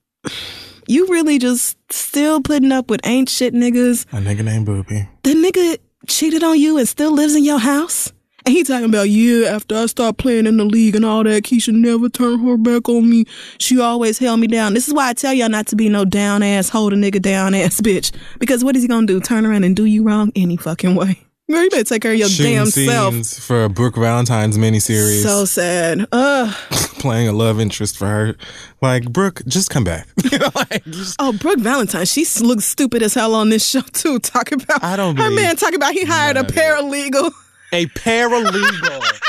you 0.87 1.07
really 1.09 1.39
just 1.39 1.77
still 1.93 2.41
putting 2.41 2.73
up 2.73 2.91
with 2.91 3.01
ain't 3.05 3.29
shit 3.29 3.55
niggas. 3.55 4.05
A 4.13 4.17
nigga 4.17 4.45
named 4.45 4.67
Boopy. 4.67 5.09
The 5.23 5.35
nigga 5.35 5.79
cheated 6.07 6.43
on 6.43 6.59
you 6.59 6.79
and 6.79 6.89
still 6.89 7.13
lives 7.13 7.35
in 7.35 7.45
your 7.45 7.59
house? 7.59 8.13
And 8.45 8.53
he 8.53 8.65
talking 8.65 8.87
about, 8.87 9.09
yeah, 9.09 9.51
after 9.51 9.77
I 9.77 9.87
stopped 9.87 10.19
playing 10.19 10.47
in 10.47 10.57
the 10.57 10.65
league 10.65 10.97
and 10.97 11.05
all 11.05 11.23
that, 11.23 11.45
Keyshia 11.45 11.73
never 11.73 12.09
turned 12.09 12.45
her 12.45 12.57
back 12.57 12.89
on 12.89 13.09
me. 13.09 13.25
She 13.59 13.81
always 13.81 14.19
held 14.19 14.41
me 14.41 14.49
down. 14.49 14.75
This 14.75 14.89
is 14.89 14.95
why 14.95 15.11
I 15.11 15.13
tell 15.15 15.33
y'all 15.33 15.49
not 15.49 15.69
to 15.69 15.77
be 15.77 15.89
no 15.89 16.05
down 16.05 16.43
ass, 16.43 16.69
hold 16.69 16.93
a 16.93 16.97
nigga 16.97 17.23
down 17.23 17.55
ass 17.55 17.81
bitch. 17.81 18.11
Because 18.41 18.65
what 18.65 18.75
is 18.75 18.83
he 18.83 18.89
gonna 18.89 19.07
do? 19.07 19.21
Turn 19.21 19.47
around 19.47 19.63
and 19.63 19.77
do 19.77 19.85
you 19.85 20.03
wrong 20.03 20.33
any 20.35 20.57
fucking 20.57 20.97
way. 20.97 21.25
Girl, 21.51 21.63
you 21.65 21.71
better 21.71 21.85
take 21.85 22.03
care 22.03 22.13
of 22.13 22.19
your 22.19 22.29
Shooting 22.29 22.55
damn 22.55 22.67
self. 22.67 23.13
scenes 23.15 23.45
for 23.45 23.69
Brooke 23.69 23.97
Valentine's 23.97 24.57
miniseries. 24.57 25.23
So 25.23 25.45
sad. 25.45 26.07
Ugh. 26.13 26.55
playing 26.99 27.29
a 27.29 27.33
love 27.33 27.61
interest 27.61 27.99
for 27.99 28.07
her. 28.07 28.37
Like, 28.81 29.13
Brooke, 29.13 29.43
just 29.47 29.69
come 29.69 29.85
back. 29.85 30.07
you 30.31 30.39
know, 30.39 30.49
like, 30.55 30.85
just- 30.87 31.17
Oh, 31.19 31.33
Brooke 31.33 31.59
Valentine, 31.59 32.07
she 32.07 32.23
s- 32.23 32.41
looks 32.41 32.65
stupid 32.65 33.03
as 33.03 33.13
hell 33.13 33.35
on 33.35 33.49
this 33.51 33.67
show 33.69 33.81
too. 33.83 34.19
Talking 34.23 34.63
about 34.63 34.83
I 34.83 34.97
don't 34.97 35.17
her 35.17 35.25
believe 35.25 35.37
man 35.43 35.57
talking 35.57 35.75
about 35.75 35.93
he 35.93 36.05
hired 36.05 36.37
a 36.37 36.43
none 36.43 36.51
of 36.51 36.57
it. 36.57 36.59
paralegal. 36.59 37.33
a 37.73 37.87
paralegal. 37.87 39.21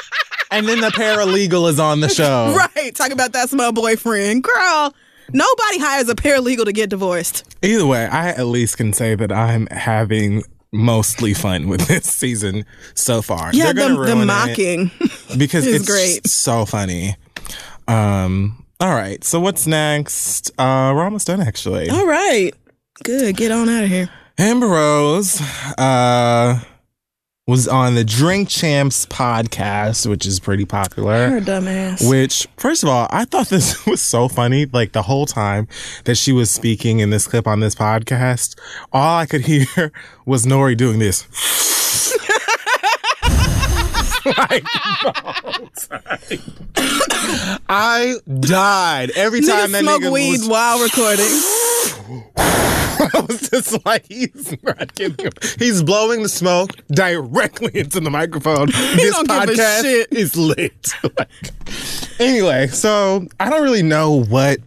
and 0.51 0.68
then 0.68 0.80
the 0.82 0.89
paralegal 0.89 1.68
is 1.70 1.80
on 1.80 1.99
the 1.99 2.09
show. 2.09 2.55
Right. 2.76 2.95
Talking 2.95 3.14
about 3.14 3.34
that's 3.34 3.53
my 3.53 3.72
boyfriend. 3.72 4.43
Girl, 4.43 4.93
nobody 5.34 5.80
hires 5.80 6.07
a 6.09 6.16
paralegal 6.16 6.66
to 6.66 6.72
get 6.74 6.89
divorced. 6.91 7.43
Either 7.64 7.86
way, 7.88 8.05
I 8.05 8.30
at 8.30 8.45
least 8.45 8.78
can 8.78 8.93
say 8.93 9.16
that 9.16 9.32
I'm 9.32 9.66
having 9.72 10.43
mostly 10.74 11.34
fun 11.34 11.67
with 11.69 11.82
this 11.88 12.05
season 12.05 12.65
so 12.95 13.21
far. 13.21 13.51
Yeah, 13.53 13.71
They're 13.71 13.89
the, 13.89 13.95
the 13.95 13.99
ruin 14.01 14.21
it 14.21 14.26
mocking. 14.26 14.91
because 15.38 15.65
it's 15.65 15.86
great. 15.86 16.28
so 16.28 16.65
funny. 16.65 17.15
Um, 17.88 18.65
all 18.80 18.93
right, 18.93 19.24
so 19.24 19.39
what's 19.39 19.65
next? 19.67 20.49
Uh, 20.59 20.91
we're 20.95 21.03
almost 21.03 21.28
done 21.28 21.39
actually. 21.41 21.89
All 21.89 22.05
right. 22.07 22.51
Good. 23.03 23.38
Get 23.38 23.51
on 23.51 23.69
out 23.69 23.84
of 23.84 23.89
here. 23.89 24.09
Amber 24.38 24.67
Rose 24.67 25.39
uh, 25.78 26.59
was 27.45 27.67
on 27.67 27.95
the 27.95 28.05
Drink 28.05 28.47
Champs 28.47 29.05
podcast, 29.05 30.07
which 30.07 30.25
is 30.25 30.39
pretty 30.39 30.63
popular. 30.63 31.29
Her 31.29 31.41
dumb 31.41 31.67
ass. 31.67 32.07
Which, 32.07 32.47
first 32.55 32.83
of 32.83 32.89
all, 32.89 33.07
I 33.09 33.25
thought 33.25 33.49
this 33.49 33.85
was 33.85 34.01
so 34.01 34.29
funny. 34.29 34.65
Like 34.65 34.93
the 34.93 35.01
whole 35.01 35.25
time 35.25 35.67
that 36.05 36.15
she 36.15 36.31
was 36.31 36.49
speaking 36.49 36.99
in 36.99 37.09
this 37.09 37.27
clip 37.27 37.45
on 37.45 37.59
this 37.59 37.75
podcast, 37.75 38.57
all 38.93 39.17
I 39.17 39.25
could 39.25 39.41
hear 39.45 39.91
was 40.25 40.45
Nori 40.45 40.77
doing 40.77 40.99
this. 40.99 41.27
like, 44.37 44.63
I 47.67 48.15
died 48.39 49.11
every 49.17 49.41
time 49.41 49.69
Niggas 49.69 49.71
that 49.73 49.81
smoke 49.81 50.01
nigga 50.01 50.11
weed 50.13 50.31
was 50.39 50.47
while 50.47 50.81
recording. 50.81 51.62
I 52.38 53.26
was 53.28 53.49
just 53.49 53.86
like, 53.86 54.06
he's 54.08 54.56
not 54.64 54.93
kidding. 54.95 55.32
He's 55.60 55.84
blowing 55.84 56.24
the 56.24 56.30
smoke 56.30 56.72
directly 56.88 57.72
into 57.80 57.99
the 57.99 58.10
microphone. 58.10 58.68
this 58.68 59.12
don't 59.12 59.28
give 59.28 59.38
a 59.38 59.51
podcast 59.54 59.82
shit. 59.82 60.08
is 60.12 60.36
lit. 60.36 60.89
Like, 61.18 61.30
Anyway, 62.20 62.68
so 62.68 63.28
I 63.39 63.49
don't 63.49 63.64
really 63.64 63.82
know 63.82 64.24
what 64.24 64.60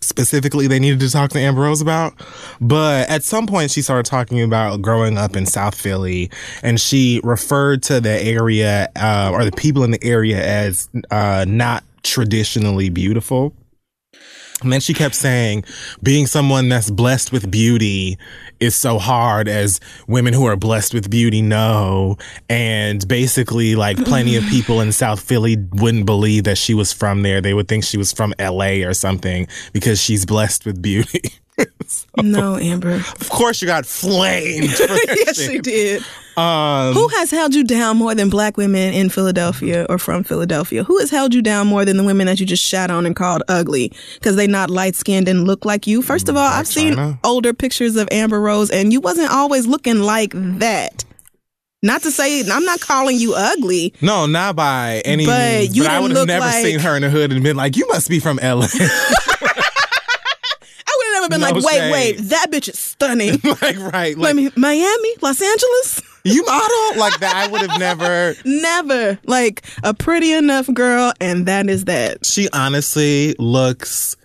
specifically 0.00 0.66
they 0.66 0.78
needed 0.78 1.00
to 1.00 1.10
talk 1.10 1.30
to 1.30 1.38
Amber 1.38 1.62
Rose 1.62 1.80
about, 1.80 2.14
but 2.60 3.08
at 3.08 3.22
some 3.22 3.46
point 3.46 3.70
she 3.70 3.82
started 3.82 4.04
talking 4.08 4.42
about 4.42 4.82
growing 4.82 5.16
up 5.16 5.36
in 5.36 5.46
South 5.46 5.74
Philly, 5.74 6.30
and 6.62 6.80
she 6.80 7.20
referred 7.24 7.82
to 7.84 8.00
the 8.00 8.20
area 8.22 8.88
uh, 8.96 9.30
or 9.32 9.44
the 9.44 9.52
people 9.52 9.84
in 9.84 9.90
the 9.92 10.02
area 10.04 10.44
as 10.44 10.88
uh, 11.10 11.44
not 11.48 11.84
traditionally 12.02 12.88
beautiful. 12.88 13.54
And 14.62 14.72
then 14.72 14.80
she 14.80 14.94
kept 14.94 15.14
saying, 15.14 15.64
being 16.02 16.26
someone 16.26 16.70
that's 16.70 16.90
blessed 16.90 17.30
with 17.30 17.50
beauty 17.50 18.18
is 18.58 18.74
so 18.74 18.98
hard 18.98 19.48
as 19.48 19.80
women 20.08 20.32
who 20.32 20.46
are 20.46 20.56
blessed 20.56 20.94
with 20.94 21.10
beauty 21.10 21.42
know. 21.42 22.16
And 22.48 23.06
basically, 23.06 23.76
like 23.76 24.02
plenty 24.04 24.34
of 24.36 24.44
people 24.44 24.80
in 24.80 24.92
South 24.92 25.20
Philly 25.20 25.58
wouldn't 25.72 26.06
believe 26.06 26.44
that 26.44 26.56
she 26.56 26.72
was 26.72 26.90
from 26.90 27.22
there. 27.22 27.42
They 27.42 27.52
would 27.52 27.68
think 27.68 27.84
she 27.84 27.98
was 27.98 28.12
from 28.12 28.32
LA 28.38 28.86
or 28.86 28.94
something 28.94 29.46
because 29.74 30.00
she's 30.00 30.24
blessed 30.24 30.64
with 30.64 30.80
beauty. 30.80 31.34
So, 31.88 32.06
No, 32.22 32.56
Amber. 32.56 32.94
of 32.96 33.28
course, 33.30 33.62
you 33.62 33.66
got 33.68 33.86
flamed. 33.86 34.70
Yes, 34.80 35.40
she 35.40 35.58
did. 35.60 36.02
Um, 36.36 36.92
Who 36.94 37.08
has 37.08 37.30
held 37.30 37.54
you 37.54 37.64
down 37.64 37.96
more 37.96 38.14
than 38.14 38.28
black 38.28 38.56
women 38.56 38.92
in 38.92 39.08
Philadelphia 39.08 39.86
or 39.88 39.96
from 39.98 40.22
Philadelphia? 40.24 40.82
Who 40.84 40.98
has 40.98 41.10
held 41.10 41.32
you 41.32 41.40
down 41.42 41.66
more 41.68 41.84
than 41.84 41.96
the 41.96 42.04
women 42.04 42.26
that 42.26 42.38
you 42.40 42.44
just 42.46 42.62
shat 42.64 42.90
on 42.90 43.06
and 43.06 43.14
called 43.16 43.42
ugly 43.48 43.92
because 44.14 44.36
they 44.36 44.46
not 44.46 44.68
light 44.68 44.96
skinned 44.96 45.28
and 45.28 45.46
look 45.46 45.64
like 45.64 45.86
you? 45.86 46.02
First 46.02 46.28
of 46.28 46.36
all, 46.36 46.42
I've 46.46 46.66
seen 46.66 47.18
older 47.24 47.54
pictures 47.54 47.96
of 47.96 48.08
Amber 48.10 48.40
Rose 48.40 48.70
and 48.70 48.92
you 48.92 49.00
wasn't 49.00 49.30
always 49.30 49.66
looking 49.66 50.00
like 50.00 50.32
that. 50.34 51.04
Not 51.82 52.02
to 52.02 52.10
say 52.10 52.40
I'm 52.50 52.64
not 52.64 52.80
calling 52.80 53.16
you 53.18 53.32
ugly. 53.34 53.94
no, 54.02 54.26
not 54.26 54.56
by 54.56 55.02
any 55.04 55.24
But 55.24 55.60
means. 55.62 55.76
you 55.76 55.84
but 55.84 55.92
I 55.92 56.00
would 56.00 56.10
have 56.16 56.26
never 56.26 56.44
like- 56.46 56.64
seen 56.64 56.80
her 56.80 56.96
in 56.96 57.02
the 57.02 57.10
hood 57.10 57.30
and 57.32 57.42
been 57.44 57.56
like, 57.56 57.76
"You 57.76 57.86
must 57.88 58.08
be 58.08 58.18
from 58.18 58.38
LA." 58.42 58.66
Been 61.30 61.40
No 61.40 61.50
like, 61.50 61.64
wait, 61.64 61.74
shade. 61.74 61.92
wait, 61.92 62.18
that 62.30 62.46
bitch 62.50 62.68
is 62.68 62.78
stunning. 62.78 63.40
like, 63.62 63.78
right? 63.92 64.16
Let 64.16 64.36
Like, 64.36 64.56
Miami, 64.56 65.14
Los 65.22 65.40
Angeles. 65.42 66.02
you 66.24 66.44
model 66.44 66.98
like 67.00 67.18
that. 67.20 67.32
I 67.36 67.48
would 67.48 67.62
have 67.68 67.78
never. 67.78 68.34
Never. 68.44 69.18
Like 69.26 69.64
a 69.84 69.94
pretty 69.94 70.32
enough 70.32 70.72
girl, 70.74 71.12
and 71.20 71.46
that 71.46 71.68
is 71.68 71.84
that. 71.86 72.24
She 72.26 72.48
honestly 72.52 73.34
looks 73.38 74.16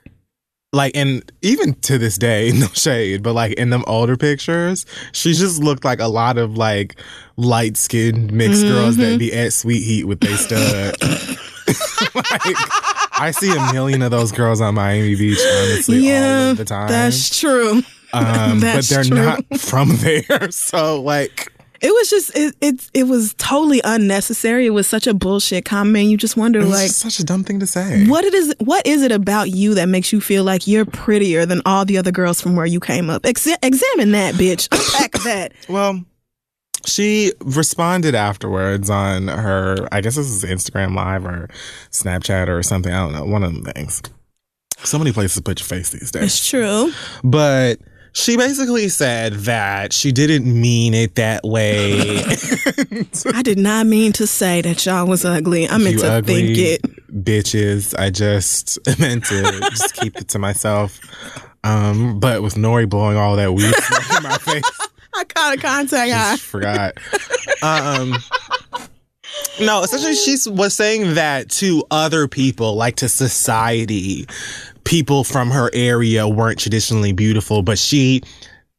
like, 0.74 0.95
and 0.95 1.30
even 1.41 1.74
to 1.82 1.97
this 1.97 2.18
day, 2.18 2.52
no 2.56 2.68
shade, 2.68 3.22
but 3.24 3.34
like 3.34 3.54
in 3.54 3.70
them 3.72 3.84
older 3.88 4.16
pictures, 4.18 4.86
she 5.12 5.34
just 5.34 5.62
looked 5.62 5.84
like 5.86 5.99
a 5.99 6.08
lot 6.08 6.38
of 6.38 6.58
like 6.58 6.95
light 7.38 7.76
skinned 7.78 8.32
mixed 8.32 8.64
girls 8.64 8.95
Mm-hmm. 8.97 9.12
that 9.12 9.20
be 9.20 9.34
at 9.34 9.54
Sweet 9.54 9.82
Heat 9.84 10.06
with 10.06 10.22
they 10.22 10.36
stud. 10.36 10.95
like, 12.16 12.56
I 13.22 13.32
see 13.32 13.51
a 13.55 13.74
million 13.74 14.01
of 14.01 14.11
those 14.11 14.32
girls 14.32 14.61
on 14.61 14.76
Miami 14.76 15.15
Beach, 15.15 15.39
honestly, 15.39 15.99
yeah, 15.99 16.43
all 16.45 16.51
of 16.51 16.57
the 16.57 16.65
time. 16.65 16.88
that's 16.89 17.39
true. 17.39 17.84
um, 18.13 18.59
but 18.59 18.84
they're 18.86 19.03
true. 19.03 19.15
not 19.17 19.43
from 19.59 19.95
there. 19.97 20.51
So, 20.51 21.01
like, 21.01 21.51
It 21.82 21.91
was 21.93 22.09
just 22.09 22.38
it, 22.38 22.55
it 22.61 22.89
it 22.93 23.03
was 23.05 23.34
totally 23.38 23.80
unnecessary. 23.84 24.65
It 24.65 24.72
was 24.72 24.88
such 24.88 25.07
a 25.07 25.13
bullshit 25.13 25.65
comment. 25.65 26.09
You 26.09 26.17
just 26.17 26.36
wonder 26.36 26.63
like 26.63 26.88
just 26.88 26.99
such 26.99 27.19
a 27.19 27.24
dumb 27.24 27.43
thing 27.43 27.59
to 27.59 27.67
say. 27.67 28.05
what 28.07 28.24
it 28.26 28.34
is 28.34 28.53
what 28.59 28.86
is 28.86 29.01
it 29.03 29.11
about 29.11 29.49
you 29.51 29.76
that 29.76 29.88
makes 29.88 30.11
you 30.11 30.19
feel 30.22 30.43
like 30.43 30.67
you're 30.67 30.86
prettier 30.86 31.45
than 31.45 31.61
all 31.65 31.86
the 31.86 31.97
other 31.97 32.11
girls 32.11 32.41
from 32.41 32.55
where 32.55 32.65
you 32.65 32.80
came 32.80 33.09
up? 33.09 33.26
Ex- 33.26 33.47
examine 33.63 34.11
that, 34.11 34.36
bitch. 34.36 34.67
Unpack 34.72 35.11
that. 35.24 35.53
Well, 35.69 36.03
she 36.86 37.34
responded 37.42 38.16
afterwards 38.16 38.90
on 38.90 39.28
her, 39.28 39.88
I 39.92 40.02
guess 40.02 40.16
this 40.16 40.28
is 40.28 40.44
Instagram 40.44 40.96
Live 40.96 41.26
or 41.26 41.50
Snapchat 41.92 42.48
or 42.48 42.64
something. 42.64 42.94
I 42.94 43.00
don't 43.00 43.14
know. 43.14 43.26
One 43.26 43.44
of 43.44 43.54
them 43.54 43.64
things. 43.74 44.02
So 44.84 44.98
many 44.98 45.12
places 45.12 45.36
to 45.36 45.42
put 45.44 45.60
your 45.60 45.68
face 45.68 45.92
these 45.92 46.12
days. 46.12 46.24
It's 46.24 46.48
true. 46.50 46.92
But 47.24 47.80
she 48.14 48.36
basically 48.36 48.90
said 48.90 49.34
that 49.34 49.94
she 49.94 50.12
didn't 50.12 50.46
mean 50.46 50.94
it 50.94 51.16
that 51.16 51.44
way. 51.44 52.20
I 53.34 53.42
did 53.42 53.58
not 53.58 53.86
mean 53.86 54.12
to 54.14 54.28
say 54.28 54.62
that 54.62 54.86
y'all 54.86 55.08
was 55.08 55.24
ugly. 55.24 55.68
I 55.68 55.78
meant 55.78 55.96
you 55.96 56.02
to 56.02 56.22
think 56.22 56.58
it. 56.58 56.82
bitches. 57.24 57.98
I 57.98 58.10
just 58.10 58.80
meant 59.00 59.26
to 59.26 59.60
just 59.70 59.96
keep 59.96 60.18
it 60.18 60.28
to 60.30 60.40
myself. 60.40 61.00
Um, 61.64 62.20
but 62.20 62.42
with 62.42 62.56
Nori 62.56 62.90
blowing 62.90 63.18
all 63.18 63.36
that 63.36 63.54
weed 63.54 63.66
in 64.18 64.24
my 64.24 64.38
face. 64.38 64.90
I 65.14 65.24
caught 65.26 65.57
a 65.57 65.62
contact 65.62 66.12
eye. 66.12 66.32
just 66.36 66.43
forgot. 66.43 66.97
um, 67.64 68.16
no, 69.59 69.84
essentially, 69.84 70.16
she 70.16 70.38
was 70.49 70.74
saying 70.74 71.16
that 71.16 71.49
to 71.51 71.84
other 71.91 72.28
people, 72.28 72.76
like 72.76 72.97
to 72.97 73.09
society, 73.09 74.28
people 74.84 75.24
from 75.24 75.51
her 75.51 75.70
area 75.74 76.28
weren't 76.28 76.59
traditionally 76.59 77.14
beautiful, 77.14 77.62
but 77.62 77.78
she. 77.78 78.22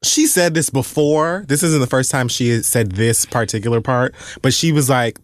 She 0.04 0.26
said 0.26 0.52
this 0.52 0.68
before. 0.68 1.44
This 1.46 1.62
isn't 1.62 1.78
the 1.80 1.86
first 1.86 2.10
time 2.10 2.26
she 2.26 2.60
said 2.64 2.90
this 2.90 3.24
particular 3.24 3.80
part, 3.80 4.16
but 4.42 4.52
she 4.52 4.72
was 4.72 4.90
like, 4.90 5.16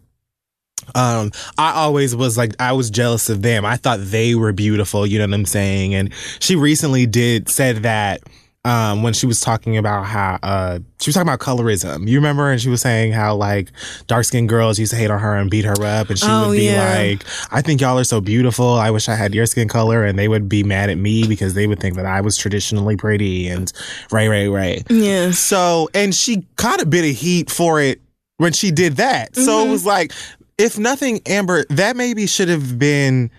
um, 0.95 1.31
I 1.57 1.73
always 1.73 2.15
was 2.15 2.37
like, 2.37 2.53
I 2.59 2.71
was 2.73 2.89
jealous 2.89 3.29
of 3.29 3.41
them. 3.41 3.65
I 3.65 3.75
thought 3.75 3.99
they 4.01 4.35
were 4.35 4.53
beautiful. 4.53 5.05
You 5.05 5.19
know 5.19 5.25
what 5.25 5.33
I'm 5.33 5.45
saying? 5.45 5.95
And 5.95 6.13
she 6.39 6.55
recently 6.55 7.05
did 7.05 7.49
said 7.49 7.77
that, 7.77 8.21
um, 8.65 9.03
when 9.03 9.13
she 9.13 9.25
was 9.25 9.39
talking 9.39 9.77
about 9.77 10.05
how, 10.05 10.37
uh, 10.43 10.79
she 10.99 11.09
was 11.09 11.15
talking 11.15 11.27
about 11.29 11.39
colorism. 11.39 12.07
You 12.07 12.17
remember? 12.17 12.51
And 12.51 12.59
she 12.61 12.67
was 12.69 12.81
saying 12.81 13.13
how 13.13 13.33
like 13.35 13.71
dark 14.07 14.25
skinned 14.25 14.49
girls 14.49 14.77
used 14.77 14.91
to 14.91 14.97
hate 14.97 15.09
on 15.09 15.19
her 15.19 15.35
and 15.35 15.49
beat 15.49 15.63
her 15.63 15.81
up. 15.81 16.09
And 16.09 16.19
she 16.19 16.25
Oh, 16.29 16.49
would 16.49 16.55
be 16.57 16.65
yeah. 16.65 16.93
like, 16.97 17.23
I 17.51 17.61
think 17.61 17.79
y'all 17.79 17.97
are 17.97 18.03
so 18.03 18.19
beautiful. 18.19 18.73
I 18.73 18.91
wish 18.91 19.07
I 19.07 19.15
had 19.15 19.33
your 19.33 19.45
skin 19.45 19.69
color. 19.69 20.03
And 20.03 20.19
they 20.19 20.27
would 20.27 20.49
be 20.49 20.63
mad 20.63 20.89
at 20.89 20.97
me 20.97 21.25
because 21.25 21.53
they 21.53 21.67
would 21.67 21.79
think 21.79 21.95
that 21.95 22.05
I 22.05 22.19
was 22.19 22.35
traditionally 22.37 22.97
pretty 22.97 23.47
and 23.47 23.71
right, 24.11 24.27
right, 24.27 24.47
right. 24.47 24.83
Yeah. 24.89 25.31
So, 25.31 25.89
and 25.93 26.13
she 26.13 26.45
caught 26.57 26.81
a 26.81 26.85
bit 26.85 27.09
of 27.09 27.15
heat 27.15 27.49
for 27.49 27.79
it 27.79 28.01
when 28.37 28.51
she 28.51 28.71
did 28.71 28.97
that. 28.97 29.35
So 29.37 29.41
Mm-hmm. 29.41 29.69
it 29.69 29.71
was 29.71 29.85
like, 29.85 30.11
if 30.57 30.77
nothing, 30.77 31.21
Amber, 31.25 31.63
that 31.69 31.95
maybe 31.95 32.27
should 32.27 32.49
have 32.49 32.77
been 32.77 33.31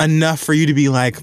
enough 0.00 0.40
for 0.40 0.54
you 0.54 0.64
to 0.64 0.72
be 0.74 0.88
like, 0.88 1.18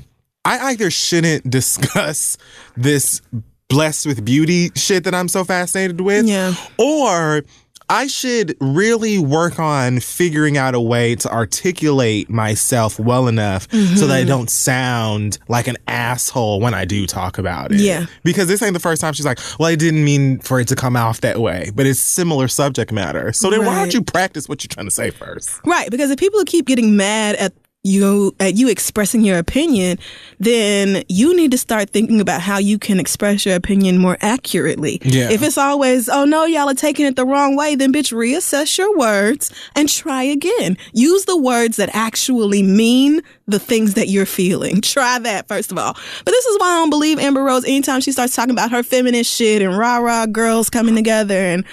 I 0.48 0.72
either 0.72 0.90
shouldn't 0.90 1.50
discuss 1.50 2.38
this 2.76 3.22
blessed 3.70 4.06
with 4.08 4.24
beauty 4.24 4.70
shit 4.76 5.04
that 5.04 5.14
I'm 5.14 5.28
so 5.28 5.44
fascinated 5.44 6.00
with, 6.02 6.26
Yeah. 6.26 6.54
or 6.78 7.44
I 7.90 8.08
should 8.08 8.56
really 8.60 9.18
work 9.18 9.60
on 9.60 10.02
figuring 10.02 10.58
out 10.58 10.76
a 10.76 10.80
way 10.80 11.16
to 11.16 11.32
articulate 11.32 12.30
myself 12.30 13.00
well 13.00 13.28
enough 13.30 13.70
so 13.72 14.08
that 14.08 14.16
I 14.16 14.20
Mm-hmm. 14.22 14.28
don't 14.28 14.50
sound 14.50 15.38
like 15.48 15.68
an 15.68 15.78
asshole 15.88 16.60
when 16.60 16.74
I 16.74 16.84
do 16.84 17.08
talk 17.08 17.38
about 17.38 17.72
it. 17.72 17.80
Yeah. 17.80 18.08
Because 18.26 18.48
this 18.50 18.62
ain't 18.62 18.74
the 18.74 18.80
first 18.82 19.00
time 19.02 19.14
she's 19.14 19.26
like, 19.26 19.40
well, 19.58 19.70
I 19.70 19.76
didn't 19.76 20.04
mean 20.04 20.40
for 20.40 20.60
it 20.60 20.68
to 20.70 20.76
come 20.76 20.98
off 20.98 21.22
that 21.22 21.40
way, 21.40 21.72
but 21.76 21.86
it's 21.86 22.00
similar 22.02 22.48
subject 22.50 22.92
matter. 22.92 23.32
So 23.32 23.50
then 23.50 23.66
why 23.66 23.76
don't 23.76 23.94
you 23.94 24.02
practice 24.02 24.50
what 24.50 24.64
you're 24.64 24.70
trying 24.70 24.88
to 24.88 24.92
say 24.92 25.10
first? 25.10 25.50
Right, 25.66 25.90
because 25.90 26.12
if 26.12 26.20
people 26.20 26.44
keep 26.46 26.66
getting 26.68 26.98
mad 26.98 27.36
at 27.36 27.54
you 27.84 28.36
at 28.40 28.56
you 28.56 28.68
expressing 28.68 29.24
your 29.24 29.38
opinion, 29.38 29.98
then 30.40 31.04
you 31.08 31.36
need 31.36 31.52
to 31.52 31.58
start 31.58 31.90
thinking 31.90 32.20
about 32.20 32.42
how 32.42 32.58
you 32.58 32.78
can 32.78 33.00
express 33.00 33.46
your 33.46 33.56
opinion 33.56 33.98
more 33.98 34.18
accurately. 34.22 35.00
Yeah. 35.04 35.30
If 35.30 35.42
it's 35.42 35.58
always, 35.58 36.10
oh 36.10 36.26
no, 36.26 36.46
y'all 36.46 36.70
are 36.70 36.74
taking 36.74 37.06
it 37.06 37.16
the 37.16 37.26
wrong 37.26 37.56
way, 37.56 37.76
then 37.76 37.94
bitch 37.94 38.14
reassess 38.14 38.78
your 38.78 38.96
words 38.98 39.52
and 39.76 39.88
try 39.88 40.24
again. 40.24 40.78
Use 40.94 41.26
the 41.26 41.38
words 41.38 41.78
that 41.78 41.90
actually 41.94 42.62
mean 42.62 43.22
the 43.48 43.60
things 43.60 43.94
that 43.94 44.10
you're 44.10 44.26
feeling. 44.26 44.82
Try 44.82 45.20
that 45.20 45.48
first 45.48 45.72
of 45.72 45.78
all. 45.78 45.94
But 45.94 46.32
this 46.32 46.46
is 46.46 46.60
why 46.60 46.68
I 46.68 46.80
don't 46.80 46.90
believe 46.90 47.20
Amber 47.20 47.44
Rose 47.44 47.64
anytime 47.64 48.02
she 48.02 48.12
starts 48.12 48.36
talking 48.36 48.52
about 48.52 48.72
her 48.72 48.84
feminist 48.84 49.34
shit 49.34 49.62
and 49.62 49.78
rah 49.78 49.98
rah 49.98 50.26
girls 50.26 50.70
coming 50.70 50.96
together 50.96 51.36
and 51.36 51.64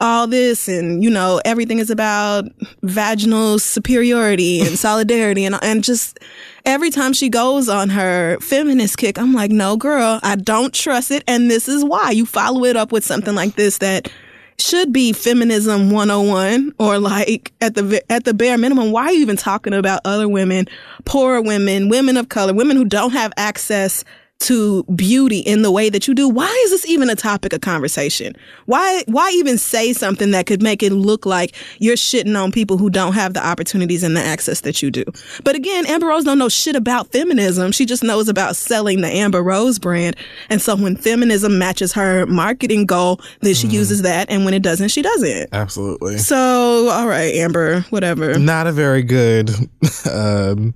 all 0.00 0.26
this 0.26 0.68
and 0.68 1.02
you 1.02 1.10
know 1.10 1.40
everything 1.44 1.78
is 1.78 1.90
about 1.90 2.44
vaginal 2.82 3.58
superiority 3.58 4.60
and 4.60 4.70
solidarity 4.78 5.44
and 5.44 5.56
and 5.62 5.82
just 5.82 6.18
every 6.64 6.90
time 6.90 7.12
she 7.12 7.28
goes 7.28 7.68
on 7.68 7.88
her 7.88 8.38
feminist 8.40 8.96
kick 8.98 9.18
I'm 9.18 9.32
like 9.32 9.50
no 9.50 9.76
girl 9.76 10.20
I 10.22 10.36
don't 10.36 10.74
trust 10.74 11.10
it. 11.10 11.24
And 11.26 11.50
this 11.50 11.68
is 11.68 11.84
why 11.84 12.10
you 12.10 12.26
follow 12.26 12.64
it 12.64 12.76
up 12.76 12.92
with 12.92 13.04
something 13.04 13.34
like 13.34 13.54
this 13.54 13.78
that 13.78 14.10
should 14.58 14.92
be 14.92 15.12
feminism 15.12 15.90
101 15.90 16.74
or 16.78 16.98
like 16.98 17.52
at 17.60 17.74
the 17.74 18.02
at 18.10 18.24
the 18.24 18.34
bare 18.34 18.58
minimum 18.58 18.90
why 18.90 19.04
are 19.04 19.12
you 19.12 19.20
even 19.20 19.36
talking 19.36 19.72
about 19.72 20.00
other 20.04 20.28
women 20.28 20.66
poor 21.04 21.40
women 21.40 21.88
women 21.88 22.16
of 22.16 22.28
color 22.28 22.52
women 22.52 22.76
who 22.76 22.84
don't 22.84 23.12
have 23.12 23.32
access 23.36 24.02
to 24.48 24.82
beauty 24.84 25.40
in 25.40 25.62
the 25.62 25.70
way 25.70 25.90
that 25.90 26.06
you 26.06 26.14
do, 26.14 26.28
why 26.28 26.48
is 26.64 26.70
this 26.70 26.86
even 26.86 27.10
a 27.10 27.14
topic 27.14 27.52
of 27.52 27.60
conversation? 27.60 28.34
Why 28.66 29.02
why 29.06 29.30
even 29.34 29.58
say 29.58 29.92
something 29.92 30.30
that 30.30 30.46
could 30.46 30.62
make 30.62 30.82
it 30.82 30.92
look 30.92 31.26
like 31.26 31.54
you're 31.78 31.96
shitting 31.96 32.40
on 32.40 32.52
people 32.52 32.78
who 32.78 32.88
don't 32.88 33.12
have 33.12 33.34
the 33.34 33.44
opportunities 33.44 34.02
and 34.02 34.16
the 34.16 34.22
access 34.22 34.62
that 34.62 34.80
you 34.80 34.90
do? 34.90 35.04
But 35.44 35.56
again, 35.56 35.86
Amber 35.86 36.06
Rose 36.06 36.24
don't 36.24 36.38
know 36.38 36.48
shit 36.48 36.76
about 36.76 37.08
feminism. 37.12 37.72
She 37.72 37.84
just 37.84 38.02
knows 38.02 38.28
about 38.28 38.56
selling 38.56 39.00
the 39.00 39.08
Amber 39.08 39.42
Rose 39.42 39.78
brand. 39.78 40.16
And 40.48 40.62
so 40.62 40.76
when 40.76 40.96
feminism 40.96 41.58
matches 41.58 41.92
her 41.92 42.24
marketing 42.26 42.86
goal, 42.86 43.20
then 43.40 43.54
she 43.54 43.66
uses 43.66 44.02
that 44.02 44.30
and 44.30 44.44
when 44.44 44.54
it 44.54 44.62
doesn't, 44.62 44.88
she 44.88 45.02
doesn't. 45.02 45.48
Absolutely. 45.52 46.18
So, 46.18 46.88
all 46.88 47.06
right, 47.06 47.34
Amber, 47.34 47.80
whatever. 47.90 48.38
Not 48.38 48.66
a 48.66 48.72
very 48.72 49.02
good, 49.02 49.50
um, 50.10 50.74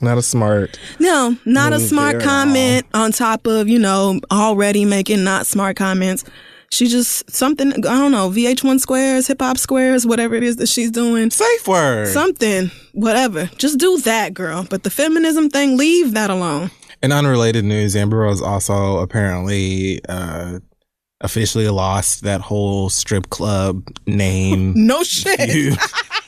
not 0.00 0.18
a 0.18 0.22
smart. 0.22 0.78
No, 0.98 1.36
not 1.44 1.72
a 1.72 1.80
smart 1.80 2.20
comment 2.20 2.86
on 2.94 3.12
top 3.12 3.46
of, 3.46 3.68
you 3.68 3.78
know, 3.78 4.20
already 4.30 4.84
making 4.84 5.24
not 5.24 5.46
smart 5.46 5.76
comments. 5.76 6.24
She 6.72 6.86
just 6.86 7.28
something, 7.30 7.72
I 7.72 7.98
don't 7.98 8.12
know, 8.12 8.30
VH1 8.30 8.78
squares, 8.80 9.26
hip 9.26 9.40
hop 9.42 9.58
squares, 9.58 10.06
whatever 10.06 10.36
it 10.36 10.44
is 10.44 10.56
that 10.56 10.68
she's 10.68 10.90
doing. 10.92 11.30
Safe 11.30 11.66
word. 11.66 12.06
Something, 12.08 12.70
whatever. 12.92 13.46
Just 13.56 13.78
do 13.78 13.98
that, 14.02 14.34
girl. 14.34 14.66
But 14.70 14.84
the 14.84 14.90
feminism 14.90 15.50
thing, 15.50 15.76
leave 15.76 16.14
that 16.14 16.30
alone. 16.30 16.70
In 17.02 17.10
unrelated 17.12 17.64
news, 17.64 17.96
Amber 17.96 18.18
Rose 18.18 18.40
also 18.40 18.98
apparently 18.98 20.00
uh, 20.08 20.60
officially 21.20 21.68
lost 21.68 22.22
that 22.22 22.40
whole 22.40 22.88
strip 22.88 23.30
club 23.30 23.82
name. 24.06 24.74
No 24.86 25.02
shit. 25.02 25.76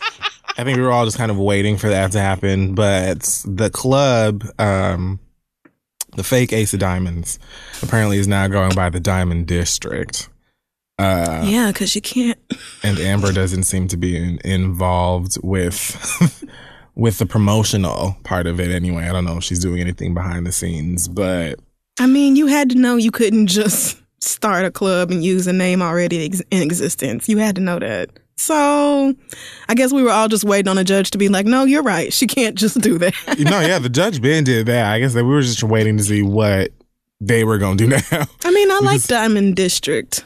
I 0.59 0.65
think 0.65 0.77
we 0.77 0.83
were 0.83 0.93
all 0.93 1.05
just 1.05 1.17
kind 1.17 1.31
of 1.31 1.39
waiting 1.39 1.77
for 1.79 1.89
that 1.89 2.13
to 2.13 2.21
happen, 2.21 2.75
but 2.75 3.21
the 3.47 3.71
club, 3.71 4.45
um, 4.59 5.19
the 6.15 6.23
fake 6.25 6.53
Ace 6.53 6.75
of 6.75 6.81
Diamonds, 6.81 7.39
apparently 7.83 8.19
is 8.19 8.29
now 8.29 8.47
going 8.49 8.75
by 8.75 8.91
the 8.91 9.01
Diamond 9.01 9.47
District. 9.47 10.29
Uh, 10.99 11.43
Yeah, 11.47 11.69
because 11.73 11.95
you 11.95 12.03
can't. 12.03 12.39
and 12.83 12.99
Amber 12.99 13.33
doesn't 13.33 13.63
seem 13.65 13.89
to 13.89 13.97
be 13.97 14.17
in, 14.17 14.39
involved 14.45 15.39
with 15.43 16.45
with 16.95 17.19
the 17.19 17.27
promotional 17.27 18.17
part 18.25 18.47
of 18.47 18.61
it 18.61 18.71
anyway. 18.71 19.09
I 19.09 19.13
don't 19.13 19.25
know 19.25 19.39
if 19.39 19.45
she's 19.45 19.59
doing 19.61 19.81
anything 19.81 20.13
behind 20.13 20.47
the 20.47 20.53
scenes, 20.53 21.09
but 21.09 21.59
I 21.99 22.07
mean, 22.07 22.37
you 22.37 22.47
had 22.47 22.69
to 22.71 22.77
know 22.77 22.97
you 22.97 23.11
couldn't 23.11 23.47
just 23.47 23.99
start 24.21 24.65
a 24.67 24.71
club 24.71 25.11
and 25.11 25.25
use 25.25 25.47
a 25.47 25.53
name 25.53 25.81
already 25.83 26.27
ex- 26.27 26.43
in 26.51 26.63
existence. 26.63 27.29
You 27.29 27.39
had 27.39 27.55
to 27.57 27.63
know 27.63 27.79
that. 27.79 28.11
So 28.43 29.15
I 29.69 29.75
guess 29.75 29.93
we 29.93 30.03
were 30.03 30.11
all 30.11 30.27
just 30.29 30.43
waiting 30.43 30.69
on 30.69 30.77
a 30.77 30.85
judge 30.85 31.13
to 31.13 31.19
be 31.19 31.29
like, 31.29 31.47
no, 31.47 31.65
you're 31.65 31.83
right. 31.83 32.13
She 32.13 32.27
can't 32.27 32.57
just 32.57 32.81
do 32.81 32.99
that. 32.99 33.15
no, 33.39 33.61
yeah, 33.61 33.79
the 33.79 33.89
judge 33.89 34.21
Ben 34.21 34.43
did 34.43 34.67
that. 34.67 34.91
I 34.93 34.99
guess 34.99 35.15
that 35.15 35.25
we 35.25 35.31
were 35.31 35.43
just 35.43 35.63
waiting 35.63 35.97
to 35.97 36.03
see 36.03 36.23
what 36.23 36.73
they 37.21 37.45
were 37.45 37.59
gonna 37.59 37.77
do 37.77 37.87
now. 37.87 38.01
I 38.45 38.51
mean, 38.51 38.71
I 38.71 38.81
like 38.83 39.03
Diamond 39.05 39.55
District. 39.55 40.25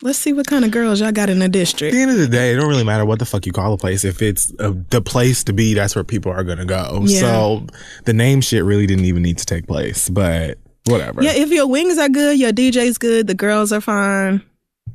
Let's 0.00 0.18
see 0.18 0.32
what 0.32 0.46
kind 0.46 0.64
of 0.64 0.70
girls 0.70 1.00
y'all 1.00 1.10
got 1.12 1.28
in 1.28 1.40
the 1.40 1.46
At 1.46 1.50
district. 1.52 1.92
the 1.92 2.00
end 2.00 2.12
of 2.12 2.18
the 2.18 2.28
day, 2.28 2.52
it 2.52 2.56
don't 2.56 2.68
really 2.68 2.84
matter 2.84 3.04
what 3.04 3.18
the 3.18 3.26
fuck 3.26 3.44
you 3.46 3.52
call 3.52 3.72
a 3.72 3.76
place. 3.76 4.04
If 4.04 4.22
it's 4.22 4.52
uh 4.58 4.72
the 4.90 5.02
place 5.02 5.44
to 5.44 5.52
be, 5.52 5.74
that's 5.74 5.94
where 5.94 6.04
people 6.04 6.32
are 6.32 6.44
gonna 6.44 6.64
go. 6.64 7.02
Yeah. 7.04 7.20
So 7.20 7.66
the 8.04 8.14
name 8.14 8.40
shit 8.40 8.64
really 8.64 8.86
didn't 8.86 9.04
even 9.04 9.22
need 9.22 9.38
to 9.38 9.44
take 9.44 9.66
place. 9.66 10.08
But 10.08 10.56
whatever. 10.86 11.22
Yeah, 11.22 11.32
if 11.34 11.50
your 11.50 11.66
wings 11.66 11.98
are 11.98 12.08
good, 12.08 12.38
your 12.38 12.52
DJ's 12.52 12.96
good, 12.96 13.26
the 13.26 13.34
girls 13.34 13.72
are 13.72 13.80
fine, 13.80 14.40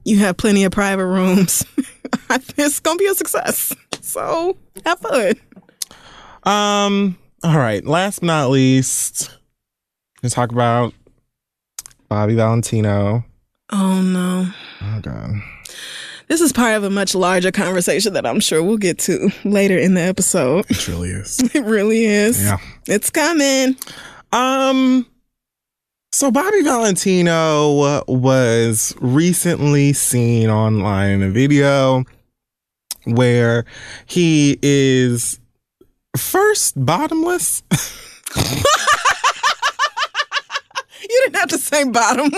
you 0.06 0.18
have 0.20 0.38
plenty 0.38 0.64
of 0.64 0.72
private 0.72 1.06
rooms, 1.08 1.66
it's 2.58 2.80
gonna 2.80 2.98
be 2.98 3.08
a 3.08 3.16
success. 3.16 3.76
So 4.02 4.58
have 4.86 5.00
fun. 5.00 5.34
Um. 6.44 7.18
All 7.44 7.58
right. 7.58 7.86
Last 7.86 8.20
but 8.20 8.28
not 8.28 8.50
least, 8.50 9.36
let's 10.22 10.36
talk 10.36 10.52
about 10.52 10.94
Bobby 12.10 12.36
Valentino. 12.36 13.24
Oh 13.72 14.02
no. 14.02 14.48
Oh 14.82 15.00
god. 15.02 15.42
This 16.28 16.42
is 16.42 16.54
part 16.54 16.76
of 16.76 16.84
a 16.84 16.90
much 16.90 17.16
larger 17.16 17.52
conversation 17.52 18.14
that 18.14 18.26
I'm 18.26 18.40
sure 18.40 18.64
we'll 18.64 18.78
get 18.78 18.98
to 19.00 19.30
later 19.44 19.78
in 19.78 19.94
the 19.94 20.02
episode. 20.02 20.66
It 20.70 20.88
really 20.88 21.10
is. 21.10 21.40
It 21.54 21.64
really 21.66 22.06
is. 22.06 22.42
Yeah. 22.44 22.58
It's 22.88 23.10
coming. 23.10 23.76
Um. 24.32 25.06
So 26.14 26.30
Bobby 26.30 26.62
Valentino 26.62 27.80
uh, 27.80 28.04
was 28.08 28.94
recently 29.02 29.94
seen 29.94 30.48
online 30.48 31.10
in 31.10 31.24
a 31.24 31.32
video 31.32 32.04
where 33.06 33.66
he 34.06 34.60
is 34.62 35.40
first 36.16 36.86
bottomless. 36.86 37.64
You 41.10 41.22
didn't 41.26 41.40
have 41.42 41.50
to 41.50 41.58
say 41.58 41.84
bottom. 41.84 42.32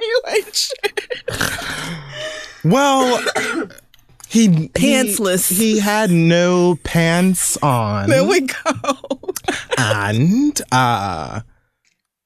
you 0.00 0.22
ain't 0.30 0.54
shit. 0.54 1.22
Well, 2.64 3.24
he 4.34 4.68
Pantsless. 4.68 5.48
He, 5.48 5.74
he 5.74 5.78
had 5.78 6.10
no 6.10 6.76
pants 6.82 7.56
on. 7.58 8.10
There 8.10 8.24
we 8.24 8.40
go. 8.40 8.98
and 9.78 10.60
uh 10.72 11.40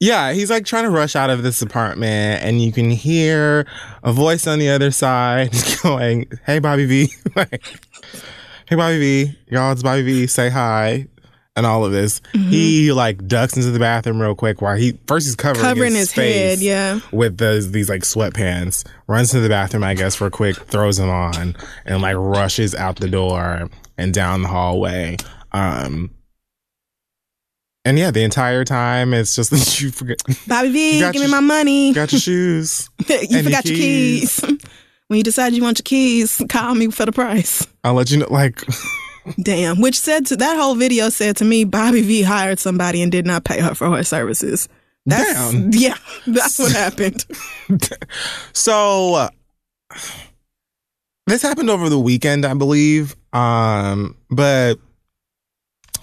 yeah, 0.00 0.32
he's 0.32 0.48
like 0.48 0.64
trying 0.64 0.84
to 0.84 0.90
rush 0.90 1.16
out 1.16 1.28
of 1.28 1.42
this 1.42 1.60
apartment, 1.60 2.42
and 2.44 2.62
you 2.62 2.72
can 2.72 2.88
hear 2.90 3.66
a 4.04 4.12
voice 4.12 4.46
on 4.46 4.60
the 4.60 4.70
other 4.70 4.90
side 4.92 5.52
going, 5.82 6.30
"Hey, 6.46 6.60
Bobby 6.60 6.86
V, 6.86 7.12
like, 7.36 7.62
hey, 8.66 8.76
Bobby 8.76 8.98
V, 8.98 9.38
y'all, 9.48 9.72
it's 9.72 9.82
Bobby 9.82 10.02
V. 10.02 10.26
Say 10.28 10.50
hi." 10.50 11.08
And 11.58 11.66
all 11.66 11.84
of 11.84 11.90
this, 11.90 12.20
Mm-hmm. 12.32 12.50
he 12.50 12.92
like 12.92 13.26
ducks 13.26 13.56
into 13.56 13.70
the 13.72 13.80
bathroom 13.80 14.22
real 14.22 14.34
quick 14.36 14.62
while 14.62 14.76
he 14.76 14.96
first 15.08 15.26
he's 15.26 15.34
covering, 15.34 15.64
Covering 15.64 15.94
his, 15.94 16.12
his 16.12 16.34
head, 16.34 16.58
yeah. 16.60 17.00
with 17.10 17.36
those 17.38 17.72
these 17.72 17.88
like 17.88 18.02
sweatpants, 18.02 18.86
runs 19.08 19.30
to 19.32 19.40
the 19.40 19.48
bathroom, 19.48 19.82
I 19.82 19.94
guess, 19.94 20.20
real 20.20 20.30
quick, 20.30 20.56
throws 20.56 20.98
them 20.98 21.10
on, 21.10 21.56
and 21.84 22.00
like 22.00 22.14
rushes 22.16 22.74
out 22.76 22.96
the 22.96 23.08
door 23.08 23.68
and 23.96 24.14
down 24.14 24.42
the 24.42 24.48
hallway. 24.48 25.16
Um, 25.52 26.10
and 27.84 27.98
yeah, 27.98 28.10
the 28.10 28.22
entire 28.22 28.64
time 28.64 29.12
it's 29.14 29.34
just 29.34 29.50
that 29.52 29.80
you 29.80 29.90
forget, 29.90 30.18
Bobby 30.46 30.68
V, 30.70 30.98
give 31.00 31.12
got 31.12 31.20
me 31.20 31.28
my 31.30 31.40
money. 31.40 31.92
got 31.92 32.12
your 32.12 32.20
shoes. 32.20 32.88
you 33.08 33.16
your 33.28 33.42
forgot 33.42 33.64
your 33.64 33.76
keys. 33.76 34.40
when 35.08 35.16
you 35.16 35.24
decide 35.24 35.54
you 35.54 35.62
want 35.62 35.78
your 35.78 35.84
keys, 35.84 36.40
call 36.48 36.74
me 36.74 36.88
for 36.90 37.04
the 37.06 37.12
price. 37.12 37.66
I'll 37.82 37.94
let 37.94 38.10
you 38.10 38.18
know. 38.18 38.26
Like, 38.30 38.62
Damn. 39.42 39.80
Which 39.80 39.98
said 39.98 40.26
to 40.26 40.36
that 40.36 40.56
whole 40.56 40.74
video 40.74 41.08
said 41.08 41.36
to 41.38 41.44
me, 41.44 41.64
Bobby 41.64 42.02
V 42.02 42.22
hired 42.22 42.58
somebody 42.58 43.02
and 43.02 43.10
did 43.12 43.26
not 43.26 43.44
pay 43.44 43.60
her 43.60 43.74
for 43.74 43.90
her 43.90 44.04
services. 44.04 44.68
That's, 45.06 45.52
Damn. 45.52 45.70
Yeah, 45.72 45.96
that's 46.26 46.58
what 46.58 46.72
happened. 46.72 47.24
so 48.52 49.14
uh, 49.14 49.28
this 51.26 51.42
happened 51.42 51.70
over 51.70 51.88
the 51.88 51.98
weekend, 51.98 52.44
I 52.44 52.54
believe. 52.54 53.16
Um, 53.32 54.16
but 54.30 54.78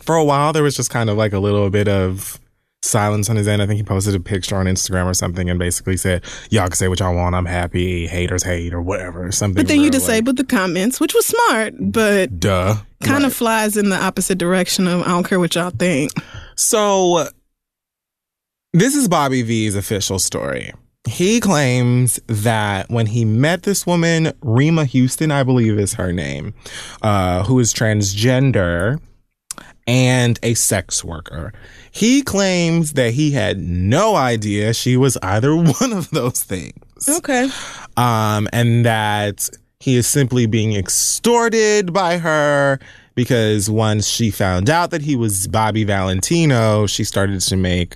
for 0.01 0.15
a 0.15 0.23
while 0.23 0.53
there 0.53 0.63
was 0.63 0.75
just 0.75 0.91
kind 0.91 1.09
of 1.09 1.17
like 1.17 1.33
a 1.33 1.39
little 1.39 1.69
bit 1.69 1.87
of 1.87 2.39
silence 2.85 3.29
on 3.29 3.35
his 3.35 3.47
end. 3.47 3.61
I 3.61 3.67
think 3.67 3.77
he 3.77 3.83
posted 3.83 4.15
a 4.15 4.19
picture 4.19 4.55
on 4.55 4.67
Instagram 4.67 5.05
or 5.05 5.13
something 5.13 5.49
and 5.49 5.59
basically 5.59 5.97
said, 5.97 6.23
"Y'all 6.49 6.67
can 6.67 6.73
say 6.73 6.87
what 6.87 6.99
y'all 6.99 7.15
want. 7.15 7.35
I'm 7.35 7.45
happy. 7.45 8.07
Haters 8.07 8.43
hate 8.43 8.73
or 8.73 8.81
whatever." 8.81 9.31
Something. 9.31 9.55
But 9.55 9.67
then 9.67 9.77
you 9.77 9.83
real, 9.83 9.93
like, 9.93 10.01
disabled 10.01 10.37
the 10.37 10.43
comments, 10.45 10.99
which 10.99 11.13
was 11.13 11.25
smart, 11.25 11.73
but 11.79 12.39
Duh. 12.39 12.75
Kind 13.05 13.23
Right. 13.23 13.31
of 13.31 13.35
flies 13.35 13.77
in 13.77 13.89
the 13.89 13.95
opposite 13.95 14.37
direction 14.37 14.87
of 14.87 15.01
I 15.03 15.07
don't 15.09 15.23
care 15.27 15.39
what 15.39 15.55
y'all 15.55 15.69
think. 15.69 16.11
So, 16.55 17.29
this 18.73 18.95
is 18.95 19.07
Bobby 19.07 19.41
V's 19.41 19.75
official 19.75 20.19
story. 20.19 20.73
He 21.07 21.39
claims 21.39 22.19
that 22.27 22.89
when 22.89 23.05
he 23.05 23.25
met 23.25 23.63
this 23.63 23.85
woman, 23.85 24.33
Rima 24.41 24.85
Houston, 24.85 25.31
I 25.31 25.43
believe 25.43 25.77
is 25.77 25.93
her 25.93 26.11
name, 26.11 26.53
uh, 27.03 27.43
who 27.43 27.59
is 27.59 27.73
transgender 27.73 28.99
and 29.87 30.39
a 30.41 30.55
sex 30.55 31.03
worker, 31.03 31.53
he 31.91 32.23
claims 32.23 32.93
that 32.93 33.13
he 33.13 33.31
had 33.31 33.59
no 33.59 34.15
idea 34.15 34.73
she 34.73 34.97
was 34.97 35.15
either 35.21 35.55
one 35.55 35.93
of 35.93 36.09
those 36.09 36.41
things 36.41 36.73
Okay. 37.07 37.49
um, 37.97 38.47
and 38.51 38.83
that 38.85 39.47
he 39.79 39.95
is 39.95 40.07
simply 40.07 40.45
being 40.45 40.75
extorted 40.75 41.93
by 41.93 42.17
her 42.17 42.79
because 43.15 43.69
once 43.69 44.07
she 44.07 44.29
found 44.29 44.69
out 44.69 44.91
that 44.91 45.01
he 45.01 45.15
was 45.15 45.47
Bobby 45.47 45.83
Valentino, 45.83 46.85
she 46.85 47.03
started 47.03 47.39
to 47.41 47.55
make 47.55 47.95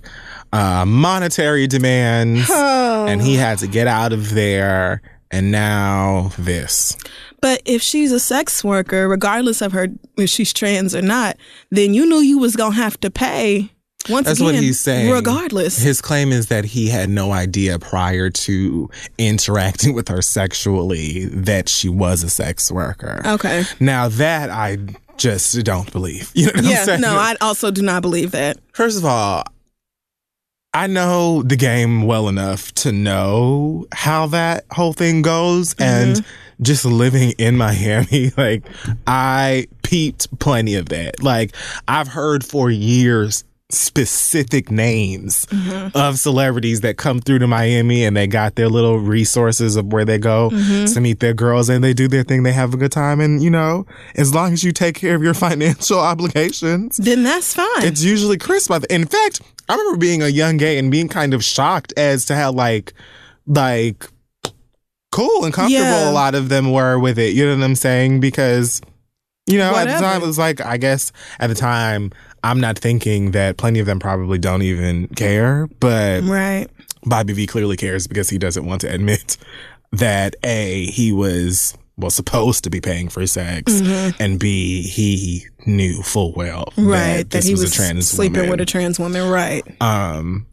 uh, 0.54 0.86
monetary 0.86 1.68
demands, 1.68 2.50
and 2.50 3.22
he 3.22 3.36
had 3.36 3.60
to 3.60 3.68
get 3.68 3.88
out 3.88 4.14
of 4.14 4.34
there. 4.34 5.02
And 5.32 5.52
now 5.52 6.32
this. 6.40 6.98
But 7.40 7.62
if 7.64 7.84
she's 7.84 8.12
a 8.12 8.20
sex 8.20 8.64
worker, 8.64 9.08
regardless 9.08 9.62
of 9.62 9.74
her 9.74 9.90
if 10.18 10.28
she's 10.28 10.52
trans 10.52 10.96
or 10.96 11.04
not, 11.04 11.38
then 11.70 11.94
you 11.94 12.08
knew 12.08 12.18
you 12.18 12.40
was 12.40 12.56
gonna 12.56 12.74
have 12.74 13.00
to 13.02 13.12
pay. 13.12 13.72
Once 14.10 14.26
That's 14.28 14.40
again, 14.40 14.54
what 14.56 14.64
he's 14.64 14.80
saying. 14.80 15.12
Regardless. 15.12 15.78
His 15.78 16.02
claim 16.02 16.32
is 16.32 16.48
that 16.48 16.66
he 16.66 16.88
had 16.90 17.10
no 17.10 17.32
idea 17.32 17.78
prior 17.80 18.30
to 18.30 18.90
interacting 19.18 19.94
with 19.94 20.08
her 20.08 20.22
sexually 20.22 21.26
that 21.26 21.70
she 21.70 21.90
was 21.90 22.24
a 22.24 22.30
sex 22.30 22.72
worker. 22.72 23.22
okay. 23.26 23.64
Now 23.80 24.08
that 24.10 24.50
I 24.50 24.78
just 25.18 25.64
don't 25.64 25.92
believe. 25.92 26.32
You 26.36 26.46
know 26.48 26.52
what 26.54 26.58
I'm 26.60 26.66
Yeah, 26.72 26.84
saying? 26.86 27.02
no, 27.02 27.16
I 27.18 27.36
also 27.42 27.72
do 27.72 27.82
not 27.82 28.02
believe 28.02 28.32
that. 28.32 28.58
First 28.74 28.98
of 28.98 29.06
all, 29.06 29.44
I 30.74 30.88
know 30.88 31.42
the 31.42 31.56
game 31.56 32.04
well 32.04 32.28
enough 32.30 32.72
to 32.76 32.92
know 32.92 33.88
how 33.92 34.28
that 34.28 34.66
whole 34.72 34.94
thing 34.94 35.22
goes. 35.24 35.74
And 35.80 36.18
mm-hmm. 36.18 36.64
just 36.64 36.86
living 36.86 37.34
in 37.40 37.58
Miami, 37.58 38.32
like, 38.38 38.64
I 39.08 39.66
peeped 39.84 40.40
plenty 40.40 40.76
of 40.76 40.90
that. 40.90 41.24
Like, 41.24 41.56
I've 41.88 42.08
heard 42.10 42.46
for 42.46 42.70
years 42.70 43.44
specific 43.72 44.72
names 44.72 45.46
mm-hmm. 45.46 45.96
of 45.96 46.18
celebrities 46.18 46.82
that 46.82 46.98
come 46.98 47.20
through 47.20 47.38
to 47.40 47.48
Miami 47.48 48.04
and 48.04 48.18
they 48.18 48.26
got 48.26 48.56
their 48.56 48.68
little 48.68 48.98
resources 49.00 49.76
of 49.76 49.94
where 49.94 50.06
they 50.06 50.18
go 50.18 50.50
mm-hmm. 50.50 50.92
to 50.92 51.02
meet 51.02 51.20
their 51.20 51.36
girls 51.36 51.70
and 51.70 51.84
they 51.84 51.94
do 51.94 52.08
their 52.08 52.24
thing, 52.24 52.44
they 52.44 52.52
have 52.52 52.74
a 52.74 52.78
good 52.78 52.92
time. 52.92 53.20
And, 53.20 53.44
you 53.44 53.50
know, 53.52 53.86
as 54.16 54.34
long 54.34 54.54
as 54.54 54.64
you 54.64 54.72
take 54.72 54.96
care 54.96 55.16
of 55.16 55.22
your 55.22 55.34
financial 55.36 56.00
obligations, 56.00 56.98
Then 56.98 57.24
that's 57.24 57.54
fine. 57.54 57.84
it's 57.84 58.04
usually 58.04 58.38
crisp. 58.38 58.72
In 58.90 59.06
fact, 59.06 59.42
I 59.68 59.76
remember 59.76 59.98
being 59.98 60.24
a 60.24 60.30
young 60.30 60.58
gay 60.58 60.80
and 60.80 60.90
being 60.90 61.08
kind 61.08 61.34
of 61.36 61.44
shocked 61.44 61.94
as 61.96 62.26
to 62.26 62.36
how 62.36 62.52
like 62.52 62.94
like 63.46 64.08
cool 65.12 65.44
and 65.46 65.54
comfortable 65.54 65.84
Yeah. 65.84 66.10
a 66.10 66.12
lot 66.12 66.34
of 66.34 66.50
them 66.50 66.72
were 66.72 66.98
with 66.98 67.20
it. 67.20 67.36
You 67.36 67.46
know 67.46 67.56
what 67.56 67.64
I'm 67.64 67.76
saying? 67.76 68.20
Because 68.20 68.82
you 69.46 69.58
know, 69.58 69.76
at 69.76 69.86
the 69.86 69.94
time 69.94 70.22
it 70.22 70.28
was 70.28 70.38
like 70.38 70.62
I 70.62 70.78
guess 70.78 71.12
at 71.40 71.48
the 71.48 71.56
time 71.56 72.12
I'm 72.44 72.60
not 72.60 72.78
thinking 72.80 73.32
that 73.32 73.58
plenty 73.58 73.80
of 73.80 73.86
them 73.86 74.00
probably 74.00 74.38
don't 74.38 74.62
even 74.62 75.08
care, 75.10 75.68
but 75.80 76.24
right. 76.24 76.68
Bobby 77.06 77.34
V 77.34 77.48
clearly 77.48 77.78
cares 77.78 78.08
because 78.08 78.30
he 78.30 78.38
doesn't 78.38 78.66
want 78.66 78.82
to 78.82 78.94
admit 78.94 79.38
that 79.94 80.36
A, 80.44 80.86
he 80.86 81.12
was 81.12 81.76
well 81.98 82.10
supposed 82.10 82.64
to 82.64 82.70
be 82.70 82.80
paying 82.80 83.10
for 83.10 83.26
sex, 83.28 83.82
and 84.20 84.40
B, 84.40 84.82
he 84.84 85.46
knew 85.66 86.02
full 86.02 86.32
well 86.34 86.66
Mm-hmm. 86.78 86.88
Right. 86.88 87.18
that 87.18 87.30
That, 87.32 87.44
he 87.44 87.52
was, 87.52 87.62
was 87.64 87.72
a 87.74 87.76
trans 87.76 88.08
sleeping 88.10 88.36
woman. 88.42 88.52
with 88.52 88.62
a 88.62 88.66
trans 88.66 89.00
woman. 89.00 89.30
Right. 89.30 89.64
um 89.82 90.46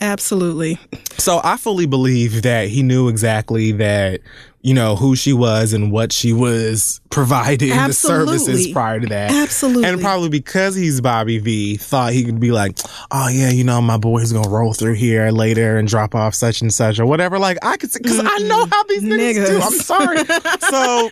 Absolutely. 0.00 0.78
so 1.18 1.40
I 1.44 1.56
fully 1.56 1.86
believe 1.86 2.42
that 2.42 2.68
he 2.68 2.82
knew 2.82 3.08
exactly 3.08 3.72
that, 3.72 4.20
you 4.64 4.72
know, 4.72 4.96
who 4.96 5.14
she 5.14 5.34
was 5.34 5.74
and 5.74 5.92
what 5.92 6.10
she 6.10 6.32
was 6.32 6.98
providing 7.10 7.68
the 7.68 7.92
services 7.92 8.66
prior 8.68 8.98
to 8.98 9.06
that. 9.08 9.30
Absolutely. 9.30 9.84
And 9.84 10.00
probably 10.00 10.30
because 10.30 10.74
he's 10.74 11.02
Bobby 11.02 11.38
V, 11.38 11.76
thought 11.76 12.14
he 12.14 12.24
could 12.24 12.40
be 12.40 12.50
like, 12.50 12.78
oh 13.10 13.28
yeah, 13.28 13.50
you 13.50 13.62
know, 13.62 13.82
my 13.82 13.98
boy's 13.98 14.32
gonna 14.32 14.48
roll 14.48 14.72
through 14.72 14.94
here 14.94 15.30
later 15.30 15.76
and 15.76 15.86
drop 15.86 16.14
off 16.14 16.34
such 16.34 16.62
and 16.62 16.72
such 16.72 16.98
or 16.98 17.04
whatever. 17.04 17.38
Like 17.38 17.58
I 17.62 17.76
could, 17.76 17.92
because 17.92 18.18
I 18.18 18.38
know 18.38 18.64
how 18.64 18.82
these 18.84 19.02
niggas, 19.02 19.46
do. 19.48 19.60
I'm 19.60 19.72
sorry. 19.72 20.24
so 20.70 21.10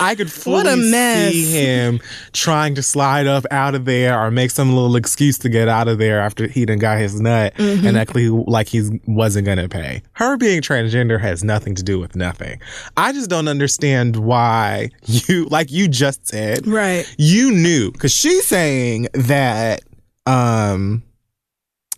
I 0.00 0.14
could 0.14 0.26
What 0.44 0.66
a 0.66 0.70
fully 0.70 0.90
mess. 0.90 1.32
see 1.32 1.50
him 1.52 2.00
trying 2.32 2.74
to 2.76 2.82
slide 2.82 3.26
up 3.26 3.44
out 3.50 3.74
of 3.74 3.84
there 3.84 4.18
or 4.20 4.30
make 4.30 4.50
some 4.50 4.74
little 4.74 4.96
excuse 4.96 5.38
to 5.38 5.48
get 5.48 5.68
out 5.68 5.88
of 5.88 5.98
there 5.98 6.20
after 6.20 6.46
he 6.46 6.64
done 6.64 6.78
got 6.78 6.98
his 6.98 7.20
nut 7.20 7.54
Mm-hmm. 7.56 7.86
and 7.86 7.96
actually 7.96 8.28
like 8.28 8.68
he 8.68 9.00
wasn't 9.06 9.46
gonna 9.46 9.68
pay. 9.68 10.02
Her 10.12 10.36
being 10.36 10.60
transgender 10.62 11.20
has 11.20 11.44
nothing 11.44 11.74
to 11.76 11.82
do 11.82 11.98
with 11.98 12.16
nothing. 12.16 12.60
I 12.96 13.12
just 13.12 13.28
don't 13.30 13.48
understand 13.48 14.16
why 14.16 14.90
you, 15.06 15.44
like 15.46 15.70
you 15.70 15.88
just 15.88 16.26
said, 16.26 16.66
Right. 16.66 17.04
you 17.18 17.52
knew 17.52 17.90
because 17.92 18.12
she's 18.14 18.46
saying 18.46 19.08
that 19.14 19.82
um 20.26 21.02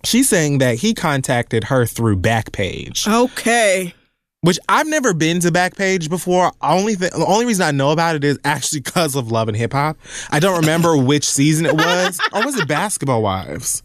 she's 0.05 0.29
saying 0.29 0.59
that 0.59 0.77
he 0.77 0.95
contacted 0.95 1.65
her 1.65 1.87
through 1.87 2.17
backpage 2.17 3.07
Okay. 3.07 3.95
Which 4.45 4.59
i've 4.69 4.87
never 4.87 5.13
been 5.15 5.41
to 5.41 5.51
backpage 5.51 6.09
before. 6.09 6.53
Only 6.61 6.97
th- 6.97 7.13
the 7.13 7.25
only 7.27 7.47
reason 7.47 7.67
i 7.67 7.71
know 7.71 7.91
about 7.91 8.15
it 8.17 8.25
is 8.25 8.39
actually 8.45 8.81
because 8.85 9.17
of 9.17 9.33
love 9.33 9.49
and 9.49 9.57
hip 9.57 9.73
hop. 9.73 9.97
I 10.31 10.39
don't 10.41 10.61
remember 10.61 10.97
which 10.97 11.27
season 11.27 11.67
it 11.67 11.75
was. 11.75 12.21
Or 12.33 12.45
was 12.45 12.57
it 12.57 12.69
basketball 12.69 13.23
wives 13.23 13.83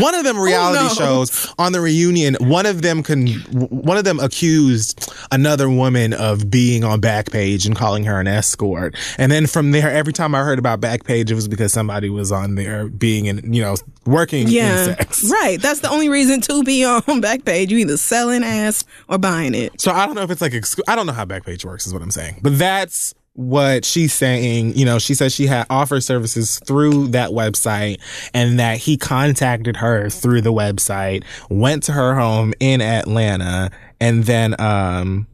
one 0.00 0.14
of 0.14 0.24
them 0.24 0.38
oh, 0.38 0.42
reality 0.42 0.84
knows? 0.84 0.96
shows 0.96 1.54
on 1.58 1.72
the 1.72 1.80
reunion 1.80 2.36
one 2.40 2.66
of 2.66 2.82
them 2.82 3.02
con- 3.02 3.26
one 3.26 3.96
of 3.96 4.04
them 4.04 4.18
accused 4.20 5.12
another 5.32 5.68
woman 5.70 6.12
of 6.12 6.50
being 6.50 6.84
on 6.84 7.00
backpage 7.00 7.66
and 7.66 7.76
calling 7.76 8.04
her 8.04 8.20
an 8.20 8.26
escort 8.26 8.94
and 9.18 9.30
then 9.32 9.46
from 9.46 9.70
there 9.72 9.90
every 9.90 10.12
time 10.12 10.34
i 10.34 10.42
heard 10.42 10.58
about 10.58 10.80
backpage 10.80 11.30
it 11.30 11.34
was 11.34 11.48
because 11.48 11.72
somebody 11.72 12.08
was 12.10 12.30
on 12.32 12.54
there 12.54 12.88
being 12.88 13.26
in 13.26 13.52
you 13.52 13.62
know 13.62 13.74
working 14.04 14.46
in 14.46 14.52
Yeah. 14.54 14.84
sex 14.84 15.28
Right. 15.30 15.60
That's 15.60 15.80
the 15.80 15.90
only 15.90 16.08
reason 16.08 16.40
to 16.42 16.62
be 16.62 16.84
on 16.84 17.00
Backpage. 17.02 17.70
You 17.70 17.78
either 17.78 17.96
selling 17.96 18.44
ass 18.44 18.84
or 19.08 19.18
buying 19.18 19.54
it. 19.54 19.80
So 19.80 19.90
I 19.90 20.06
don't 20.06 20.14
know 20.14 20.22
if 20.22 20.30
it's 20.30 20.40
like 20.40 20.54
I 20.86 20.94
don't 20.94 21.06
know 21.06 21.12
how 21.12 21.24
Backpage 21.24 21.64
works 21.64 21.86
is 21.86 21.92
what 21.92 22.02
I'm 22.02 22.10
saying. 22.12 22.38
But 22.42 22.56
that's 22.58 23.14
what 23.36 23.84
she's 23.84 24.12
saying. 24.12 24.74
You 24.76 24.84
know, 24.84 24.98
she 24.98 25.14
says 25.14 25.34
she 25.34 25.46
had 25.46 25.66
offer 25.70 26.00
services 26.00 26.58
through 26.60 27.08
that 27.08 27.30
website 27.30 28.00
and 28.34 28.58
that 28.58 28.78
he 28.78 28.96
contacted 28.96 29.76
her 29.76 30.10
through 30.10 30.40
the 30.40 30.52
website, 30.52 31.22
went 31.48 31.82
to 31.84 31.92
her 31.92 32.14
home 32.14 32.54
in 32.60 32.80
Atlanta, 32.80 33.70
and 34.00 34.24
then 34.24 34.58
um 34.60 35.26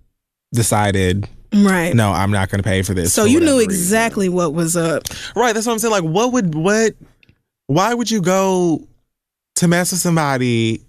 decided, 0.52 1.28
Right. 1.54 1.94
no, 1.94 2.10
I'm 2.12 2.30
not 2.30 2.50
gonna 2.50 2.62
pay 2.62 2.82
for 2.82 2.94
this. 2.94 3.12
So 3.12 3.22
for 3.22 3.28
you 3.28 3.40
knew 3.40 3.46
whatever 3.46 3.58
reason." 3.60 3.70
exactly 3.70 4.28
what 4.28 4.52
was 4.52 4.76
up. 4.76 5.04
Right, 5.36 5.54
that's 5.54 5.66
what 5.66 5.72
I'm 5.72 5.78
saying. 5.78 5.92
Like 5.92 6.04
what 6.04 6.32
would 6.32 6.54
what 6.54 6.94
why 7.68 7.94
would 7.94 8.10
you 8.10 8.20
go 8.20 8.86
to 9.56 9.68
mess 9.68 9.92
with 9.92 10.00
somebody 10.00 10.82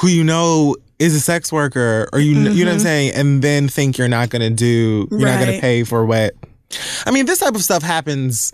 who 0.00 0.08
you 0.08 0.24
know 0.24 0.76
is 1.02 1.14
a 1.14 1.20
sex 1.20 1.52
worker 1.52 2.08
or 2.12 2.20
you 2.20 2.34
kn- 2.34 2.56
you 2.56 2.64
know 2.64 2.70
what 2.70 2.74
I'm 2.76 2.80
saying 2.80 3.12
and 3.14 3.42
then 3.42 3.68
think 3.68 3.98
you're 3.98 4.08
not 4.08 4.30
going 4.30 4.42
to 4.42 4.50
do 4.50 5.08
you're 5.10 5.20
not 5.28 5.40
going 5.40 5.54
to 5.54 5.60
pay 5.60 5.82
for 5.84 6.06
what 6.06 6.34
I 7.04 7.10
mean 7.10 7.26
this 7.26 7.40
type 7.40 7.54
of 7.54 7.62
stuff 7.62 7.82
happens 7.82 8.52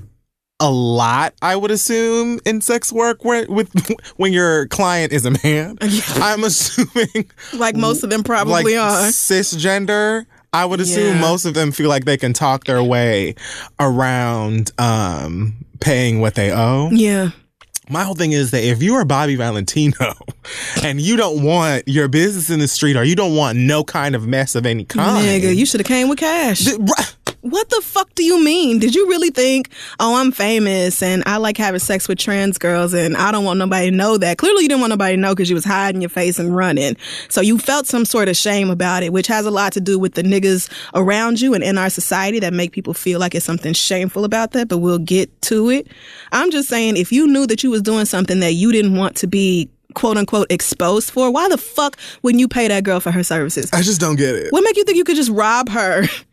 a 0.60 0.70
lot 0.70 1.34
I 1.42 1.54
would 1.54 1.70
assume 1.70 2.40
in 2.44 2.60
sex 2.60 2.92
work 2.92 3.24
where 3.24 3.46
with 3.48 3.70
when 4.16 4.32
your 4.32 4.66
client 4.66 5.12
is 5.12 5.24
a 5.26 5.30
man. 5.44 5.78
I'm 6.16 6.42
assuming 6.42 7.30
Like 7.54 7.76
most 7.76 8.02
of 8.02 8.10
them 8.10 8.24
probably 8.24 8.76
like 8.76 8.82
are. 8.82 9.08
cisgender. 9.10 10.26
I 10.52 10.64
would 10.64 10.80
assume 10.80 11.14
Yeah. 11.16 11.20
most 11.20 11.44
of 11.44 11.54
them 11.54 11.70
feel 11.72 11.88
like 11.90 12.06
they 12.06 12.16
can 12.16 12.32
talk 12.32 12.64
their 12.64 12.82
way 12.82 13.34
around 13.78 14.72
um, 14.78 15.52
paying 15.80 16.20
what 16.20 16.34
they 16.34 16.50
owe. 16.50 16.88
Yeah. 16.90 17.30
My 17.90 18.04
whole 18.04 18.14
thing 18.14 18.32
is 18.32 18.50
that 18.50 18.62
if 18.62 18.82
you 18.82 18.94
are 18.94 19.04
Bobby 19.04 19.36
Valentino 19.36 20.14
and 20.82 21.00
you 21.00 21.16
don't 21.16 21.42
want 21.42 21.84
your 21.86 22.08
business 22.08 22.50
in 22.50 22.58
the 22.58 22.68
street 22.68 22.96
or 22.96 23.04
you 23.04 23.16
don't 23.16 23.34
want 23.34 23.58
no 23.58 23.84
kind 23.84 24.14
of 24.14 24.26
mess 24.26 24.54
of 24.54 24.66
any 24.66 24.84
kind, 24.84 25.26
Nigga, 25.26 25.54
you 25.54 25.66
should 25.66 25.80
have 25.80 25.86
came 25.86 26.08
with 26.08 26.18
cash. 26.18 26.64
Th- 26.64 26.78
right. 26.78 27.16
What 27.42 27.68
the 27.68 27.80
fuck 27.82 28.12
do 28.14 28.24
you 28.24 28.42
mean? 28.42 28.80
Did 28.80 28.94
you 28.94 29.08
really 29.08 29.30
think, 29.30 29.70
oh, 30.00 30.16
I'm 30.16 30.32
famous 30.32 31.02
and 31.02 31.22
I 31.24 31.36
like 31.36 31.56
having 31.56 31.78
sex 31.78 32.08
with 32.08 32.18
trans 32.18 32.58
girls 32.58 32.94
and 32.94 33.16
I 33.16 33.30
don't 33.30 33.44
want 33.44 33.58
nobody 33.58 33.90
to 33.90 33.96
know 33.96 34.18
that? 34.18 34.38
Clearly, 34.38 34.62
you 34.62 34.68
didn't 34.68 34.80
want 34.80 34.90
nobody 34.90 35.14
to 35.14 35.20
know 35.20 35.34
because 35.34 35.48
you 35.48 35.54
was 35.54 35.64
hiding 35.64 36.00
your 36.00 36.10
face 36.10 36.38
and 36.40 36.54
running. 36.56 36.96
So 37.28 37.40
you 37.40 37.58
felt 37.58 37.86
some 37.86 38.04
sort 38.04 38.28
of 38.28 38.36
shame 38.36 38.70
about 38.70 39.04
it, 39.04 39.12
which 39.12 39.28
has 39.28 39.46
a 39.46 39.52
lot 39.52 39.72
to 39.74 39.80
do 39.80 39.98
with 39.98 40.14
the 40.14 40.22
niggas 40.22 40.68
around 40.94 41.40
you 41.40 41.54
and 41.54 41.62
in 41.62 41.78
our 41.78 41.90
society 41.90 42.40
that 42.40 42.52
make 42.52 42.72
people 42.72 42.92
feel 42.92 43.20
like 43.20 43.34
it's 43.36 43.46
something 43.46 43.72
shameful 43.72 44.24
about 44.24 44.50
that, 44.52 44.66
but 44.68 44.78
we'll 44.78 44.98
get 44.98 45.40
to 45.42 45.70
it. 45.70 45.86
I'm 46.32 46.50
just 46.50 46.68
saying, 46.68 46.96
if 46.96 47.12
you 47.12 47.28
knew 47.28 47.46
that 47.46 47.62
you 47.62 47.70
was 47.70 47.82
doing 47.82 48.04
something 48.04 48.40
that 48.40 48.54
you 48.54 48.72
didn't 48.72 48.96
want 48.96 49.16
to 49.18 49.28
be 49.28 49.70
quote 49.94 50.16
unquote 50.16 50.50
exposed 50.50 51.10
for, 51.10 51.30
why 51.30 51.48
the 51.48 51.58
fuck 51.58 51.96
wouldn't 52.22 52.40
you 52.40 52.48
pay 52.48 52.68
that 52.68 52.82
girl 52.84 52.98
for 53.00 53.10
her 53.12 53.22
services? 53.22 53.70
I 53.72 53.82
just 53.82 54.00
don't 54.00 54.16
get 54.16 54.34
it. 54.34 54.52
What 54.52 54.62
make 54.64 54.76
you 54.76 54.84
think 54.84 54.96
you 54.96 55.04
could 55.04 55.16
just 55.16 55.30
rob 55.30 55.68
her? 55.68 56.04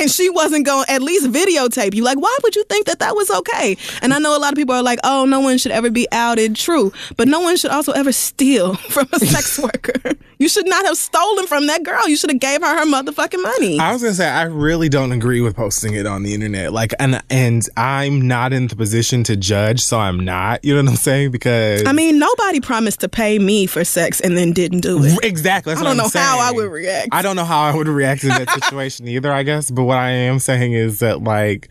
And 0.00 0.10
she 0.10 0.30
wasn't 0.30 0.64
going 0.66 0.84
to 0.86 0.92
at 0.92 1.02
least 1.02 1.26
videotape 1.26 1.94
you. 1.94 2.04
Like, 2.04 2.18
why 2.18 2.36
would 2.42 2.56
you 2.56 2.64
think 2.64 2.86
that 2.86 3.00
that 3.00 3.14
was 3.14 3.30
okay? 3.30 3.76
And 4.02 4.14
I 4.14 4.18
know 4.18 4.36
a 4.36 4.38
lot 4.38 4.52
of 4.52 4.56
people 4.56 4.74
are 4.74 4.82
like, 4.82 5.00
oh, 5.04 5.24
no 5.24 5.40
one 5.40 5.58
should 5.58 5.72
ever 5.72 5.90
be 5.90 6.06
outed. 6.12 6.56
True. 6.56 6.92
But 7.16 7.28
no 7.28 7.40
one 7.40 7.56
should 7.56 7.70
also 7.70 7.92
ever 7.92 8.12
steal 8.12 8.74
from 8.90 9.08
a 9.12 9.18
sex 9.18 9.58
worker. 9.62 10.16
You 10.38 10.48
should 10.48 10.68
not 10.68 10.84
have 10.86 10.96
stolen 10.96 11.46
from 11.48 11.66
that 11.66 11.82
girl. 11.82 12.08
You 12.08 12.16
should 12.16 12.30
have 12.30 12.38
gave 12.40 12.60
her 12.60 12.78
her 12.78 12.86
motherfucking 12.86 13.42
money. 13.42 13.80
I 13.80 13.92
was 13.92 14.02
gonna 14.02 14.14
say 14.14 14.28
I 14.28 14.44
really 14.44 14.88
don't 14.88 15.10
agree 15.10 15.40
with 15.40 15.56
posting 15.56 15.94
it 15.94 16.06
on 16.06 16.22
the 16.22 16.32
internet. 16.32 16.72
Like, 16.72 16.94
and 17.00 17.20
and 17.28 17.68
I'm 17.76 18.28
not 18.28 18.52
in 18.52 18.68
the 18.68 18.76
position 18.76 19.24
to 19.24 19.36
judge, 19.36 19.80
so 19.80 19.98
I'm 19.98 20.20
not. 20.20 20.64
You 20.64 20.76
know 20.76 20.82
what 20.82 20.90
I'm 20.90 20.96
saying? 20.96 21.32
Because 21.32 21.84
I 21.86 21.92
mean, 21.92 22.20
nobody 22.20 22.60
promised 22.60 23.00
to 23.00 23.08
pay 23.08 23.40
me 23.40 23.66
for 23.66 23.84
sex 23.84 24.20
and 24.20 24.38
then 24.38 24.52
didn't 24.52 24.80
do 24.80 25.02
it. 25.02 25.18
Exactly. 25.24 25.72
That's 25.72 25.80
I 25.80 25.84
don't 25.84 25.98
I'm 25.98 26.06
know 26.12 26.20
how 26.20 26.38
I 26.38 26.52
would 26.52 26.70
react. 26.70 27.08
I 27.10 27.22
don't 27.22 27.34
know 27.34 27.44
how 27.44 27.60
I 27.60 27.74
would 27.74 27.88
react 27.88 28.22
in 28.22 28.28
that 28.28 28.48
situation 28.50 29.08
either, 29.08 29.32
I 29.32 29.42
guess. 29.42 29.72
But 29.72 29.84
what 29.88 29.98
I 29.98 30.10
am 30.10 30.38
saying 30.38 30.72
is 30.74 31.00
that 31.00 31.22
like 31.22 31.68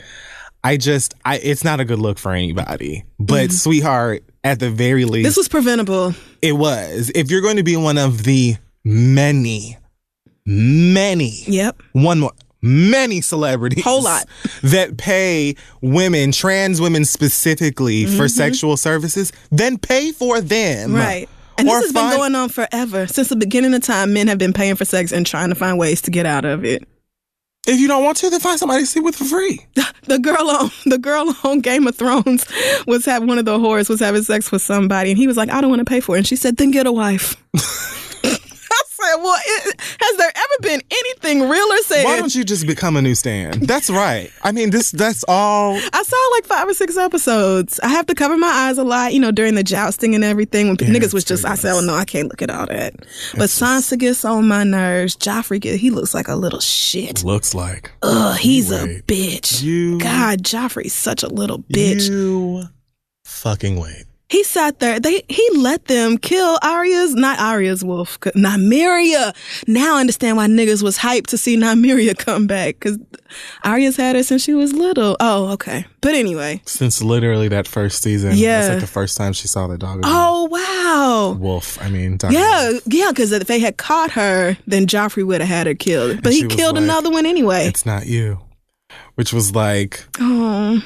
I 0.63 0.75
just 0.77 1.13
I 1.23 1.37
it's 1.37 1.63
not 1.63 1.79
a 1.79 1.85
good 1.85 1.99
look 1.99 2.17
for 2.17 2.33
anybody. 2.33 3.05
But 3.19 3.51
sweetheart, 3.51 4.23
at 4.43 4.59
the 4.59 4.69
very 4.69 5.05
least, 5.05 5.13
Mm-hmm. 5.17 5.23
This 5.23 5.37
was 5.37 5.47
preventable. 5.47 6.13
it 6.41 6.53
was. 6.53 7.11
If 7.15 7.31
you're 7.31 7.41
going 7.41 7.57
to 7.57 7.63
be 7.63 7.77
one 7.77 7.97
of 7.97 8.23
the 8.23 8.55
many, 8.83 9.77
many 10.45 11.43
Yep. 11.47 11.81
one 11.93 12.19
more 12.19 12.31
many 12.61 13.21
celebrities 13.21 13.83
Whole 13.83 14.01
lot. 14.03 14.25
that 14.63 14.97
pay 14.97 15.55
women 15.81 16.31
trans 16.31 16.81
women 16.81 17.05
specifically 17.05 18.05
for 18.07 18.27
sexual 18.27 18.75
services 18.77 19.31
then 19.51 19.77
pay 19.77 20.11
for 20.11 20.41
them 20.41 20.89
Mm-hmm. 20.89 20.95
Right. 20.97 21.29
And 21.59 21.67
this 21.67 21.83
has 21.85 21.91
find- 21.91 22.11
been 22.11 22.17
going 22.19 22.35
on 22.35 22.49
forever. 22.49 23.07
Since 23.07 23.29
the 23.29 23.35
beginning 23.35 23.73
of 23.73 23.81
time, 23.81 24.13
men 24.13 24.27
have 24.27 24.37
been 24.37 24.53
paying 24.53 24.75
for 24.75 24.85
sex 24.85 25.11
and 25.11 25.25
trying 25.25 25.49
to 25.49 25.55
find 25.55 25.79
ways 25.79 26.01
to 26.03 26.11
get 26.11 26.27
out 26.27 26.45
of 26.45 26.63
it. 26.63 26.87
If 27.67 27.79
you 27.81 27.87
don't 27.89 28.03
want 28.03 28.17
to, 28.17 28.29
then 28.29 28.39
find 28.39 28.57
somebody 28.57 28.83
to 28.83 28.87
sleep 28.87 29.03
with 29.03 29.15
for 29.15 29.25
free. 29.25 29.65
The 30.07 30.19
girl 30.19 30.49
on 30.49 30.71
the 30.85 30.97
girl 30.97 31.35
on 31.43 31.59
Game 31.59 31.85
of 31.85 31.95
Thrones 31.97 32.45
was 32.87 33.05
having 33.05 33.27
one 33.27 33.39
of 33.39 33.43
the 33.43 33.57
whores 33.57 33.89
was 33.89 33.99
having 33.99 34.23
sex 34.23 34.53
with 34.53 34.61
somebody, 34.61 35.09
and 35.11 35.17
he 35.17 35.27
was 35.27 35.35
like, 35.35 35.49
"I 35.49 35.59
don't 35.59 35.69
want 35.69 35.81
to 35.81 35.85
pay 35.85 35.99
for 35.99 36.15
it," 36.15 36.19
and 36.19 36.27
she 36.27 36.37
said, 36.37 36.55
"Then 36.55 36.71
get 36.71 36.87
a 36.87 36.93
wife." 36.93 37.35
Said, 38.99 39.15
"Well, 39.17 39.39
it, 39.45 39.81
has 39.99 40.17
there 40.17 40.31
ever 40.35 40.53
been 40.61 40.81
anything 40.89 41.47
realer 41.49 41.77
said?" 41.83 42.03
Why 42.03 42.17
don't 42.17 42.33
you 42.33 42.43
just 42.43 42.65
become 42.65 42.95
a 42.95 43.01
new 43.01 43.13
stand? 43.15 43.61
That's 43.67 43.89
right. 43.89 44.31
I 44.43 44.51
mean, 44.51 44.71
this 44.71 44.91
that's 44.91 45.23
all. 45.27 45.75
I 45.75 46.03
saw 46.03 46.17
like 46.35 46.45
five 46.45 46.67
or 46.67 46.73
six 46.73 46.97
episodes. 46.97 47.79
I 47.81 47.89
have 47.89 48.07
to 48.07 48.15
cover 48.15 48.37
my 48.37 48.47
eyes 48.47 48.77
a 48.77 48.83
lot, 48.83 49.13
you 49.13 49.19
know, 49.19 49.31
during 49.31 49.55
the 49.55 49.63
jousting 49.63 50.15
and 50.15 50.23
everything. 50.23 50.67
When 50.69 50.77
Yeah, 50.79 50.87
niggas 50.87 51.13
was 51.13 51.23
just, 51.23 51.45
I 51.45 51.55
said, 51.55 51.73
oh 51.75 51.81
no, 51.81 51.93
I 51.93 52.05
can't 52.05 52.29
look 52.29 52.41
at 52.41 52.49
all 52.49 52.65
that. 52.67 52.95
But 53.33 53.49
Sansa 53.49 53.97
gets 53.97 54.25
on 54.25 54.47
my 54.47 54.63
nerves. 54.63 55.15
Joffrey, 55.15 55.59
get, 55.59 55.79
he 55.79 55.91
looks 55.91 56.13
like 56.13 56.27
a 56.27 56.35
little 56.35 56.59
shit. 56.59 57.23
Looks 57.23 57.53
like 57.53 57.91
Ugh, 58.01 58.37
he's 58.37 58.71
a 58.71 59.01
bitch. 59.03 59.61
You- 59.61 59.99
God, 59.99 60.41
Joffrey's 60.43 60.93
such 60.93 61.23
a 61.23 61.27
little 61.27 61.59
bitch. 61.59 62.09
you 62.09 62.63
fucking 63.25 63.77
wait. 63.79 64.05
He 64.29 64.43
sat 64.43 64.79
there. 64.79 64.99
They 64.99 65.23
he 65.29 65.47
let 65.55 65.85
them 65.85 66.17
kill 66.17 66.59
Arya's 66.61 67.15
not 67.15 67.39
Arya's 67.39 67.81
wolf, 67.83 68.19
Nymeria. 68.19 69.33
Now 69.67 69.95
I 69.95 70.01
understand 70.01 70.35
why 70.35 70.47
niggas 70.47 70.83
was 70.83 70.97
hyped 70.97 71.27
to 71.27 71.37
see 71.37 71.55
Nymeria 71.57 72.17
come 72.25 72.45
back 72.45 72.75
because 72.75 72.99
Arya's 73.63 73.95
had 73.95 74.17
her 74.17 74.23
since 74.23 74.43
she 74.43 74.53
was 74.53 74.73
little. 74.73 75.15
Oh, 75.21 75.49
okay. 75.53 75.85
But 76.01 76.13
anyway. 76.15 76.61
Since 76.65 77.01
literally 77.01 77.47
that 77.47 77.67
first 77.67 78.03
season, 78.03 78.33
Yeah. 78.35 78.59
that's 78.61 78.73
like 78.73 78.81
the 78.81 78.87
first 78.87 79.15
time 79.15 79.31
she 79.31 79.47
saw 79.47 79.67
the 79.67 79.77
dog. 79.77 79.99
again. 79.99 80.11
Oh 80.13 80.45
wow. 80.51 81.37
wolf. 81.39 81.81
I 81.81 81.89
mean. 81.89 82.17
Yeah, 82.29 82.71
Wolf. 82.71 82.83
yeah. 82.87 83.09
Because 83.11 83.31
if 83.31 83.47
they 83.47 83.59
had 83.59 83.77
caught 83.77 84.11
her, 84.11 84.57
then 84.67 84.87
Joffrey 84.87 85.25
would 85.25 85.39
have 85.39 85.49
had 85.49 85.67
her 85.67 85.73
killed. 85.73 86.21
But 86.21 86.33
she 86.33 86.41
he 86.41 86.47
killed 86.47 86.75
like, 86.75 86.83
another 86.83 87.09
one 87.09 87.25
anyway. 87.25 87.65
it's 87.65 87.85
not 87.85 88.07
you, 88.07 88.39
which 89.15 89.31
was 89.31 89.55
like 89.55 90.03
Oh, 90.19 90.83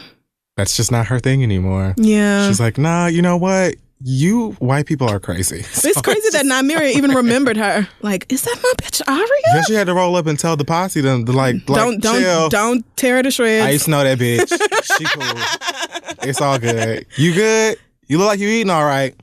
that's 0.61 0.77
just 0.77 0.91
not 0.91 1.07
her 1.07 1.19
thing 1.19 1.41
anymore. 1.41 1.95
yeah. 1.97 2.47
She's 2.47 2.59
like, 2.59 2.77
nah, 2.77 3.07
you 3.07 3.23
know 3.23 3.35
what? 3.35 3.75
You 4.03 4.51
white 4.59 4.85
people 4.85 5.09
are 5.09 5.19
crazy. 5.19 5.59
it's 5.59 6.01
crazy 6.01 6.29
that 6.31 6.45
Nymeria 6.45 6.91
even 6.95 7.11
remembered 7.11 7.57
her. 7.57 7.87
Like, 8.01 8.31
is 8.31 8.43
that 8.43 8.59
my 8.61 8.73
bitch 8.77 9.01
Arya? 9.07 9.27
Then 9.53 9.63
she 9.67 9.73
had 9.73 9.87
to 9.87 9.95
roll 9.95 10.15
up 10.15 10.27
and 10.27 10.37
tell 10.37 10.55
the 10.55 10.65
posse 10.65 11.01
to, 11.01 11.25
to 11.25 11.31
like, 11.31 11.55
like 11.55 11.65
don't 11.65 11.99
don't 11.99 12.21
chill. 12.21 12.49
don't 12.49 12.97
tear 12.97 13.17
her 13.17 13.23
to 13.23 13.31
shreds. 13.31 13.65
I 13.65 13.71
used 13.71 13.85
to 13.85 13.91
know 13.91 14.03
that 14.03 14.19
bitch. 14.19 14.49
she 14.97 15.05
cool. 15.05 16.27
It's 16.27 16.41
all 16.41 16.59
good. 16.59 17.07
You 17.15 17.33
good? 17.33 17.77
You 18.07 18.17
look 18.17 18.27
like 18.27 18.39
you 18.39 18.49
eating 18.49 18.69
all 18.69 18.83
right. 18.83 19.15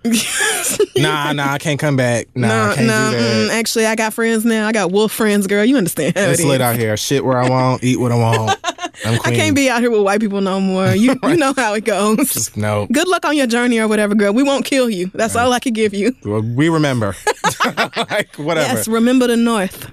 nah, 0.97 1.33
nah, 1.33 1.53
I 1.53 1.59
can't 1.59 1.79
come 1.79 1.97
back. 1.97 2.27
Nah, 2.35 2.49
no, 2.49 2.71
I 2.71 2.75
can't 2.75 2.87
no. 2.87 3.13
mm, 3.15 3.49
actually, 3.51 3.87
I 3.87 3.95
got 3.95 4.15
friends 4.15 4.45
now. 4.45 4.67
I 4.67 4.73
got 4.73 4.91
wolf 4.91 5.13
friends, 5.13 5.47
girl. 5.47 5.65
You 5.65 5.77
understand? 5.77 6.15
It's 6.17 6.41
it 6.41 6.47
lit 6.47 6.61
out 6.61 6.77
here. 6.77 6.97
Shit 6.97 7.25
where 7.25 7.39
I 7.39 7.49
want, 7.49 7.85
eat 7.85 8.01
what 8.01 8.13
I 8.13 8.17
want. 8.17 8.59
I'm 9.05 9.21
I 9.25 9.31
can't 9.35 9.55
be 9.55 9.69
out 9.69 9.81
here 9.81 9.91
with 9.91 10.03
white 10.03 10.21
people 10.21 10.41
no 10.41 10.61
more. 10.61 10.89
You 10.95 11.19
you 11.23 11.37
know 11.37 11.53
how 11.57 11.75
it 11.75 11.85
goes. 11.85 12.33
Just 12.33 12.57
no. 12.57 12.87
Good 12.93 13.09
luck 13.09 13.25
on 13.25 13.37
your 13.37 13.47
journey 13.47 13.79
or 13.79 13.89
whatever, 13.89 14.15
girl. 14.15 14.33
We 14.33 14.43
won't 14.43 14.65
kill 14.65 14.91
you. 14.91 15.11
That's 15.15 15.37
all 15.37 15.53
I 15.53 15.61
can 15.61 15.73
give 15.73 15.95
you. 15.95 16.15
Well, 16.25 16.43
We 16.43 16.69
remember. 16.69 17.15
like 17.65 18.35
whatever. 18.37 18.75
Yes, 18.75 18.89
remember 18.89 19.27
the 19.27 19.37
North, 19.37 19.91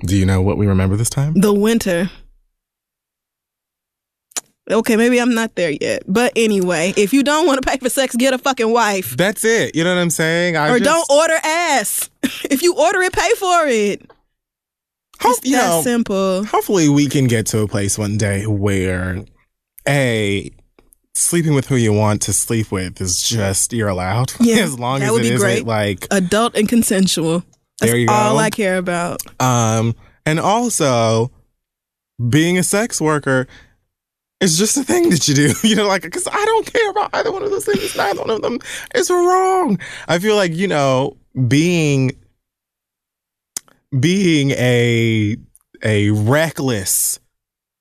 Do 0.00 0.16
you 0.16 0.26
know 0.26 0.40
what 0.42 0.58
we 0.58 0.66
remember 0.66 0.96
this 0.96 1.10
time? 1.10 1.34
the 1.34 1.52
winter. 1.52 2.10
Okay, 4.70 4.96
maybe 4.96 5.18
I'm 5.18 5.34
not 5.34 5.54
there 5.54 5.70
yet. 5.70 6.02
But 6.06 6.32
anyway, 6.36 6.92
if 6.96 7.14
you 7.14 7.22
don't 7.22 7.46
want 7.46 7.62
to 7.62 7.66
pay 7.66 7.78
for 7.78 7.88
sex, 7.88 8.14
get 8.14 8.34
a 8.34 8.38
fucking 8.38 8.70
wife. 8.70 9.16
That's 9.16 9.42
it. 9.42 9.74
You 9.74 9.82
know 9.82 9.94
what 9.94 10.00
I'm 10.00 10.10
saying? 10.10 10.58
I 10.58 10.68
or 10.68 10.78
just, 10.78 10.84
don't 10.84 11.10
order 11.10 11.38
ass. 11.42 12.10
if 12.22 12.62
you 12.62 12.74
order 12.76 13.00
it, 13.02 13.12
pay 13.14 13.30
for 13.38 13.66
it. 13.66 14.10
Hope, 15.20 15.36
It's 15.38 15.46
you 15.46 15.56
that 15.56 15.66
know, 15.68 15.82
simple. 15.82 16.44
hopefully 16.44 16.88
we 16.88 17.08
can 17.08 17.26
get 17.26 17.46
to 17.46 17.60
a 17.60 17.68
place 17.68 17.98
one 17.98 18.16
day 18.16 18.46
where 18.46 19.24
a 19.88 20.50
sleeping 21.14 21.54
with 21.54 21.66
who 21.66 21.76
you 21.76 21.92
want 21.92 22.22
to 22.22 22.32
sleep 22.32 22.70
with 22.70 23.00
is 23.00 23.20
just 23.22 23.72
you're 23.72 23.88
allowed 23.88 24.32
Yeah, 24.40 24.58
as 24.62 24.78
long 24.78 25.00
that 25.00 25.06
as 25.06 25.12
would 25.12 25.24
it 25.26 25.30
be 25.32 25.36
great. 25.36 25.66
like 25.66 26.06
Adult 26.10 26.54
and 26.56 26.68
consensual. 26.68 27.42
That's 27.80 27.92
There 27.92 27.98
you 28.00 28.08
all 28.08 28.34
go. 28.34 28.38
I 28.38 28.50
care 28.50 28.78
about. 28.78 29.20
um 29.40 29.94
and 30.26 30.38
also 30.38 31.32
being 32.28 32.58
a 32.58 32.62
sex 32.62 33.00
worker 33.00 33.46
is 34.40 34.56
just 34.58 34.76
a 34.76 34.84
thing 34.84 35.10
that 35.10 35.26
you 35.26 35.34
do 35.34 35.52
you 35.68 35.74
know 35.74 35.86
like 35.88 36.02
because 36.02 36.26
i 36.28 36.44
don't 36.44 36.72
care 36.72 36.90
about 36.90 37.10
either 37.14 37.32
one 37.32 37.42
of 37.42 37.50
those 37.50 37.64
things 37.64 37.96
neither 37.96 38.20
one 38.20 38.30
of 38.30 38.42
them 38.42 38.58
is 38.94 39.08
wrong 39.10 39.78
i 40.08 40.18
feel 40.18 40.36
like 40.36 40.52
you 40.54 40.68
know 40.68 41.16
being 41.48 42.10
being 43.98 44.50
a 44.52 45.36
a 45.82 46.10
reckless 46.10 47.20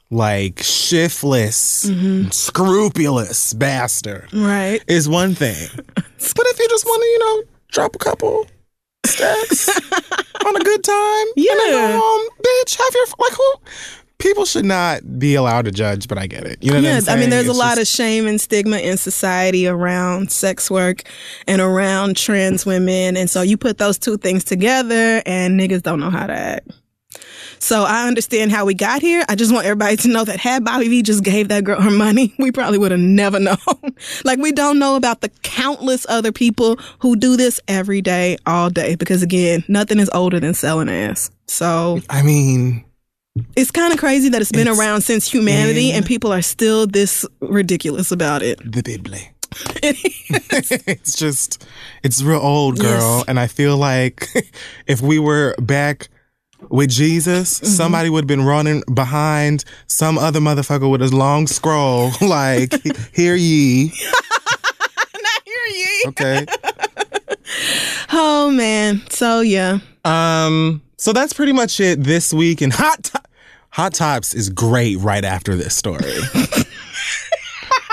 like 0.10 0.62
shiftless 0.64 1.86
Mhm. 1.86 2.32
scrupulous 2.34 3.53
bastard 3.53 4.30
Right. 4.32 4.82
is 4.88 5.10
one 5.10 5.36
thing 5.36 5.68
but 5.95 6.45
if 6.47 6.60
you 6.60 6.70
just 6.70 6.86
want 6.86 7.01
to 7.01 7.08
you 7.08 7.20
know 7.20 7.43
drop 7.72 7.95
a 7.95 7.99
couple 7.99 8.47
stacks 9.05 9.68
on 10.45 10.55
a 10.55 10.64
good 10.64 10.84
time 10.84 11.28
and 11.36 11.45
then 11.60 11.74
Yeah. 11.74 11.91
go 11.91 11.99
home 12.01 12.30
bitch 12.41 12.76
have 12.78 12.93
your 12.95 13.05
like 13.20 13.34
who 13.34 13.53
people 14.20 14.45
should 14.45 14.65
not 14.65 15.20
be 15.20 15.36
allowed 15.36 15.65
to 15.65 15.72
judge 15.72 16.07
but 16.07 16.18
i 16.18 16.26
get 16.28 16.43
it 16.45 16.57
you 16.61 16.72
know 16.72 16.78
what 16.78 16.84
Yeah, 16.84 17.01
I 17.07 17.15
mean, 17.18 17.30
there's 17.30 17.47
a 17.47 17.53
lot 17.53 17.78
just- 17.78 17.82
of 17.91 17.95
shame 17.95 18.26
and 18.28 18.39
stigma 18.41 18.78
in 18.78 18.97
society 18.97 19.68
around 19.68 20.32
sex 20.32 20.72
work 20.72 21.03
and 21.47 21.61
around 21.61 22.18
trans 22.18 22.65
women. 22.65 23.15
And 23.18 23.30
so 23.30 23.41
you 23.41 23.57
put 23.57 23.78
those 23.78 23.97
two 23.97 24.18
things 24.18 24.43
together 24.43 25.22
and 25.26 25.59
niggas 25.59 25.84
don't 25.84 25.99
know 25.99 26.09
how 26.09 26.26
to 26.28 26.34
act. 26.34 26.70
So 27.59 27.84
I 27.84 28.07
understand 28.07 28.51
how 28.51 28.65
we 28.65 28.74
got 28.74 29.01
here. 29.01 29.24
I 29.30 29.36
just 29.36 29.51
want 29.53 29.65
everybody 29.65 29.95
to 29.97 30.07
know 30.07 30.24
that 30.24 30.39
had 30.39 30.63
Bobby 30.63 30.88
V 30.89 31.01
just 31.03 31.24
gave 31.24 31.47
that 31.49 31.63
girl 31.63 31.82
her 31.82 31.89
money, 31.91 32.34
we 32.39 32.51
probably 32.51 32.78
would 32.78 32.91
have 32.91 32.99
never 32.99 33.39
known. 33.39 33.57
like 34.24 34.39
we 34.39 34.51
don't 34.51 34.80
know 34.80 34.95
about 34.95 35.22
the 35.22 35.30
countless 35.43 36.05
other 36.09 36.32
people 36.32 36.78
who 36.99 37.15
do 37.15 37.36
this 37.38 37.59
every 37.68 38.01
day, 38.01 38.38
all 38.45 38.70
day. 38.70 38.95
Because 38.95 39.22
again, 39.24 39.63
nothing 39.68 39.99
is 39.99 40.09
older 40.13 40.39
than 40.39 40.53
selling 40.53 40.89
ass. 40.89 41.30
So 41.47 42.01
i 42.09 42.22
mean 42.24 42.84
it's 43.55 43.71
kind 43.71 43.93
of 43.93 43.99
crazy 43.99 44.29
that 44.29 44.41
it's 44.41 44.51
been 44.51 44.67
It's 44.67 44.79
around 44.79 45.01
since 45.01 45.29
humanity 45.31 45.91
and 45.91 46.05
people 46.05 46.31
are 46.31 46.41
still 46.41 46.88
this 46.88 47.25
ridiculous 47.41 48.11
about 48.11 48.41
it. 48.43 48.59
the 48.59 48.81
bible 48.81 49.17
it's 49.83 51.15
just 51.15 51.65
it's 52.03 52.21
real 52.21 52.39
old 52.39 52.79
girl 52.79 53.17
Yes. 53.19 53.25
and 53.27 53.39
i 53.39 53.47
feel 53.47 53.77
like 53.77 54.27
if 54.88 55.01
we 55.01 55.19
were 55.19 55.55
back 55.59 56.09
with 56.69 56.89
jesus 56.89 57.59
Mm-hmm. 57.59 57.67
somebody 57.67 58.09
would 58.09 58.23
have 58.23 58.27
been 58.27 58.45
running 58.45 58.83
behind 58.93 59.63
some 59.88 60.17
other 60.17 60.39
motherfucker 60.41 60.89
with 60.91 61.01
a 61.01 61.15
long 61.15 61.47
scroll 61.47 62.11
like 62.21 62.73
hear 63.15 63.35
ye 63.35 63.93
Not 65.13 65.41
hear 65.45 65.65
ye. 65.75 66.03
okay 66.07 66.45
Oh 68.11 68.51
man. 68.51 69.01
So 69.09 69.41
yeah. 69.41 69.79
um 70.05 70.81
so 70.97 71.13
that's 71.13 71.33
pretty 71.33 71.53
much 71.53 71.79
it 71.79 72.03
this 72.03 72.33
week 72.33 72.61
and 72.61 72.73
hot 72.73 73.03
to- 73.05 73.21
hot 73.78 73.93
tops 73.93 74.34
is 74.34 74.49
great 74.49 74.97
right 74.97 75.23
after 75.23 75.55
this 75.55 75.75
story 75.75 76.01
we 76.34 76.41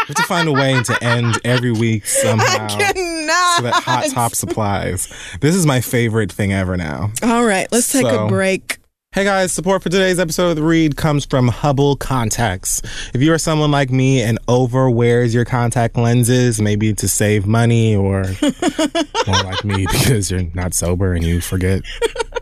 have 0.09 0.17
to 0.17 0.23
find 0.23 0.49
a 0.49 0.53
way 0.53 0.83
to 0.83 0.97
end 1.05 1.39
every 1.45 1.73
week 1.73 2.07
somehow 2.07 2.45
I 2.47 2.69
Cannot. 2.69 3.57
so 3.59 3.63
that 3.65 3.83
hot 3.85 4.07
top 4.11 4.35
supplies. 4.35 5.09
This 5.41 5.55
is 5.55 5.67
my 5.67 5.81
favorite 5.83 6.31
thing 6.33 6.53
ever 6.55 6.77
now. 6.77 7.11
All 7.23 7.45
right, 7.45 7.67
let's 7.73 7.91
take 7.93 8.03
So- 8.07 8.27
a 8.27 8.29
break. 8.29 8.79
Hey 9.13 9.25
guys, 9.25 9.53
support 9.53 9.83
for 9.83 9.91
today's 9.91 10.19
episode 10.19 10.51
of 10.51 10.57
The 10.57 10.63
Read 10.65 10.97
comes 10.97 11.25
from 11.25 11.47
Hubble 11.49 11.95
Contacts. 11.97 12.83
If 13.15 13.23
you 13.23 13.33
are 13.33 13.39
someone 13.39 13.71
like 13.71 13.91
me 13.91 14.21
and 14.23 14.39
overwears 14.49 15.33
your 15.33 15.45
contact 15.45 15.97
lenses, 15.97 16.61
maybe 16.61 16.93
to 16.95 17.09
save 17.09 17.47
money 17.47 17.95
or 17.95 18.25
more 19.27 19.43
like 19.45 19.65
me 19.65 19.87
because 19.87 20.31
you're 20.33 20.43
not 20.55 20.75
sober 20.75 21.13
and 21.15 21.25
you 21.25 21.41
forget 21.41 21.83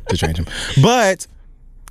to 0.08 0.16
change 0.16 0.36
them. 0.38 0.46
But 0.82 1.26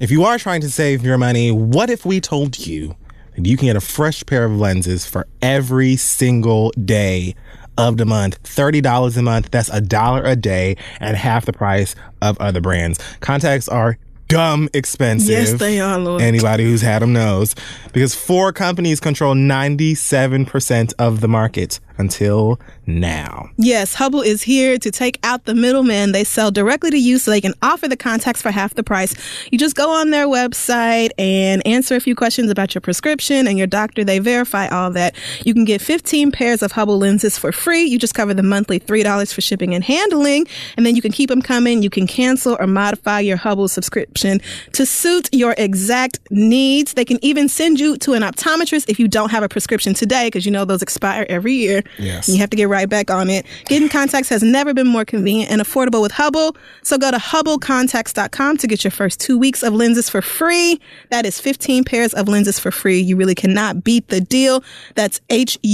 if 0.02 0.10
you 0.10 0.24
are 0.24 0.39
trying 0.39 0.62
to 0.62 0.70
save 0.70 1.06
your 1.06 1.20
money, 1.20 1.52
what 1.52 1.91
if 1.91 2.08
we 2.08 2.20
told 2.20 2.58
you 2.58 2.95
that 3.36 3.45
you 3.45 3.56
can 3.56 3.68
get 3.68 3.76
a 3.76 3.82
fresh 3.82 4.26
pair 4.26 4.43
of 4.45 4.58
lenses 4.58 5.06
for 5.06 5.28
every 5.43 5.95
single 5.95 6.72
day 6.72 7.36
of 7.78 7.97
the 7.97 8.06
month? 8.06 8.41
$30 8.41 9.16
a 9.16 9.22
month. 9.22 9.52
That's 9.52 9.70
a 9.70 9.80
dollar 9.80 10.24
a 10.24 10.36
day 10.36 10.76
and 10.99 11.16
half 11.16 11.45
the 11.45 11.54
price 11.54 11.93
of 12.20 12.36
other 12.39 12.62
brands. 12.62 12.97
Contacts 13.20 13.70
are 13.70 13.99
dumb 14.28 14.70
expensive. 14.74 15.30
Yes, 15.30 15.54
they 15.54 15.80
are, 15.80 15.99
Lord. 15.99 16.24
Anybody 16.24 16.64
who's 16.64 16.82
had 16.82 17.04
them 17.04 17.14
knows. 17.14 17.54
Because 17.93 18.16
four 18.16 18.52
companies 18.52 18.99
control 18.99 19.36
97% 19.36 20.93
of 20.97 21.22
the 21.22 21.28
market. 21.28 21.80
Until 22.02 22.60
now. 22.88 23.49
Yes, 23.58 23.93
Hubble 23.93 24.22
is 24.22 24.41
here 24.41 24.78
to 24.80 24.91
take 24.91 25.20
out 25.24 25.45
the 25.45 25.56
middleman. 25.56 26.12
They 26.12 26.26
sell 26.26 26.52
directly 26.52 26.89
to 26.91 26.97
you 26.97 27.20
so 27.20 27.32
they 27.32 27.39
can 27.39 27.54
offer 27.62 27.88
the 27.88 27.95
contacts 27.95 28.41
for 28.41 28.52
half 28.52 28.74
the 28.74 28.84
price. 28.84 29.16
You 29.52 29.58
just 29.58 29.76
go 29.76 29.89
on 29.89 30.10
their 30.10 30.28
website 30.28 31.12
and 31.18 31.66
answer 31.66 31.95
a 31.95 32.02
few 32.02 32.16
questions 32.16 32.49
about 32.52 32.74
your 32.76 32.82
prescription 32.82 33.47
and 33.47 33.58
your 33.58 33.68
doctor. 33.68 34.04
They 34.04 34.20
verify 34.20 34.68
all 34.68 34.91
that. 34.91 35.16
You 35.45 35.54
can 35.54 35.64
get 35.64 35.80
15 35.80 36.32
pairs 36.32 36.62
of 36.62 36.74
Hubble 36.74 36.97
lenses 36.97 37.38
for 37.38 37.52
free. 37.52 37.84
You 37.84 37.99
just 37.99 38.16
cover 38.16 38.34
the 38.34 38.43
monthly 38.43 38.80
$3 38.80 39.34
for 39.34 39.41
shipping 39.41 39.74
and 39.74 39.84
handling, 39.84 40.47
and 40.76 40.86
then 40.86 40.95
you 40.95 41.02
can 41.02 41.12
keep 41.12 41.30
them 41.30 41.41
coming. 41.41 41.84
You 41.84 41.91
can 41.91 42.08
cancel 42.08 42.58
or 42.60 42.68
modify 42.68 43.20
your 43.20 43.38
Hubble 43.38 43.68
subscription 43.68 44.41
to 44.74 44.86
suit 44.86 45.30
your 45.32 45.54
exact 45.58 46.20
needs. 46.32 46.93
They 46.95 47.06
can 47.06 47.24
even 47.24 47.47
send 47.47 47.80
you 47.80 47.95
to 47.97 48.14
an 48.14 48.24
optometrist 48.24 48.89
if 48.89 48.99
you 48.99 49.08
don't 49.08 49.30
have 49.30 49.43
a 49.43 49.49
prescription 49.49 49.93
today, 49.93 50.28
because 50.28 50.45
you 50.45 50.52
know 50.52 50.66
those 50.66 50.82
expire 50.82 51.28
every 51.30 51.54
year. 51.54 51.84
Yes. 51.98 52.30
You 52.30 52.38
have 52.38 52.50
to 52.50 52.58
get 52.58 52.70
right 52.70 52.89
back 52.89 53.12
on 53.12 53.30
it. 53.30 53.46
Getting 53.66 53.89
contacts 53.89 54.30
has 54.30 54.42
never 54.44 54.74
been 54.74 54.88
more 54.88 55.06
convenient 55.06 55.52
and 55.52 55.62
affordable 55.62 56.02
with 56.02 56.12
Hubble. 56.12 56.56
So 56.84 56.98
go 56.98 57.12
to 57.12 57.18
HubbleContacts.com 57.18 58.58
to 58.58 58.68
get 58.68 58.84
your 58.84 58.92
first 58.92 59.20
two 59.20 59.38
weeks 59.38 59.64
of 59.64 59.74
lenses 59.74 60.10
for 60.10 60.22
free. 60.22 60.80
That 61.10 61.26
is 61.26 61.39
15 61.39 61.84
pairs 61.84 62.14
of 62.14 62.28
lenses 62.28 62.60
for 62.60 62.72
free. 62.72 63.00
You 63.00 63.16
really 63.16 63.36
cannot 63.36 63.84
beat 63.84 64.08
the 64.10 64.22
deal. 64.22 64.64
That's 64.96 65.22
H-U-B-B-L-E 65.30 65.68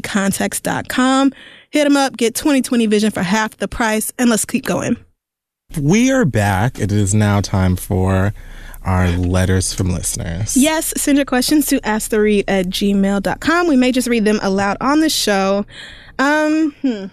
contacts.com. 0.00 1.32
Hit 1.70 1.84
them 1.84 1.96
up, 1.96 2.16
get 2.16 2.34
2020 2.34 2.86
vision 2.86 3.10
for 3.10 3.22
half 3.22 3.56
the 3.56 3.66
price, 3.66 4.12
and 4.18 4.30
let's 4.30 4.44
keep 4.44 4.64
going. 4.64 4.96
We 5.80 6.12
are 6.12 6.24
back. 6.24 6.78
It 6.78 6.92
is 6.92 7.14
now 7.14 7.40
time 7.40 7.74
for 7.74 8.32
our 8.84 9.08
letters 9.10 9.72
from 9.72 9.90
listeners. 9.90 10.56
Yes, 10.56 10.92
send 10.96 11.18
your 11.18 11.24
questions 11.24 11.66
to 11.66 11.80
asktheread 11.80 12.44
at 12.48 12.66
gmail.com. 12.66 13.68
We 13.68 13.76
may 13.76 13.92
just 13.92 14.08
read 14.08 14.24
them 14.24 14.38
aloud 14.42 14.76
on 14.80 15.00
the 15.00 15.10
show. 15.10 15.66
Um, 16.18 16.72
hmm. 16.82 17.06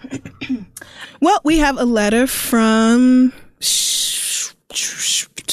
well, 1.20 1.40
we 1.44 1.58
have 1.58 1.78
a 1.78 1.84
letter 1.84 2.26
from 2.26 3.32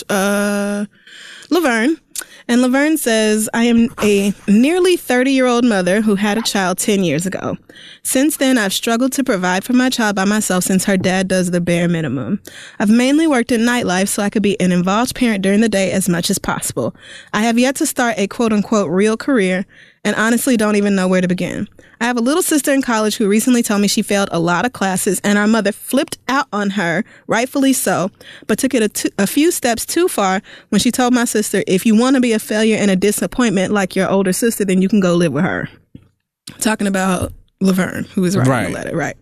uh, 0.09 0.85
Laverne. 1.49 1.97
And 2.49 2.63
Laverne 2.63 2.97
says, 2.97 3.47
I 3.53 3.65
am 3.65 3.93
a 4.01 4.33
nearly 4.47 4.97
30 4.97 5.31
year 5.31 5.45
old 5.45 5.63
mother 5.63 6.01
who 6.01 6.15
had 6.15 6.35
a 6.35 6.41
child 6.41 6.79
10 6.79 7.03
years 7.03 7.27
ago. 7.27 7.55
Since 8.01 8.37
then, 8.37 8.57
I've 8.57 8.73
struggled 8.73 9.11
to 9.13 9.23
provide 9.23 9.63
for 9.63 9.73
my 9.73 9.91
child 9.91 10.15
by 10.15 10.25
myself 10.25 10.63
since 10.63 10.83
her 10.85 10.97
dad 10.97 11.27
does 11.27 11.51
the 11.51 11.61
bare 11.61 11.87
minimum. 11.87 12.41
I've 12.79 12.89
mainly 12.89 13.27
worked 13.27 13.51
in 13.51 13.61
nightlife 13.61 14.07
so 14.07 14.23
I 14.23 14.31
could 14.31 14.41
be 14.41 14.59
an 14.59 14.71
involved 14.71 15.13
parent 15.13 15.43
during 15.43 15.61
the 15.61 15.69
day 15.69 15.91
as 15.91 16.09
much 16.09 16.31
as 16.31 16.39
possible. 16.39 16.95
I 17.33 17.43
have 17.43 17.59
yet 17.59 17.75
to 17.75 17.85
start 17.85 18.15
a 18.17 18.25
quote 18.25 18.51
unquote 18.51 18.89
real 18.89 19.15
career 19.15 19.67
and 20.09 20.15
honestly 20.17 20.57
don't 20.57 20.75
even 20.75 20.95
know 20.95 21.07
where 21.07 21.21
to 21.21 21.27
begin. 21.27 21.67
I 22.01 22.05
have 22.05 22.17
a 22.17 22.21
little 22.21 22.41
sister 22.41 22.73
in 22.73 22.81
college 22.81 23.17
who 23.17 23.27
recently 23.29 23.61
told 23.61 23.81
me 23.81 23.87
she 23.87 24.01
failed 24.01 24.29
a 24.31 24.39
lot 24.39 24.65
of 24.65 24.73
classes 24.73 25.21
and 25.23 25.37
our 25.37 25.45
mother 25.45 25.71
flipped 25.71 26.17
out 26.27 26.47
on 26.51 26.71
her, 26.71 27.03
rightfully 27.27 27.73
so, 27.73 28.09
but 28.47 28.57
took 28.57 28.73
it 28.73 28.81
a, 28.81 28.89
t- 28.89 29.11
a 29.19 29.27
few 29.27 29.51
steps 29.51 29.85
too 29.85 30.07
far 30.07 30.41
when 30.69 30.79
she 30.79 30.89
told 30.89 31.13
my 31.13 31.25
sister, 31.25 31.61
if 31.67 31.85
you 31.85 31.95
want 31.95 32.15
to 32.15 32.21
be 32.21 32.33
a 32.33 32.39
failure 32.39 32.75
and 32.77 32.89
a 32.89 32.95
disappointment 32.95 33.71
like 33.71 33.95
your 33.95 34.09
older 34.09 34.33
sister, 34.33 34.65
then 34.65 34.81
you 34.81 34.89
can 34.89 34.99
go 34.99 35.13
live 35.15 35.31
with 35.33 35.43
her. 35.43 35.69
Talking 36.59 36.87
about 36.87 37.31
Laverne, 37.61 38.05
who 38.05 38.21
was 38.21 38.35
writing 38.35 38.51
Right. 38.51 38.67
the 38.67 38.73
letter, 38.73 38.97
right? 38.97 39.17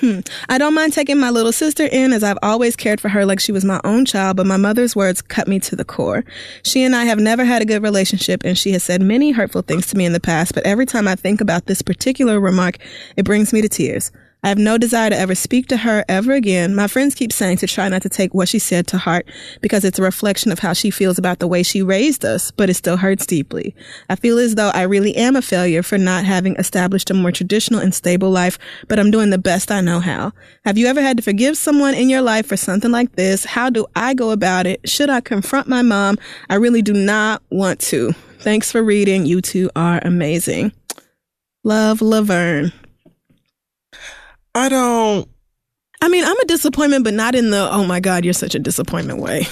Hmm. 0.00 0.20
I 0.48 0.58
don't 0.58 0.74
mind 0.74 0.92
taking 0.92 1.18
my 1.18 1.30
little 1.30 1.50
sister 1.50 1.84
in 1.84 2.12
as 2.12 2.22
I've 2.22 2.38
always 2.40 2.76
cared 2.76 3.00
for 3.00 3.08
her 3.08 3.26
like 3.26 3.40
she 3.40 3.50
was 3.50 3.64
my 3.64 3.80
own 3.82 4.04
child, 4.04 4.36
but 4.36 4.46
my 4.46 4.56
mother's 4.56 4.94
words 4.94 5.20
cut 5.20 5.48
me 5.48 5.58
to 5.58 5.74
the 5.74 5.84
core. 5.84 6.24
She 6.62 6.84
and 6.84 6.94
I 6.94 7.04
have 7.06 7.18
never 7.18 7.44
had 7.44 7.62
a 7.62 7.64
good 7.64 7.82
relationship 7.82 8.42
and 8.44 8.56
she 8.56 8.70
has 8.72 8.84
said 8.84 9.02
many 9.02 9.32
hurtful 9.32 9.62
things 9.62 9.88
to 9.88 9.96
me 9.96 10.04
in 10.06 10.12
the 10.12 10.20
past, 10.20 10.54
but 10.54 10.64
every 10.64 10.86
time 10.86 11.08
I 11.08 11.16
think 11.16 11.40
about 11.40 11.66
this 11.66 11.82
particular 11.82 12.38
remark, 12.38 12.78
it 13.16 13.24
brings 13.24 13.52
me 13.52 13.60
to 13.60 13.68
tears. 13.68 14.12
I 14.44 14.48
have 14.48 14.58
no 14.58 14.78
desire 14.78 15.10
to 15.10 15.18
ever 15.18 15.34
speak 15.34 15.66
to 15.66 15.76
her 15.78 16.04
ever 16.08 16.32
again. 16.32 16.74
My 16.74 16.86
friends 16.86 17.16
keep 17.16 17.32
saying 17.32 17.56
to 17.58 17.66
try 17.66 17.88
not 17.88 18.02
to 18.02 18.08
take 18.08 18.34
what 18.34 18.48
she 18.48 18.60
said 18.60 18.86
to 18.88 18.98
heart 18.98 19.26
because 19.60 19.84
it's 19.84 19.98
a 19.98 20.02
reflection 20.02 20.52
of 20.52 20.60
how 20.60 20.72
she 20.72 20.90
feels 20.90 21.18
about 21.18 21.40
the 21.40 21.48
way 21.48 21.64
she 21.64 21.82
raised 21.82 22.24
us, 22.24 22.52
but 22.52 22.70
it 22.70 22.74
still 22.74 22.96
hurts 22.96 23.26
deeply. 23.26 23.74
I 24.08 24.14
feel 24.14 24.38
as 24.38 24.54
though 24.54 24.70
I 24.70 24.82
really 24.82 25.16
am 25.16 25.34
a 25.34 25.42
failure 25.42 25.82
for 25.82 25.98
not 25.98 26.24
having 26.24 26.54
established 26.56 27.10
a 27.10 27.14
more 27.14 27.32
traditional 27.32 27.80
and 27.80 27.92
stable 27.92 28.30
life, 28.30 28.58
but 28.86 28.98
I'm 29.00 29.10
doing 29.10 29.30
the 29.30 29.38
best 29.38 29.72
I 29.72 29.80
know 29.80 29.98
how. 29.98 30.32
Have 30.64 30.78
you 30.78 30.86
ever 30.86 31.02
had 31.02 31.16
to 31.16 31.22
forgive 31.22 31.56
someone 31.56 31.94
in 31.94 32.08
your 32.08 32.22
life 32.22 32.46
for 32.46 32.56
something 32.56 32.92
like 32.92 33.16
this? 33.16 33.44
How 33.44 33.70
do 33.70 33.86
I 33.96 34.14
go 34.14 34.30
about 34.30 34.66
it? 34.66 34.88
Should 34.88 35.10
I 35.10 35.20
confront 35.20 35.66
my 35.66 35.82
mom? 35.82 36.16
I 36.48 36.54
really 36.54 36.82
do 36.82 36.92
not 36.92 37.42
want 37.50 37.80
to. 37.80 38.12
Thanks 38.38 38.70
for 38.70 38.84
reading. 38.84 39.26
You 39.26 39.40
two 39.40 39.68
are 39.74 40.00
amazing. 40.04 40.72
Love, 41.64 42.00
Laverne. 42.00 42.72
I 44.58 44.68
don't. 44.68 45.28
I 46.00 46.08
mean, 46.08 46.24
I'm 46.24 46.38
a 46.38 46.44
disappointment, 46.44 47.04
but 47.04 47.14
not 47.14 47.34
in 47.34 47.50
the 47.50 47.68
oh 47.70 47.84
my 47.84 48.00
god, 48.00 48.24
you're 48.24 48.34
such 48.34 48.54
a 48.54 48.58
disappointment 48.58 49.20
way. 49.20 49.46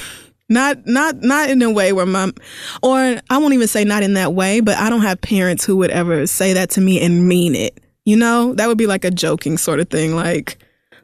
Not 0.49 0.87
not 0.87 1.23
not 1.23 1.51
in 1.51 1.61
a 1.63 1.71
way 1.71 1.93
where 1.93 2.07
my 2.07 2.31
or 2.83 3.21
I 3.31 3.39
won't 3.39 3.55
even 3.55 3.67
say 3.67 3.85
not 3.85 4.03
in 4.03 4.15
that 4.15 4.33
way, 4.33 4.61
but 4.61 4.77
I 4.79 4.91
don't 4.91 5.01
have 5.03 5.21
parents 5.21 5.65
who 5.65 5.77
would 5.79 5.91
ever 5.91 6.27
say 6.27 6.53
that 6.53 6.71
to 6.71 6.81
me 6.81 7.01
and 7.01 7.27
mean 7.27 7.55
it. 7.55 7.81
You 8.05 8.17
know, 8.17 8.55
that 8.55 8.69
would 8.69 8.79
be 8.79 8.87
like 8.87 9.05
a 9.05 9.11
joking 9.11 9.59
sort 9.59 9.81
of 9.81 9.91
thing. 9.91 10.15
Like, 10.15 10.59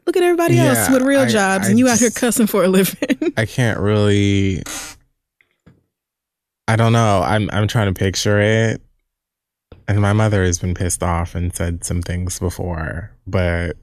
look 0.05 0.15
at 0.15 0.23
everybody 0.23 0.57
else 0.57 0.89
with 0.89 1.01
real 1.01 1.21
I- 1.21 1.29
jobs, 1.29 1.67
I 1.67 1.71
and 1.71 1.79
you 1.79 1.89
out 1.89 1.99
here 1.99 2.09
cussing 2.09 2.47
for 2.47 2.63
a 2.63 2.69
living. 2.69 3.33
I 3.37 3.45
can't 3.45 3.79
really. 3.79 4.63
I 6.67 6.77
don't 6.77 6.93
know. 6.93 7.21
I'm 7.21 7.49
I'm 7.51 7.67
trying 7.67 7.93
to 7.93 7.99
picture 7.99 8.39
it, 8.39 8.81
and 9.89 10.01
my 10.01 10.13
mother 10.13 10.45
has 10.45 10.59
been 10.59 10.73
pissed 10.73 11.03
off 11.03 11.35
and 11.35 11.53
said 11.53 11.83
some 11.83 12.01
things 12.01 12.39
before, 12.39 13.11
but 13.27 13.75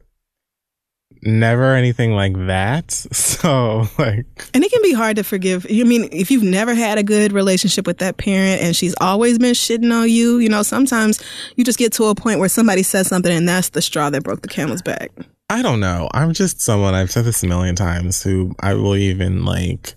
never 1.23 1.75
anything 1.75 2.13
like 2.13 2.35
that. 2.47 3.07
So 3.41 3.87
like, 3.99 4.27
and 4.53 4.63
it 4.63 4.71
can 4.71 4.83
be 4.83 4.93
hard 4.93 5.17
to 5.17 5.25
forgive. 5.25 5.65
I 5.71 5.85
mean, 5.85 6.11
if 6.13 6.31
you've 6.31 6.43
never 6.43 6.75
had 6.75 6.99
a 6.99 7.03
good 7.03 7.33
relationship 7.33 7.87
with 7.87 7.99
that 7.99 8.19
parent 8.19 8.61
and 8.61 8.77
she's 8.77 8.95
always 9.01 9.39
been 9.39 9.55
shitting 9.55 9.91
on 9.93 10.11
you, 10.11 10.39
you 10.39 10.49
know, 10.51 10.63
sometimes 10.63 11.21
you 11.57 11.65
just 11.65 11.79
get 11.79 11.93
to 11.95 12.05
a 12.05 12.15
point 12.15 12.39
where 12.39 12.51
somebody 12.51 12.83
says 12.83 13.07
something 13.09 13.33
and 13.35 13.49
that's 13.49 13.71
the 13.71 13.81
straw 13.81 14.11
that 14.11 14.23
broke 14.25 14.43
the 14.43 14.49
camel's 14.49 14.83
back. 14.83 15.11
I 15.49 15.63
don't 15.63 15.81
know. 15.81 16.09
I'm 16.13 16.35
just 16.35 16.61
someone 16.61 16.95
I've 16.95 17.11
said 17.11 17.25
this 17.25 17.43
a 17.43 17.47
million 17.47 17.77
times 17.77 18.23
who 18.23 18.55
I 18.61 18.75
believe 18.75 19.23
in 19.23 19.47
like 19.47 19.95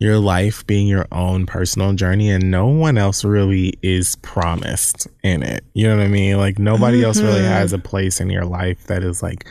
your 0.00 0.18
life 0.18 0.66
being 0.66 0.88
your 0.88 1.06
own 1.12 1.44
personal 1.46 1.92
journey 1.92 2.30
and 2.30 2.50
no 2.50 2.66
one 2.68 2.96
else 2.96 3.22
really 3.22 3.74
is 3.82 4.16
promised 4.16 5.06
in 5.22 5.42
it. 5.42 5.62
You 5.74 5.88
know 5.88 5.96
what 5.98 6.04
I 6.04 6.08
mean? 6.08 6.38
Like 6.38 6.58
nobody 6.58 7.04
else 7.04 7.20
really 7.20 7.42
Mhm. 7.42 7.48
has 7.48 7.72
a 7.74 7.78
place 7.78 8.18
in 8.20 8.30
your 8.30 8.44
life 8.46 8.86
that 8.86 9.04
is 9.04 9.22
like 9.22 9.46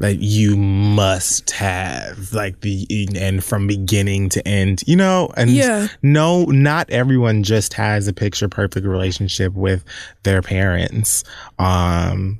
that 0.00 0.18
you 0.18 0.56
must 0.56 1.50
have 1.50 2.32
like 2.32 2.60
the 2.62 2.86
and 3.16 3.44
from 3.44 3.66
beginning 3.66 4.30
to 4.30 4.46
end, 4.48 4.82
you 4.86 4.96
know? 4.96 5.30
And 5.36 5.50
Yeah. 5.50 5.88
no, 6.02 6.44
not 6.46 6.88
everyone 6.90 7.42
just 7.42 7.74
has 7.74 8.08
a 8.08 8.12
picture 8.14 8.48
perfect 8.48 8.86
relationship 8.86 9.52
with 9.52 9.84
their 10.22 10.40
parents. 10.40 11.22
Um, 11.58 12.38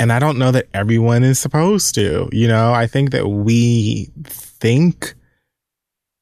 and 0.00 0.12
I 0.12 0.18
don't 0.18 0.38
know 0.38 0.50
that 0.50 0.66
everyone 0.74 1.22
is 1.22 1.38
supposed 1.38 1.94
to, 1.94 2.28
you 2.32 2.48
know? 2.48 2.72
I 2.72 2.88
think 2.88 3.12
that 3.12 3.28
we 3.28 4.10
think 4.24 5.14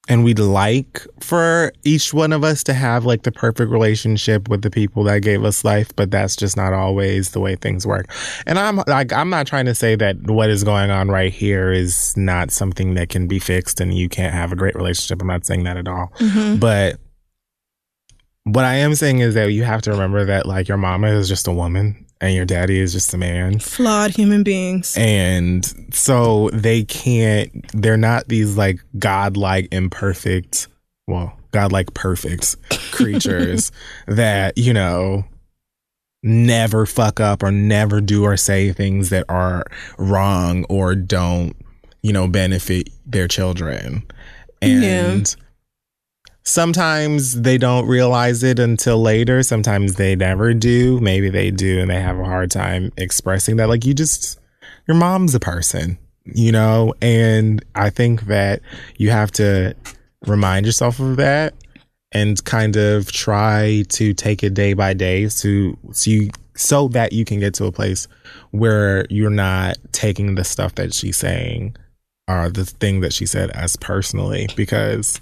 and 0.08 0.22
we'd 0.22 0.38
like 0.38 1.06
for 1.20 1.72
each 1.82 2.12
one 2.12 2.32
of 2.32 2.44
us 2.44 2.62
to 2.64 2.74
have 2.74 3.06
like 3.06 3.22
the 3.22 3.32
perfect 3.32 3.70
relationship 3.70 4.48
with 4.48 4.60
the 4.62 4.70
people 4.70 5.02
that 5.04 5.22
gave 5.22 5.42
us 5.44 5.64
life, 5.64 5.90
but 5.96 6.10
that's 6.10 6.36
just 6.36 6.56
not 6.56 6.74
always 6.74 7.30
the 7.30 7.40
way 7.40 7.56
things 7.56 7.86
work. 7.86 8.12
And 8.46 8.58
I'm 8.58 8.82
like, 8.86 9.12
I'm 9.14 9.30
not 9.30 9.46
trying 9.46 9.64
to 9.64 9.74
say 9.74 9.96
that 9.96 10.20
what 10.22 10.50
is 10.50 10.62
going 10.62 10.90
on 10.90 11.08
right 11.08 11.32
here 11.32 11.72
is 11.72 12.14
not 12.16 12.50
something 12.50 12.94
that 12.94 13.08
can 13.08 13.26
be 13.26 13.38
fixed 13.38 13.80
and 13.80 13.94
you 13.94 14.10
can't 14.10 14.34
have 14.34 14.52
a 14.52 14.56
great 14.56 14.74
relationship. 14.74 15.22
I'm 15.22 15.28
not 15.28 15.46
saying 15.46 15.64
that 15.64 15.78
at 15.78 15.88
all. 15.88 16.12
Mhm. 16.18 16.60
But 16.60 17.00
what 18.44 18.66
I 18.66 18.74
am 18.74 18.94
saying 18.94 19.20
is 19.20 19.32
that 19.34 19.52
you 19.52 19.64
have 19.64 19.80
to 19.82 19.90
remember 19.90 20.26
that 20.26 20.44
like 20.44 20.68
your 20.68 20.76
mama 20.76 21.08
is 21.08 21.28
just 21.28 21.48
a 21.48 21.52
woman 21.52 22.04
and 22.24 22.34
your 22.34 22.46
daddy 22.46 22.80
is 22.80 22.92
just 22.92 23.12
a 23.12 23.18
man. 23.18 23.58
Flawed 23.58 24.12
human 24.12 24.42
beings. 24.42 24.96
And 24.96 25.64
so 25.94 26.48
they 26.52 26.84
can't, 26.84 27.50
they're 27.72 27.96
not 27.96 28.28
these 28.28 28.56
like 28.56 28.80
godlike, 28.98 29.68
imperfect, 29.72 30.68
well, 31.06 31.38
godlike 31.52 31.92
perfect 31.94 32.56
creatures 32.92 33.70
that, 34.06 34.56
you 34.56 34.72
know, 34.72 35.24
never 36.22 36.86
fuck 36.86 37.20
up 37.20 37.42
or 37.42 37.52
never 37.52 38.00
do 38.00 38.24
or 38.24 38.36
say 38.38 38.72
things 38.72 39.10
that 39.10 39.26
are 39.28 39.64
wrong 39.98 40.64
or 40.70 40.94
don't, 40.94 41.54
you 42.02 42.12
know, 42.12 42.26
benefit 42.26 42.88
their 43.04 43.28
children. 43.28 44.02
And 44.62 45.28
Yeah. 45.28 45.43
Sometimes 46.44 47.40
they 47.40 47.58
don't 47.58 47.86
realize 47.86 48.42
it 48.42 48.58
until 48.58 49.00
later. 49.00 49.42
Sometimes 49.42 49.94
they 49.94 50.14
never 50.14 50.54
do. 50.54 51.00
Maybe 51.00 51.30
they 51.30 51.50
do 51.50 51.80
and 51.80 51.90
they 51.90 52.00
have 52.00 52.18
a 52.18 52.24
hard 52.24 52.50
time 52.50 52.92
expressing 52.96 53.56
that. 53.56 53.68
Like 53.68 53.84
you 53.84 53.94
just, 53.94 54.38
your 54.86 54.96
mom's 54.96 55.34
a 55.34 55.40
person, 55.40 55.98
you 56.24 56.52
know? 56.52 56.94
And 57.00 57.64
I 57.74 57.90
think 57.90 58.22
that 58.26 58.60
you 58.96 59.10
have 59.10 59.30
to 59.32 59.74
remind 60.26 60.66
yourself 60.66 61.00
of 61.00 61.16
that 61.16 61.54
and 62.12 62.42
kind 62.44 62.76
of 62.76 63.10
try 63.10 63.84
to 63.88 64.14
take 64.14 64.44
it 64.44 64.54
day 64.54 64.74
by 64.74 64.94
day 64.94 65.28
so, 65.28 65.76
so 65.92 66.10
you 66.10 66.30
so 66.56 66.86
that 66.88 67.12
you 67.12 67.24
can 67.24 67.40
get 67.40 67.52
to 67.54 67.64
a 67.64 67.72
place 67.72 68.06
where 68.52 69.06
you're 69.10 69.28
not 69.28 69.76
taking 69.90 70.36
the 70.36 70.44
stuff 70.44 70.76
that 70.76 70.94
she's 70.94 71.16
saying 71.16 71.74
or 72.28 72.48
the 72.48 72.64
thing 72.64 73.00
that 73.00 73.12
she 73.12 73.26
said 73.26 73.50
as 73.50 73.74
personally 73.76 74.48
because 74.54 75.20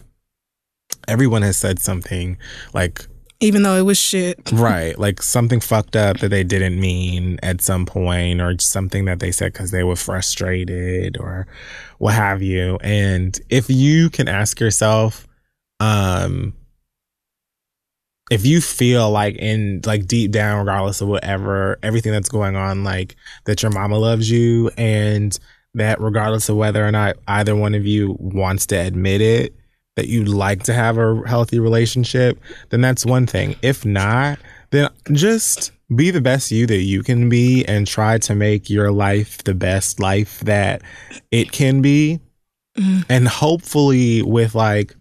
everyone 1.08 1.42
has 1.42 1.56
said 1.56 1.78
something 1.78 2.36
like 2.74 3.06
Even 3.40 3.62
though 3.64 3.76
it 3.76 3.82
was 3.82 3.98
shit. 3.98 4.38
right 4.52 4.98
like 4.98 5.20
something 5.22 5.60
fucked 5.60 5.96
up 5.96 6.18
that 6.18 6.28
they 6.28 6.44
didn't 6.44 6.80
mean 6.80 7.38
at 7.42 7.60
some 7.60 7.86
point 7.86 8.40
or 8.40 8.56
something 8.60 9.04
that 9.06 9.18
they 9.20 9.32
said 9.32 9.52
because 9.52 9.70
they 9.72 9.82
were 9.84 9.96
frustrated 9.96 11.16
or 11.18 11.46
what 11.98 12.14
have 12.14 12.40
you 12.42 12.78
and 12.82 13.40
if 13.50 13.68
you 13.68 14.10
can 14.10 14.28
ask 14.28 14.60
yourself 14.60 15.26
um 15.80 16.52
if 18.30 18.46
you 18.46 18.60
feel 18.60 19.10
like 19.10 19.34
in 19.36 19.80
like 19.84 20.06
deep 20.06 20.30
down 20.30 20.60
regardless 20.60 21.00
of 21.00 21.08
whatever 21.08 21.78
everything 21.82 22.12
that's 22.12 22.28
going 22.28 22.56
on 22.56 22.84
like 22.84 23.16
that 23.44 23.62
your 23.62 23.72
mama 23.72 23.98
loves 23.98 24.30
you 24.30 24.70
and 24.78 25.38
that 25.74 26.00
regardless 26.00 26.48
of 26.48 26.56
whether 26.56 26.86
or 26.86 26.92
not 26.92 27.16
either 27.26 27.56
one 27.56 27.74
of 27.74 27.84
you 27.86 28.16
wants 28.20 28.66
to 28.66 28.76
admit 28.76 29.20
it 29.20 29.54
that 29.96 30.08
you'd 30.08 30.28
like 30.28 30.62
to 30.62 30.72
have 30.72 30.98
a 30.98 31.22
healthy 31.26 31.58
relationship 31.58 32.38
then 32.70 32.80
that's 32.80 33.04
one 33.06 33.26
thing 33.26 33.54
if 33.62 33.84
not 33.84 34.38
then 34.70 34.88
just 35.12 35.72
be 35.94 36.10
the 36.10 36.20
best 36.20 36.50
you 36.50 36.66
that 36.66 36.82
you 36.82 37.02
can 37.02 37.28
be 37.28 37.64
and 37.66 37.86
try 37.86 38.16
to 38.16 38.34
make 38.34 38.70
your 38.70 38.90
life 38.90 39.44
the 39.44 39.54
best 39.54 40.00
life 40.00 40.40
that 40.40 40.80
it 41.30 41.52
can 41.52 41.82
be 41.82 42.18
mm-hmm. 42.76 43.00
and 43.08 43.28
hopefully 43.28 44.22
with 44.22 44.54
like 44.54 44.94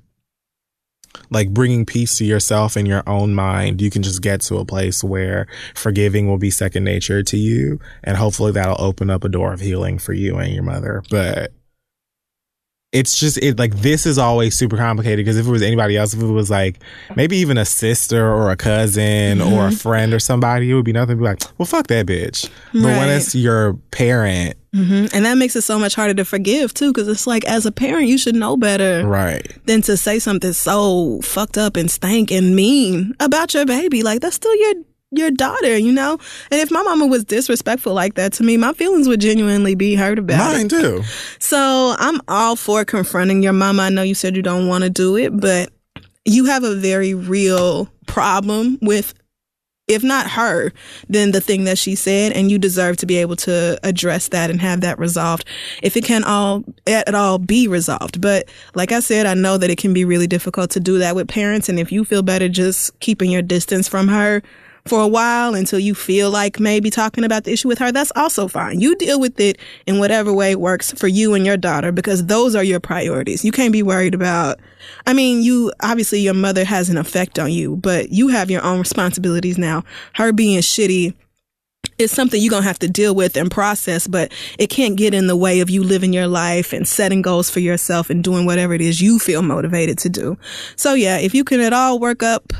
like 1.30 1.50
bringing 1.50 1.86
peace 1.86 2.18
to 2.18 2.26
yourself 2.26 2.76
and 2.76 2.88
your 2.88 3.04
own 3.08 3.34
mind, 3.34 3.82
you 3.82 3.90
can 3.90 4.04
just 4.04 4.22
get 4.22 4.42
to 4.42 4.58
a 4.58 4.66
place 4.66 5.04
where 5.04 5.48
forgiving 5.74 6.28
will 6.28 6.38
be 6.38 6.52
second 6.52 6.84
nature 6.84 7.24
to 7.24 7.38
you. 7.38 7.80
And 8.04 8.18
hopefully 8.18 8.52
that'll 8.52 8.82
open 8.82 9.10
up 9.10 9.24
a 9.24 9.30
door 9.30 9.54
of 9.54 9.62
healing 9.62 9.98
for 9.98 10.14
you 10.14 10.38
and 10.38 10.54
your 10.54 10.64
mother. 10.64 11.04
But 11.10 11.54
it's 12.92 13.18
just 13.18 13.38
it 13.38 13.58
like 13.58 13.74
this 13.76 14.06
is 14.06 14.18
always 14.18 14.56
super 14.56 14.76
complicated 14.76 15.24
because 15.24 15.38
if 15.38 15.48
it 15.48 15.50
was 15.50 15.62
anybody 15.62 15.96
else, 15.96 16.14
if 16.14 16.22
it 16.22 16.26
was 16.26 16.50
like 16.50 16.80
maybe 17.16 17.38
even 17.38 17.58
a 17.58 17.66
sister 17.66 18.28
or 18.28 18.52
a 18.52 18.58
cousin 18.58 19.42
or 19.42 19.68
a 19.68 19.72
friend 19.72 20.14
or 20.14 20.20
somebody, 20.20 20.70
it 20.70 20.74
would 20.74 20.86
be 20.86 20.92
nothing. 20.92 21.18
Be 21.18 21.24
like, 21.24 21.40
well, 21.58 21.66
fuck 21.66 21.88
that 21.88 22.06
bitch. 22.06 22.50
But 22.74 22.84
when 22.84 23.10
it's 23.10 23.34
your 23.34 23.74
parent, 23.92 24.58
hmm 24.74 25.06
And 25.14 25.26
that 25.26 25.38
makes 25.38 25.56
it 25.56 25.62
so 25.62 25.78
much 25.80 25.96
harder 25.96 26.14
to 26.16 26.26
forgive 26.26 26.74
too, 26.74 26.92
because 26.94 27.08
it's 27.08 27.28
like 27.28 27.46
as 27.46 27.66
a 27.66 27.72
parent, 27.72 28.08
you 28.08 28.18
should 28.18 28.36
know 28.36 28.58
better 28.58 29.06
right? 29.08 29.48
than 29.66 29.82
to 29.84 29.96
say 29.98 30.20
something 30.20 30.54
so 30.54 31.22
fucked 31.22 31.58
up 31.58 31.76
and 31.78 31.90
stank 31.90 32.32
and 32.32 32.56
mean 32.56 33.14
about 33.20 33.54
your 33.54 33.66
baby. 33.66 34.04
Like 34.04 34.22
that's 34.22 34.36
still 34.36 34.56
your 34.56 34.74
your 35.12 35.32
daughter, 35.32 35.78
you 35.78 35.92
know. 35.92 36.18
And 36.50 36.62
if 36.62 36.72
my 36.72 36.82
mama 36.82 37.06
was 37.06 37.24
disrespectful 37.24 37.94
like 37.94 38.16
that 38.16 38.34
to 38.34 38.44
me, 38.44 38.58
my 38.58 38.74
feelings 38.74 39.08
would 39.08 39.22
genuinely 39.22 39.76
be 39.76 39.96
hurt 39.96 40.18
about 40.18 40.56
it. 40.56 40.58
Mine 40.58 40.70
too. 40.70 41.04
So 41.40 41.96
I'm 42.00 42.22
all 42.28 42.56
for 42.56 42.86
confronting 42.86 43.44
your 43.44 43.54
mama. 43.54 43.84
I 43.84 43.90
know 43.90 44.04
you 44.04 44.16
said 44.16 44.36
you 44.36 44.42
don't 44.42 44.68
want 44.68 44.84
to 44.84 44.90
do 44.90 45.18
it, 45.18 45.38
but 45.40 45.72
you 46.26 46.46
have 46.46 46.64
a 46.64 46.76
very 46.76 47.14
real 47.14 47.90
problem 48.08 48.78
with, 48.82 49.14
if 49.88 50.04
not 50.04 50.30
her, 50.30 50.72
then 51.10 51.32
the 51.32 51.42
thing 51.42 51.66
that 51.66 51.78
she 51.78 51.96
said, 51.96 52.32
and 52.32 52.50
you 52.50 52.58
deserve 52.58 52.96
to 52.98 53.06
be 53.06 53.18
able 53.18 53.36
to 53.38 53.80
address 53.84 54.30
that 54.30 54.50
and 54.50 54.62
have 54.62 54.82
that 54.82 55.00
resolved. 55.00 55.46
If 55.82 55.98
it 55.98 56.06
can 56.06 56.24
all 56.24 56.64
at 56.88 57.14
all 57.14 57.40
be 57.40 57.68
resolved, 57.68 58.22
but 58.22 58.48
like 58.76 58.92
I 58.92 59.00
said, 59.02 59.26
I 59.26 59.34
know 59.34 59.58
that 59.58 59.70
it 59.70 59.78
can 59.78 59.94
be 59.94 60.06
really 60.06 60.28
difficult 60.28 60.70
to 60.72 60.80
do 60.80 61.00
that 61.00 61.16
with 61.16 61.28
parents, 61.28 61.68
and 61.68 61.80
if 61.80 61.92
you 61.92 62.06
feel 62.06 62.22
better 62.22 62.48
just 62.48 62.98
keeping 63.00 63.32
your 63.32 63.42
distance 63.42 63.88
from 63.88 64.08
her 64.08 64.42
for 64.86 65.02
a 65.02 65.08
while 65.08 65.54
until 65.54 65.80
you 65.80 65.94
feel 65.94 66.32
like 66.32 66.60
maybe 66.60 66.90
talking 66.90 67.24
about 67.24 67.44
the 67.44 67.52
issue 67.52 67.68
with 67.68 67.80
her, 67.80 67.92
that's 67.92 68.12
also 68.16 68.48
fine. 68.48 68.80
You 68.80 68.96
deal 68.96 69.20
with 69.20 69.40
it 69.40 69.58
in 69.86 70.00
whatever 70.00 70.34
way 70.34 70.56
works 70.56 70.92
for 70.92 71.08
you 71.08 71.34
and 71.34 71.46
your 71.46 71.58
daughter 71.58 71.92
because 71.92 72.26
those 72.26 72.56
are 72.56 72.64
your 72.64 72.80
priorities. 72.80 73.46
You 73.46 73.52
can't 73.52 73.74
be 73.74 73.84
worried 73.84 74.16
about, 74.16 74.60
I 75.06 75.14
mean, 75.14 75.42
you, 75.42 75.72
obviously 75.82 76.20
your 76.20 76.34
mother 76.34 76.66
has 76.66 76.90
an 76.90 76.98
effect 76.98 77.38
on 77.38 77.52
you, 77.52 77.76
but 77.78 78.10
you 78.10 78.30
have 78.30 78.50
your 78.50 78.64
own 78.64 78.80
responsibilities 78.80 79.58
now. 79.58 79.84
Her 80.16 80.34
being 80.34 80.60
shitty 80.60 81.14
is 81.98 82.12
something 82.12 82.42
you're 82.42 82.50
going 82.50 82.64
to 82.64 82.68
have 82.68 82.80
to 82.80 82.90
deal 82.90 83.14
with 83.14 83.38
and 83.38 83.52
process, 83.52 84.08
but 84.08 84.32
it 84.58 84.68
can't 84.68 84.98
get 84.98 85.14
in 85.14 85.28
the 85.28 85.36
way 85.38 85.60
of 85.60 85.70
you 85.70 85.84
living 85.84 86.14
your 86.14 86.28
life 86.28 86.74
and 86.74 86.88
setting 86.88 87.22
goals 87.22 87.50
for 87.50 87.60
yourself 87.60 88.10
and 88.10 88.24
doing 88.24 88.46
whatever 88.46 88.74
it 88.74 88.82
is 88.82 89.02
you 89.02 89.20
feel 89.20 89.42
motivated 89.42 89.98
to 90.00 90.10
do. 90.10 90.38
So 90.76 90.96
yeah, 90.96 91.18
if 91.18 91.36
you 91.36 91.44
can 91.44 91.60
at 91.60 91.74
all 91.74 92.00
work 92.00 92.24
up 92.24 92.54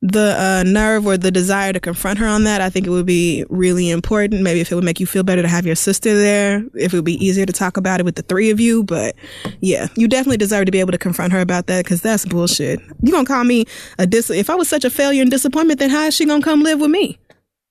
the 0.00 0.36
uh, 0.38 0.62
nerve 0.62 1.06
or 1.06 1.16
the 1.16 1.30
desire 1.30 1.72
to 1.72 1.80
confront 1.80 2.18
her 2.18 2.26
on 2.26 2.44
that, 2.44 2.60
I 2.60 2.70
think 2.70 2.86
it 2.86 2.90
would 2.90 3.06
be 3.06 3.44
really 3.48 3.90
important. 3.90 4.42
Maybe 4.42 4.60
if 4.60 4.70
it 4.70 4.74
would 4.76 4.84
make 4.84 5.00
you 5.00 5.06
feel 5.06 5.24
better 5.24 5.42
to 5.42 5.48
have 5.48 5.66
your 5.66 5.74
sister 5.74 6.16
there, 6.16 6.64
if 6.74 6.92
it 6.92 6.96
would 6.96 7.04
be 7.04 7.24
easier 7.24 7.46
to 7.46 7.52
talk 7.52 7.76
about 7.76 7.98
it 7.98 8.04
with 8.04 8.14
the 8.14 8.22
three 8.22 8.50
of 8.50 8.60
you. 8.60 8.84
But 8.84 9.16
yeah, 9.60 9.88
you 9.96 10.06
definitely 10.06 10.36
deserve 10.36 10.66
to 10.66 10.72
be 10.72 10.80
able 10.80 10.92
to 10.92 10.98
confront 10.98 11.32
her 11.32 11.40
about 11.40 11.66
that 11.66 11.84
because 11.84 12.00
that's 12.00 12.24
bullshit. 12.24 12.80
You 13.02 13.12
gonna 13.12 13.26
call 13.26 13.44
me 13.44 13.64
a 13.98 14.06
dis? 14.06 14.30
If 14.30 14.50
I 14.50 14.54
was 14.54 14.68
such 14.68 14.84
a 14.84 14.90
failure 14.90 15.22
and 15.22 15.30
disappointment, 15.30 15.80
then 15.80 15.90
how 15.90 16.04
is 16.04 16.14
she 16.14 16.26
gonna 16.26 16.42
come 16.44 16.62
live 16.62 16.80
with 16.80 16.90
me? 16.90 17.18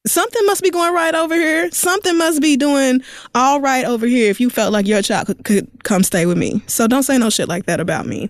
Something 0.05 0.45
must 0.45 0.63
be 0.63 0.69
going 0.69 0.93
right 0.93 1.15
over 1.15 1.35
here. 1.35 1.69
Something 1.71 2.17
must 2.17 2.41
be 2.41 2.55
doing 2.55 3.01
all 3.35 3.59
right 3.59 3.85
over 3.85 4.05
here 4.05 4.29
if 4.29 4.39
you 4.39 4.49
felt 4.49 4.71
like 4.71 4.87
your 4.87 5.01
child 5.01 5.27
could, 5.27 5.43
could 5.43 5.83
come 5.83 6.03
stay 6.03 6.25
with 6.25 6.37
me. 6.37 6.61
So 6.67 6.87
don't 6.87 7.03
say 7.03 7.17
no 7.17 7.29
shit 7.29 7.49
like 7.49 7.65
that 7.65 7.79
about 7.79 8.05
me. 8.05 8.29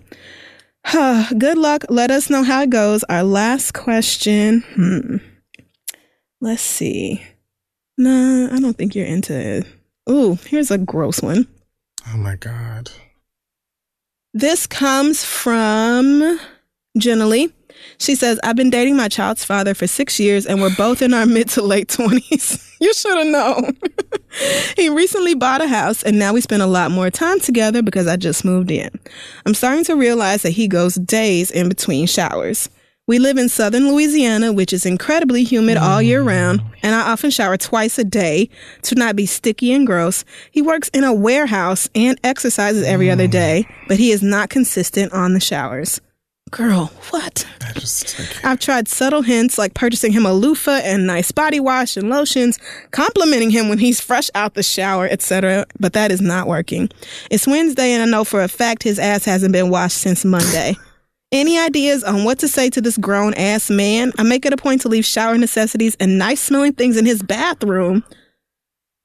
Good 1.38 1.58
luck. 1.58 1.84
Let 1.88 2.10
us 2.10 2.30
know 2.30 2.42
how 2.42 2.62
it 2.62 2.70
goes. 2.70 3.04
Our 3.04 3.22
last 3.22 3.74
question. 3.74 4.62
Hmm. 4.74 5.16
Let's 6.40 6.62
see. 6.62 7.22
Nah, 7.96 8.54
I 8.54 8.60
don't 8.60 8.76
think 8.76 8.94
you're 8.94 9.06
into 9.06 9.34
it. 9.38 9.66
Ooh, 10.08 10.38
here's 10.46 10.70
a 10.70 10.78
gross 10.78 11.20
one. 11.20 11.46
Oh 12.08 12.16
my 12.16 12.36
God. 12.36 12.90
This 14.32 14.66
comes 14.66 15.24
from 15.24 16.38
Jenna 16.96 17.26
Lee. 17.26 17.52
She 18.00 18.14
says, 18.14 18.38
I've 18.44 18.56
been 18.56 18.70
dating 18.70 18.96
my 18.96 19.08
child's 19.08 19.44
father 19.44 19.74
for 19.74 19.86
six 19.86 20.20
years 20.20 20.46
and 20.46 20.60
we're 20.60 20.74
both 20.76 21.02
in 21.02 21.12
our 21.12 21.26
mid 21.26 21.48
to 21.50 21.62
late 21.62 21.88
20s. 21.88 22.76
you 22.80 22.94
should 22.94 23.18
have 23.18 23.26
known. 23.26 23.76
he 24.76 24.88
recently 24.88 25.34
bought 25.34 25.60
a 25.60 25.68
house 25.68 26.02
and 26.02 26.18
now 26.18 26.32
we 26.32 26.40
spend 26.40 26.62
a 26.62 26.66
lot 26.66 26.90
more 26.90 27.10
time 27.10 27.40
together 27.40 27.82
because 27.82 28.06
I 28.06 28.16
just 28.16 28.44
moved 28.44 28.70
in. 28.70 28.90
I'm 29.46 29.54
starting 29.54 29.84
to 29.84 29.96
realize 29.96 30.42
that 30.42 30.50
he 30.50 30.68
goes 30.68 30.94
days 30.94 31.50
in 31.50 31.68
between 31.68 32.06
showers. 32.06 32.68
We 33.08 33.18
live 33.18 33.38
in 33.38 33.48
southern 33.48 33.90
Louisiana, 33.90 34.52
which 34.52 34.70
is 34.70 34.84
incredibly 34.84 35.42
humid 35.42 35.78
all 35.78 36.02
year 36.02 36.22
mm. 36.22 36.26
round, 36.26 36.62
and 36.82 36.94
I 36.94 37.10
often 37.10 37.30
shower 37.30 37.56
twice 37.56 37.98
a 37.98 38.04
day 38.04 38.50
to 38.82 38.94
not 38.96 39.16
be 39.16 39.24
sticky 39.24 39.72
and 39.72 39.86
gross. 39.86 40.26
He 40.50 40.60
works 40.60 40.90
in 40.90 41.04
a 41.04 41.14
warehouse 41.14 41.88
and 41.94 42.20
exercises 42.22 42.84
every 42.84 43.10
other 43.10 43.26
mm. 43.26 43.30
day, 43.30 43.66
but 43.88 43.96
he 43.96 44.10
is 44.10 44.22
not 44.22 44.50
consistent 44.50 45.14
on 45.14 45.32
the 45.32 45.40
showers. 45.40 46.02
Girl, 46.50 46.86
what? 47.10 47.46
I 47.62 47.72
just 47.72 48.18
like, 48.18 48.44
I've 48.44 48.60
tried 48.60 48.88
subtle 48.88 49.22
hints 49.22 49.58
like 49.58 49.74
purchasing 49.74 50.12
him 50.12 50.24
a 50.24 50.32
loofah 50.32 50.80
and 50.82 51.06
nice 51.06 51.30
body 51.30 51.60
wash 51.60 51.96
and 51.96 52.08
lotions, 52.08 52.58
complimenting 52.90 53.50
him 53.50 53.68
when 53.68 53.78
he's 53.78 54.00
fresh 54.00 54.30
out 54.34 54.54
the 54.54 54.62
shower, 54.62 55.06
etc., 55.06 55.66
but 55.78 55.92
that 55.92 56.10
is 56.10 56.20
not 56.20 56.46
working. 56.46 56.90
It's 57.30 57.46
Wednesday 57.46 57.92
and 57.92 58.02
I 58.02 58.06
know 58.06 58.24
for 58.24 58.42
a 58.42 58.48
fact 58.48 58.82
his 58.82 58.98
ass 58.98 59.24
hasn't 59.24 59.52
been 59.52 59.70
washed 59.70 59.98
since 59.98 60.24
Monday. 60.24 60.76
Any 61.32 61.58
ideas 61.58 62.04
on 62.04 62.24
what 62.24 62.38
to 62.38 62.48
say 62.48 62.70
to 62.70 62.80
this 62.80 62.96
grown 62.96 63.34
ass 63.34 63.68
man? 63.68 64.12
I 64.16 64.22
make 64.22 64.46
it 64.46 64.54
a 64.54 64.56
point 64.56 64.80
to 64.82 64.88
leave 64.88 65.04
shower 65.04 65.36
necessities 65.36 65.94
and 66.00 66.18
nice 66.18 66.40
smelling 66.40 66.72
things 66.72 66.96
in 66.96 67.04
his 67.04 67.22
bathroom 67.22 68.02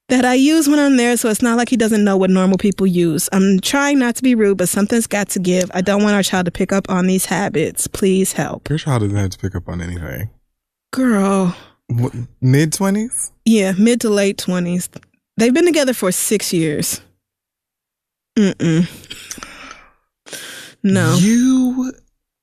that 0.10 0.26
I 0.26 0.34
use 0.34 0.68
when 0.68 0.80
I'm 0.80 0.98
there, 0.98 1.16
so 1.18 1.30
it's 1.30 1.42
not 1.42 1.58
like 1.58 1.70
he 1.70 1.78
doesn't 1.78 2.04
know 2.04 2.18
what 2.18 2.30
normal 2.30 2.58
people 2.58 2.86
use. 2.86 3.30
I'm 3.32 3.60
trying 3.60 4.00
not 4.00 4.16
to 4.18 4.24
be 4.24 4.36
rude, 4.36 4.58
but 4.58 4.70
something's 4.70 5.08
got 5.08 5.30
to 5.30 5.40
give. 5.40 5.72
I 5.74 5.82
don't 5.82 6.04
want 6.04 6.16
our 6.16 6.24
child 6.24 6.46
to 6.46 6.52
pick 6.52 6.72
up 6.72 6.90
on 6.90 7.08
these 7.08 7.26
habits. 7.26 7.88
Please 7.88 8.34
help. 8.34 8.70
your 8.70 8.78
child 8.78 9.02
doesn't 9.02 9.16
have 9.16 9.30
to 9.32 9.38
pick 9.40 9.56
up 9.56 9.68
on 9.70 9.82
anything. 9.82 10.30
Girl. 10.92 11.56
Mid 12.42 12.72
20s? 12.72 13.32
Yeah, 13.46 13.74
mid 13.78 14.02
to 14.02 14.10
late 14.10 14.38
20s. 14.38 14.90
They've 15.38 15.54
been 15.54 15.66
together 15.66 15.94
for 15.94 16.12
six 16.12 16.54
years. 16.54 17.02
Mm-mm. 18.38 18.90
No. 20.84 21.16
You, 21.16 21.94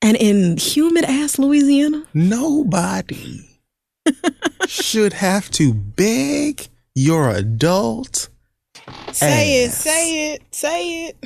and 0.02 0.16
in 0.16 0.56
humid 0.56 1.04
ass 1.04 1.38
Louisiana? 1.38 2.04
nobody 2.14 3.46
should 4.66 5.12
have 5.12 5.50
to 5.52 5.74
beg 5.74 6.69
your 6.94 7.30
adult 7.30 8.28
Say 9.12 9.64
Ass. 9.64 9.70
it, 9.72 9.78
say 9.78 10.32
it, 10.34 10.42
say 10.54 11.06
it. 11.06 11.16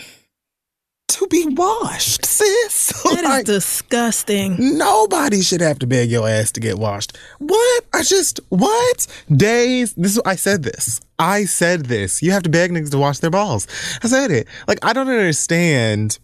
to 1.09 1.27
be 1.28 1.47
washed, 1.47 2.24
sis. 2.27 2.93
That 3.05 3.19
is 3.19 3.24
Like, 3.24 3.45
disgusting. 3.47 4.57
Nobody 4.78 5.41
should 5.43 5.61
have 5.61 5.78
to 5.81 5.86
beg 5.86 6.11
your 6.11 6.28
ass 6.28 6.51
to 6.53 6.61
get 6.61 6.78
washed. 6.78 7.16
What? 7.39 7.85
I 7.93 8.03
just 8.03 8.41
what? 8.49 9.07
Days. 9.35 9.93
This 9.95 10.19
I 10.27 10.36
said 10.36 10.62
this. 10.65 11.01
I 11.19 11.45
said 11.45 11.86
this. 11.86 12.23
You 12.23 12.32
have 12.32 12.43
to 12.43 12.51
beg 12.51 12.70
niggas 12.73 12.91
to 12.91 12.99
wash 12.99 13.19
their 13.20 13.31
balls. 13.31 13.66
I 14.03 14.09
said 14.09 14.31
it. 14.31 14.49
Like 14.66 14.78
I 14.85 14.93
don't 14.93 15.09
understand 15.09 16.19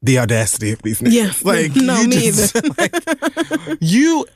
the 0.00 0.18
audacity 0.18 0.72
of 0.72 0.82
these 0.82 1.00
niggas. 1.00 1.12
Yeah. 1.12 1.32
Like 1.44 1.76
No, 1.76 2.00
you 2.00 2.08
me 2.08 2.32
like, 2.78 3.78
you 3.80 4.26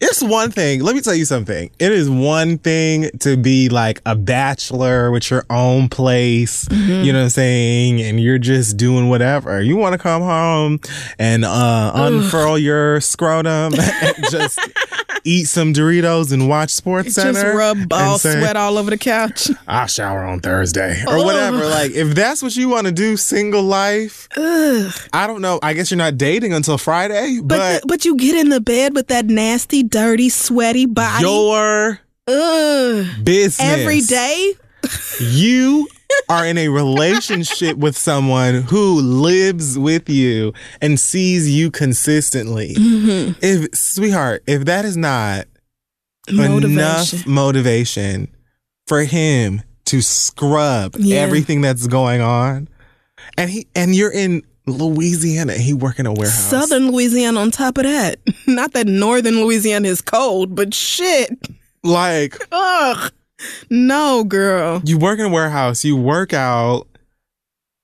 it's 0.00 0.22
one 0.22 0.50
thing. 0.50 0.82
Let 0.82 0.94
me 0.94 1.00
tell 1.00 1.14
you 1.14 1.24
something. 1.24 1.70
It 1.78 1.92
is 1.92 2.08
one 2.08 2.58
thing 2.58 3.10
to 3.20 3.36
be 3.36 3.68
like 3.68 4.00
a 4.06 4.14
bachelor 4.14 5.10
with 5.10 5.30
your 5.30 5.44
own 5.50 5.88
place, 5.88 6.64
Mm-hmm. 6.66 7.04
you 7.04 7.12
know 7.12 7.18
what 7.20 7.24
I'm 7.24 7.30
saying? 7.30 8.00
And 8.02 8.20
you're 8.20 8.38
just 8.38 8.76
doing 8.76 9.08
whatever. 9.08 9.60
You 9.60 9.76
want 9.76 9.92
to 9.94 9.98
come 9.98 10.22
home 10.22 10.80
and 11.18 11.44
uh, 11.44 11.92
unfurl 11.94 12.58
your 12.58 13.00
scrotum 13.00 13.74
and 13.78 14.14
just 14.30 14.58
eat 15.24 15.44
some 15.46 15.72
Doritos 15.72 16.32
and 16.32 16.48
watch 16.48 16.70
Sports 16.70 17.14
Center. 17.14 17.32
Just 17.32 17.56
rub 17.56 17.92
say, 18.20 18.40
sweat 18.40 18.56
all 18.56 18.78
over 18.78 18.90
the 18.90 18.98
couch. 18.98 19.48
I'll 19.66 19.86
shower 19.86 20.24
on 20.24 20.40
Thursday 20.40 21.02
or 21.06 21.24
whatever. 21.24 21.64
Like, 21.66 21.92
if 21.92 22.14
that's 22.14 22.42
what 22.42 22.54
you 22.56 22.68
want 22.68 22.86
to 22.86 22.92
do, 22.92 23.16
single 23.16 23.62
life, 23.62 24.28
Ugh. 24.36 24.92
I 25.12 25.26
don't 25.26 25.40
know. 25.40 25.58
I 25.62 25.72
guess 25.72 25.90
you're 25.90 25.98
not 25.98 26.16
dating 26.18 26.52
until 26.52 26.78
Friday, 26.78 27.40
But 27.42 27.80
but, 27.82 27.88
but 27.88 28.04
you 28.04 28.16
get 28.16 28.36
in 28.36 28.50
the 28.50 28.60
bed 28.60 28.94
with 28.94 29.08
that 29.08 29.26
nasty, 29.26 29.82
dirty, 29.82 30.28
sweaty 30.28 30.86
body. 30.86 31.24
your 31.24 32.00
Ugh. 32.28 33.06
business 33.22 33.60
Every 33.60 34.00
day. 34.00 34.52
You 35.20 35.88
are 36.28 36.46
in 36.46 36.56
a 36.58 36.68
relationship 36.68 37.76
with 37.76 37.96
someone 37.96 38.62
who 38.62 39.00
lives 39.00 39.78
with 39.78 40.08
you 40.08 40.52
and 40.80 40.98
sees 40.98 41.50
you 41.50 41.70
consistently. 41.70 42.74
Mm-hmm. 42.74 43.32
If, 43.42 43.74
sweetheart, 43.74 44.42
if 44.46 44.64
that 44.66 44.84
is 44.84 44.96
not 44.96 45.46
Motivation. 46.30 46.70
enough 46.78 47.26
motivation 47.26 48.28
for 48.86 49.04
him 49.04 49.62
to 49.86 50.00
scrub 50.00 50.94
Yeah. 50.98 51.18
everything 51.20 51.60
that's 51.60 51.86
going 51.86 52.20
on, 52.22 52.68
and 53.36 53.50
he 53.50 53.66
and 53.74 53.94
you're 53.94 54.12
in 54.12 54.42
Louisiana, 54.66 55.52
he 55.54 55.74
work 55.74 55.98
in 55.98 56.06
a 56.06 56.12
warehouse. 56.12 56.42
Southern 56.50 56.90
Louisiana 56.90 57.40
on 57.40 57.50
top 57.50 57.76
of 57.76 57.84
that. 57.84 58.18
Not 58.46 58.72
that 58.72 58.86
northern 58.86 59.42
Louisiana 59.44 59.88
is 59.88 60.00
cold, 60.00 60.54
but 60.54 60.72
shit. 60.72 61.30
like 61.82 62.38
Ugh. 62.50 63.12
No, 63.70 64.24
girl. 64.24 64.80
you 64.84 64.98
work 64.98 65.18
in 65.18 65.26
a 65.26 65.28
warehouse, 65.28 65.84
you 65.84 65.96
work 65.96 66.32
out, 66.32 66.86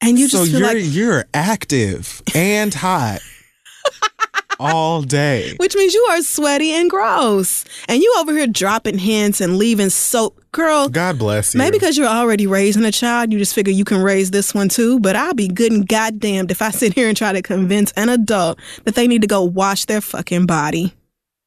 And 0.00 0.18
you 0.18 0.28
so 0.28 0.38
just 0.38 0.50
feel 0.52 0.60
you're 0.60 0.68
like 0.74 0.94
you're 0.94 1.24
active 1.34 2.22
and 2.34 2.72
hot 2.72 3.20
all 4.60 5.02
day. 5.02 5.54
which 5.58 5.74
means 5.74 5.94
you 5.94 6.06
are 6.10 6.22
sweaty 6.22 6.70
and 6.72 6.88
gross. 6.90 7.64
And 7.88 8.00
you 8.02 8.14
over 8.18 8.32
here 8.32 8.46
dropping 8.46 8.98
hints 8.98 9.40
and 9.40 9.56
leaving 9.58 9.90
soap. 9.90 10.36
Girl, 10.52 10.88
God 10.88 11.18
bless 11.18 11.54
you. 11.54 11.58
Maybe 11.58 11.78
because 11.78 11.96
you're 11.96 12.06
already 12.08 12.46
raising 12.46 12.84
a 12.84 12.92
child, 12.92 13.32
you 13.32 13.38
just 13.38 13.54
figure 13.54 13.72
you 13.72 13.84
can 13.84 14.02
raise 14.02 14.30
this 14.32 14.52
one 14.54 14.68
too. 14.68 14.98
But 15.00 15.16
I'll 15.16 15.34
be 15.34 15.48
good 15.48 15.72
and 15.72 15.86
goddamned 15.88 16.50
if 16.50 16.60
I 16.62 16.70
sit 16.70 16.94
here 16.94 17.08
and 17.08 17.16
try 17.16 17.32
to 17.32 17.40
convince 17.42 17.92
an 17.92 18.08
adult 18.08 18.58
that 18.84 18.94
they 18.96 19.06
need 19.06 19.22
to 19.22 19.28
go 19.28 19.42
wash 19.42 19.84
their 19.86 20.00
fucking 20.00 20.46
body. 20.46 20.92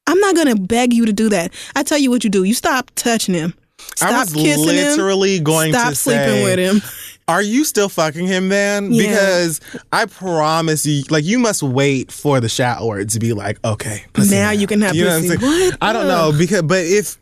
I'm 0.06 0.18
not 0.20 0.36
gonna 0.36 0.56
beg 0.56 0.92
you 0.92 1.06
to 1.06 1.12
do 1.12 1.28
that. 1.30 1.52
I 1.74 1.82
tell 1.82 1.98
you 1.98 2.10
what 2.10 2.24
you 2.24 2.30
do. 2.30 2.44
You 2.44 2.54
stop 2.54 2.90
touching 2.94 3.34
him. 3.34 3.54
Stop 3.96 4.12
I 4.12 4.20
was 4.20 4.34
literally 4.34 5.36
him. 5.36 5.44
going 5.44 5.72
Stop 5.72 5.90
to 5.90 5.94
sleeping 5.94 6.24
say, 6.24 6.44
with 6.44 6.58
him. 6.58 6.82
Are 7.26 7.40
you 7.42 7.64
still 7.64 7.88
fucking 7.88 8.26
him 8.26 8.50
then? 8.50 8.92
Yeah. 8.92 9.08
Because 9.08 9.60
I 9.92 10.04
promise 10.06 10.84
you, 10.84 11.04
like, 11.08 11.24
you 11.24 11.38
must 11.38 11.62
wait 11.62 12.12
for 12.12 12.38
the 12.38 12.50
shower 12.50 13.02
to 13.04 13.18
be 13.18 13.32
like, 13.32 13.58
okay, 13.64 14.04
pussy 14.12 14.34
Now 14.34 14.50
you 14.50 14.66
can 14.66 14.82
have 14.82 14.94
You 14.94 15.04
know 15.04 15.10
what 15.10 15.16
I'm 15.16 15.28
saying? 15.28 15.40
What? 15.40 15.78
I 15.80 15.92
don't 15.92 16.06
know 16.06 16.34
because, 16.36 16.62
but 16.62 16.84
if 16.84 17.16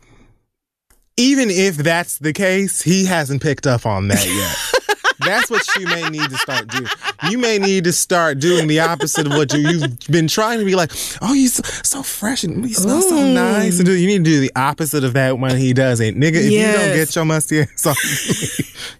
even 1.15 1.49
if 1.49 1.77
that's 1.77 2.17
the 2.17 2.33
case, 2.33 2.81
he 2.81 3.05
hasn't 3.05 3.41
picked 3.41 3.67
up 3.67 3.85
on 3.85 4.07
that 4.09 4.25
yet. 4.25 4.79
That's 5.25 5.49
what 5.49 5.65
you 5.79 5.85
may 5.87 6.09
need 6.09 6.29
to 6.29 6.37
start 6.37 6.67
doing. 6.67 6.87
You 7.29 7.37
may 7.37 7.57
need 7.57 7.83
to 7.85 7.93
start 7.93 8.39
doing 8.39 8.67
the 8.67 8.79
opposite 8.81 9.25
of 9.25 9.33
what 9.33 9.53
you, 9.53 9.59
you've 9.69 9.99
been 10.09 10.27
trying 10.27 10.59
to 10.59 10.65
be 10.65 10.75
like. 10.75 10.91
Oh, 11.21 11.33
you 11.33 11.47
so, 11.47 11.63
so 11.83 12.03
fresh 12.03 12.43
and 12.43 12.67
you 12.67 12.73
smell 12.73 13.01
so 13.01 13.13
Mm. 13.13 13.33
nice. 13.33 13.79
And 13.79 13.87
you 13.87 14.07
need 14.07 14.17
to 14.19 14.23
do 14.23 14.39
the 14.39 14.51
opposite 14.55 15.03
of 15.03 15.13
that 15.13 15.39
when 15.39 15.55
he 15.57 15.73
does 15.73 15.99
it, 15.99 16.15
nigga. 16.15 16.35
If 16.35 16.51
you 16.51 16.59
don't 16.61 16.95
get 16.95 17.15
your 17.15 17.25
musty 17.25 17.61
ass 17.61 17.85
off, 17.85 17.97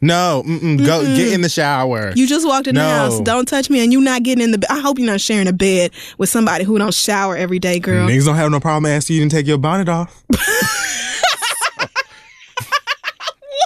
no, 0.02 0.44
mm-mm, 0.46 0.86
go 0.86 1.04
get 1.04 1.34
in 1.34 1.42
the 1.42 1.50
shower. 1.50 2.12
You 2.16 2.28
just 2.28 2.46
walked 2.48 2.68
in 2.68 2.76
the 2.76 2.82
house. 2.82 3.20
Don't 3.22 3.48
touch 3.48 3.70
me, 3.70 3.84
and 3.84 3.92
you're 3.92 4.02
not 4.02 4.24
getting 4.24 4.44
in 4.44 4.52
the. 4.52 4.66
I 4.72 4.80
hope 4.80 4.98
you're 5.00 5.08
not 5.08 5.22
sharing 5.22 5.48
a 5.48 5.54
bed 5.54 5.92
with 6.18 6.30
somebody 6.30 6.64
who 6.64 6.78
don't 6.78 6.94
shower 6.94 7.36
every 7.36 7.60
day, 7.60 7.80
girl. 7.80 8.08
Niggas 8.08 8.26
don't 8.26 8.36
have 8.36 8.52
no 8.52 8.60
problem 8.60 8.92
asking 8.92 9.18
you 9.18 9.24
to 9.28 9.36
take 9.36 9.48
your 9.48 9.58
bonnet 9.58 9.90
off. 9.90 10.24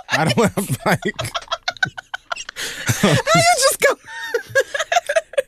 I 0.10 0.26
don't 0.26 0.52
have 0.54 0.78
like. 0.86 1.02
How 3.02 3.10
you 3.10 3.56
just 3.60 3.80
go 3.82 3.96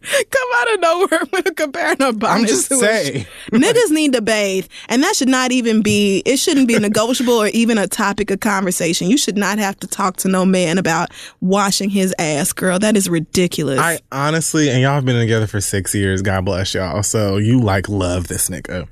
come 0.32 0.50
out 0.56 0.74
of 0.74 0.80
nowhere 0.80 1.20
with 1.32 1.48
a 1.48 1.52
comparing 1.52 2.02
a 2.02 2.14
bonnet 2.14 2.42
I'm 2.42 2.48
just 2.48 2.68
saying. 2.68 3.26
Niggas 3.52 3.92
need 3.92 4.14
to 4.14 4.22
bathe, 4.22 4.68
and 4.88 5.04
that 5.04 5.16
should 5.16 5.28
not 5.30 5.52
even 5.52 5.82
be. 5.82 6.22
It 6.26 6.38
shouldn't 6.38 6.68
be 6.68 6.78
negotiable 6.80 7.34
or 7.34 7.48
even 7.48 7.78
a 7.78 7.88
topic 7.88 8.32
of 8.32 8.40
conversation. 8.40 9.10
You 9.10 9.18
should 9.18 9.38
not 9.38 9.60
have 9.60 9.80
to 9.80 9.88
talk 9.88 10.18
to 10.18 10.28
no 10.28 10.46
man 10.46 10.78
about 10.78 11.10
washing 11.42 11.90
his 11.90 12.14
ass, 12.20 12.54
girl. 12.54 12.80
That 12.80 12.98
is 12.98 13.10
ridiculous. 13.10 13.80
I 13.80 14.00
honestly, 14.12 14.70
and 14.70 14.82
y'all 14.82 14.94
have 14.96 15.06
been 15.06 15.20
together 15.20 15.48
for 15.48 15.62
six 15.62 15.94
years. 15.94 16.22
God 16.22 16.46
bless 16.46 16.74
y'all. 16.74 17.04
So 17.04 17.38
you 17.38 17.60
like 17.62 17.90
love 17.90 18.28
this 18.28 18.50
nigga. 18.50 18.88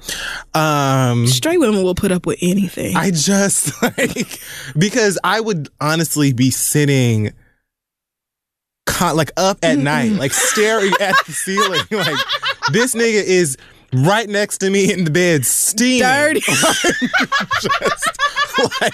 Um, 0.55 1.27
Straight 1.27 1.59
women 1.59 1.83
will 1.83 1.95
put 1.95 2.11
up 2.11 2.25
with 2.25 2.39
anything. 2.41 2.95
I 2.95 3.11
just 3.11 3.81
like 3.97 4.39
because 4.77 5.17
I 5.23 5.39
would 5.39 5.69
honestly 5.81 6.33
be 6.33 6.51
sitting. 6.51 7.33
Con- 8.87 9.15
like 9.15 9.31
up 9.37 9.59
at 9.63 9.77
night, 9.93 10.13
like 10.13 10.33
staring 10.33 10.93
at 10.99 11.15
the 11.25 11.33
ceiling. 11.33 11.81
Like 11.91 12.17
this 12.71 12.95
nigga 12.95 13.23
is 13.23 13.57
right 13.93 14.27
next 14.27 14.59
to 14.59 14.69
me 14.69 14.91
in 14.91 15.03
the 15.03 15.11
bed, 15.11 15.45
steaming. 15.45 16.01
Dirty. 16.01 16.39
just 17.61 18.81
like 18.81 18.93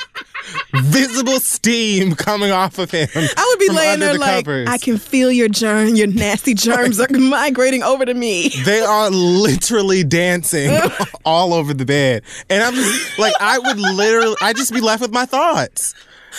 visible 0.74 1.40
steam 1.40 2.16
coming 2.16 2.52
off 2.52 2.78
of 2.78 2.92
him. 2.92 3.08
I 3.16 3.48
would 3.50 3.60
be 3.60 3.74
laying 3.74 4.00
there 4.00 4.14
the 4.14 4.20
like, 4.20 4.46
covers. 4.46 4.68
I 4.68 4.78
can 4.78 4.98
feel 4.98 5.32
your 5.32 5.48
germ, 5.48 5.96
your 5.96 6.08
nasty 6.08 6.54
germs 6.54 7.00
are 7.00 7.08
migrating 7.12 7.84
over 7.84 8.06
to 8.06 8.14
me. 8.14 8.50
They 8.66 8.82
are 8.82 9.10
literally 9.10 10.04
dancing 10.04 10.78
all 11.26 11.54
over 11.54 11.74
the 11.74 11.86
bed. 11.86 12.24
And 12.50 12.64
I'm 12.64 12.74
just 12.76 13.20
like, 13.20 13.34
I 13.40 13.60
would 13.60 13.80
literally, 13.80 14.36
I'd 14.42 14.58
just 14.58 14.74
be 14.74 14.82
left 14.82 15.02
with 15.02 15.14
my 15.14 15.26
thoughts. 15.26 15.96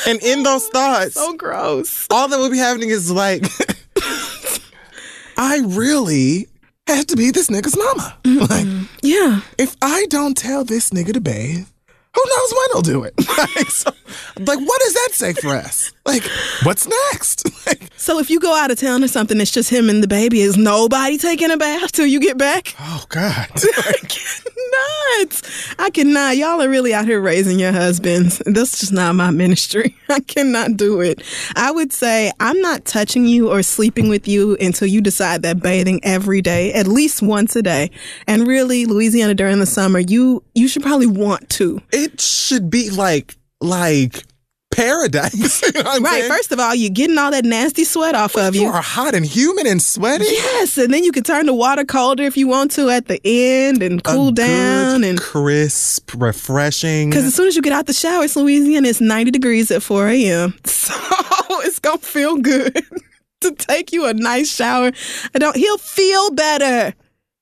And 0.06 0.20
in 0.22 0.42
those 0.42 0.66
thoughts, 0.68 1.14
So 1.14 1.34
gross. 1.34 2.06
all 2.10 2.28
that 2.28 2.38
would 2.38 2.52
be 2.52 2.58
happening 2.58 2.90
is 2.90 3.10
like, 3.10 3.44
I 5.36 5.60
really 5.66 6.48
have 6.86 7.06
to 7.06 7.16
be 7.16 7.30
this 7.30 7.48
nigga's 7.48 7.76
mama. 7.76 8.16
Mm-hmm. 8.24 8.40
Like, 8.80 8.88
Yeah. 9.02 9.40
if 9.58 9.76
I 9.82 10.06
don't 10.10 10.36
tell 10.36 10.64
this 10.64 10.90
nigga 10.90 11.12
to 11.14 11.20
bathe, 11.20 11.66
who 12.14 12.22
knows 12.26 12.52
when 12.52 12.66
he'll 12.72 12.82
do 12.82 13.02
it? 13.04 13.14
like, 13.38 13.70
so, 13.70 13.90
like, 14.38 14.58
what 14.60 14.80
does 14.80 14.94
that 14.94 15.08
say 15.12 15.32
for 15.32 15.48
us? 15.48 15.92
Like, 16.06 16.24
what's 16.62 16.86
next? 17.12 17.48
Like, 17.66 17.90
So 17.96 18.18
if 18.18 18.28
you 18.28 18.40
go 18.40 18.54
out 18.54 18.70
of 18.70 18.78
town 18.78 19.02
or 19.02 19.08
something, 19.08 19.40
it's 19.40 19.50
just 19.50 19.70
him 19.70 19.88
and 19.88 20.02
the 20.02 20.06
baby. 20.06 20.42
Is 20.42 20.54
nobody 20.58 21.16
taking 21.16 21.50
a 21.50 21.56
bath 21.56 21.92
till 21.92 22.04
you 22.04 22.20
get 22.20 22.36
back? 22.36 22.74
oh 22.80 23.04
God. 23.08 23.48
I 23.54 23.94
cannot. 24.06 25.42
I 25.78 25.88
cannot. 25.90 26.36
Y'all 26.36 26.60
are 26.60 26.68
really 26.68 26.92
out 26.92 27.06
here 27.06 27.22
raising 27.22 27.58
your 27.58 27.72
husbands. 27.72 28.42
That's 28.44 28.78
just 28.80 28.92
not 28.92 29.14
my 29.14 29.30
ministry. 29.30 29.96
I 30.10 30.20
cannot 30.20 30.76
do 30.76 31.00
it. 31.00 31.22
I 31.56 31.70
would 31.70 31.90
say 31.90 32.32
I'm 32.38 32.60
not 32.60 32.84
touching 32.84 33.24
you 33.24 33.50
or 33.50 33.62
sleeping 33.62 34.10
with 34.10 34.28
you 34.28 34.58
until 34.60 34.88
you 34.88 35.00
decide 35.00 35.40
that 35.42 35.62
bathing 35.62 36.00
every 36.02 36.42
day, 36.42 36.70
at 36.74 36.86
least 36.86 37.22
once 37.22 37.56
a 37.56 37.62
day. 37.62 37.90
And 38.26 38.46
really, 38.46 38.84
Louisiana 38.84 39.32
during 39.34 39.58
the 39.58 39.64
summer, 39.66 40.00
you 40.00 40.42
you 40.54 40.68
should 40.68 40.82
probably 40.82 41.06
want 41.06 41.48
to. 41.50 41.80
it 41.92 42.03
should 42.20 42.70
be 42.70 42.90
like, 42.90 43.34
like 43.60 44.24
paradise. 44.70 45.62
You 45.74 45.82
know 45.82 45.98
Right. 46.00 46.20
saying? 46.22 46.30
First 46.30 46.52
of 46.52 46.58
all, 46.60 46.74
you're 46.74 46.90
getting 46.90 47.16
all 47.18 47.30
that 47.30 47.44
nasty 47.44 47.84
sweat 47.84 48.14
off 48.14 48.36
of 48.36 48.54
You 48.54 48.62
you. 48.62 48.66
are 48.68 48.82
hot 48.82 49.14
and 49.14 49.24
humid 49.24 49.66
and 49.66 49.80
sweaty. 49.80 50.24
Yes, 50.24 50.76
and 50.78 50.92
then 50.92 51.04
you 51.04 51.12
can 51.12 51.22
turn 51.22 51.46
the 51.46 51.54
water 51.54 51.84
colder 51.84 52.24
if 52.24 52.36
you 52.36 52.48
want 52.48 52.72
to 52.72 52.90
at 52.90 53.06
the 53.06 53.20
end 53.24 53.82
and 53.82 54.02
cool 54.02 54.28
A 54.28 54.32
down 54.32 55.00
good, 55.02 55.10
and 55.10 55.20
crisp, 55.20 56.10
refreshing. 56.16 57.10
Because 57.10 57.24
as 57.24 57.34
soon 57.34 57.46
as 57.48 57.54
you 57.56 57.62
get 57.62 57.72
out 57.72 57.86
the 57.86 57.92
shower, 57.92 58.24
it's 58.24 58.34
Louisiana, 58.36 58.88
it's 58.88 59.00
90 59.00 59.30
degrees 59.30 59.70
at 59.70 59.82
4 59.82 60.08
a.m. 60.08 60.54
So 60.66 61.60
it's 61.62 61.78
going 61.78 61.98
to 61.98 62.04
feel 62.04 62.36
good 62.38 62.74
to 63.42 63.52
take 63.52 63.92
you 63.92 64.06
a 64.06 64.12
nice 64.14 64.52
shower. 64.52 64.90
I 65.34 65.38
don't, 65.38 65.56
he'll 65.56 65.78
feel 65.78 66.30
better. 66.32 66.94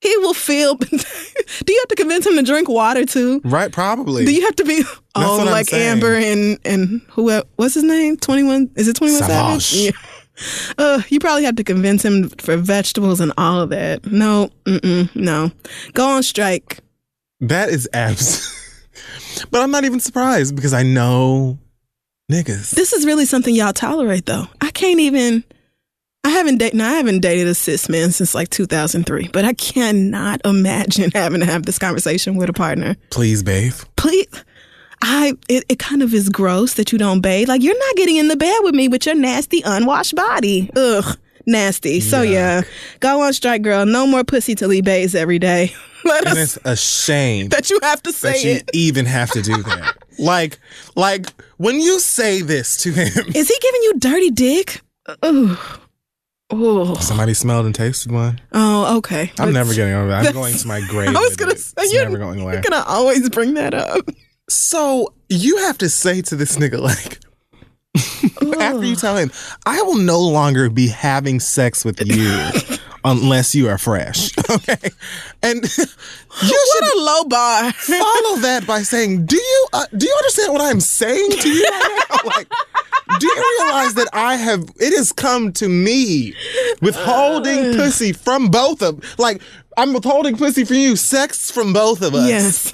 He 0.03 0.17
will 0.17 0.33
feel. 0.33 0.75
Do 0.75 0.87
you 1.73 1.79
have 1.79 1.87
to 1.87 1.95
convince 1.95 2.27
him 2.27 2.35
to 2.35 2.43
drink 2.43 2.67
water 2.67 3.05
too? 3.05 3.39
right, 3.45 3.71
probably. 3.71 4.25
Do 4.25 4.35
you 4.35 4.41
have 4.41 4.55
to 4.57 4.65
be 4.65 4.83
oh 5.15 5.43
like. 5.45 5.71
Amber 5.71 6.15
and 6.15 6.59
and 6.65 7.01
who 7.11 7.31
what's 7.55 7.75
his 7.75 7.85
name? 7.85 8.17
Twenty 8.17 8.43
one 8.43 8.69
is 8.75 8.89
it 8.89 8.97
twenty 8.97 9.13
one 9.13 9.23
Savage? 9.23 9.73
Yeah. 9.73 9.91
Uh, 10.77 11.01
you 11.07 11.19
probably 11.19 11.43
have 11.45 11.55
to 11.55 11.63
convince 11.63 12.03
him 12.03 12.27
for 12.27 12.57
vegetables 12.57 13.21
and 13.21 13.31
all 13.37 13.61
of 13.61 13.69
that. 13.69 14.05
No, 14.05 14.49
mm-mm, 14.65 15.15
no. 15.15 15.51
Go 15.93 16.09
on 16.09 16.23
strike. 16.23 16.79
that 17.39 17.69
is 17.69 17.87
abs. 17.93 18.51
but 19.51 19.61
I'm 19.61 19.71
not 19.71 19.85
even 19.85 19.99
surprised 19.99 20.55
because 20.55 20.73
I 20.73 20.83
know 20.83 21.59
niggas. 22.31 22.71
This 22.71 22.91
is 22.93 23.05
really 23.05 23.25
something 23.25 23.55
y'all 23.55 23.73
tolerate, 23.73 24.25
though. 24.25 24.47
I 24.59 24.71
can't 24.71 24.99
even. 24.99 25.43
I 26.25 26.29
haven't 26.29 26.57
dated. 26.57 26.77
No, 26.77 26.85
I 26.85 26.93
haven't 26.93 27.19
dated 27.19 27.47
a 27.47 27.53
cis 27.55 27.89
man 27.89 28.11
since 28.11 28.33
like 28.33 28.49
2003. 28.49 29.29
But 29.33 29.43
I 29.45 29.53
cannot 29.53 30.41
imagine 30.45 31.11
having 31.15 31.41
to 31.41 31.45
have 31.45 31.65
this 31.65 31.77
conversation 31.79 32.35
with 32.37 32.49
a 32.49 32.53
partner. 32.53 32.95
Please 33.09 33.43
bathe. 33.43 33.75
Please, 33.97 34.27
I. 35.01 35.33
It, 35.49 35.65
it 35.67 35.79
kind 35.79 36.01
of 36.01 36.13
is 36.13 36.29
gross 36.29 36.75
that 36.75 36.91
you 36.91 36.97
don't 36.97 37.21
bathe. 37.21 37.49
Like 37.49 37.61
you're 37.61 37.77
not 37.77 37.95
getting 37.97 38.15
in 38.17 38.29
the 38.29 38.37
bed 38.37 38.57
with 38.61 38.73
me 38.75 38.87
with 38.87 39.05
your 39.05 39.15
nasty 39.15 39.61
unwashed 39.65 40.15
body. 40.15 40.69
Ugh, 40.75 41.17
nasty. 41.45 41.99
So 41.99 42.21
yeah, 42.21 42.61
go 43.01 43.21
on 43.21 43.33
strike, 43.33 43.61
girl. 43.61 43.85
No 43.85 44.07
more 44.07 44.23
pussy 44.23 44.55
till 44.55 44.69
he 44.69 44.81
bathes 44.81 45.15
every 45.15 45.39
day. 45.39 45.73
Let 46.05 46.25
And 46.27 46.37
us 46.37 46.57
it's 46.57 46.65
a 46.65 46.75
shame 46.75 47.47
that 47.49 47.69
you 47.69 47.79
have 47.81 48.03
to 48.03 48.11
say 48.13 48.31
that 48.31 48.43
you 48.43 48.51
it. 48.55 48.69
even 48.73 49.05
have 49.05 49.31
to 49.31 49.41
do 49.41 49.61
that. 49.63 49.95
like, 50.19 50.59
like 50.97 51.27
when 51.57 51.79
you 51.79 51.97
say 51.99 52.41
this 52.41 52.75
to 52.77 52.91
him, 52.91 53.07
Is 53.33 53.47
he 53.47 53.55
giving 53.61 53.83
you 53.83 53.93
dirty 53.99 54.29
dick? 54.29 54.81
Ugh. 55.21 55.57
Oh, 56.55 56.93
somebody 56.95 57.33
smelled 57.33 57.65
and 57.65 57.73
tasted 57.73 58.11
one. 58.11 58.39
oh, 58.51 58.97
okay. 58.97 59.31
I'm 59.39 59.53
never 59.53 59.73
getting 59.73 59.93
over 59.93 60.09
that. 60.09 60.27
I'm 60.27 60.33
going 60.33 60.53
to 60.55 60.67
my 60.67 60.81
grave. 60.87 61.09
I 61.15 61.19
was 61.19 61.35
gonna 61.35 61.53
it. 61.53 61.59
say 61.59 61.73
it's 61.79 61.93
you're, 61.93 62.03
never 62.03 62.17
going 62.17 62.39
away. 62.41 62.53
you're 62.53 62.61
gonna 62.61 62.83
always 62.87 63.29
bring 63.29 63.55
that 63.55 63.73
up. 63.73 64.07
So 64.49 65.13
you 65.29 65.57
have 65.57 65.77
to 65.79 65.89
say 65.89 66.21
to 66.23 66.35
this 66.35 66.57
nigga 66.57 66.79
like. 66.79 67.19
After 68.59 68.83
you 68.83 68.95
tell 68.95 69.15
him, 69.17 69.31
I 69.65 69.81
will 69.83 69.97
no 69.97 70.19
longer 70.19 70.69
be 70.69 70.87
having 70.87 71.39
sex 71.39 71.85
with 71.85 72.01
you 72.05 72.49
unless 73.05 73.53
you 73.53 73.67
are 73.69 73.77
fresh. 73.77 74.31
Okay. 74.49 74.89
And 75.43 75.61
you 75.63 75.67
should 75.69 75.89
What 76.39 76.95
a 76.95 76.99
low 76.99 77.23
bar. 77.25 77.71
follow 77.73 78.37
that 78.37 78.63
by 78.65 78.81
saying, 78.81 79.25
"Do 79.27 79.35
you 79.35 79.67
uh, 79.73 79.85
do 79.95 80.05
you 80.07 80.15
understand 80.17 80.53
what 80.53 80.61
I'm 80.61 80.79
saying 80.79 81.29
to 81.31 81.49
you 81.49 81.63
right 81.69 82.05
now? 82.09 82.29
Like, 82.29 82.51
do 83.19 83.27
you 83.27 83.57
realize 83.59 83.93
that 83.95 84.07
I 84.13 84.35
have 84.35 84.61
it 84.77 84.95
has 84.97 85.11
come 85.11 85.51
to 85.53 85.67
me 85.69 86.33
withholding 86.81 87.75
pussy 87.75 88.13
from 88.13 88.47
both 88.49 88.81
of 88.81 89.03
like 89.19 89.41
I'm 89.77 89.93
withholding 89.93 90.37
pussy 90.37 90.65
from 90.65 90.77
you, 90.77 90.95
sex 90.95 91.49
from 91.51 91.73
both 91.73 92.01
of 92.01 92.13
us. 92.15 92.27
Yes. 92.27 92.73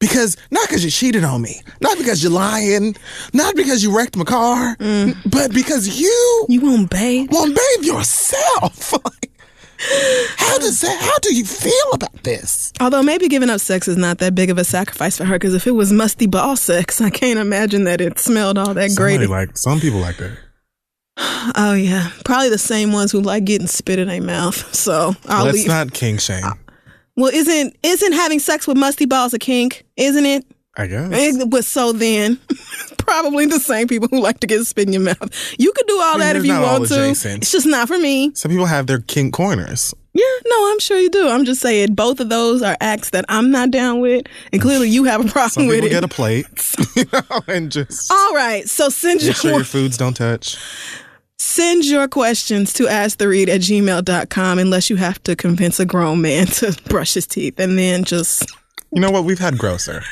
Because 0.00 0.36
not 0.50 0.66
because 0.68 0.84
you 0.84 0.90
cheated 0.90 1.24
on 1.24 1.40
me, 1.42 1.62
not 1.80 1.96
because 1.98 2.22
you're 2.22 2.32
lying, 2.32 2.94
not 3.32 3.54
because 3.54 3.82
you 3.82 3.96
wrecked 3.96 4.16
my 4.16 4.24
car, 4.24 4.76
mm. 4.76 5.16
but 5.30 5.52
because 5.54 5.98
you 6.00 6.46
You 6.48 6.60
won't 6.60 6.90
bathe. 6.90 7.30
won't 7.30 7.56
bathe 7.56 7.84
yourself. 7.86 8.92
Like, 9.04 9.30
how 10.36 10.58
does 10.58 10.80
that? 10.80 10.98
How 11.00 11.18
do 11.20 11.34
you 11.34 11.44
feel 11.44 11.92
about 11.92 12.22
this? 12.22 12.72
Although 12.80 13.02
maybe 13.02 13.28
giving 13.28 13.50
up 13.50 13.60
sex 13.60 13.88
is 13.88 13.96
not 13.96 14.18
that 14.18 14.34
big 14.34 14.50
of 14.50 14.58
a 14.58 14.64
sacrifice 14.64 15.16
for 15.18 15.24
her, 15.24 15.34
because 15.36 15.54
if 15.54 15.66
it 15.66 15.72
was 15.72 15.92
musty 15.92 16.26
ball 16.26 16.56
sex, 16.56 17.00
I 17.00 17.10
can't 17.10 17.38
imagine 17.38 17.84
that 17.84 18.00
it 18.00 18.18
smelled 18.18 18.58
all 18.58 18.74
that 18.74 18.94
great. 18.96 19.20
Like 19.28 19.56
some 19.56 19.80
people 19.80 20.00
like 20.00 20.16
that. 20.18 20.36
oh 21.56 21.74
yeah, 21.74 22.10
probably 22.24 22.48
the 22.48 22.58
same 22.58 22.92
ones 22.92 23.12
who 23.12 23.20
like 23.20 23.44
getting 23.44 23.66
spit 23.66 23.98
in 23.98 24.08
their 24.08 24.22
mouth. 24.22 24.74
So 24.74 25.14
I'll 25.28 25.44
Let's 25.44 25.58
leave. 25.58 25.68
not 25.68 25.92
kink 25.92 26.20
shame. 26.20 26.42
well, 27.16 27.32
isn't 27.32 27.76
isn't 27.82 28.12
having 28.12 28.38
sex 28.38 28.66
with 28.66 28.76
musty 28.76 29.04
balls 29.06 29.34
a 29.34 29.38
kink? 29.38 29.84
Isn't 29.96 30.26
it? 30.26 30.44
I 30.76 30.86
guess. 30.86 31.08
It- 31.12 31.50
But 31.50 31.64
so 31.64 31.92
then, 31.92 32.38
probably 32.98 33.46
the 33.46 33.60
same 33.60 33.86
people 33.88 34.08
who 34.10 34.20
like 34.20 34.40
to 34.40 34.46
get 34.46 34.64
spit 34.64 34.86
in 34.88 34.92
your 34.92 35.02
mouth. 35.02 35.54
You 35.58 35.72
could 35.72 35.86
do 35.86 35.98
all 36.00 36.12
mean, 36.12 36.20
that 36.20 36.36
if 36.36 36.44
you 36.44 36.52
want 36.58 36.86
to. 36.88 36.94
adjacent. 36.94 37.42
It's 37.42 37.52
just 37.52 37.66
not 37.66 37.88
for 37.88 37.98
me. 37.98 38.32
Some 38.34 38.50
people 38.50 38.66
have 38.66 38.86
their 38.86 38.98
kink 39.00 39.32
corners. 39.34 39.94
Yeah, 40.16 40.22
no, 40.46 40.70
I'm 40.70 40.78
sure 40.78 40.96
you 40.98 41.10
do. 41.10 41.28
I'm 41.28 41.44
just 41.44 41.60
saying 41.60 41.94
both 41.94 42.20
of 42.20 42.28
those 42.28 42.62
are 42.62 42.76
acts 42.80 43.10
that 43.10 43.24
I'm 43.28 43.50
not 43.50 43.72
down 43.72 44.00
with, 44.00 44.26
and 44.52 44.62
clearly 44.62 44.88
you 44.88 45.04
have 45.04 45.20
a 45.26 45.28
problem 45.28 45.50
Some 45.50 45.66
with 45.66 45.76
people 45.76 45.88
it. 45.88 45.90
get 45.90 46.04
a 46.04 46.08
plate, 46.08 46.46
you 46.94 47.04
know, 47.12 47.40
and 47.48 47.70
just 47.72 48.12
All 48.12 48.32
right, 48.32 48.68
so 48.68 48.88
send 48.90 49.24
make 49.24 49.34
sure 49.34 49.50
your 49.50 49.60
your 49.60 49.64
foods 49.64 49.96
don't 49.96 50.14
touch. 50.16 50.56
send 51.38 51.84
your 51.84 52.06
questions 52.06 52.72
to 52.74 52.84
asktheread 52.84 53.48
at 53.48 53.60
gmail.com 53.62 54.58
unless 54.60 54.88
you 54.88 54.94
have 54.96 55.20
to 55.24 55.34
convince 55.34 55.80
a 55.80 55.84
grown 55.86 56.20
man 56.20 56.46
to 56.46 56.76
brush 56.88 57.14
his 57.14 57.26
teeth, 57.26 57.58
and 57.58 57.76
then 57.76 58.04
just 58.04 58.48
You 58.94 59.00
know 59.00 59.10
what? 59.10 59.24
We've 59.24 59.38
had 59.38 59.58
grosser. 59.58 60.02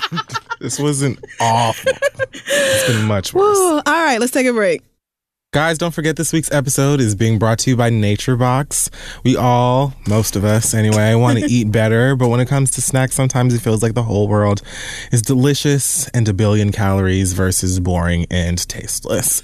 this 0.60 0.80
wasn't 0.80 1.22
awful. 1.38 1.92
It's 2.32 2.88
been 2.88 3.06
much 3.06 3.34
worse. 3.34 3.56
Woo. 3.58 3.76
all 3.76 3.82
right, 3.86 4.18
let's 4.18 4.32
take 4.32 4.46
a 4.46 4.52
break. 4.52 4.82
Guys, 5.52 5.76
don't 5.76 5.90
forget 5.90 6.16
this 6.16 6.32
week's 6.32 6.50
episode 6.50 6.98
is 6.98 7.14
being 7.14 7.38
brought 7.38 7.58
to 7.58 7.68
you 7.68 7.76
by 7.76 7.90
Nature 7.90 8.36
Box. 8.36 8.88
We 9.22 9.36
all, 9.36 9.92
most 10.08 10.34
of 10.34 10.46
us 10.46 10.72
anyway, 10.72 11.14
want 11.14 11.40
to 11.40 11.44
eat 11.48 11.70
better, 11.70 12.16
but 12.16 12.28
when 12.28 12.40
it 12.40 12.48
comes 12.48 12.70
to 12.70 12.80
snacks, 12.80 13.14
sometimes 13.14 13.52
it 13.52 13.60
feels 13.60 13.82
like 13.82 13.92
the 13.92 14.04
whole 14.04 14.28
world 14.28 14.62
is 15.10 15.20
delicious 15.20 16.08
and 16.08 16.26
a 16.26 16.32
billion 16.32 16.72
calories 16.72 17.34
versus 17.34 17.80
boring 17.80 18.24
and 18.30 18.66
tasteless. 18.66 19.42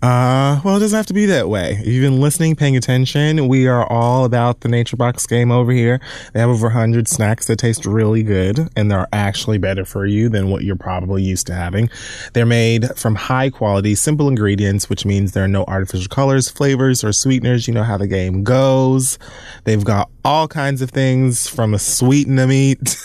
Uh, 0.00 0.60
well, 0.64 0.76
it 0.76 0.80
doesn't 0.80 0.96
have 0.96 1.06
to 1.06 1.14
be 1.14 1.26
that 1.26 1.48
way. 1.48 1.72
If 1.72 1.86
you've 1.86 2.02
been 2.02 2.20
listening, 2.20 2.54
paying 2.54 2.76
attention, 2.76 3.48
we 3.48 3.66
are 3.66 3.84
all 3.90 4.24
about 4.24 4.60
the 4.60 4.68
Nature 4.68 4.96
Box 4.96 5.26
game 5.26 5.50
over 5.50 5.72
here. 5.72 6.00
They 6.32 6.40
have 6.40 6.50
over 6.50 6.68
100 6.68 7.08
snacks 7.08 7.46
that 7.46 7.58
taste 7.58 7.84
really 7.84 8.22
good 8.22 8.68
and 8.76 8.90
they're 8.90 9.08
actually 9.12 9.58
better 9.58 9.84
for 9.84 10.06
you 10.06 10.28
than 10.28 10.50
what 10.50 10.62
you're 10.62 10.76
probably 10.76 11.24
used 11.24 11.48
to 11.48 11.54
having. 11.54 11.90
They're 12.32 12.46
made 12.46 12.96
from 12.96 13.16
high 13.16 13.50
quality, 13.50 13.96
simple 13.96 14.28
ingredients, 14.28 14.88
which 14.88 15.04
means 15.04 15.32
there 15.32 15.44
are 15.44 15.48
no 15.48 15.64
artificial 15.64 16.08
colors, 16.08 16.48
flavors, 16.48 17.02
or 17.02 17.12
sweeteners. 17.12 17.66
You 17.66 17.74
know 17.74 17.82
how 17.82 17.98
the 17.98 18.06
game 18.06 18.44
goes. 18.44 19.18
They've 19.64 19.84
got 19.84 20.10
all 20.24 20.46
kinds 20.46 20.80
of 20.80 20.90
things 20.90 21.48
from 21.48 21.74
a 21.74 21.78
sweeten 21.78 22.36
meat 22.48 22.78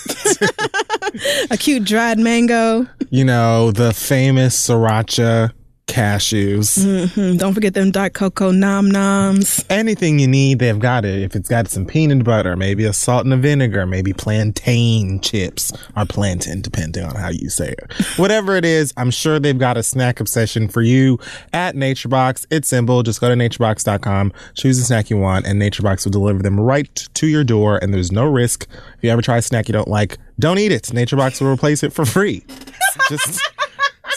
A 1.52 1.58
cute 1.58 1.84
dried 1.84 2.20
mango. 2.20 2.88
you 3.10 3.24
know, 3.24 3.72
the 3.72 3.94
famous 3.94 4.68
sriracha 4.68 5.52
cashews. 5.88 7.14
Hmm, 7.14 7.38
don't 7.38 7.54
forget 7.54 7.74
them 7.74 7.92
dark 7.92 8.14
cocoa 8.14 8.52
nom 8.52 8.90
noms. 8.90 9.64
anything 9.70 10.20
you 10.20 10.28
need, 10.28 10.60
they've 10.60 10.80
got 10.80 11.06
it. 11.06 11.22
If 11.22 11.36
it's 11.36 11.50
got 11.50 11.68
some 11.68 11.86
peanut 11.86 12.24
butter, 12.24 12.56
maybe 12.56 12.86
a 12.86 12.94
salt 12.94 13.26
and 13.26 13.34
a 13.34 13.38
vinegar, 13.38 13.86
maybe 13.86 14.14
plantain 14.14 15.20
chips 15.20 15.72
or 15.96 16.06
plantain, 16.06 16.62
depending 16.62 17.04
on 17.04 17.16
how 17.16 17.30
you 17.30 17.50
say 17.50 17.70
it. 17.78 17.94
Whatever 18.18 18.56
it 18.56 18.66
is, 18.66 18.94
I'm 18.98 19.12
sure 19.12 19.40
they've 19.40 19.58
got 19.58 19.78
a 19.78 19.84
snack 19.84 20.20
obsession 20.20 20.68
for 20.68 20.82
you 20.82 21.20
at 21.52 21.76
NatureBox. 21.76 22.48
It's 22.50 22.68
simple. 22.68 23.04
Just 23.04 23.22
go 23.22 23.30
to 23.30 23.36
naturebox.com, 23.36 24.34
choose 24.56 24.78
the 24.78 24.84
snack 24.84 25.10
you 25.10 25.18
want, 25.18 25.46
and 25.46 25.62
NatureBox 25.62 26.06
will 26.06 26.12
deliver 26.12 26.42
them 26.42 26.60
right 26.60 27.08
to 27.14 27.28
your 27.28 27.44
door. 27.44 27.78
And 27.82 27.94
there's 27.94 28.12
no 28.12 28.26
risk. 28.26 28.68
If 28.98 29.04
you 29.04 29.10
ever 29.10 29.22
try 29.22 29.38
a 29.38 29.42
snack 29.42 29.68
you 29.68 29.74
don't 29.74 29.88
like, 29.88 30.18
don't 30.40 30.60
eat 30.60 30.72
it. 30.72 30.84
NatureBox 30.84 31.42
will 31.42 31.52
replace 31.52 31.84
it 31.84 31.94
for 31.94 32.06
free. 32.06 32.44
It's 32.48 33.10
just 33.10 33.42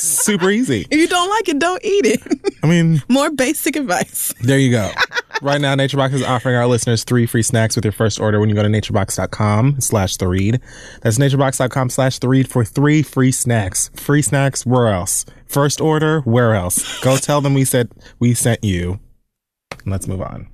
super 0.00 0.50
easy. 0.50 0.86
If 0.90 0.98
you 0.98 1.08
don't 1.08 1.28
like 1.30 1.48
it, 1.48 1.58
don't 1.58 1.84
eat 1.84 2.06
it. 2.06 2.56
I 2.62 2.66
mean, 2.66 3.02
More 3.08 3.30
basic 3.30 3.76
advice. 3.76 4.34
there 4.42 4.58
you 4.58 4.70
go. 4.70 4.90
right 5.42 5.60
now, 5.60 5.74
NatureBox 5.74 6.12
is 6.14 6.22
offering 6.22 6.56
our 6.56 6.66
listeners 6.66 7.04
three 7.04 7.26
free 7.26 7.42
snacks 7.42 7.76
with 7.76 7.84
your 7.84 7.92
first 7.92 8.18
order 8.20 8.40
when 8.40 8.48
you 8.48 8.54
go 8.54 8.62
to 8.62 8.68
naturebox.com 8.68 9.80
slash 9.80 10.16
the 10.16 10.28
read. 10.28 10.60
That's 11.02 11.18
naturebox.com 11.18 11.90
slash 11.90 12.18
the 12.18 12.28
read 12.28 12.48
for 12.48 12.64
three 12.64 13.02
free 13.02 13.32
snacks. 13.32 13.90
Free 13.94 14.22
snacks, 14.22 14.64
where 14.66 14.88
else? 14.88 15.24
First 15.46 15.80
order, 15.80 16.20
where 16.22 16.54
else? 16.54 17.00
Go 17.00 17.16
tell 17.16 17.40
them 17.40 17.54
we 17.54 17.64
said 17.64 17.90
we 18.18 18.34
sent 18.34 18.64
you. 18.64 18.98
Let's 19.84 20.08
move 20.08 20.22
on. 20.22 20.48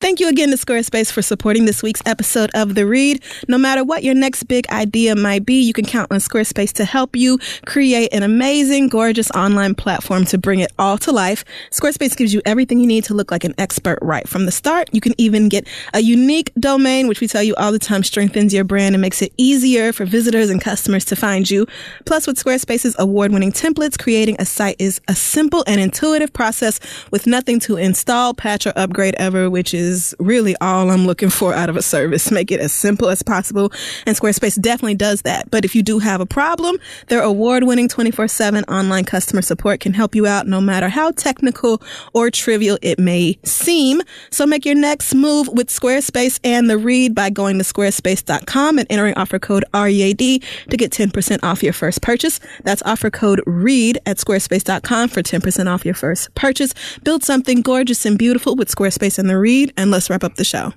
Thank 0.00 0.18
you 0.18 0.28
again 0.28 0.48
to 0.48 0.56
Squarespace 0.56 1.12
for 1.12 1.20
supporting 1.20 1.66
this 1.66 1.82
week's 1.82 2.00
episode 2.06 2.50
of 2.54 2.74
The 2.74 2.86
Read. 2.86 3.22
No 3.48 3.58
matter 3.58 3.84
what 3.84 4.02
your 4.02 4.14
next 4.14 4.44
big 4.44 4.66
idea 4.70 5.14
might 5.14 5.44
be, 5.44 5.60
you 5.60 5.74
can 5.74 5.84
count 5.84 6.10
on 6.10 6.20
Squarespace 6.20 6.72
to 6.76 6.86
help 6.86 7.14
you 7.14 7.38
create 7.66 8.08
an 8.14 8.22
amazing, 8.22 8.88
gorgeous 8.88 9.30
online 9.32 9.74
platform 9.74 10.24
to 10.24 10.38
bring 10.38 10.60
it 10.60 10.72
all 10.78 10.96
to 10.96 11.12
life. 11.12 11.44
Squarespace 11.70 12.16
gives 12.16 12.32
you 12.32 12.40
everything 12.46 12.80
you 12.80 12.86
need 12.86 13.04
to 13.04 13.14
look 13.14 13.30
like 13.30 13.44
an 13.44 13.54
expert 13.58 13.98
right 14.00 14.26
from 14.26 14.46
the 14.46 14.50
start. 14.50 14.88
You 14.92 15.02
can 15.02 15.12
even 15.18 15.50
get 15.50 15.68
a 15.92 16.00
unique 16.00 16.50
domain, 16.58 17.06
which 17.06 17.20
we 17.20 17.28
tell 17.28 17.42
you 17.42 17.54
all 17.56 17.70
the 17.70 17.78
time 17.78 18.02
strengthens 18.02 18.54
your 18.54 18.64
brand 18.64 18.94
and 18.94 19.02
makes 19.02 19.20
it 19.20 19.34
easier 19.36 19.92
for 19.92 20.06
visitors 20.06 20.48
and 20.48 20.62
customers 20.62 21.04
to 21.04 21.14
find 21.14 21.50
you. 21.50 21.66
Plus, 22.06 22.26
with 22.26 22.42
Squarespace's 22.42 22.96
award 22.98 23.32
winning 23.32 23.52
templates, 23.52 23.98
creating 23.98 24.36
a 24.38 24.46
site 24.46 24.76
is 24.78 24.98
a 25.08 25.14
simple 25.14 25.62
and 25.66 25.78
intuitive 25.78 26.32
process 26.32 26.80
with 27.10 27.26
nothing 27.26 27.60
to 27.60 27.76
install, 27.76 28.32
patch, 28.32 28.66
or 28.66 28.72
upgrade 28.76 29.14
ever, 29.18 29.50
which 29.50 29.74
is 29.74 29.89
really 30.18 30.54
all 30.60 30.90
I'm 30.90 31.06
looking 31.06 31.30
for 31.30 31.54
out 31.54 31.68
of 31.68 31.76
a 31.76 31.82
service. 31.82 32.30
Make 32.30 32.50
it 32.50 32.60
as 32.60 32.72
simple 32.72 33.08
as 33.08 33.22
possible. 33.22 33.72
And 34.06 34.16
Squarespace 34.16 34.60
definitely 34.60 34.94
does 34.94 35.22
that. 35.22 35.50
But 35.50 35.64
if 35.64 35.74
you 35.74 35.82
do 35.82 35.98
have 35.98 36.20
a 36.20 36.26
problem, 36.26 36.78
their 37.08 37.22
award 37.22 37.64
winning 37.64 37.88
24 37.88 38.28
7 38.28 38.64
online 38.64 39.04
customer 39.04 39.42
support 39.42 39.80
can 39.80 39.94
help 39.94 40.14
you 40.14 40.26
out 40.26 40.46
no 40.46 40.60
matter 40.60 40.88
how 40.88 41.10
technical 41.12 41.82
or 42.12 42.30
trivial 42.30 42.78
it 42.82 42.98
may 42.98 43.38
seem. 43.44 44.02
So 44.30 44.46
make 44.46 44.64
your 44.64 44.74
next 44.74 45.14
move 45.14 45.48
with 45.48 45.68
Squarespace 45.68 46.38
and 46.44 46.68
the 46.70 46.78
read 46.78 47.14
by 47.14 47.30
going 47.30 47.58
to 47.58 47.64
squarespace.com 47.64 48.78
and 48.78 48.86
entering 48.90 49.14
offer 49.16 49.38
code 49.38 49.64
READ 49.74 50.18
to 50.18 50.76
get 50.76 50.92
10% 50.92 51.40
off 51.42 51.62
your 51.62 51.72
first 51.72 52.02
purchase. 52.02 52.40
That's 52.64 52.82
offer 52.82 53.10
code 53.10 53.42
READ 53.46 53.98
at 54.06 54.18
squarespace.com 54.18 55.08
for 55.08 55.22
10% 55.22 55.66
off 55.66 55.84
your 55.84 55.94
first 55.94 56.34
purchase. 56.34 56.74
Build 57.04 57.22
something 57.22 57.62
gorgeous 57.62 58.04
and 58.06 58.18
beautiful 58.18 58.56
with 58.56 58.68
Squarespace 58.68 59.18
and 59.18 59.28
the 59.28 59.38
read. 59.38 59.72
And 59.80 59.90
let's 59.90 60.10
wrap 60.10 60.22
up 60.24 60.34
the 60.34 60.44
show. 60.44 60.74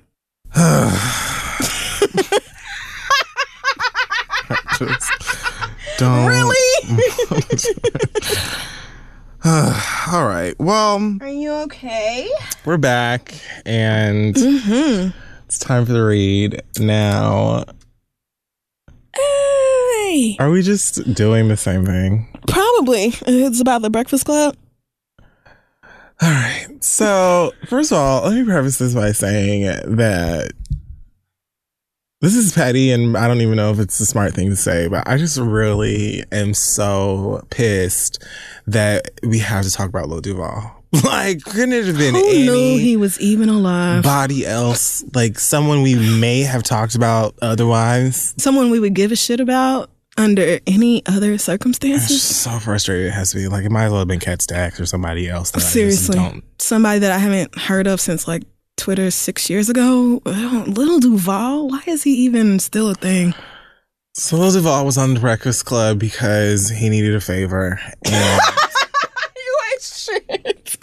Don't. 5.98 6.26
Really? 6.26 6.88
All 9.44 10.26
right. 10.26 10.54
Well, 10.58 11.18
Are 11.20 11.28
you 11.28 11.52
okay? 11.64 12.30
we're 12.64 12.78
back 12.78 13.34
and 13.66 14.34
Mm-hmm. 14.34 15.10
it's 15.46 15.58
time 15.58 15.84
for 15.86 15.92
the 15.92 16.02
read. 16.02 16.62
Now, 16.80 17.64
Hey. 19.14 20.36
are 20.40 20.50
we 20.50 20.62
just 20.62 21.12
doing 21.14 21.48
the 21.48 21.56
same 21.58 21.84
thing? 21.84 22.26
Probably. 22.48 23.12
It's 23.26 23.60
about 23.60 23.82
the 23.82 23.90
Breakfast 23.90 24.24
Club. 24.24 24.56
All 26.22 26.30
right. 26.30 26.66
So, 26.80 27.52
first 27.66 27.92
of 27.92 27.98
all, 27.98 28.22
let 28.24 28.34
me 28.34 28.44
preface 28.44 28.78
this 28.78 28.94
by 28.94 29.12
saying 29.12 29.62
that 29.96 30.52
this 32.20 32.34
is 32.36 32.54
petty 32.54 32.90
and 32.92 33.16
I 33.16 33.26
don't 33.28 33.40
even 33.40 33.56
know 33.56 33.70
if 33.72 33.78
it's 33.78 33.98
a 34.00 34.06
smart 34.06 34.32
thing 34.32 34.48
to 34.50 34.56
say, 34.56 34.88
but 34.88 35.06
I 35.06 35.18
just 35.18 35.36
really 35.38 36.24
am 36.32 36.54
so 36.54 37.44
pissed 37.50 38.22
that 38.66 39.10
we 39.22 39.40
have 39.40 39.64
to 39.64 39.70
talk 39.70 39.88
about 39.88 40.08
Lil 40.08 40.20
Duval. 40.20 40.80
Like, 41.04 41.42
couldn't 41.42 41.72
it 41.72 41.86
have 41.86 41.98
been 41.98 42.14
Who 42.14 42.24
any 42.24 42.44
knew 42.44 42.78
he 42.78 42.96
was 42.96 43.20
even 43.20 43.48
alive? 43.48 44.04
body 44.04 44.46
else, 44.46 45.02
like 45.12 45.40
someone 45.40 45.82
we 45.82 45.96
may 45.96 46.42
have 46.42 46.62
talked 46.62 46.94
about 46.94 47.34
otherwise? 47.42 48.32
Someone 48.38 48.70
we 48.70 48.78
would 48.78 48.94
give 48.94 49.10
a 49.10 49.16
shit 49.16 49.40
about 49.40 49.90
under 50.16 50.58
any 50.66 51.04
other 51.06 51.32
It's 51.32 51.44
circumstances? 51.44 52.08
just 52.08 52.42
so 52.42 52.58
frustrated 52.58 53.06
It 53.08 53.12
has 53.12 53.30
to 53.32 53.36
be 53.36 53.48
like 53.48 53.64
it 53.64 53.70
might 53.72 53.84
as 53.86 53.90
well 53.90 54.00
have 54.00 54.08
been 54.08 54.20
Kat 54.20 54.40
Stacks 54.42 54.78
or 54.80 54.86
somebody 54.86 55.28
else. 55.28 55.50
That 55.50 55.60
Seriously. 55.60 56.18
I 56.18 56.22
just 56.22 56.32
don't 56.32 56.44
Somebody 56.60 57.00
that 57.00 57.12
I 57.12 57.18
haven't 57.18 57.58
heard 57.58 57.86
of 57.86 58.00
since 58.00 58.26
like 58.28 58.42
Twitter 58.76 59.10
six 59.10 59.48
years 59.50 59.68
ago. 59.68 60.20
Little 60.24 60.98
Duval? 61.00 61.68
Why 61.68 61.82
is 61.86 62.02
he 62.04 62.12
even 62.24 62.58
still 62.58 62.90
a 62.90 62.94
thing? 62.94 63.34
So 64.14 64.36
Lil 64.36 64.52
Duval 64.52 64.84
was 64.84 64.96
on 64.96 65.14
the 65.14 65.20
Breakfast 65.20 65.64
Club 65.64 65.98
because 65.98 66.70
he 66.70 66.88
needed 66.88 67.14
a 67.16 67.20
favor, 67.20 67.80
and 68.04 68.40
you 69.36 69.58
ain't 69.72 69.82
shit. 69.82 70.78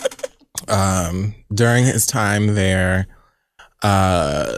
um, 0.68 1.34
during 1.54 1.86
his 1.86 2.06
time 2.06 2.56
there, 2.56 3.08
uh, 3.84 4.58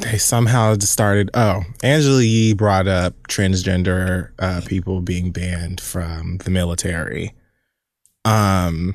they 0.00 0.18
somehow 0.18 0.74
started. 0.78 1.30
Oh, 1.34 1.62
Angela 1.82 2.22
Yee 2.22 2.54
brought 2.54 2.86
up 2.88 3.14
transgender 3.28 4.30
uh, 4.38 4.60
people 4.66 5.00
being 5.00 5.30
banned 5.30 5.80
from 5.80 6.38
the 6.38 6.50
military. 6.50 7.34
Um, 8.24 8.94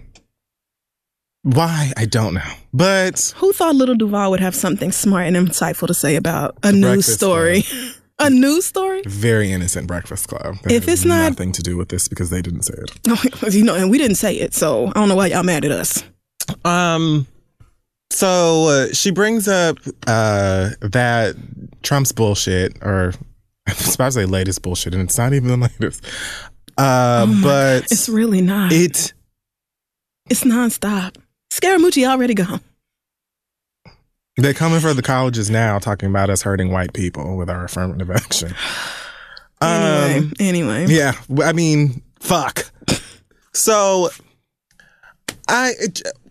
why 1.44 1.94
I 1.96 2.06
don't 2.06 2.34
know, 2.34 2.52
but 2.74 3.34
Who 3.38 3.54
thought 3.54 3.76
Little 3.76 3.96
Duval 3.96 4.32
would 4.32 4.40
have 4.40 4.56
something 4.56 4.92
smart 4.92 5.28
and 5.28 5.36
insightful 5.36 5.88
to 5.88 5.94
say 5.94 6.16
about 6.16 6.58
a 6.64 6.72
news 6.72 7.06
story? 7.12 7.64
a 8.20 8.30
news 8.30 8.66
story? 8.66 9.02
very 9.06 9.52
innocent 9.52 9.88
Breakfast 9.88 10.28
Club. 10.28 10.58
That 10.64 10.72
If 10.72 10.88
it's 10.88 11.06
not- 11.06 11.30
nothing 11.30 11.52
to 11.54 11.62
do 11.62 11.78
with 11.78 11.90
this 11.90 12.08
because 12.08 12.30
they 12.30 12.42
didn't 12.42 12.64
say 12.64 12.74
it. 12.76 13.54
you 13.54 13.64
know, 13.64 13.76
and 13.76 13.90
we 13.90 13.98
didn't 13.98 14.16
say 14.18 14.36
it, 14.36 14.54
so 14.54 14.88
I 14.88 14.92
don't 14.92 15.10
know 15.10 15.16
why 15.16 15.28
y'all 15.28 15.44
mad 15.44 15.64
at 15.66 15.72
us. 15.72 16.04
Um. 16.66 17.28
So 18.10 18.66
uh, 18.68 18.94
she 18.94 19.12
brings 19.12 19.48
up 19.48 19.78
uh, 20.08 20.72
that 20.82 21.36
Trump's 21.84 22.12
bullshit, 22.12 22.78
or 22.82 23.14
I 23.68 23.74
was 23.74 23.96
about 23.96 24.06
to 24.08 24.12
say 24.14 24.26
latest 24.26 24.62
bullshit, 24.62 24.94
and 24.94 25.04
it's 25.04 25.18
not 25.18 25.34
even 25.34 25.60
the 25.60 25.70
latest. 25.80 26.04
Uh, 26.78 27.26
Oh 27.28 27.40
but 27.44 27.84
It's 27.92 28.08
really 28.08 28.42
not. 28.42 28.72
it 28.72 29.14
it's 30.30 30.44
nonstop. 30.44 31.16
Scaramucci 31.52 32.08
already 32.08 32.34
gone. 32.34 32.62
they're 34.38 34.54
coming 34.54 34.80
for 34.80 34.94
the 34.94 35.02
colleges 35.02 35.50
now, 35.50 35.80
talking 35.80 36.10
about 36.10 36.30
us 36.30 36.42
hurting 36.44 36.72
white 36.72 36.94
people 36.94 37.36
with 37.38 37.50
our 37.50 37.66
affirmative 37.66 38.10
action. 38.12 38.54
Anyway, 39.60 40.20
Um, 40.20 40.34
anyway. 40.40 40.86
Yeah, 40.88 41.14
I 41.44 41.52
mean, 41.52 42.04
fuck. 42.20 42.72
So, 43.56 44.12
I 45.48 45.72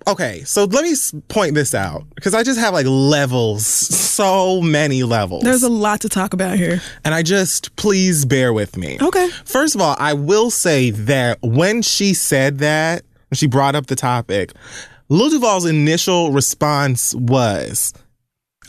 okay. 0.07 0.43
So 0.45 0.65
let 0.65 0.85
me 0.85 0.95
point 1.29 1.55
this 1.55 1.75
out 1.75 2.05
because 2.15 2.35
I 2.35 2.43
just 2.43 2.59
have 2.59 2.73
like 2.75 2.87
levels, 2.87 3.67
so 3.67 4.61
many 4.61 5.03
levels. 5.03 5.43
There's 5.43 5.63
a 5.63 5.69
lot 5.69 6.01
to 6.03 6.09
talk 6.09 6.33
about 6.33 6.57
here. 6.57 6.81
and 7.05 7.15
I 7.15 7.23
just 7.23 7.75
please 7.77 8.25
bear 8.25 8.53
with 8.53 8.77
me. 8.77 8.99
Okay. 9.01 9.29
First 9.45 9.75
of 9.75 9.81
all, 9.81 9.97
I 9.99 10.13
will 10.15 10.51
say 10.51 10.91
that 10.91 11.39
when 11.43 11.83
she 11.83 12.15
said 12.15 12.59
that, 12.59 13.05
when 13.31 13.37
she 13.37 13.47
brought 13.47 13.75
up 13.75 13.87
the 13.87 13.97
topic, 13.97 14.53
Lil 15.09 15.31
Duval's 15.31 15.65
initial 15.67 16.33
response 16.33 17.15
was, 17.15 17.93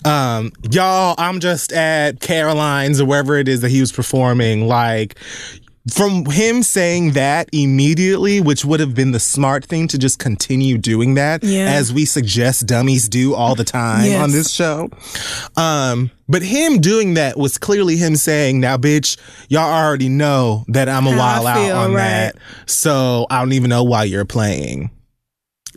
um, 0.06 0.52
y'all, 0.70 1.16
I'm 1.18 1.40
just 1.40 1.72
at 1.72 2.20
Caroline's 2.20 3.02
or 3.02 3.06
wherever 3.06 3.36
it 3.38 3.48
is 3.48 3.62
that 3.62 3.70
he 3.70 3.80
was 3.80 3.92
performing. 3.92 4.68
Like, 4.68 5.18
from 5.94 6.26
him 6.26 6.64
saying 6.64 7.12
that 7.12 7.50
immediately, 7.54 8.42
which 8.42 8.66
would 8.66 8.80
have 8.80 8.94
been 8.94 9.12
the 9.12 9.20
smart 9.20 9.66
thing 9.66 9.88
to 9.90 9.98
just 9.98 10.20
continue 10.20 10.78
doing 10.78 11.14
that, 11.16 11.44
Yeah. 11.44 11.66
as 11.72 11.94
we 11.94 12.06
suggest 12.06 12.66
dummies 12.66 13.08
do 13.08 13.34
all 13.34 13.56
the 13.56 13.64
time 13.64 14.06
Yes. 14.06 14.22
on 14.24 14.32
this 14.32 14.52
show. 14.52 14.90
Um, 15.56 16.12
but 16.28 16.42
him 16.42 16.80
doing 16.82 17.14
that 17.14 17.38
was 17.38 17.58
clearly 17.58 17.96
him 17.98 18.16
saying, 18.16 18.60
"Now, 18.60 18.78
bitch, 18.78 19.18
y'all 19.50 19.72
already 19.74 20.10
know 20.10 20.66
that 20.68 20.90
I'm 20.90 21.08
a 21.08 21.12
How 21.12 21.18
I 21.18 21.20
while 21.40 21.48
out 21.48 21.72
on 21.72 21.94
right. 21.94 22.02
that, 22.34 22.36
so 22.66 23.26
I 23.30 23.40
don't 23.40 23.54
even 23.54 23.70
know 23.70 23.84
why 23.84 24.04
you're 24.04 24.26
playing." 24.26 24.92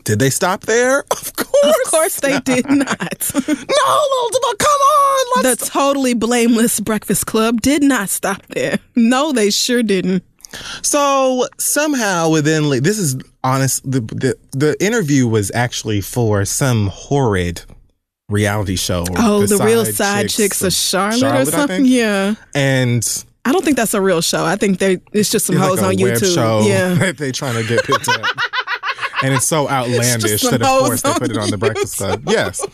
Did 0.05 0.19
they 0.19 0.31
stop 0.31 0.63
there? 0.63 1.05
Of 1.11 1.37
course, 1.37 1.50
Of 1.63 1.75
course 1.87 2.21
they 2.21 2.41
did 2.41 2.65
not. 2.71 3.31
no, 3.35 3.43
Duval, 3.45 4.55
come 4.59 4.81
on, 4.81 5.43
the 5.43 5.57
totally 5.57 6.15
blameless 6.15 6.81
Breakfast 6.81 7.27
Club 7.27 7.61
did 7.61 7.83
not 7.83 8.09
stop 8.09 8.47
there. 8.49 8.79
No, 8.97 9.33
they 9.33 9.51
sure 9.51 9.83
didn't. 9.83 10.25
So 10.83 11.47
somehow 11.59 12.31
within 12.31 12.83
this 12.83 12.99
is 12.99 13.17
honest 13.45 13.89
the, 13.89 14.01
the 14.01 14.37
the 14.53 14.85
interview 14.85 15.29
was 15.29 15.51
actually 15.55 16.01
for 16.01 16.45
some 16.45 16.89
horrid 16.89 17.63
reality 18.29 18.77
show. 18.77 19.05
Oh, 19.17 19.47
the, 19.47 19.63
real 19.65 19.85
side 19.85 20.29
chicks, 20.29 20.63
of 20.63 20.73
Charlotte, 20.73 21.17
or 21.17 21.19
Charlotte, 21.19 21.49
I 21.49 21.51
something. 21.51 21.85
Yeah. 21.85 22.35
and 22.55 23.25
I 23.45 23.53
don't 23.53 23.65
think 23.65 23.77
that's 23.77 23.95
a 23.95 24.01
real 24.01 24.21
show. 24.21 24.45
I 24.45 24.57
think 24.57 24.79
they 24.79 24.99
it's 25.13 25.31
just 25.31 25.47
some 25.47 25.57
it's 25.57 25.65
hoes 25.65 25.81
like 25.81 25.89
on 25.89 25.95
YouTube. 25.97 26.35
show 26.35 26.61
Yeah. 26.67 26.95
that 26.99 27.19
they 27.19 27.33
trying 27.33 27.61
to 27.61 27.69
get 27.69 27.85
picked 27.85 28.09
up. 28.09 28.25
And 29.23 29.35
it's 29.35 29.47
so 29.47 29.69
outlandish 29.71 30.41
some 30.43 30.53
that, 30.53 30.63
of 30.63 30.69
course, 30.69 31.03
they 31.03 31.13
put 31.15 31.31
it 31.31 31.37
on 31.37 31.51
the 31.51 31.59
Breakfast 31.59 31.97
Club. 31.99 32.23
Yes. 32.29 32.65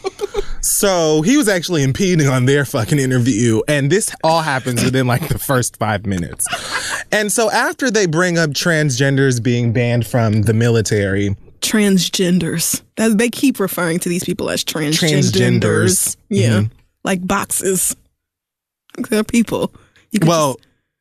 So 0.61 1.23
he 1.23 1.37
was 1.37 1.49
actually 1.49 1.83
impeding 1.83 2.29
on 2.29 2.45
their 2.47 2.65
fucking 2.65 2.99
interview. 2.99 3.63
And 3.69 3.91
this 3.91 4.15
all 4.25 4.43
happens 4.43 4.83
within 4.83 5.07
like 5.07 5.29
the 5.29 5.39
first 5.39 5.77
five 5.77 6.07
minutes. 6.07 6.47
And 7.13 7.31
so 7.31 7.51
after 7.51 7.91
they 7.91 8.07
bring 8.07 8.37
up 8.39 8.51
transgenders 8.51 9.43
being 9.43 9.73
banned 9.73 10.07
from 10.07 10.43
the 10.43 10.53
military, 10.55 11.37
Transgenders. 11.61 12.83
That, 12.97 13.19
they 13.19 13.29
keep 13.29 13.59
referring 13.59 13.99
to 14.01 14.09
these 14.09 14.25
people 14.25 14.51
as 14.51 14.63
transgenders. 14.63 15.31
Transgenders. 15.33 16.17
Yeah. 16.29 16.49
Mhm. 16.61 16.71
Like 17.03 17.27
boxes. 17.27 17.97
They're 19.11 19.25
people. 19.25 19.73
Well, 20.23 20.59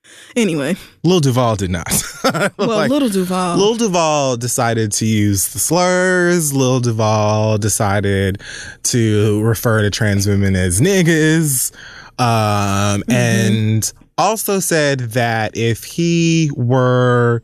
anyway. 0.35 0.75
Lil 1.03 1.19
Duval 1.19 1.55
did 1.55 1.71
not. 1.71 1.91
Well, 2.57 2.67
Like, 2.69 2.89
Little 2.89 3.09
Duval. 3.09 3.57
Lil 3.57 3.75
Duval 3.75 4.37
decided 4.37 4.91
to 4.93 5.05
use 5.05 5.53
the 5.53 5.59
slurs. 5.59 6.53
Lil 6.53 6.79
Duval 6.79 7.59
decided 7.59 8.41
to 8.83 9.41
refer 9.43 9.81
to 9.81 9.91
trans 9.91 10.25
women 10.27 10.55
as 10.55 10.81
niggas. 10.81 11.71
Um, 12.19 13.03
and 13.09 13.91
also 14.17 14.59
said 14.59 14.99
that 15.11 15.55
if 15.55 15.83
he 15.83 16.49
were 16.55 17.41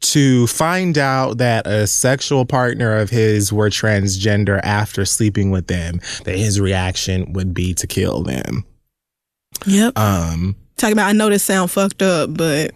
to 0.00 0.46
find 0.48 0.98
out 0.98 1.38
that 1.38 1.66
a 1.66 1.86
sexual 1.86 2.44
partner 2.44 2.96
of 2.96 3.10
his 3.10 3.52
were 3.52 3.70
transgender 3.70 4.60
after 4.64 5.04
sleeping 5.04 5.50
with 5.50 5.68
them, 5.68 6.00
that 6.24 6.36
his 6.36 6.60
reaction 6.60 7.32
would 7.34 7.54
be 7.54 7.72
to 7.74 7.86
kill 7.86 8.22
them. 8.22 8.64
yep. 9.64 9.96
Um, 9.98 10.56
Talking 10.76 10.92
about, 10.94 11.08
I 11.08 11.12
know 11.12 11.30
this 11.30 11.42
sound 11.44 11.70
fucked 11.70 12.02
up, 12.02 12.36
but 12.36 12.72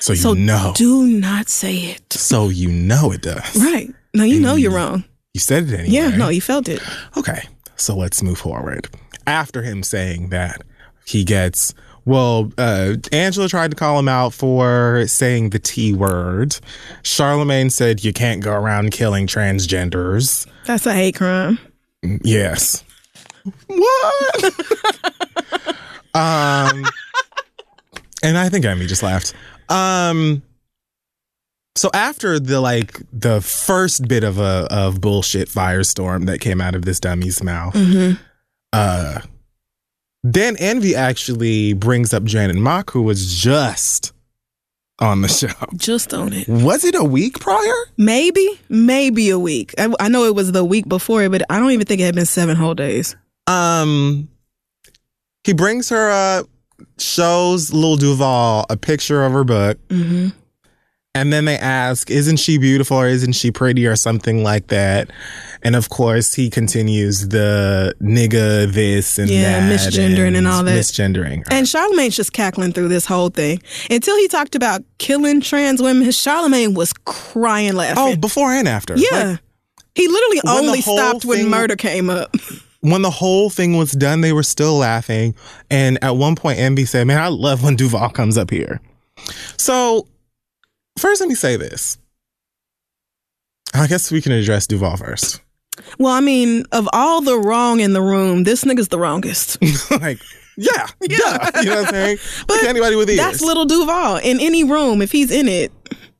so 0.00 0.12
you 0.12 0.18
so 0.18 0.34
know. 0.34 0.72
do 0.76 1.06
not 1.06 1.48
say 1.48 1.76
it. 1.76 2.12
so 2.12 2.48
you 2.48 2.68
know 2.68 3.12
it 3.12 3.22
does. 3.22 3.56
Right. 3.56 3.88
No, 4.12 4.24
you 4.24 4.40
know 4.40 4.54
you're 4.54 4.72
wrong. 4.72 5.04
You 5.32 5.40
said 5.40 5.64
it 5.64 5.72
anyway. 5.72 5.88
Yeah, 5.88 6.10
no, 6.16 6.28
you 6.28 6.40
felt 6.40 6.68
it. 6.68 6.80
Okay, 7.16 7.42
so 7.76 7.96
let's 7.96 8.22
move 8.22 8.38
forward. 8.38 8.88
After 9.26 9.62
him 9.62 9.82
saying 9.82 10.28
that, 10.28 10.62
he 11.06 11.24
gets. 11.24 11.74
Well, 12.06 12.52
uh, 12.58 12.96
Angela 13.12 13.48
tried 13.48 13.70
to 13.70 13.76
call 13.76 13.98
him 13.98 14.08
out 14.08 14.34
for 14.34 15.06
saying 15.06 15.50
the 15.50 15.58
T 15.58 15.94
word. 15.94 16.58
Charlemagne 17.02 17.70
said 17.70 18.04
you 18.04 18.12
can't 18.12 18.42
go 18.42 18.52
around 18.52 18.90
killing 18.92 19.26
transgenders. 19.26 20.46
That's 20.66 20.84
a 20.86 20.92
hate 20.92 21.16
crime. 21.16 21.58
Yes. 22.22 22.84
What? 23.66 24.44
um, 26.14 26.84
and 28.24 28.36
I 28.38 28.48
think 28.48 28.64
Emmy 28.64 28.86
just 28.86 29.02
laughed. 29.02 29.32
Um, 29.68 30.42
so 31.76 31.90
after 31.94 32.38
the 32.40 32.60
like 32.60 33.00
the 33.12 33.40
first 33.40 34.06
bit 34.08 34.24
of 34.24 34.38
a 34.38 34.66
of 34.70 35.00
bullshit 35.00 35.48
firestorm 35.48 36.26
that 36.26 36.40
came 36.40 36.60
out 36.60 36.74
of 36.74 36.84
this 36.84 36.98
dummy's 37.00 37.42
mouth, 37.42 37.74
Mm-hmm. 37.74 38.20
uh, 38.72 39.20
then 40.22 40.56
Envy 40.56 40.94
actually 40.94 41.74
brings 41.74 42.14
up 42.14 42.24
Janet 42.24 42.56
Mock, 42.56 42.90
who 42.92 43.02
was 43.02 43.34
just 43.34 44.12
on 45.00 45.20
the 45.22 45.28
show. 45.28 45.48
Just 45.76 46.14
on 46.14 46.32
it. 46.32 46.48
Was 46.48 46.84
it 46.84 46.94
a 46.94 47.04
week 47.04 47.40
prior? 47.40 47.74
Maybe, 47.98 48.48
maybe 48.68 49.28
a 49.30 49.38
week. 49.38 49.74
I, 49.76 49.92
I 50.00 50.08
know 50.08 50.24
it 50.24 50.34
was 50.34 50.52
the 50.52 50.64
week 50.64 50.88
before 50.88 51.22
it, 51.24 51.30
but 51.32 51.42
I 51.50 51.58
don't 51.58 51.72
even 51.72 51.84
think 51.86 52.00
it 52.00 52.04
had 52.04 52.14
been 52.14 52.24
seven 52.26 52.56
whole 52.56 52.74
days. 52.74 53.16
Um, 53.46 54.28
he 55.42 55.52
brings 55.52 55.90
her 55.90 56.10
up, 56.10 56.46
shows 56.98 57.72
Lil 57.72 57.96
Duval 57.96 58.66
a 58.70 58.76
picture 58.76 59.24
of 59.24 59.32
her 59.32 59.44
book, 59.44 59.78
Mm-hmm. 59.88 60.28
and 61.14 61.32
then 61.32 61.44
they 61.44 61.56
ask, 61.58 62.10
"Isn't 62.10 62.36
she 62.38 62.58
beautiful 62.58 62.96
or 62.96 63.08
isn't 63.08 63.32
she 63.34 63.50
pretty 63.50 63.86
or 63.86 63.96
something 63.96 64.42
like 64.42 64.68
that?" 64.68 65.10
And 65.62 65.74
of 65.76 65.88
course, 65.88 66.34
he 66.34 66.50
continues 66.50 67.28
the 67.28 67.94
nigga 68.02 68.70
this 68.70 69.18
and 69.18 69.30
Yeah, 69.30 69.66
that, 69.66 69.72
misgendering 69.80 70.36
and 70.36 70.46
all 70.46 70.62
that. 70.62 70.78
misgendering. 70.78 71.38
her. 71.38 71.44
And 71.52 71.66
Charlemagne's 71.66 72.16
just 72.16 72.34
cackling 72.34 72.72
through 72.74 72.88
this 72.88 73.06
whole 73.06 73.30
thing 73.30 73.62
until 73.88 74.14
he 74.18 74.28
talked 74.28 74.54
about 74.54 74.82
killing 74.98 75.40
trans 75.40 75.80
women. 75.80 76.10
Charlemagne 76.10 76.74
was 76.74 76.92
crying 77.06 77.74
laughing. 77.76 77.94
oh, 77.96 78.16
before 78.16 78.52
and 78.52 78.68
after, 78.68 78.94
yeah. 78.96 79.30
Like, 79.30 79.40
he 79.94 80.08
literally 80.08 80.40
only 80.46 80.80
stopped 80.82 81.24
when 81.24 81.48
murder 81.48 81.76
came 81.76 82.10
up. 82.10 82.34
when 82.84 83.00
the 83.00 83.10
whole 83.10 83.48
thing 83.48 83.78
was 83.78 83.92
done, 83.92 84.20
they 84.20 84.32
were 84.34 84.42
still 84.42 84.74
laughing. 84.74 85.34
And 85.70 86.02
at 86.04 86.16
one 86.16 86.36
point, 86.36 86.58
Envy 86.58 86.84
said, 86.84 87.06
Man, 87.06 87.18
I 87.18 87.28
love 87.28 87.62
when 87.62 87.76
Duval 87.76 88.10
comes 88.10 88.36
up 88.36 88.50
here. 88.50 88.80
So, 89.56 90.06
first, 90.98 91.20
let 91.20 91.28
me 91.28 91.34
say 91.34 91.56
this. 91.56 91.96
I 93.72 93.86
guess 93.86 94.12
we 94.12 94.20
can 94.20 94.32
address 94.32 94.66
Duval 94.66 94.98
first. 94.98 95.40
well, 95.98 96.12
I 96.12 96.20
mean, 96.20 96.66
of 96.72 96.86
all 96.92 97.22
the 97.22 97.38
wrong 97.38 97.80
in 97.80 97.94
the 97.94 98.02
room, 98.02 98.44
this 98.44 98.64
nigga's 98.64 98.88
the 98.88 98.98
wrongest. 98.98 99.58
like, 99.90 100.18
yeah, 100.58 100.86
yeah. 101.00 101.50
You 101.62 101.70
know 101.70 101.76
what 101.76 101.86
I'm 101.86 101.90
saying? 101.90 102.18
But 102.46 102.58
like 102.58 102.68
anybody 102.68 102.96
with 102.96 103.08
ears. 103.08 103.18
That's 103.18 103.40
little 103.40 103.64
Duval. 103.64 104.16
In 104.18 104.40
any 104.40 104.62
room, 104.62 105.00
if 105.00 105.10
he's 105.10 105.30
in 105.30 105.48
it, 105.48 105.72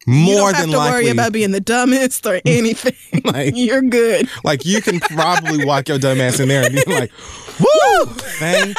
you 0.07 0.35
don't 0.37 0.55
have 0.55 0.63
than 0.65 0.71
to 0.73 0.79
likely. 0.79 0.93
worry 1.05 1.09
about 1.11 1.33
being 1.33 1.51
the 1.51 1.61
dumbest 1.61 2.27
or 2.27 2.41
anything. 2.47 3.23
Like- 3.25 3.55
You're 3.57 3.83
good. 3.83 4.29
like, 4.45 4.65
you 4.65 4.81
can 4.83 5.01
probably 5.01 5.65
walk 5.65 5.89
your 5.89 5.99
dumb 5.99 6.21
ass 6.21 6.41
in 6.41 6.49
there 6.49 6.65
and 6.65 6.75
be 6.75 6.83
like, 6.87 7.11
Woo! 7.61 8.07
Thank 8.07 8.77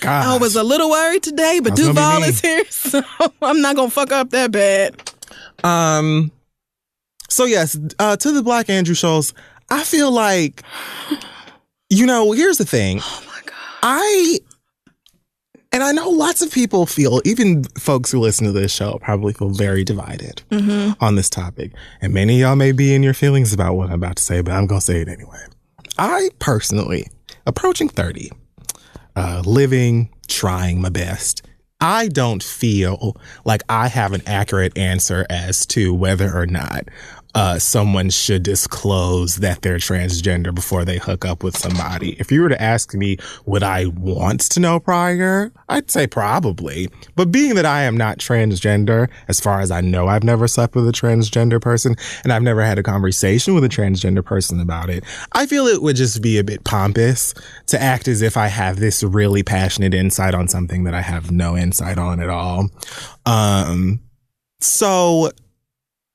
God. 0.00 0.26
I 0.26 0.38
was 0.38 0.56
a 0.56 0.62
little 0.62 0.88
worried 0.90 1.22
today, 1.22 1.60
but 1.62 1.76
Duval 1.76 2.22
is 2.22 2.40
here, 2.40 2.64
so 2.70 3.02
I'm 3.42 3.60
not 3.60 3.76
gonna 3.76 3.90
fuck 3.90 4.12
up 4.12 4.30
that 4.30 4.50
bad. 4.52 5.12
Um. 5.62 6.30
So 7.28 7.44
yes, 7.44 7.78
uh, 7.98 8.16
to 8.16 8.32
the 8.32 8.42
Black 8.42 8.68
Andrew 8.70 8.94
shows, 8.94 9.34
I 9.70 9.84
feel 9.84 10.10
like, 10.10 10.62
you 11.90 12.06
know, 12.06 12.32
here's 12.32 12.58
the 12.58 12.64
thing. 12.64 13.00
Oh 13.02 13.22
my 13.26 13.40
god. 13.44 13.54
I, 13.82 14.38
and 15.72 15.82
I 15.82 15.92
know 15.92 16.08
lots 16.08 16.42
of 16.42 16.50
people 16.52 16.86
feel, 16.86 17.20
even 17.24 17.64
folks 17.78 18.10
who 18.10 18.18
listen 18.20 18.46
to 18.46 18.52
this 18.52 18.72
show, 18.72 18.98
probably 19.02 19.32
feel 19.32 19.50
very 19.50 19.84
divided 19.84 20.42
on 21.00 21.14
this 21.14 21.30
topic, 21.30 21.72
and 22.00 22.12
many 22.12 22.34
of 22.34 22.40
y'all 22.40 22.56
may 22.56 22.72
be 22.72 22.94
in 22.94 23.02
your 23.02 23.14
feelings 23.14 23.52
about 23.52 23.74
what 23.74 23.88
I'm 23.88 23.94
about 23.94 24.16
to 24.16 24.22
say, 24.22 24.40
but 24.40 24.52
I'm 24.52 24.66
gonna 24.66 24.80
say 24.80 25.00
it 25.00 25.08
anyway. 25.08 25.38
I 25.98 26.30
personally, 26.38 27.06
approaching 27.46 27.88
thirty, 27.88 28.30
uh, 29.16 29.42
living, 29.46 30.10
trying 30.28 30.80
my 30.80 30.88
best. 30.88 31.46
I 31.82 32.08
don't 32.08 32.42
feel 32.42 33.16
like 33.46 33.62
I 33.70 33.88
have 33.88 34.12
an 34.12 34.20
accurate 34.26 34.76
answer 34.76 35.24
as 35.30 35.64
to 35.66 35.94
whether 35.94 36.30
or 36.36 36.46
not 36.46 36.88
uh, 37.34 37.58
someone 37.58 38.10
should 38.10 38.42
disclose 38.42 39.36
that 39.36 39.62
they're 39.62 39.76
transgender 39.76 40.54
before 40.54 40.84
they 40.84 40.98
hook 40.98 41.24
up 41.24 41.42
with 41.42 41.56
somebody. 41.56 42.12
If 42.18 42.32
you 42.32 42.42
were 42.42 42.48
to 42.48 42.60
ask 42.60 42.94
me, 42.94 43.18
would 43.46 43.62
I 43.62 43.86
want 43.86 44.40
to 44.42 44.60
know 44.60 44.80
prior? 44.80 45.52
I'd 45.68 45.90
say 45.90 46.06
probably. 46.06 46.88
But 47.14 47.30
being 47.30 47.54
that 47.54 47.66
I 47.66 47.82
am 47.82 47.96
not 47.96 48.18
transgender, 48.18 49.08
as 49.28 49.40
far 49.40 49.60
as 49.60 49.70
I 49.70 49.80
know, 49.80 50.08
I've 50.08 50.24
never 50.24 50.48
slept 50.48 50.74
with 50.74 50.88
a 50.88 50.92
transgender 50.92 51.60
person 51.60 51.96
and 52.24 52.32
I've 52.32 52.42
never 52.42 52.62
had 52.62 52.78
a 52.78 52.82
conversation 52.82 53.54
with 53.54 53.64
a 53.64 53.68
transgender 53.68 54.24
person 54.24 54.60
about 54.60 54.90
it. 54.90 55.04
I 55.32 55.46
feel 55.46 55.66
it 55.66 55.82
would 55.82 55.96
just 55.96 56.22
be 56.22 56.38
a 56.38 56.44
bit 56.44 56.64
pompous 56.64 57.34
to 57.66 57.80
act 57.80 58.08
as 58.08 58.22
if 58.22 58.36
I 58.36 58.48
have 58.48 58.80
this 58.80 59.02
really 59.02 59.42
passionate 59.42 59.94
insight 59.94 60.34
on 60.34 60.48
something 60.48 60.84
that 60.84 60.94
I 60.94 61.00
have 61.00 61.30
no 61.30 61.56
insight 61.56 61.98
on 61.98 62.20
at 62.20 62.28
all. 62.28 62.68
Um, 63.26 64.00
so 64.60 65.30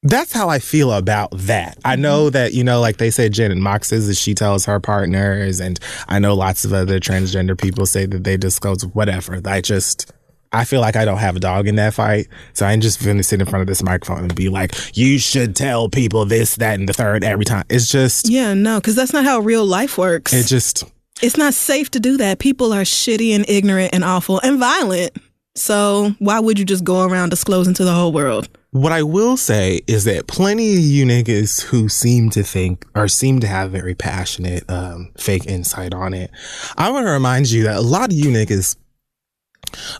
that's 0.05 0.31
how 0.31 0.49
I 0.49 0.59
feel 0.59 0.91
about 0.91 1.31
that. 1.33 1.79
I 1.83 1.93
mm-hmm. 1.93 2.01
know 2.01 2.29
that, 2.29 2.53
you 2.53 2.63
know, 2.63 2.79
like 2.79 2.97
they 2.97 3.09
say 3.09 3.27
Janet 3.27 3.57
Mock 3.57 3.83
says 3.83 4.07
that 4.07 4.15
she 4.15 4.33
tells 4.33 4.65
her 4.65 4.79
partners, 4.79 5.59
and 5.59 5.79
I 6.07 6.19
know 6.19 6.35
lots 6.35 6.63
of 6.63 6.73
other 6.73 6.99
transgender 6.99 7.59
people 7.59 7.85
say 7.85 8.05
that 8.05 8.23
they 8.23 8.37
disclose 8.37 8.85
whatever. 8.85 9.41
I 9.45 9.61
just, 9.61 10.13
I 10.51 10.63
feel 10.63 10.79
like 10.79 10.95
I 10.95 11.05
don't 11.05 11.17
have 11.17 11.35
a 11.35 11.39
dog 11.39 11.67
in 11.67 11.75
that 11.75 11.95
fight. 11.95 12.27
So 12.53 12.65
I'm 12.65 12.81
just 12.81 13.03
going 13.03 13.17
to 13.17 13.23
sit 13.23 13.41
in 13.41 13.47
front 13.47 13.61
of 13.61 13.67
this 13.67 13.81
microphone 13.81 14.19
and 14.19 14.35
be 14.35 14.49
like, 14.49 14.95
you 14.95 15.17
should 15.17 15.55
tell 15.55 15.89
people 15.89 16.25
this, 16.25 16.55
that, 16.57 16.79
and 16.79 16.87
the 16.87 16.93
third 16.93 17.23
every 17.23 17.45
time. 17.45 17.65
It's 17.69 17.91
just, 17.91 18.29
Yeah, 18.29 18.53
no, 18.53 18.79
because 18.79 18.95
that's 18.95 19.11
not 19.13 19.25
how 19.25 19.39
real 19.39 19.65
life 19.65 19.97
works. 19.97 20.33
it 20.33 20.45
just, 20.45 20.83
it's 21.21 21.37
not 21.37 21.53
safe 21.53 21.89
to 21.91 21.99
do 21.99 22.17
that. 22.17 22.39
People 22.39 22.73
are 22.73 22.83
shitty 22.83 23.33
and 23.33 23.47
ignorant 23.49 23.93
and 23.93 24.03
awful 24.03 24.39
and 24.41 24.59
violent. 24.59 25.17
So 25.55 26.13
why 26.19 26.39
would 26.39 26.59
you 26.59 26.65
just 26.65 26.83
go 26.83 27.03
around 27.03 27.29
disclosing 27.29 27.73
to 27.75 27.85
the 27.85 27.93
whole 27.93 28.11
world? 28.11 28.49
What 28.75 28.91
I 28.91 29.03
will 29.03 29.37
say 29.37 29.79
is 29.87 30.03
that 30.03 30.27
plenty 30.27 30.73
of 30.73 30.81
you 30.81 31.05
niggas 31.05 31.61
who 31.61 31.87
seem 31.87 32.29
to 32.31 32.43
think 32.43 32.85
or 32.93 33.07
seem 33.07 33.39
to 33.39 33.47
have 33.47 33.71
very 33.71 33.95
passionate, 33.95 34.69
um, 34.69 35.13
fake 35.17 35.45
insight 35.45 35.93
on 35.93 36.13
it, 36.13 36.29
I 36.75 36.91
want 36.91 37.07
to 37.07 37.11
remind 37.11 37.49
you 37.49 37.63
that 37.63 37.77
a 37.77 37.81
lot 37.81 38.11
of 38.11 38.17
you 38.17 38.25
niggas, 38.25 38.75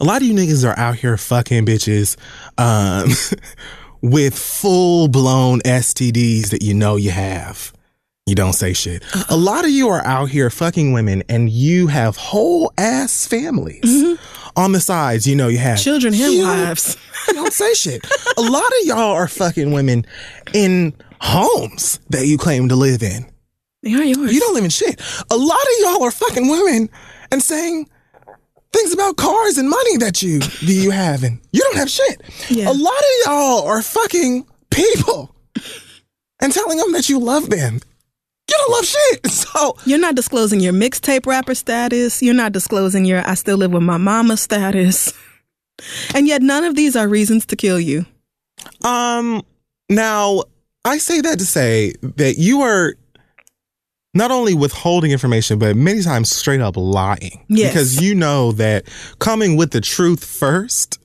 a 0.01 0.03
lot 0.03 0.21
of 0.21 0.27
you 0.27 0.33
niggas 0.33 0.69
are 0.69 0.77
out 0.77 0.97
here 0.97 1.15
fucking 1.15 1.65
bitches, 1.65 2.17
um, 2.57 3.11
with 4.01 4.37
full 4.37 5.07
blown 5.07 5.61
STDs 5.61 6.49
that 6.49 6.61
you 6.61 6.73
know 6.73 6.97
you 6.97 7.11
have. 7.11 7.71
You 8.27 8.33
don't 8.33 8.53
say 8.53 8.73
shit. 8.73 9.03
A 9.29 9.37
lot 9.37 9.65
of 9.65 9.69
you 9.69 9.87
are 9.89 10.03
out 10.03 10.29
here 10.31 10.49
fucking 10.49 10.93
women 10.93 11.21
and 11.29 11.47
you 11.47 11.85
have 11.85 12.15
whole 12.17 12.73
ass 12.75 13.27
families 13.27 13.83
mm-hmm. 13.83 14.59
on 14.59 14.71
the 14.71 14.79
sides. 14.79 15.27
You 15.27 15.35
know, 15.35 15.47
you 15.47 15.59
have 15.59 15.77
Children 15.79 16.15
and 16.15 16.23
huge- 16.23 16.43
wives. 16.43 16.97
you 17.27 17.33
don't 17.35 17.53
say 17.53 17.75
shit. 17.75 18.03
A 18.35 18.41
lot 18.41 18.65
of 18.65 18.85
y'all 18.87 19.11
are 19.13 19.27
fucking 19.27 19.71
women 19.71 20.07
in 20.55 20.95
homes 21.21 21.99
that 22.09 22.25
you 22.25 22.39
claim 22.39 22.67
to 22.69 22.75
live 22.75 23.03
in. 23.03 23.27
They 23.83 23.93
are 23.93 24.03
yours. 24.03 24.33
You 24.33 24.39
don't 24.39 24.55
live 24.55 24.63
in 24.63 24.71
shit. 24.71 24.99
A 25.29 25.37
lot 25.37 25.61
of 25.61 25.73
y'all 25.81 26.03
are 26.03 26.09
fucking 26.09 26.49
women 26.49 26.89
and 27.31 27.43
saying 27.43 27.87
things 28.73 28.91
about 28.91 29.17
cars 29.17 29.59
and 29.59 29.69
money 29.69 29.97
that 29.97 30.23
you 30.23 30.39
that 30.39 30.63
you 30.63 30.89
have 30.89 31.21
and 31.23 31.39
you 31.51 31.61
don't 31.61 31.75
have 31.77 31.91
shit. 31.91 32.23
Yeah. 32.49 32.71
A 32.71 32.73
lot 32.73 32.97
of 32.97 33.25
y'all 33.27 33.67
are 33.67 33.83
fucking 33.83 34.47
people 34.71 35.35
and 36.41 36.51
telling 36.51 36.79
them 36.79 36.91
that 36.93 37.07
you 37.07 37.19
love 37.19 37.51
them. 37.51 37.81
You 38.49 38.55
don't 38.57 38.71
love 38.71 38.85
shit. 38.85 39.27
So 39.31 39.77
You're 39.85 39.99
not 39.99 40.15
disclosing 40.15 40.59
your 40.59 40.73
mixtape 40.73 41.25
rapper 41.25 41.55
status. 41.55 42.21
You're 42.21 42.33
not 42.33 42.51
disclosing 42.51 43.05
your 43.05 43.27
I 43.27 43.35
still 43.35 43.57
live 43.57 43.71
with 43.71 43.83
my 43.83 43.97
mama 43.97 44.37
status. 44.37 45.13
And 46.13 46.25
yet 46.25 46.41
none 46.41 46.63
of 46.63 46.75
these 46.75 46.95
are 46.95 47.05
reasons 47.05 47.45
to 47.47 47.57
kill 47.57 47.81
you. 47.81 48.05
Um, 48.85 49.41
now 49.89 50.43
I 50.85 50.99
say 50.99 51.19
that 51.19 51.37
to 51.39 51.45
say 51.45 51.95
that 52.01 52.37
you 52.37 52.61
are 52.61 52.95
not 54.13 54.31
only 54.31 54.53
withholding 54.53 55.11
information, 55.11 55.59
but 55.59 55.75
many 55.75 56.01
times 56.01 56.33
straight 56.33 56.61
up 56.61 56.77
lying. 56.77 57.43
Yes. 57.49 57.73
Because 57.73 58.01
you 58.01 58.15
know 58.15 58.53
that 58.53 58.85
coming 59.19 59.57
with 59.57 59.71
the 59.71 59.81
truth 59.81 60.23
first 60.23 60.97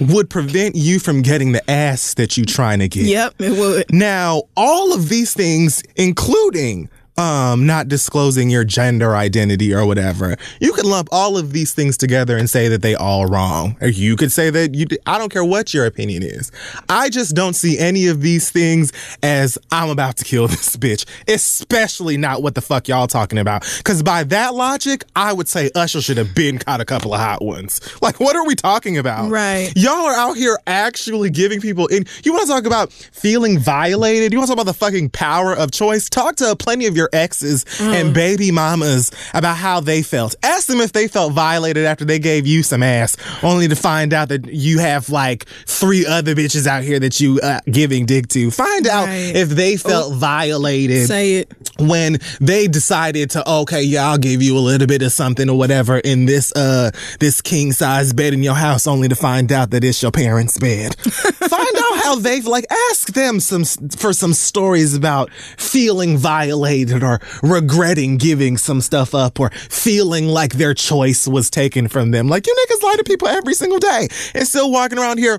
would 0.00 0.28
prevent 0.30 0.74
you 0.74 0.98
from 0.98 1.22
getting 1.22 1.52
the 1.52 1.70
ass 1.70 2.14
that 2.14 2.36
you're 2.36 2.46
trying 2.46 2.80
to 2.80 2.88
get. 2.88 3.04
Yep, 3.04 3.34
it 3.38 3.58
would. 3.58 3.92
Now, 3.92 4.42
all 4.56 4.92
of 4.92 5.08
these 5.08 5.34
things, 5.34 5.82
including 5.96 6.88
um, 7.16 7.66
not 7.66 7.88
disclosing 7.88 8.50
your 8.50 8.64
gender 8.64 9.14
identity 9.14 9.72
or 9.72 9.86
whatever, 9.86 10.36
you 10.60 10.72
can 10.72 10.86
lump 10.86 11.08
all 11.12 11.36
of 11.36 11.52
these 11.52 11.72
things 11.72 11.96
together 11.96 12.36
and 12.36 12.48
say 12.50 12.68
that 12.68 12.82
they 12.82 12.94
all 12.94 13.26
wrong. 13.26 13.76
Or 13.80 13.88
you 13.88 14.16
could 14.16 14.32
say 14.32 14.50
that 14.50 14.74
you. 14.74 14.86
I 15.06 15.18
don't 15.18 15.30
care 15.32 15.44
what 15.44 15.72
your 15.72 15.86
opinion 15.86 16.22
is. 16.22 16.50
I 16.88 17.10
just 17.10 17.34
don't 17.34 17.54
see 17.54 17.78
any 17.78 18.08
of 18.08 18.20
these 18.20 18.50
things 18.50 18.92
as 19.22 19.58
I'm 19.70 19.90
about 19.90 20.16
to 20.18 20.24
kill 20.24 20.48
this 20.54 20.76
bitch. 20.76 21.04
Especially 21.28 22.16
not 22.16 22.42
what 22.42 22.54
the 22.54 22.60
fuck 22.60 22.88
y'all 22.88 23.06
talking 23.06 23.38
about. 23.38 23.64
Because 23.78 24.02
by 24.02 24.24
that 24.24 24.54
logic, 24.54 25.04
I 25.14 25.32
would 25.32 25.48
say 25.48 25.70
Usher 25.74 26.00
should 26.00 26.16
have 26.16 26.34
been 26.34 26.58
caught 26.58 26.80
a 26.80 26.84
couple 26.84 27.14
of 27.14 27.20
hot 27.20 27.42
ones. 27.42 27.80
Like, 28.04 28.20
what 28.20 28.36
are 28.36 28.44
we 28.44 28.54
talking 28.54 28.98
about? 28.98 29.30
Right. 29.30 29.72
Y'all 29.76 30.04
are 30.04 30.14
out 30.14 30.36
here 30.36 30.58
actually 30.66 31.30
giving 31.30 31.58
people 31.58 31.86
in. 31.86 32.04
You 32.22 32.34
want 32.34 32.46
to 32.46 32.52
talk 32.52 32.66
about 32.66 32.92
feeling 32.92 33.58
violated? 33.58 34.30
You 34.30 34.38
want 34.38 34.50
to 34.50 34.54
talk 34.54 34.60
about 34.60 34.70
the 34.70 34.78
fucking 34.78 35.08
power 35.10 35.54
of 35.54 35.70
choice? 35.70 36.10
Talk 36.10 36.36
to 36.36 36.54
plenty 36.54 36.86
of 36.86 36.96
your 36.96 37.03
your 37.04 37.10
exes 37.20 37.64
and 37.80 38.14
baby 38.14 38.50
mamas 38.50 39.10
about 39.34 39.56
how 39.56 39.80
they 39.80 40.02
felt. 40.02 40.34
Ask 40.42 40.66
them 40.66 40.80
if 40.80 40.92
they 40.92 41.08
felt 41.08 41.32
violated 41.32 41.84
after 41.84 42.04
they 42.04 42.18
gave 42.18 42.46
you 42.46 42.62
some 42.62 42.82
ass, 42.82 43.16
only 43.42 43.68
to 43.68 43.76
find 43.76 44.12
out 44.14 44.28
that 44.30 44.46
you 44.46 44.78
have 44.78 45.10
like 45.10 45.44
three 45.66 46.06
other 46.06 46.34
bitches 46.34 46.66
out 46.66 46.82
here 46.82 46.98
that 47.00 47.20
you 47.20 47.40
uh, 47.42 47.60
giving 47.70 48.06
dick 48.06 48.28
to. 48.28 48.50
Find 48.50 48.86
out 48.86 49.06
Right. 49.06 49.34
if 49.36 49.50
they 49.50 49.76
felt 49.76 50.14
violated 50.14 51.06
Say 51.08 51.34
it. 51.36 51.52
when 51.78 52.18
they 52.40 52.66
decided 52.68 53.30
to 53.30 53.48
okay 53.48 53.82
yeah 53.82 54.08
i'll 54.08 54.18
give 54.18 54.40
you 54.42 54.56
a 54.56 54.60
little 54.60 54.86
bit 54.86 55.02
of 55.02 55.12
something 55.12 55.50
or 55.50 55.58
whatever 55.58 55.98
in 55.98 56.24
this 56.26 56.52
uh 56.56 56.90
this 57.20 57.40
king 57.42 57.72
size 57.72 58.12
bed 58.12 58.32
in 58.32 58.42
your 58.42 58.54
house 58.54 58.86
only 58.86 59.08
to 59.08 59.14
find 59.16 59.50
out 59.52 59.70
that 59.70 59.84
it's 59.84 60.00
your 60.02 60.10
parents 60.12 60.58
bed 60.58 60.94
find 61.00 61.76
out 61.76 61.93
how 61.96 62.16
they've 62.16 62.46
like 62.46 62.66
ask 62.90 63.12
them 63.12 63.40
some 63.40 63.64
for 63.64 64.12
some 64.12 64.32
stories 64.32 64.94
about 64.94 65.30
feeling 65.32 66.16
violated 66.16 67.02
or 67.02 67.20
regretting 67.42 68.16
giving 68.16 68.56
some 68.56 68.80
stuff 68.80 69.14
up 69.14 69.40
or 69.40 69.50
feeling 69.50 70.26
like 70.26 70.54
their 70.54 70.74
choice 70.74 71.26
was 71.26 71.50
taken 71.50 71.88
from 71.88 72.10
them 72.10 72.28
like 72.28 72.46
you 72.46 72.54
niggas 72.54 72.82
lie 72.82 72.96
to 72.96 73.04
people 73.04 73.28
every 73.28 73.54
single 73.54 73.78
day 73.78 74.08
and 74.34 74.46
still 74.46 74.70
walking 74.70 74.98
around 74.98 75.18
here 75.18 75.38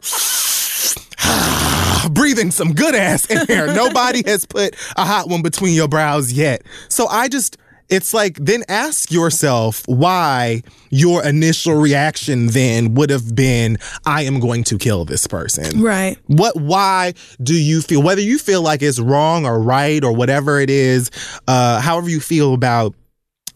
breathing 2.11 2.52
some 2.52 2.73
good 2.73 2.95
ass 2.95 3.30
air. 3.49 3.68
Nobody 3.73 4.23
has 4.26 4.45
put 4.45 4.76
a 4.95 5.06
hot 5.06 5.30
one 5.30 5.41
between 5.41 5.73
your 5.73 5.88
brows 5.88 6.32
yet. 6.32 6.64
So 6.88 7.07
I 7.07 7.27
just, 7.27 7.57
it's 7.89 8.13
like, 8.13 8.37
then 8.37 8.63
ask 8.67 9.11
yourself 9.11 9.83
why 9.87 10.63
your 10.89 11.23
initial 11.23 11.75
reaction 11.75 12.47
then 12.47 12.93
would 12.95 13.09
have 13.09 13.35
been, 13.35 13.77
I 14.05 14.23
am 14.23 14.39
going 14.39 14.63
to 14.65 14.77
kill 14.77 15.05
this 15.05 15.27
person. 15.27 15.81
Right. 15.81 16.17
What, 16.25 16.55
why 16.55 17.13
do 17.41 17.53
you 17.53 17.81
feel, 17.81 18.01
whether 18.01 18.21
you 18.21 18.39
feel 18.39 18.61
like 18.61 18.81
it's 18.81 18.99
wrong 18.99 19.45
or 19.45 19.59
right 19.61 20.03
or 20.03 20.13
whatever 20.13 20.59
it 20.59 20.69
is, 20.69 21.11
uh, 21.47 21.79
however 21.79 22.09
you 22.09 22.19
feel 22.19 22.53
about 22.53 22.95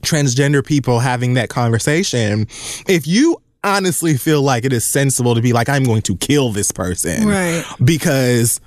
transgender 0.02 0.66
people 0.66 1.00
having 1.00 1.34
that 1.34 1.50
conversation, 1.50 2.48
if 2.88 3.08
you 3.08 3.42
honestly 3.64 4.16
feel 4.16 4.42
like 4.42 4.64
it 4.64 4.72
is 4.72 4.86
sensible 4.86 5.36
to 5.36 5.42
be 5.42 5.54
like, 5.54 5.68
I'm 5.68 5.84
going 5.84 6.04
to 6.04 6.16
kill 6.16 6.52
this 6.52 6.72
person. 6.72 7.28
Right. 7.28 7.66
Because, 7.84 8.62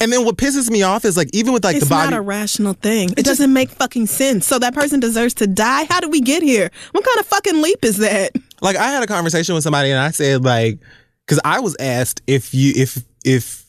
and 0.00 0.12
then 0.12 0.24
what 0.24 0.36
pisses 0.36 0.70
me 0.70 0.82
off 0.82 1.04
is 1.04 1.16
like, 1.16 1.28
even 1.32 1.52
with 1.52 1.62
like 1.62 1.76
It's 1.76 1.84
the 1.84 1.90
body. 1.90 2.04
It's 2.04 2.10
not 2.10 2.18
a 2.18 2.22
rational 2.22 2.72
thing. 2.72 3.10
It 3.16 3.24
doesn't 3.24 3.52
make 3.52 3.70
fucking 3.70 4.06
sense. 4.06 4.46
So 4.46 4.58
that 4.58 4.74
person 4.74 4.98
deserves 4.98 5.34
to 5.34 5.46
die. 5.46 5.84
How 5.84 6.00
did 6.00 6.10
we 6.10 6.20
get 6.20 6.42
here? 6.42 6.70
What 6.92 7.04
kind 7.04 7.20
of 7.20 7.26
fucking 7.26 7.60
leap 7.60 7.84
is 7.84 7.98
that? 7.98 8.32
like 8.62 8.76
I 8.76 8.90
had 8.90 9.02
a 9.02 9.06
conversation 9.06 9.54
with 9.54 9.64
somebody 9.64 9.90
and 9.90 9.98
I 9.98 10.10
said 10.10 10.44
like 10.44 10.78
because 11.26 11.40
I 11.44 11.60
was 11.60 11.76
asked 11.78 12.22
if 12.26 12.54
you 12.54 12.72
if 12.76 13.02
if 13.24 13.66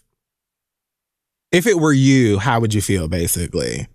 if 1.51 1.67
it 1.67 1.77
were 1.77 1.93
you, 1.93 2.39
how 2.39 2.59
would 2.59 2.73
you 2.73 2.81
feel 2.81 3.07
basically? 3.07 3.87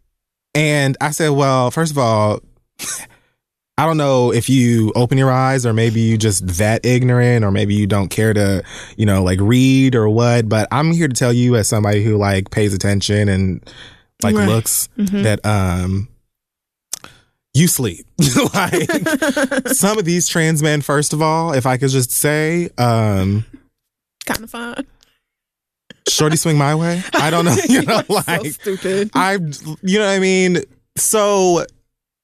And 0.55 0.97
I 1.01 1.11
said, 1.11 1.31
well, 1.31 1.71
first 1.71 1.93
of 1.93 1.99
all, 1.99 2.41
I 3.79 3.85
don't 3.85 3.99
know 3.99 4.33
if 4.33 4.49
you 4.49 4.91
open 4.97 5.19
your 5.19 5.31
eyes 5.31 5.67
or 5.67 5.73
maybe 5.75 6.01
you 6.01 6.17
just 6.17 6.47
that 6.57 6.87
ignorant 6.87 7.45
or 7.45 7.51
maybe 7.51 7.75
you 7.75 7.87
don't 7.87 8.09
care 8.09 8.33
to, 8.33 8.63
you 8.97 9.05
know, 9.05 9.23
like 9.23 9.39
read 9.41 9.95
or 9.95 10.09
what, 10.09 10.49
but 10.49 10.67
I'm 10.73 10.93
here 10.93 11.09
to 11.09 11.15
tell 11.15 11.33
you 11.33 11.57
as 11.57 11.69
somebody 11.69 12.03
who 12.03 12.17
like 12.17 12.51
pays 12.51 12.73
attention 12.73 13.29
and 13.29 13.63
like 14.23 14.35
Right. 14.35 14.49
looks 14.49 14.89
that 14.97 15.45
um 15.45 16.09
you 17.53 17.69
sleep. 17.69 18.07
like 18.55 18.89
some 19.69 19.99
of 19.99 20.05
these 20.07 20.27
trans 20.29 20.63
men, 20.63 20.81
first 20.81 21.13
of 21.13 21.21
all, 21.21 21.53
if 21.53 21.67
I 21.67 21.77
could 21.77 21.91
just 21.91 22.11
say, 22.11 22.71
um, 22.79 23.45
kind 24.25 24.43
of 24.43 24.51
fun. 24.51 24.87
shorty 26.09 26.37
swing 26.37 26.57
my 26.59 26.75
way. 26.75 27.03
I 27.15 27.31
don't 27.31 27.45
know, 27.45 27.57
you 27.69 27.83
know, 27.83 28.01
so 28.09 28.23
like 28.27 28.47
stupid. 28.53 29.11
I, 29.15 29.35
you 29.83 29.99
know 29.99 30.07
what 30.07 30.15
I 30.15 30.19
mean? 30.19 30.59
So 30.97 31.65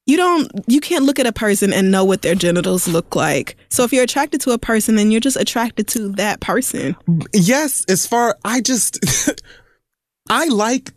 you 0.07 0.17
don't 0.17 0.51
you 0.67 0.81
can't 0.81 1.05
look 1.05 1.19
at 1.19 1.27
a 1.27 1.33
person 1.33 1.73
and 1.73 1.91
know 1.91 2.05
what 2.05 2.23
their 2.23 2.35
genitals 2.35 2.89
look 2.89 3.15
like. 3.15 3.57
So 3.71 3.85
if 3.85 3.93
you're 3.93 4.05
attracted 4.05 4.41
to 4.43 4.51
a 4.51 4.59
person, 4.59 4.97
then 4.97 5.11
you're 5.11 5.21
just 5.21 5.37
attracted 5.37 5.89
to 5.89 6.09
that 6.13 6.41
person. 6.41 6.97
yes, 7.33 7.85
as 7.89 8.07
far 8.07 8.37
I 8.45 8.61
just, 8.61 8.99
I 10.29 10.47
like 10.47 10.93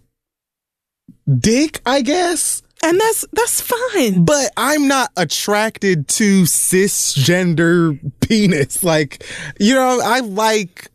dick, 1.40 1.82
I 1.86 2.02
guess. 2.02 2.64
And 2.84 3.00
that's 3.00 3.26
that's 3.32 3.62
fine. 3.62 4.26
But 4.26 4.52
I'm 4.58 4.88
not 4.88 5.12
attracted 5.18 6.08
to 6.10 6.44
cisgender 6.44 8.00
penis. 8.22 8.84
Like, 8.84 9.26
you 9.60 9.76
know, 9.76 10.00
I 10.04 10.20
like 10.20 10.88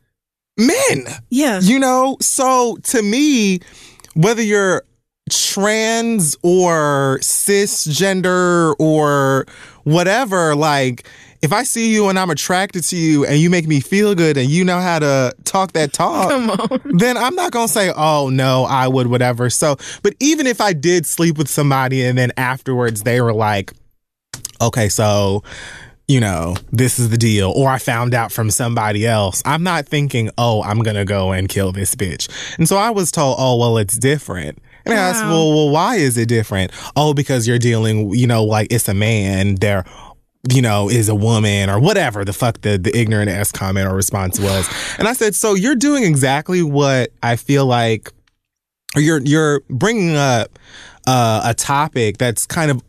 men. 0.57 1.07
Yeah. 1.31 1.61
You 1.61 1.79
know, 1.79 2.17
so 2.21 2.77
to 2.85 3.03
me, 3.03 3.61
whether 4.15 4.43
you're 4.43 4.85
trans 5.31 6.37
or 6.43 7.19
cisgender 7.23 8.75
or 8.79 9.47
whatever, 9.85 10.55
like 10.55 11.07
if 11.43 11.53
I 11.53 11.63
see 11.63 11.93
you 11.93 12.09
and 12.09 12.19
I'm 12.19 12.31
attracted 12.31 12.85
to 12.85 12.97
you 12.97 13.25
and 13.25 13.39
you 13.39 13.49
make 13.49 13.67
me 13.67 13.81
feel 13.81 14.15
good 14.15 14.37
and 14.37 14.51
you 14.51 14.65
know 14.65 14.79
how 14.79 14.99
to 14.99 15.35
talk 15.45 15.73
that 15.73 15.93
talk, 15.93 16.29
then 16.85 17.17
I'm 17.17 17.35
not 17.35 17.53
gonna 17.53 17.69
say, 17.69 17.93
oh 17.97 18.29
no, 18.29 18.65
I 18.65 18.89
would, 18.89 19.07
whatever. 19.07 19.49
So, 19.49 19.77
but 20.03 20.15
even 20.21 20.47
if 20.47 20.61
I 20.61 20.73
did 20.73 21.07
sleep 21.07 21.39
with 21.39 21.49
somebody 21.49 22.05
and 22.05 22.19
then 22.19 22.33
afterwards 22.37 23.03
they 23.03 23.21
were 23.21 23.33
like, 23.33 23.73
okay, 24.61 24.91
so, 24.91 25.43
you 26.09 26.21
know, 26.21 26.57
this 26.73 26.99
is 26.99 27.09
the 27.09 27.17
deal, 27.17 27.53
or 27.57 27.71
I 27.71 27.79
found 27.79 28.15
out 28.15 28.33
from 28.33 28.51
somebody 28.51 29.07
else, 29.07 29.43
I'm 29.47 29.63
not 29.63 29.87
thinking, 29.87 30.31
oh, 30.37 30.63
I'm 30.63 30.83
gonna 30.83 31.07
go 31.07 31.33
and 31.33 31.49
kill 31.49 31.73
this 31.73 31.95
bitch. 31.95 32.29
And 32.59 32.69
so 32.69 32.77
I 32.77 32.91
was 32.91 33.11
told, 33.11 33.37
oh, 33.39 33.57
well, 33.57 33.79
it's 33.79 33.97
different. 33.97 34.59
And 34.85 34.95
I 34.95 34.99
asked, 34.99 35.25
well, 35.25 35.51
well, 35.55 35.71
why 35.71 35.97
is 35.97 36.17
it 36.17 36.29
different? 36.29 36.73
Oh, 36.97 37.15
because 37.15 37.47
you're 37.47 37.59
dealing, 37.59 38.15
you 38.15 38.27
know, 38.27 38.45
like 38.45 38.69
it's 38.71 38.89
a 38.89 38.95
man, 38.95 39.57
they're 39.57 39.85
you 40.49 40.63
know, 40.63 40.89
is 40.89 41.09
a 41.09 41.15
woman 41.15 41.69
or 41.69 41.79
whatever 41.79 42.25
the 42.25 42.33
fuck 42.33 42.61
the, 42.63 42.79
the 42.79 42.97
ignorant 42.97 43.31
ass 43.31 43.53
comment 43.53 43.87
or 43.87 43.95
response 43.95 44.41
was. 44.41 44.69
And 44.99 45.07
I 45.07 45.13
said, 45.13 45.35
so 45.35 45.55
you're 45.55 45.77
doing 45.77 46.05
exactly 46.05 46.63
what 46.63 47.11
I 47.23 47.37
feel 47.37 47.67
like, 47.67 48.11
or 48.97 49.03
you're, 49.03 49.21
you're 49.21 49.61
bringing 49.69 50.17
up 50.17 50.59
uh, 51.07 51.43
a 51.45 51.55
topic 51.55 52.17
that's 52.17 52.47
kind 52.47 52.71
of, 52.71 52.83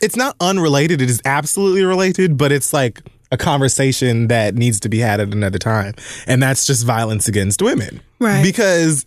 it's 0.00 0.16
not 0.16 0.36
unrelated. 0.40 1.02
It 1.02 1.10
is 1.10 1.20
absolutely 1.24 1.84
related, 1.84 2.38
but 2.38 2.50
it's 2.50 2.72
like 2.72 3.02
a 3.30 3.36
conversation 3.36 4.28
that 4.28 4.54
needs 4.54 4.80
to 4.80 4.88
be 4.88 5.00
had 5.00 5.20
at 5.20 5.34
another 5.34 5.58
time. 5.58 5.94
And 6.26 6.42
that's 6.42 6.64
just 6.64 6.86
violence 6.86 7.28
against 7.28 7.60
women. 7.60 8.00
Right. 8.20 8.42
Because 8.42 9.04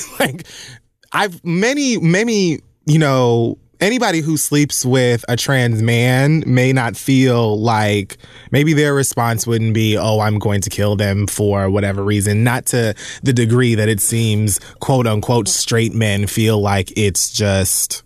like 0.20 0.46
I've 1.12 1.44
many, 1.44 1.98
many, 1.98 2.60
you 2.86 2.98
know, 2.98 3.58
anybody 3.80 4.20
who 4.20 4.36
sleeps 4.36 4.84
with 4.84 5.24
a 5.28 5.36
trans 5.36 5.82
man 5.82 6.44
may 6.46 6.72
not 6.72 6.96
feel 6.96 7.60
like 7.60 8.16
maybe 8.50 8.72
their 8.72 8.94
response 8.94 9.46
wouldn't 9.46 9.74
be, 9.74 9.98
oh, 9.98 10.20
I'm 10.20 10.38
going 10.38 10.60
to 10.62 10.70
kill 10.70 10.96
them 10.96 11.26
for 11.26 11.68
whatever 11.68 12.02
reason. 12.02 12.44
Not 12.44 12.66
to 12.66 12.94
the 13.22 13.32
degree 13.32 13.74
that 13.74 13.88
it 13.88 14.00
seems 14.00 14.60
quote 14.80 15.06
unquote 15.06 15.48
straight 15.48 15.94
men 15.94 16.26
feel 16.26 16.60
like 16.60 16.92
it's 16.96 17.30
just 17.30 18.04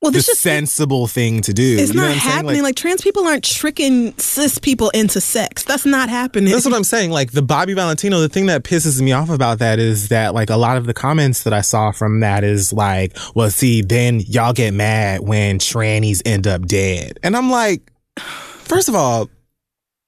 Well, 0.00 0.10
the 0.10 0.18
this 0.18 0.26
just 0.26 0.40
sensible 0.40 1.06
thing 1.06 1.42
to 1.42 1.52
do. 1.52 1.76
it's 1.78 1.90
You 1.90 1.96
know 1.96 2.02
not 2.04 2.08
what 2.08 2.14
I'm 2.14 2.20
saying? 2.20 2.32
happening. 2.36 2.62
Like, 2.62 2.76
trans 2.76 3.02
people 3.02 3.26
aren't 3.26 3.44
tricking 3.44 4.16
cis 4.16 4.58
people 4.58 4.88
into 4.90 5.20
sex. 5.20 5.62
That's 5.64 5.84
not 5.84 6.08
happening. 6.08 6.52
That's 6.52 6.64
what 6.64 6.74
I'm 6.74 6.84
saying. 6.84 7.10
Like 7.10 7.32
the 7.32 7.42
Bobby 7.42 7.74
Valentino, 7.74 8.20
the 8.20 8.28
thing 8.30 8.46
that 8.46 8.64
pisses 8.64 9.00
me 9.02 9.12
off 9.12 9.28
about 9.28 9.58
that 9.58 9.78
is 9.78 10.08
that 10.08 10.32
like 10.34 10.48
a 10.48 10.56
lot 10.56 10.78
of 10.78 10.86
the 10.86 10.94
comments 10.94 11.42
that 11.42 11.52
I 11.52 11.60
saw 11.60 11.90
from 11.92 12.20
that 12.20 12.44
is 12.44 12.72
like, 12.72 13.14
well, 13.34 13.50
see, 13.50 13.82
then 13.82 14.20
y'all 14.20 14.54
get 14.54 14.72
mad 14.72 15.20
when 15.20 15.58
trannies 15.58 16.22
end 16.24 16.46
up 16.46 16.66
dead. 16.66 17.18
And 17.22 17.36
I'm 17.36 17.50
like, 17.50 17.92
first 18.18 18.88
of 18.88 18.94
all, 18.94 19.28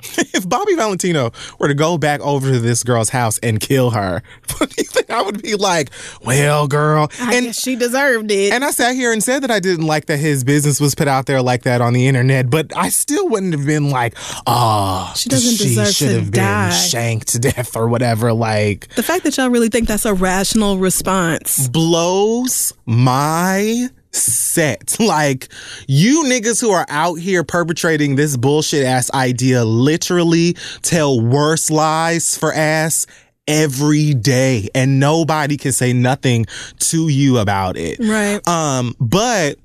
if 0.35 0.49
Bobby 0.49 0.74
Valentino 0.74 1.33
were 1.59 1.69
to 1.69 1.74
go 1.74 1.99
back 1.99 2.20
over 2.20 2.51
to 2.51 2.59
this 2.59 2.83
girl's 2.83 3.11
house 3.11 3.39
and 3.39 3.61
kill 3.61 3.91
her, 3.91 4.23
what 4.59 4.70
do 4.70 4.74
you 4.79 4.85
think 4.85 5.11
I 5.11 5.23
would 5.23 5.43
be 5.43 5.55
like? 5.55 5.91
Well, 6.24 6.66
girl, 6.69 7.11
I 7.20 7.35
and 7.37 7.55
she 7.55 7.77
deserved 7.77 8.31
it. 8.31 8.53
and 8.53 8.65
I 8.65 8.70
sat 8.70 8.95
here 8.95 9.12
and 9.12 9.23
said 9.23 9.43
that 9.43 9.51
I 9.51 9.61
didn't 9.61 9.87
like 9.87 10.07
that 10.07 10.19
his 10.19 10.45
business 10.45 10.81
was 10.81 10.95
put 10.95 11.09
out 11.09 11.27
there 11.27 11.43
like 11.43 11.62
that 11.62 11.81
on 11.81 11.93
the 11.93 12.07
internet, 12.07 12.51
but 12.51 12.74
I 12.77 12.89
still 12.89 13.29
wouldn't 13.29 13.53
have 13.53 13.66
been 13.66 13.91
like, 13.91 14.15
oh, 14.47 15.12
She 15.16 15.29
doesn't 15.29 15.59
deserve 15.59 15.89
should 15.89 16.09
to 16.09 16.15
have 16.15 16.31
been 16.31 16.70
shanked 16.73 17.29
to 17.29 17.39
death 17.39 17.77
or 17.77 17.89
whatever. 17.89 18.33
Like, 18.33 18.89
the 18.95 19.03
fact 19.03 19.24
that 19.24 19.37
y'all 19.37 19.49
really 19.51 19.69
think 19.69 19.89
that's 19.89 20.05
a 20.05 20.15
rational 20.15 20.79
response. 20.79 21.69
blows 21.69 22.73
my 22.87 23.89
set. 24.13 24.97
Like, 25.13 25.49
you 25.89 26.25
niggas 26.25 26.61
who 26.61 26.71
are 26.71 26.87
out 26.89 27.17
here 27.17 27.45
perpetrating 27.45 28.17
this 28.17 28.37
bullshit 28.37 28.85
ass 28.85 29.11
idea 29.13 29.65
literally 29.65 30.55
tell 30.83 31.21
worse 31.21 31.71
lies 31.71 32.37
for 32.39 32.53
ass 32.53 33.07
every 33.47 34.15
day, 34.15 34.69
and 34.75 35.01
nobody 35.01 35.57
can 35.57 35.73
say 35.73 35.93
nothing 35.93 36.47
to 36.79 37.09
you 37.09 37.39
about 37.39 37.77
it. 37.77 37.99
Right. 38.01 38.47
Um, 38.47 38.95
but 39.01 39.59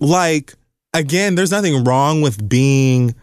like 0.00 0.54
again, 0.94 1.34
there's 1.34 1.50
nothing 1.50 1.84
wrong 1.84 2.22
with 2.22 2.48
being 2.48 3.14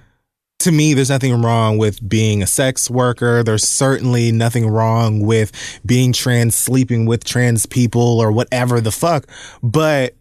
to 0.60 0.72
me, 0.72 0.94
there's 0.94 1.10
nothing 1.10 1.42
wrong 1.42 1.78
with 1.78 2.08
being 2.08 2.44
a 2.44 2.48
sex 2.48 2.90
worker. 2.90 3.44
There's 3.44 3.68
certainly 3.68 4.32
nothing 4.32 4.68
wrong 4.68 5.22
with 5.22 5.52
being 5.86 6.12
trans, 6.14 6.56
sleeping 6.56 7.06
with 7.06 7.24
trans 7.24 7.66
people 7.66 8.20
or 8.20 8.32
whatever 8.32 8.82
the 8.82 8.92
fuck. 8.92 9.26
But 9.64 10.16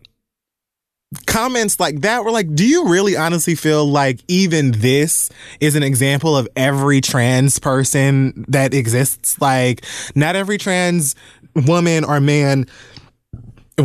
comments 1.26 1.80
like 1.80 2.02
that 2.02 2.24
were 2.24 2.30
like, 2.30 2.54
do 2.54 2.66
you 2.66 2.88
really 2.88 3.16
honestly 3.16 3.56
feel 3.56 3.84
like 3.84 4.20
even 4.28 4.72
this 4.72 5.30
is 5.58 5.74
an 5.74 5.82
example 5.82 6.36
of 6.36 6.46
every 6.54 7.00
trans 7.00 7.58
person 7.58 8.44
that 8.48 8.74
exists? 8.74 9.40
Like, 9.40 9.84
not 10.14 10.36
every 10.36 10.58
trans 10.58 11.16
woman 11.54 12.04
or 12.04 12.20
man 12.20 12.66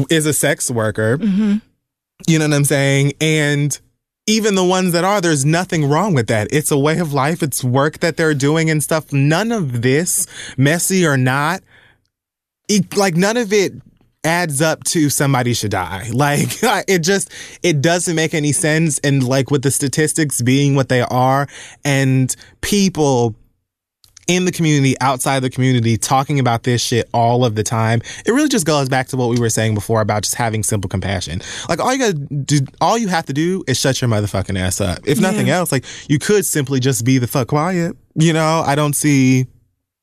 is 0.09 0.27
a 0.27 0.33
sex 0.33 0.69
worker. 0.69 1.17
Mm-hmm. 1.17 1.57
You 2.27 2.39
know 2.39 2.47
what 2.47 2.55
I'm 2.55 2.65
saying? 2.65 3.13
And 3.19 3.79
even 4.25 4.55
the 4.55 4.63
ones 4.63 4.93
that 4.93 5.03
are, 5.03 5.19
there's 5.19 5.43
nothing 5.45 5.89
wrong 5.89 6.13
with 6.13 6.27
that. 6.27 6.47
It's 6.51 6.71
a 6.71 6.77
way 6.77 6.99
of 6.99 7.13
life. 7.13 7.43
It's 7.43 7.63
work 7.63 7.99
that 7.99 8.17
they're 8.17 8.33
doing 8.33 8.69
and 8.69 8.81
stuff. 8.81 9.11
None 9.11 9.51
of 9.51 9.81
this, 9.81 10.27
messy 10.57 11.05
or 11.05 11.17
not, 11.17 11.61
it, 12.69 12.95
like 12.95 13.15
none 13.15 13.35
of 13.35 13.51
it 13.51 13.73
adds 14.23 14.61
up 14.61 14.83
to 14.85 15.09
somebody 15.09 15.53
should 15.53 15.71
die. 15.71 16.09
Like 16.13 16.49
it 16.87 16.99
just, 16.99 17.31
it 17.61 17.81
doesn't 17.81 18.15
make 18.15 18.33
any 18.33 18.53
sense. 18.53 18.99
And 18.99 19.23
like 19.23 19.51
with 19.51 19.63
the 19.63 19.71
statistics 19.71 20.41
being 20.41 20.75
what 20.75 20.89
they 20.89 21.01
are 21.01 21.47
and 21.83 22.33
people 22.61 23.35
in 24.27 24.45
the 24.45 24.51
community, 24.51 24.95
outside 25.01 25.41
the 25.41 25.49
community, 25.49 25.97
talking 25.97 26.39
about 26.39 26.63
this 26.63 26.81
shit 26.81 27.09
all 27.13 27.43
of 27.45 27.55
the 27.55 27.63
time. 27.63 28.01
It 28.25 28.31
really 28.31 28.49
just 28.49 28.65
goes 28.65 28.89
back 28.89 29.07
to 29.09 29.17
what 29.17 29.29
we 29.29 29.39
were 29.39 29.49
saying 29.49 29.75
before 29.75 30.01
about 30.01 30.23
just 30.23 30.35
having 30.35 30.63
simple 30.63 30.89
compassion. 30.89 31.41
Like 31.69 31.79
all 31.79 31.91
you 31.93 31.99
gotta 31.99 32.13
do, 32.13 32.59
all 32.81 32.97
you 32.97 33.07
have 33.09 33.25
to 33.25 33.33
do 33.33 33.63
is 33.67 33.79
shut 33.79 34.01
your 34.01 34.09
motherfucking 34.09 34.57
ass 34.57 34.81
up. 34.81 34.99
If 35.05 35.19
nothing 35.19 35.47
Yeah. 35.47 35.57
else, 35.57 35.71
like 35.71 35.85
you 36.07 36.19
could 36.19 36.45
simply 36.45 36.79
just 36.79 37.03
be 37.05 37.17
the 37.17 37.27
fuck 37.27 37.47
quiet. 37.47 37.95
You 38.15 38.33
know, 38.33 38.63
I 38.65 38.75
don't 38.75 38.95
see. 38.95 39.47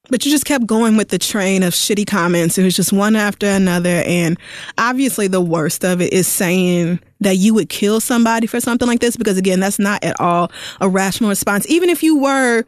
But 0.08 0.24
you 0.26 0.32
just 0.32 0.44
kept 0.44 0.66
going 0.66 0.96
with 0.96 1.10
the 1.10 1.18
train 1.18 1.62
of 1.62 1.72
shitty 1.72 2.06
comments. 2.06 2.58
It 2.58 2.64
was 2.64 2.74
just 2.74 2.92
one 2.92 3.14
after 3.14 3.46
another. 3.46 4.02
And 4.06 4.36
obviously, 4.76 5.28
the 5.28 5.40
worst 5.40 5.84
of 5.84 6.00
it 6.00 6.12
is 6.12 6.26
saying 6.26 6.98
that 7.20 7.36
you 7.36 7.54
would 7.54 7.68
kill 7.68 8.00
somebody 8.00 8.48
for 8.48 8.58
something 8.60 8.88
like 8.88 8.98
this, 8.98 9.16
because 9.16 9.38
again, 9.38 9.60
that's 9.60 9.78
not 9.78 10.02
at 10.02 10.18
all 10.18 10.50
a 10.80 10.88
rational 10.88 11.30
response. 11.30 11.64
Even 11.68 11.88
if 11.88 12.02
you 12.02 12.18
were 12.18 12.64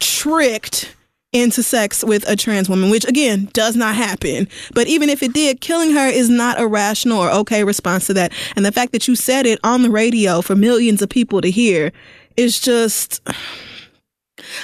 tricked 0.00 0.94
into 1.32 1.62
sex 1.62 2.02
with 2.02 2.26
a 2.28 2.36
trans 2.36 2.68
woman, 2.68 2.90
which 2.90 3.04
again 3.04 3.48
does 3.52 3.76
not 3.76 3.94
happen. 3.94 4.48
But 4.74 4.86
even 4.86 5.08
if 5.10 5.22
it 5.22 5.32
did, 5.32 5.60
killing 5.60 5.92
her 5.92 6.06
is 6.06 6.28
not 6.28 6.60
a 6.60 6.66
rational 6.66 7.18
or 7.18 7.30
okay 7.30 7.64
response 7.64 8.06
to 8.06 8.14
that. 8.14 8.32
And 8.56 8.64
the 8.64 8.72
fact 8.72 8.92
that 8.92 9.06
you 9.06 9.14
said 9.14 9.46
it 9.46 9.58
on 9.62 9.82
the 9.82 9.90
radio 9.90 10.40
for 10.40 10.56
millions 10.56 11.02
of 11.02 11.08
people 11.08 11.40
to 11.40 11.50
hear 11.50 11.92
is 12.36 12.58
just. 12.58 13.20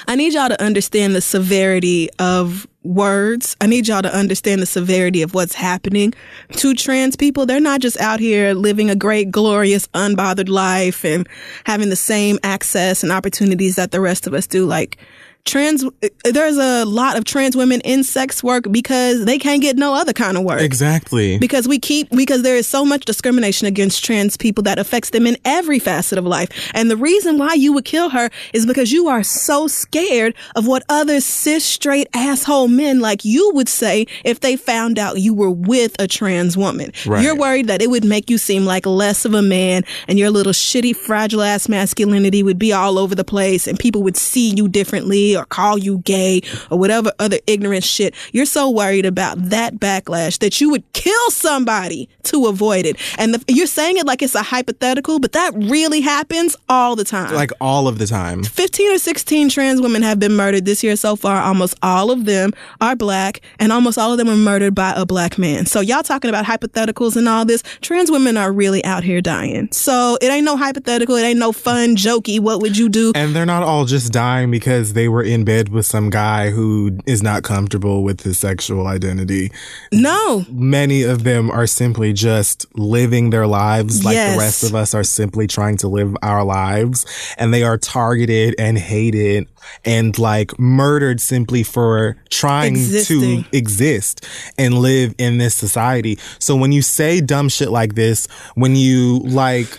I 0.06 0.16
need 0.16 0.34
y'all 0.34 0.48
to 0.48 0.62
understand 0.62 1.14
the 1.14 1.20
severity 1.20 2.10
of 2.18 2.66
words. 2.82 3.56
I 3.60 3.66
need 3.66 3.88
y'all 3.88 4.02
to 4.02 4.14
understand 4.14 4.60
the 4.60 4.66
severity 4.66 5.22
of 5.22 5.34
what's 5.34 5.54
happening 5.54 6.12
to 6.52 6.74
trans 6.74 7.16
people. 7.16 7.46
They're 7.46 7.60
not 7.60 7.80
just 7.80 7.98
out 7.98 8.20
here 8.20 8.52
living 8.52 8.90
a 8.90 8.96
great, 8.96 9.30
glorious, 9.30 9.86
unbothered 9.88 10.48
life 10.48 11.04
and 11.04 11.26
having 11.64 11.88
the 11.88 11.96
same 11.96 12.38
access 12.42 13.02
and 13.02 13.12
opportunities 13.12 13.76
that 13.76 13.92
the 13.92 14.00
rest 14.00 14.26
of 14.26 14.34
us 14.34 14.46
do. 14.46 14.66
Like, 14.66 14.98
trans, 15.44 15.84
there's 16.24 16.56
a 16.56 16.84
lot 16.84 17.18
of 17.18 17.24
trans 17.24 17.56
women 17.56 17.80
in 17.82 18.04
sex 18.04 18.42
work 18.44 18.64
because 18.70 19.24
they 19.24 19.38
can't 19.38 19.60
get 19.60 19.76
no 19.76 19.92
other 19.92 20.12
kind 20.12 20.36
of 20.36 20.44
work 20.44 20.60
Exactly. 20.60 21.36
because 21.38 21.66
we 21.66 21.78
keep 21.80 22.08
because 22.10 22.42
there 22.42 22.56
is 22.56 22.66
so 22.66 22.84
much 22.84 23.04
discrimination 23.04 23.66
against 23.66 24.04
trans 24.04 24.36
people 24.36 24.62
that 24.62 24.78
affects 24.78 25.10
them 25.10 25.26
in 25.26 25.36
every 25.44 25.78
facet 25.80 26.16
of 26.16 26.24
life 26.24 26.48
and 26.74 26.90
the 26.90 26.96
reason 26.96 27.38
why 27.38 27.54
you 27.54 27.72
would 27.72 27.84
kill 27.84 28.08
her 28.10 28.30
is 28.52 28.64
because 28.66 28.92
you 28.92 29.08
are 29.08 29.22
so 29.24 29.66
scared 29.66 30.34
of 30.54 30.66
what 30.66 30.84
other 30.88 31.20
cis 31.20 31.64
straight 31.64 32.06
asshole 32.14 32.68
men 32.68 33.00
like 33.00 33.24
you 33.24 33.50
would 33.52 33.68
say 33.68 34.06
if 34.24 34.40
they 34.40 34.54
found 34.56 34.96
out 34.98 35.20
you 35.20 35.34
were 35.34 35.50
with 35.50 35.94
a 35.98 36.06
trans 36.06 36.56
woman 36.56 36.92
Right. 37.04 37.22
you're 37.24 37.36
worried 37.36 37.66
that 37.66 37.82
it 37.82 37.90
would 37.90 38.04
make 38.04 38.30
you 38.30 38.38
seem 38.38 38.64
like 38.64 38.86
less 38.86 39.24
of 39.24 39.34
a 39.34 39.42
man 39.42 39.82
and 40.06 40.18
your 40.20 40.30
little 40.30 40.52
shitty 40.52 40.94
fragile 40.94 41.42
ass 41.42 41.68
masculinity 41.68 42.42
would 42.44 42.58
be 42.60 42.72
all 42.72 42.96
over 42.96 43.14
the 43.16 43.24
place 43.24 43.66
and 43.66 43.76
people 43.78 44.02
would 44.04 44.16
see 44.16 44.50
you 44.54 44.68
differently 44.68 45.31
or 45.36 45.44
call 45.44 45.78
you 45.78 45.98
gay 45.98 46.42
or 46.70 46.78
whatever 46.78 47.12
other 47.18 47.38
ignorant 47.46 47.84
shit. 47.84 48.14
You're 48.32 48.46
so 48.46 48.70
worried 48.70 49.06
about 49.06 49.38
that 49.50 49.74
backlash 49.74 50.38
that 50.38 50.60
you 50.60 50.70
would 50.70 50.90
kill 50.92 51.30
somebody 51.30 52.08
to 52.24 52.46
avoid 52.46 52.86
it. 52.86 52.96
And 53.18 53.34
the, 53.34 53.44
you're 53.52 53.66
saying 53.66 53.98
it 53.98 54.06
like 54.06 54.22
it's 54.22 54.34
a 54.34 54.42
hypothetical, 54.42 55.18
but 55.18 55.32
that 55.32 55.52
really 55.54 56.00
happens 56.00 56.56
all 56.68 56.96
the 56.96 57.04
time. 57.04 57.34
Like 57.34 57.50
all 57.60 57.88
of 57.88 57.98
the 57.98 58.06
time. 58.06 58.44
15 58.44 58.92
or 58.92 58.98
16 58.98 59.48
trans 59.48 59.80
women 59.80 60.02
have 60.02 60.18
been 60.18 60.34
murdered 60.34 60.64
this 60.64 60.82
year 60.82 60.96
so 60.96 61.16
far. 61.16 61.42
Almost 61.42 61.74
all 61.82 62.10
of 62.10 62.24
them 62.24 62.52
are 62.80 62.96
black, 62.96 63.40
and 63.58 63.72
almost 63.72 63.98
all 63.98 64.12
of 64.12 64.18
them 64.18 64.28
were 64.28 64.36
murdered 64.36 64.74
by 64.74 64.92
a 64.96 65.06
black 65.06 65.38
man. 65.38 65.66
So, 65.66 65.80
y'all 65.80 66.02
talking 66.02 66.28
about 66.28 66.44
hypotheticals 66.44 67.16
and 67.16 67.28
all 67.28 67.44
this, 67.44 67.62
trans 67.80 68.10
women 68.10 68.36
are 68.36 68.52
really 68.52 68.84
out 68.84 69.04
here 69.04 69.20
dying. 69.20 69.70
So, 69.72 70.18
it 70.20 70.26
ain't 70.26 70.44
no 70.44 70.56
hypothetical, 70.56 71.16
it 71.16 71.22
ain't 71.22 71.38
no 71.38 71.52
fun, 71.52 71.96
jokey, 71.96 72.40
what 72.40 72.60
would 72.60 72.76
you 72.76 72.88
do? 72.88 73.12
And 73.14 73.34
they're 73.34 73.46
not 73.46 73.62
all 73.62 73.84
just 73.84 74.12
dying 74.12 74.50
because 74.50 74.92
they 74.92 75.08
were 75.08 75.21
in 75.22 75.44
bed 75.44 75.68
with 75.70 75.86
some 75.86 76.10
guy 76.10 76.50
who 76.50 76.98
is 77.06 77.22
not 77.22 77.42
comfortable 77.42 78.02
with 78.02 78.22
his 78.22 78.38
sexual 78.38 78.86
identity. 78.86 79.50
No. 79.92 80.44
Many 80.50 81.02
of 81.02 81.24
them 81.24 81.50
are 81.50 81.66
simply 81.66 82.12
just 82.12 82.66
living 82.76 83.30
their 83.30 83.46
lives 83.46 84.04
like 84.04 84.14
Yes. 84.14 84.32
the 84.34 84.38
rest 84.38 84.62
of 84.64 84.74
us 84.74 84.94
are 84.94 85.04
simply 85.04 85.46
trying 85.46 85.76
to 85.78 85.88
live 85.88 86.16
our 86.22 86.44
lives. 86.44 87.06
And 87.38 87.52
they 87.54 87.62
are 87.62 87.78
targeted 87.78 88.54
and 88.58 88.78
hated 88.78 89.48
and 89.84 90.18
like 90.18 90.58
murdered 90.58 91.20
simply 91.20 91.62
for 91.62 92.16
trying 92.30 92.74
Existing. 92.74 93.44
to 93.44 93.56
exist 93.56 94.26
and 94.58 94.74
live 94.78 95.14
in 95.18 95.38
this 95.38 95.54
society. 95.54 96.18
So 96.38 96.56
when 96.56 96.72
you 96.72 96.82
say 96.82 97.20
dumb 97.20 97.48
shit 97.48 97.70
like 97.70 97.94
this, 97.94 98.26
when 98.54 98.74
you 98.76 99.20
like, 99.20 99.78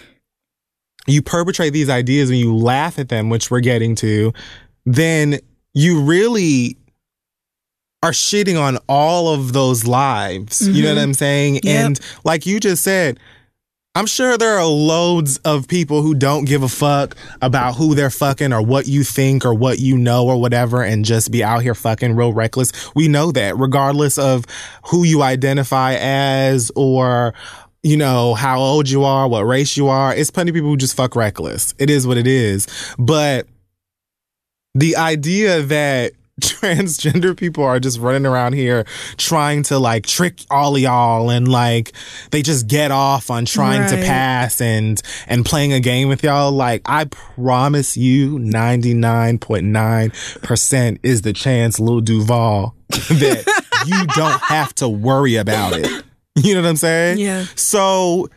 you 1.06 1.22
perpetrate 1.22 1.72
these 1.72 1.90
ideas 1.90 2.30
and 2.30 2.40
you 2.40 2.56
laugh 2.56 2.98
at 2.98 3.10
them, 3.10 3.30
which 3.30 3.52
we're 3.52 3.60
getting 3.60 3.94
to, 3.96 4.32
then 4.86 5.40
you 5.74 6.02
really 6.02 6.78
are 8.04 8.12
shitting 8.12 8.62
on 8.62 8.78
all 8.90 9.34
of 9.34 9.54
those 9.54 9.88
lives. 9.88 10.68
You 10.68 10.84
know 10.84 10.96
what 10.96 11.02
I'm 11.02 11.14
saying? 11.14 11.56
Mm-hmm. 11.56 11.68
Yep. 11.68 11.86
And 11.86 12.00
like 12.26 12.46
you 12.46 12.60
just 12.60 12.84
said, 12.84 13.18
I'm 13.96 14.08
sure 14.08 14.38
there 14.38 14.58
are 14.58 14.66
loads 14.66 15.38
of 15.46 15.68
people 15.68 16.02
who 16.02 16.16
don't 16.16 16.46
give 16.46 16.64
a 16.64 16.68
fuck 16.68 17.16
about 17.42 17.76
who 17.76 17.94
they're 17.94 18.10
fucking 18.10 18.52
or 18.52 18.62
what 18.62 18.88
you 18.88 19.04
think 19.04 19.46
or 19.46 19.54
what 19.54 19.78
you 19.80 19.98
know 19.98 20.28
or 20.28 20.42
whatever 20.42 20.84
and 20.84 21.06
just 21.06 21.32
be 21.32 21.44
out 21.44 21.62
here 21.62 21.76
fucking 21.76 22.16
real 22.16 22.34
reckless. 22.34 22.72
We 22.96 23.08
know 23.08 23.32
that 23.34 23.56
regardless 23.56 24.18
of 24.18 24.46
who 24.86 25.04
you 25.04 25.22
identify 25.22 25.96
as 26.00 26.72
or 26.76 27.36
you 27.84 27.98
know, 27.98 28.34
how 28.34 28.60
old 28.60 28.90
you 28.90 29.04
are, 29.04 29.28
what 29.28 29.42
race 29.42 29.76
you 29.76 29.90
are. 29.90 30.16
It's 30.16 30.32
plenty 30.32 30.50
of 30.50 30.56
people 30.56 30.70
who 30.70 30.78
just 30.78 30.96
fuck 30.96 31.16
reckless. 31.18 31.74
It 31.78 31.90
is 31.90 32.08
what 32.08 32.18
it 32.18 32.28
is. 32.28 32.66
But 32.98 33.46
the 34.74 34.96
idea 34.96 35.62
that 35.62 36.14
transgender 36.42 37.38
people 37.38 37.64
are 37.64 37.80
just 37.80 38.00
running 38.00 38.26
around 38.26 38.54
here 38.54 38.88
trying 39.18 39.62
to 39.62 39.78
like 39.78 40.04
trick 40.04 40.44
all 40.50 40.76
y'all 40.80 41.30
and 41.30 41.48
like 41.48 41.92
they 42.32 42.42
just 42.42 42.66
get 42.68 42.90
off 42.90 43.30
on 43.30 43.46
trying 43.46 43.88
to 43.88 43.98
pass 43.98 44.60
and 44.60 45.00
and 45.28 45.46
playing 45.46 45.74
a 45.74 45.80
game 45.80 46.10
with 46.10 46.24
y'all. 46.24 46.52
Like 46.52 46.82
i 46.86 47.06
promise 47.06 47.96
you 47.96 48.40
99.9% 48.40 51.00
is 51.04 51.22
the 51.22 51.34
chance 51.34 51.80
lil 51.80 52.02
duval 52.02 52.74
that 52.90 53.46
you 53.86 54.08
don't 54.16 54.42
have 54.42 54.74
to 54.76 54.88
worry 54.90 55.36
about 55.36 55.74
it. 55.74 55.86
You 56.36 56.56
know 56.56 56.64
what 56.64 56.70
i'm 56.70 56.78
saying? 56.78 57.20
Yeah. 57.20 57.46
so 57.56 58.28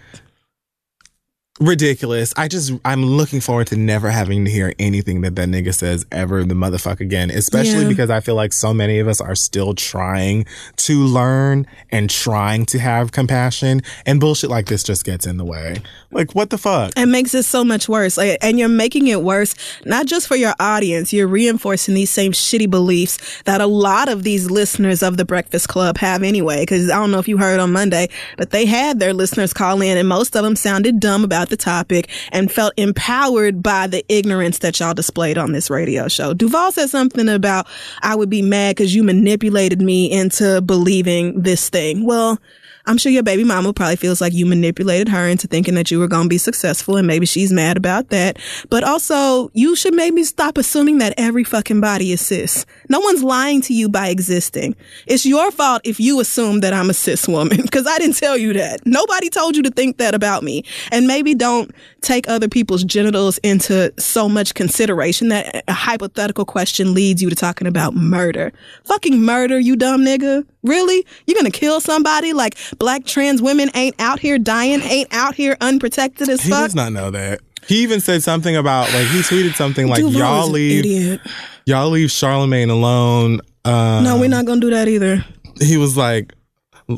ridiculous. 1.61 2.35
I 2.37 2.49
just 2.49 2.73
I'm 2.85 3.05
looking 3.05 3.41
forward 3.41 3.69
to 3.69 3.77
never 3.77 4.11
having 4.11 4.45
to 4.45 4.51
hear 4.51 4.73
anything 4.79 5.23
that 5.23 5.37
that 5.37 5.49
nigga 5.49 5.75
says 5.75 6.05
ever 6.13 6.45
the 6.45 6.55
motherfucker 6.55 7.01
again. 7.01 7.31
Especially 7.31 7.83
Yeah. 7.83 7.89
because 7.89 8.11
I 8.11 8.21
feel 8.21 8.35
like 8.35 8.53
so 8.53 8.75
many 8.75 8.99
of 8.99 9.09
us 9.09 9.21
are 9.21 9.35
still 9.35 9.75
trying 9.75 10.45
to 10.77 10.99
learn 11.05 11.67
and 11.91 12.11
trying 12.11 12.67
to 12.67 12.79
have 12.79 13.13
compassion, 13.13 13.83
and 14.05 14.21
bullshit 14.21 14.51
like 14.51 14.67
this 14.67 14.83
just 14.83 15.05
gets 15.05 15.27
in 15.27 15.37
the 15.39 15.45
way. 15.45 15.77
Like 16.11 16.35
what 16.35 16.51
the 16.51 16.59
fuck? 16.59 16.93
It 16.97 17.07
makes 17.07 17.35
it 17.35 17.45
so 17.45 17.65
much 17.65 17.89
worse. 17.89 18.17
Like, 18.17 18.39
and 18.43 18.59
you're 18.59 18.69
making 18.69 19.07
it 19.09 19.23
worse, 19.23 19.55
not 19.85 20.07
just 20.07 20.29
for 20.29 20.37
your 20.37 20.55
audience, 20.61 21.13
you're 21.13 21.27
reinforcing 21.27 21.95
these 21.95 22.11
same 22.11 22.33
shitty 22.33 22.71
beliefs 22.71 23.19
that 23.45 23.61
a 23.61 23.67
lot 23.67 24.09
of 24.09 24.23
these 24.23 24.51
listeners 24.51 25.03
of 25.03 25.17
the 25.17 25.25
Breakfast 25.25 25.69
Club 25.69 25.99
have 25.99 26.23
anyway. 26.23 26.65
Cause 26.67 26.91
I 26.91 26.97
don't 26.97 27.11
know 27.11 27.19
if 27.19 27.29
you 27.29 27.39
heard 27.39 27.61
on 27.61 27.73
Monday, 27.73 28.09
but 28.37 28.51
they 28.51 28.67
had 28.67 29.01
their 29.01 29.13
listeners 29.15 29.53
call 29.53 29.81
in 29.83 29.97
and 29.97 30.09
most 30.09 30.37
of 30.37 30.43
them 30.45 30.57
sounded 30.57 31.01
dumb 31.01 31.25
about 31.25 31.46
the 31.49 31.57
topic 31.57 32.11
and 32.33 32.51
felt 32.51 32.73
empowered 32.77 33.63
by 33.63 33.87
the 33.87 34.05
ignorance 34.09 34.59
that 34.59 34.79
y'all 34.81 34.95
displayed 34.95 35.39
on 35.39 35.53
this 35.53 35.71
radio 35.71 36.09
show. 36.09 36.35
Duval 36.35 36.73
said 36.73 36.91
something 36.91 37.29
about, 37.29 37.67
I 38.03 38.15
would 38.15 38.31
be 38.31 38.43
mad 38.43 38.77
cause 38.77 38.95
you 38.95 39.03
manipulated 39.03 39.81
me 39.81 40.11
into 40.11 40.61
believing 40.61 41.43
this 41.43 41.69
thing. 41.69 42.05
Well, 42.05 42.39
I'm 42.87 42.99
sure 42.99 43.11
your 43.11 43.23
baby 43.23 43.45
mama 43.45 43.73
probably 43.73 43.97
feels 43.97 44.21
like 44.21 44.33
you 44.33 44.47
manipulated 44.47 45.09
her 45.09 45.27
into 45.27 45.47
thinking 45.47 45.75
that 45.75 45.91
you 45.91 45.99
were 45.99 46.07
going 46.07 46.25
to 46.25 46.29
be 46.29 46.39
successful 46.39 46.97
and 46.97 47.07
maybe 47.07 47.27
she's 47.27 47.53
mad 47.53 47.77
about 47.77 48.11
that. 48.11 48.39
But 48.71 48.85
also, 48.85 49.51
you 49.55 49.75
should 49.75 49.95
maybe 49.95 50.23
stop 50.25 50.57
assuming 50.57 50.99
that 50.99 51.15
every 51.17 51.45
fucking 51.45 51.81
body 51.81 52.13
is 52.13 52.21
cis. 52.21 52.65
No 52.89 53.01
one's 53.01 53.23
lying 53.23 53.61
to 53.63 53.75
you 53.75 53.89
by 53.89 54.09
existing. 54.09 54.77
It's 55.07 55.27
your 55.27 55.51
fault 55.51 55.83
if 55.85 55.99
you 55.99 56.21
assume 56.21 56.61
that 56.61 56.73
I'm 56.73 56.91
a 56.91 56.95
cis 56.95 57.27
woman 57.27 57.61
because 57.63 57.87
I 57.87 57.99
didn't 57.99 58.17
tell 58.17 58.37
you 58.37 58.53
that. 58.55 58.87
Nobody 58.87 59.31
told 59.31 59.57
you 59.57 59.63
to 59.65 59.71
think 59.71 59.99
that 59.99 60.15
about 60.15 60.43
me. 60.43 60.65
And 60.93 61.07
maybe 61.07 61.35
don't 61.35 61.75
take 62.03 62.29
other 62.29 62.49
people's 62.49 62.85
genitals 62.85 63.39
into 63.39 63.93
so 63.99 64.29
much 64.29 64.55
consideration 64.55 65.29
that 65.29 65.65
a 65.67 65.73
hypothetical 65.73 66.45
question 66.45 66.95
leads 66.95 67.23
you 67.23 67.29
to 67.31 67.37
talking 67.37 67.67
about 67.67 67.95
murder. 67.95 68.53
Fucking 68.85 69.21
murder, 69.23 69.59
you 69.59 69.77
dumb 69.77 70.03
nigga. 70.03 70.45
Really? 70.63 71.05
You're 71.27 71.37
gonna 71.37 71.51
kill 71.51 71.81
somebody 71.81 72.33
like 72.33 72.57
black 72.79 73.05
trans 73.07 73.41
women 73.43 73.71
ain't 73.75 73.95
out 73.99 74.21
here 74.21 74.39
dying, 74.39 74.81
ain't 74.83 75.13
out 75.13 75.35
here 75.35 75.57
unprotected 75.61 76.29
as 76.29 76.41
He 76.43 76.51
fuck? 76.51 76.65
does 76.67 76.75
not 76.75 76.93
know 76.93 77.11
that. 77.11 77.41
He 77.67 77.83
even 77.83 78.01
said 78.01 78.23
something 78.23 78.55
about 78.55 78.93
like 78.93 79.07
he 79.09 79.21
tweeted 79.21 79.55
something 79.55 79.89
like 79.89 79.99
Duval 80.01 80.19
y'all 80.21 80.49
leave 80.49 80.85
Idiot. 80.85 81.21
y'all 81.65 81.91
leave 81.91 82.11
Charlemagne 82.13 82.71
alone. 82.71 83.41
Uh, 83.65 84.01
No, 84.03 84.19
we're 84.21 84.29
not 84.29 84.45
gonna 84.45 84.61
do 84.61 84.71
that 84.71 84.87
either. 84.87 85.25
he 85.61 85.77
was 85.77 85.97
like 85.97 86.33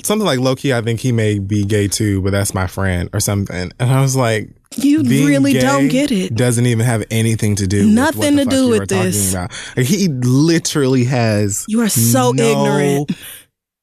something 0.04 0.26
like 0.26 0.40
low 0.40 0.54
key. 0.56 0.74
I 0.74 0.82
think 0.82 1.00
he 1.00 1.12
may 1.12 1.38
be 1.38 1.64
gay 1.64 1.88
too, 1.88 2.20
but 2.20 2.32
that's 2.32 2.52
my 2.52 2.66
friend 2.66 3.08
or 3.14 3.20
something. 3.20 3.70
And 3.78 3.90
I 3.90 4.02
was 4.02 4.14
like, 4.16 4.50
You 4.76 5.02
being 5.02 5.26
really 5.26 5.54
don't 5.54 5.88
get 5.88 6.12
it. 6.12 6.34
Doesn't 6.34 6.66
even 6.66 6.84
have 6.84 7.04
anything 7.10 7.56
to 7.56 7.66
do. 7.66 7.86
Nothing 7.88 8.36
with 8.36 8.46
what 8.46 8.50
the 8.50 8.56
to 8.56 8.62
do 8.62 8.68
with 8.68 8.88
this. 8.88 9.34
Like, 9.34 9.86
he 9.86 10.08
literally 10.08 11.04
has. 11.04 11.64
You 11.68 11.80
are 11.80 11.88
so 11.88 12.32
no 12.32 12.44
ignorant. 12.44 13.12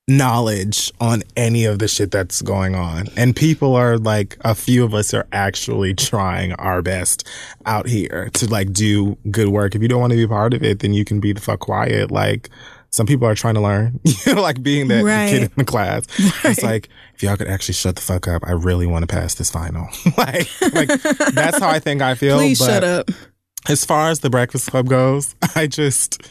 Knowledge 0.07 0.91
on 1.01 1.23
any 1.35 1.65
of 1.65 1.79
the 1.79 1.87
shit 1.87 2.11
that's 2.11 2.43
going 2.43 2.75
on, 2.75 3.07
and 3.17 3.35
people 3.35 3.73
are 3.75 3.97
like, 3.97 4.37
a 4.41 4.53
few 4.53 4.83
of 4.83 4.93
us 4.93 5.15
are 5.15 5.25
actually 5.31 5.95
trying 5.95 6.53
our 6.53 6.83
best 6.83 7.27
out 7.65 7.87
here 7.87 8.29
to 8.33 8.45
like 8.45 8.71
do 8.71 9.17
good 9.31 9.49
work. 9.49 9.73
If 9.73 9.81
you 9.81 9.87
don't 9.87 9.99
want 9.99 10.11
to 10.11 10.17
be 10.17 10.27
part 10.27 10.53
of 10.53 10.61
it, 10.61 10.81
then 10.81 10.93
you 10.93 11.05
can 11.05 11.19
be 11.19 11.33
the 11.33 11.41
fuck 11.41 11.61
quiet. 11.61 12.11
Like 12.11 12.51
some 12.95 13.05
people 13.05 13.27
are 13.27 13.35
trying 13.35 13.55
to 13.55 13.59
learn, 13.61 13.99
you 14.05 14.33
know, 14.33 14.41
like 14.41 14.63
being 14.63 14.87
that 14.87 15.03
Right. 15.03 15.29
kid 15.29 15.41
in 15.43 15.51
the 15.57 15.65
class. 15.65 16.05
It's 16.45 16.63
like 16.63 16.87
if 17.13 17.21
y'all 17.23 17.35
could 17.35 17.47
actually 17.49 17.73
shut 17.73 17.97
the 17.97 18.01
fuck 18.01 18.25
up, 18.25 18.41
I 18.47 18.51
really 18.51 18.87
want 18.87 19.03
to 19.03 19.07
pass 19.07 19.35
this 19.35 19.51
final. 19.51 19.89
like, 20.17 20.47
like 20.73 20.87
that's 21.33 21.59
how 21.59 21.67
I 21.69 21.79
think 21.79 22.01
I 22.01 22.15
feel. 22.15 22.37
Please 22.37 22.57
but 22.59 22.65
shut 22.65 22.83
up. 22.85 23.11
As 23.67 23.83
far 23.83 24.09
as 24.11 24.21
the 24.21 24.29
Breakfast 24.29 24.69
Club 24.71 24.87
goes, 24.87 25.35
I 25.55 25.67
just 25.67 26.21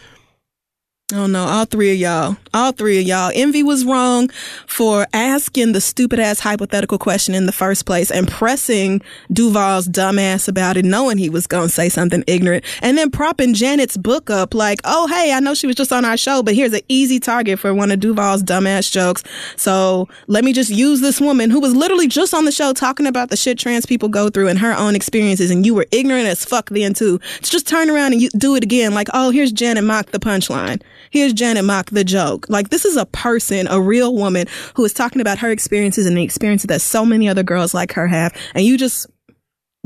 Oh 1.16 1.28
no, 1.28 1.44
all 1.44 1.64
three 1.64 1.92
of 1.92 1.98
y'all. 1.98 2.36
All 2.52 2.72
three 2.72 2.98
of 2.98 3.06
y'all. 3.06 3.30
Envy 3.32 3.62
was 3.62 3.84
wrong 3.84 4.30
for 4.66 5.06
asking 5.12 5.70
the 5.70 5.80
stupid 5.80 6.18
ass 6.18 6.40
hypothetical 6.40 6.98
question 6.98 7.36
in 7.36 7.46
the 7.46 7.52
first 7.52 7.86
place 7.86 8.10
and 8.10 8.26
pressing 8.26 9.00
Duval's 9.32 9.86
dumbass 9.86 10.48
about 10.48 10.76
it, 10.76 10.84
knowing 10.84 11.16
he 11.16 11.30
was 11.30 11.46
gonna 11.46 11.68
say 11.68 11.88
something 11.88 12.24
ignorant, 12.26 12.64
and 12.82 12.98
then 12.98 13.12
propping 13.12 13.54
Janet's 13.54 13.96
book 13.96 14.28
up 14.28 14.54
like, 14.54 14.80
oh 14.82 15.06
hey, 15.06 15.32
I 15.32 15.38
know 15.38 15.54
she 15.54 15.68
was 15.68 15.76
just 15.76 15.92
on 15.92 16.04
our 16.04 16.16
show, 16.16 16.42
but 16.42 16.56
here's 16.56 16.72
an 16.72 16.80
easy 16.88 17.20
target 17.20 17.60
for 17.60 17.72
one 17.72 17.92
of 17.92 18.00
Duval's 18.00 18.42
dumbass 18.42 18.90
jokes. 18.90 19.22
So 19.54 20.08
let 20.26 20.42
me 20.42 20.52
just 20.52 20.70
use 20.70 21.00
this 21.00 21.20
woman 21.20 21.48
who 21.48 21.60
was 21.60 21.76
literally 21.76 22.08
just 22.08 22.34
on 22.34 22.44
the 22.44 22.50
show 22.50 22.72
talking 22.72 23.06
about 23.06 23.30
the 23.30 23.36
shit 23.36 23.56
trans 23.56 23.86
people 23.86 24.08
go 24.08 24.30
through 24.30 24.48
and 24.48 24.58
her 24.58 24.76
own 24.76 24.96
experiences, 24.96 25.52
and 25.52 25.64
you 25.64 25.74
were 25.74 25.86
ignorant 25.92 26.26
as 26.26 26.44
fuck 26.44 26.70
then 26.70 26.92
too. 26.92 27.20
To 27.42 27.50
just 27.52 27.68
turn 27.68 27.88
around 27.88 28.14
and 28.14 28.20
you 28.20 28.30
do 28.30 28.56
it 28.56 28.64
again, 28.64 28.94
like, 28.94 29.06
oh, 29.14 29.30
here's 29.30 29.52
Janet 29.52 29.84
Mock 29.84 30.06
the 30.06 30.18
punchline. 30.18 30.82
Here's 31.14 31.32
Janet 31.32 31.64
Mock 31.64 31.90
the 31.90 32.02
joke. 32.02 32.44
Like 32.48 32.70
this 32.70 32.84
is 32.84 32.96
a 32.96 33.06
person, 33.06 33.68
a 33.68 33.80
real 33.80 34.16
woman 34.16 34.48
who 34.74 34.84
is 34.84 34.92
talking 34.92 35.20
about 35.20 35.38
her 35.38 35.48
experiences 35.48 36.06
and 36.06 36.16
the 36.16 36.24
experiences 36.24 36.66
that 36.66 36.80
so 36.80 37.06
many 37.06 37.28
other 37.28 37.44
girls 37.44 37.72
like 37.72 37.92
her 37.92 38.08
have, 38.08 38.36
and 38.52 38.66
you 38.66 38.76
just. 38.76 39.06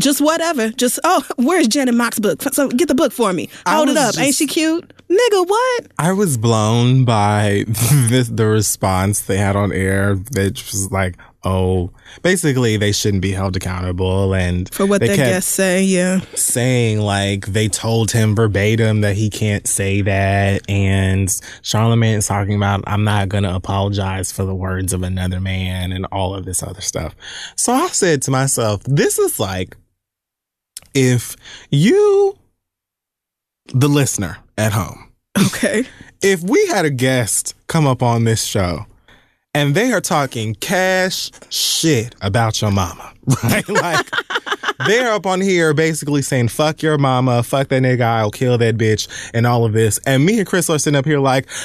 Just 0.00 0.20
whatever. 0.20 0.70
Just 0.70 1.00
oh, 1.02 1.26
where's 1.36 1.66
Janet 1.66 1.92
Mock's 1.92 2.20
book? 2.20 2.40
So 2.40 2.68
get 2.68 2.86
the 2.86 2.94
book 2.94 3.12
for 3.12 3.32
me. 3.32 3.50
Hold 3.66 3.88
it 3.88 3.96
up. 3.96 4.16
Ain't 4.16 4.36
she 4.36 4.46
cute? 4.46 4.88
Nigga, 5.10 5.48
what? 5.48 5.86
I 5.98 6.12
was 6.12 6.38
blown 6.38 7.04
by 7.04 7.64
this, 7.92 8.28
the 8.28 8.46
response 8.46 9.20
they 9.22 9.38
had 9.38 9.56
on 9.56 9.72
air. 9.72 10.14
That 10.14 10.52
was 10.52 10.92
like, 10.92 11.16
oh, 11.44 11.90
basically 12.22 12.76
they 12.76 12.92
shouldn't 12.92 13.22
be 13.22 13.32
held 13.32 13.56
accountable, 13.56 14.34
and 14.34 14.72
For 14.72 14.86
what 14.86 15.00
they 15.00 15.08
their 15.08 15.16
guests 15.16 15.52
say, 15.52 15.82
yeah. 15.84 16.20
saying 16.34 17.00
like 17.00 17.46
they 17.46 17.68
told 17.68 18.10
him 18.10 18.34
verbatim 18.34 19.00
that 19.02 19.16
he 19.16 19.30
can't 19.30 19.66
say 19.66 20.02
that, 20.02 20.68
and 20.68 21.28
Charlemagne 21.62 22.18
is 22.18 22.26
talking 22.26 22.56
about 22.56 22.82
I'm 22.86 23.04
not 23.04 23.28
gonna 23.28 23.54
apologize 23.54 24.32
for 24.32 24.44
the 24.44 24.54
words 24.54 24.92
of 24.92 25.02
another 25.02 25.40
man 25.40 25.92
and 25.92 26.06
all 26.12 26.34
of 26.34 26.44
this 26.44 26.62
other 26.62 26.80
stuff. 26.80 27.14
So 27.56 27.72
I 27.72 27.88
said 27.88 28.22
to 28.22 28.30
myself, 28.30 28.82
this 28.84 29.18
is 29.18 29.38
like 29.38 29.76
if 30.94 31.36
you, 31.70 32.36
the 33.66 33.88
listener 33.88 34.38
at 34.56 34.72
home 34.72 35.12
Okay. 35.46 35.84
if 36.22 36.42
we 36.42 36.66
had 36.66 36.84
a 36.84 36.90
guest 36.90 37.54
come 37.68 37.86
up 37.86 38.02
on 38.02 38.24
this 38.24 38.42
show 38.42 38.86
and 39.58 39.74
they 39.74 39.92
are 39.92 40.00
talking 40.00 40.54
cash 40.54 41.32
shit 41.50 42.14
about 42.20 42.62
your 42.62 42.70
mama, 42.70 43.12
right? 43.44 43.68
like 43.68 44.06
they're 44.86 45.12
up 45.12 45.26
on 45.26 45.40
here 45.40 45.74
basically 45.74 46.22
saying 46.22 46.46
fuck 46.46 46.80
your 46.80 46.96
mama, 46.96 47.42
fuck 47.42 47.66
that 47.68 47.82
nigga, 47.82 48.02
I'll 48.02 48.30
kill 48.30 48.56
that 48.58 48.76
bitch, 48.76 49.08
and 49.34 49.48
all 49.48 49.64
of 49.64 49.72
this. 49.72 49.98
And 50.06 50.24
me 50.24 50.38
and 50.38 50.46
Chris 50.46 50.70
are 50.70 50.78
sitting 50.78 50.96
up 50.96 51.04
here 51.04 51.18
like, 51.18 51.48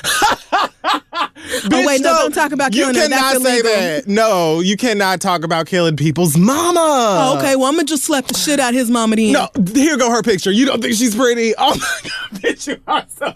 Oh, 1.72 1.86
wait, 1.86 2.02
no, 2.02 2.10
don't 2.14 2.34
talk 2.34 2.52
about 2.52 2.72
killing 2.72 2.96
You 2.96 3.02
cannot 3.02 3.42
say 3.42 3.62
that. 3.62 4.08
No, 4.08 4.60
you 4.60 4.76
cannot 4.76 5.22
talk 5.22 5.44
about 5.44 5.68
killing 5.68 5.96
people's 5.96 6.38
mama. 6.38 6.80
Oh, 6.80 7.38
okay, 7.38 7.56
well, 7.56 7.66
I'm 7.68 7.76
gonna 7.76 7.86
just 7.86 8.04
slap 8.04 8.26
the 8.26 8.34
shit 8.34 8.60
out 8.60 8.74
his 8.74 8.90
mama 8.90 9.16
then. 9.16 9.34
No, 9.34 9.48
here 9.74 9.98
go 9.98 10.10
her 10.10 10.24
picture. 10.24 10.52
You 10.52 10.66
don't 10.66 10.82
think 10.82 10.96
she's 10.96 11.16
pretty? 11.16 11.54
Oh 11.58 11.76
my 11.76 12.10
god, 12.10 12.42
bitch, 12.42 12.68
you 12.68 12.82
are 12.88 13.06
so 13.08 13.34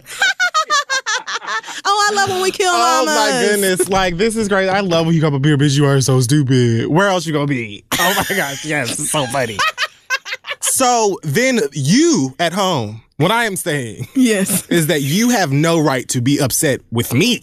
Oh, 1.84 2.08
I 2.10 2.14
love 2.14 2.28
when 2.30 2.42
we 2.42 2.50
kill 2.50 2.70
Oh 2.72 3.04
mamas. 3.04 3.16
my 3.16 3.46
goodness! 3.46 3.88
Like 3.88 4.16
this 4.16 4.36
is 4.36 4.48
great. 4.48 4.68
I 4.68 4.80
love 4.80 5.06
when 5.06 5.14
you 5.14 5.20
come 5.20 5.34
up 5.34 5.44
here, 5.44 5.56
bitch. 5.56 5.76
You 5.76 5.86
are 5.86 6.00
so 6.00 6.20
stupid. 6.20 6.86
Where 6.88 7.08
else 7.08 7.26
you 7.26 7.32
gonna 7.32 7.46
be? 7.46 7.84
Oh 7.98 8.14
my 8.28 8.36
gosh! 8.36 8.64
Yes, 8.64 8.98
it's 8.98 9.10
so 9.10 9.26
funny. 9.26 9.58
so 10.60 11.18
then 11.22 11.60
you 11.72 12.34
at 12.38 12.52
home, 12.52 13.02
what 13.16 13.30
I 13.30 13.44
am 13.44 13.56
saying 13.56 14.06
Yes. 14.14 14.66
is 14.68 14.86
that 14.88 15.02
you 15.02 15.30
have 15.30 15.52
no 15.52 15.78
right 15.80 16.08
to 16.10 16.20
be 16.20 16.38
upset 16.40 16.80
with 16.90 17.12
me 17.12 17.42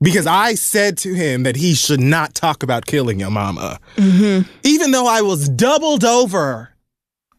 because 0.00 0.26
I 0.26 0.54
said 0.54 0.98
to 0.98 1.14
him 1.14 1.44
that 1.44 1.56
he 1.56 1.74
should 1.74 2.00
not 2.00 2.34
talk 2.34 2.62
about 2.62 2.86
killing 2.86 3.20
your 3.20 3.30
mama, 3.30 3.78
mm-hmm. 3.96 4.48
even 4.64 4.90
though 4.90 5.06
I 5.06 5.22
was 5.22 5.48
doubled 5.48 6.04
over. 6.04 6.71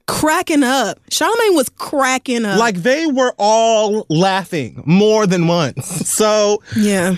Cracking 0.07 0.63
up. 0.63 0.99
Charlemagne 1.09 1.55
was 1.55 1.69
cracking 1.69 2.45
up. 2.45 2.59
Like 2.59 2.75
they 2.77 3.05
were 3.07 3.33
all 3.37 4.05
laughing 4.09 4.83
more 4.85 5.25
than 5.27 5.47
once. 5.47 6.01
So 6.13 6.61
yeah. 6.75 7.15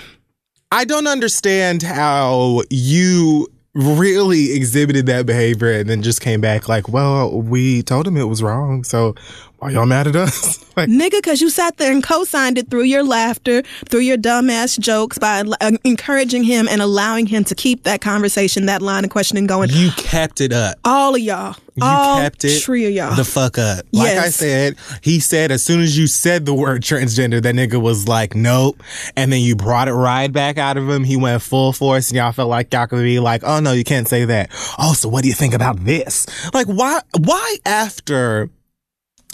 I 0.72 0.84
don't 0.84 1.06
understand 1.06 1.82
how 1.82 2.62
you 2.70 3.46
really 3.74 4.52
exhibited 4.54 5.06
that 5.06 5.26
behavior 5.26 5.70
and 5.70 5.88
then 5.88 6.02
just 6.02 6.20
came 6.20 6.40
back 6.40 6.68
like, 6.68 6.88
well, 6.88 7.42
we 7.42 7.82
told 7.82 8.06
him 8.06 8.16
it 8.16 8.24
was 8.24 8.42
wrong. 8.42 8.82
So 8.82 9.14
why 9.66 9.72
y'all 9.72 9.84
mad 9.84 10.06
at 10.06 10.14
us? 10.14 10.64
like, 10.76 10.88
Nigga, 10.88 11.10
because 11.10 11.40
you 11.40 11.50
sat 11.50 11.76
there 11.76 11.90
and 11.90 12.00
co 12.00 12.22
signed 12.22 12.56
it 12.56 12.70
through 12.70 12.84
your 12.84 13.02
laughter, 13.02 13.62
through 13.88 14.00
your 14.00 14.16
dumbass 14.16 14.78
jokes, 14.78 15.18
by 15.18 15.40
uh, 15.60 15.72
encouraging 15.82 16.44
him 16.44 16.68
and 16.68 16.80
allowing 16.80 17.26
him 17.26 17.42
to 17.42 17.54
keep 17.56 17.82
that 17.82 18.00
conversation, 18.00 18.66
that 18.66 18.80
line 18.80 19.02
of 19.02 19.10
questioning 19.10 19.44
going. 19.48 19.68
you 19.72 19.90
kept 19.96 20.40
it 20.40 20.52
up. 20.52 20.78
All 20.84 21.16
of 21.16 21.20
y'all. 21.20 21.56
You 21.74 21.82
all 21.84 22.20
kept 22.20 22.44
it 22.44 22.62
three 22.62 22.86
of 22.86 22.92
y'all. 22.92 23.14
the 23.16 23.24
fuck 23.24 23.58
up. 23.58 23.84
Like 23.92 24.16
I 24.16 24.30
said, 24.30 24.76
he 25.02 25.20
said 25.20 25.50
as 25.50 25.62
soon 25.62 25.80
as 25.80 25.98
you 25.98 26.06
said 26.06 26.46
the 26.46 26.54
word 26.54 26.82
transgender, 26.82 27.42
that 27.42 27.54
nigga 27.54 27.82
was 27.82 28.08
like, 28.08 28.34
nope. 28.34 28.82
And 29.14 29.30
then 29.30 29.40
you 29.42 29.56
brought 29.56 29.88
it 29.88 29.92
right 29.92 30.32
back 30.32 30.56
out 30.56 30.78
of 30.78 30.88
him. 30.88 31.04
He 31.04 31.16
went 31.16 31.42
full 31.42 31.74
force 31.74 32.08
and 32.08 32.16
y'all 32.16 32.32
felt 32.32 32.48
like 32.48 32.72
y'all 32.72 32.86
could 32.86 33.02
be 33.02 33.18
like, 33.18 33.42
oh 33.44 33.60
no, 33.60 33.72
you 33.72 33.84
can't 33.84 34.08
say 34.08 34.24
that. 34.24 34.50
Oh, 34.78 34.94
so 34.94 35.08
what 35.10 35.22
do 35.22 35.28
you 35.28 35.34
think 35.34 35.52
about 35.52 35.84
this? 35.84 36.26
Like 36.54 36.66
why, 36.66 37.00
why 37.18 37.56
after 37.66 38.48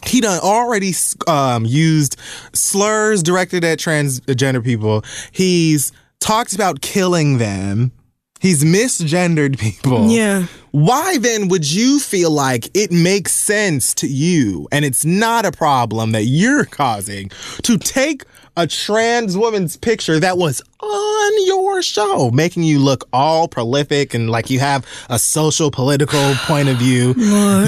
he 0.05 0.21
done 0.21 0.41
already 0.41 0.93
um, 1.27 1.65
used 1.65 2.17
slurs 2.53 3.23
directed 3.23 3.65
at 3.65 3.79
transgender 3.79 4.63
people. 4.65 5.05
He's 5.31 5.93
talked 6.21 6.55
about 6.55 6.81
killing 6.81 7.39
them. 7.39 7.93
He's 8.41 8.65
misgendered 8.65 9.57
people. 9.59 10.09
yeah. 10.09 10.47
why 10.73 11.17
then 11.19 11.47
would 11.47 11.71
you 11.71 12.01
feel 12.01 12.31
like 12.31 12.69
it 12.77 12.91
makes 12.91 13.33
sense 13.33 13.95
to 13.95 14.09
you 14.09 14.67
and 14.73 14.85
it's 14.85 15.05
not 15.05 15.47
a 15.47 15.53
problem 15.53 16.11
that 16.11 16.25
you're 16.25 16.65
causing 16.65 17.31
to 17.63 17.79
take 17.79 18.25
a 18.57 18.67
trans 18.67 19.37
woman's 19.37 19.77
picture 19.77 20.19
that 20.19 20.39
was 20.39 20.61
on 20.83 21.47
your 21.47 21.81
show, 21.83 22.31
making 22.33 22.65
you 22.65 22.79
look 22.79 23.09
all 23.13 23.47
prolific 23.49 24.15
and 24.15 24.29
like 24.31 24.51
you 24.51 24.59
have 24.59 24.85
a 25.09 25.19
social 25.19 25.71
political 25.71 26.35
point 26.47 26.69
of 26.69 26.77
view. 26.77 27.15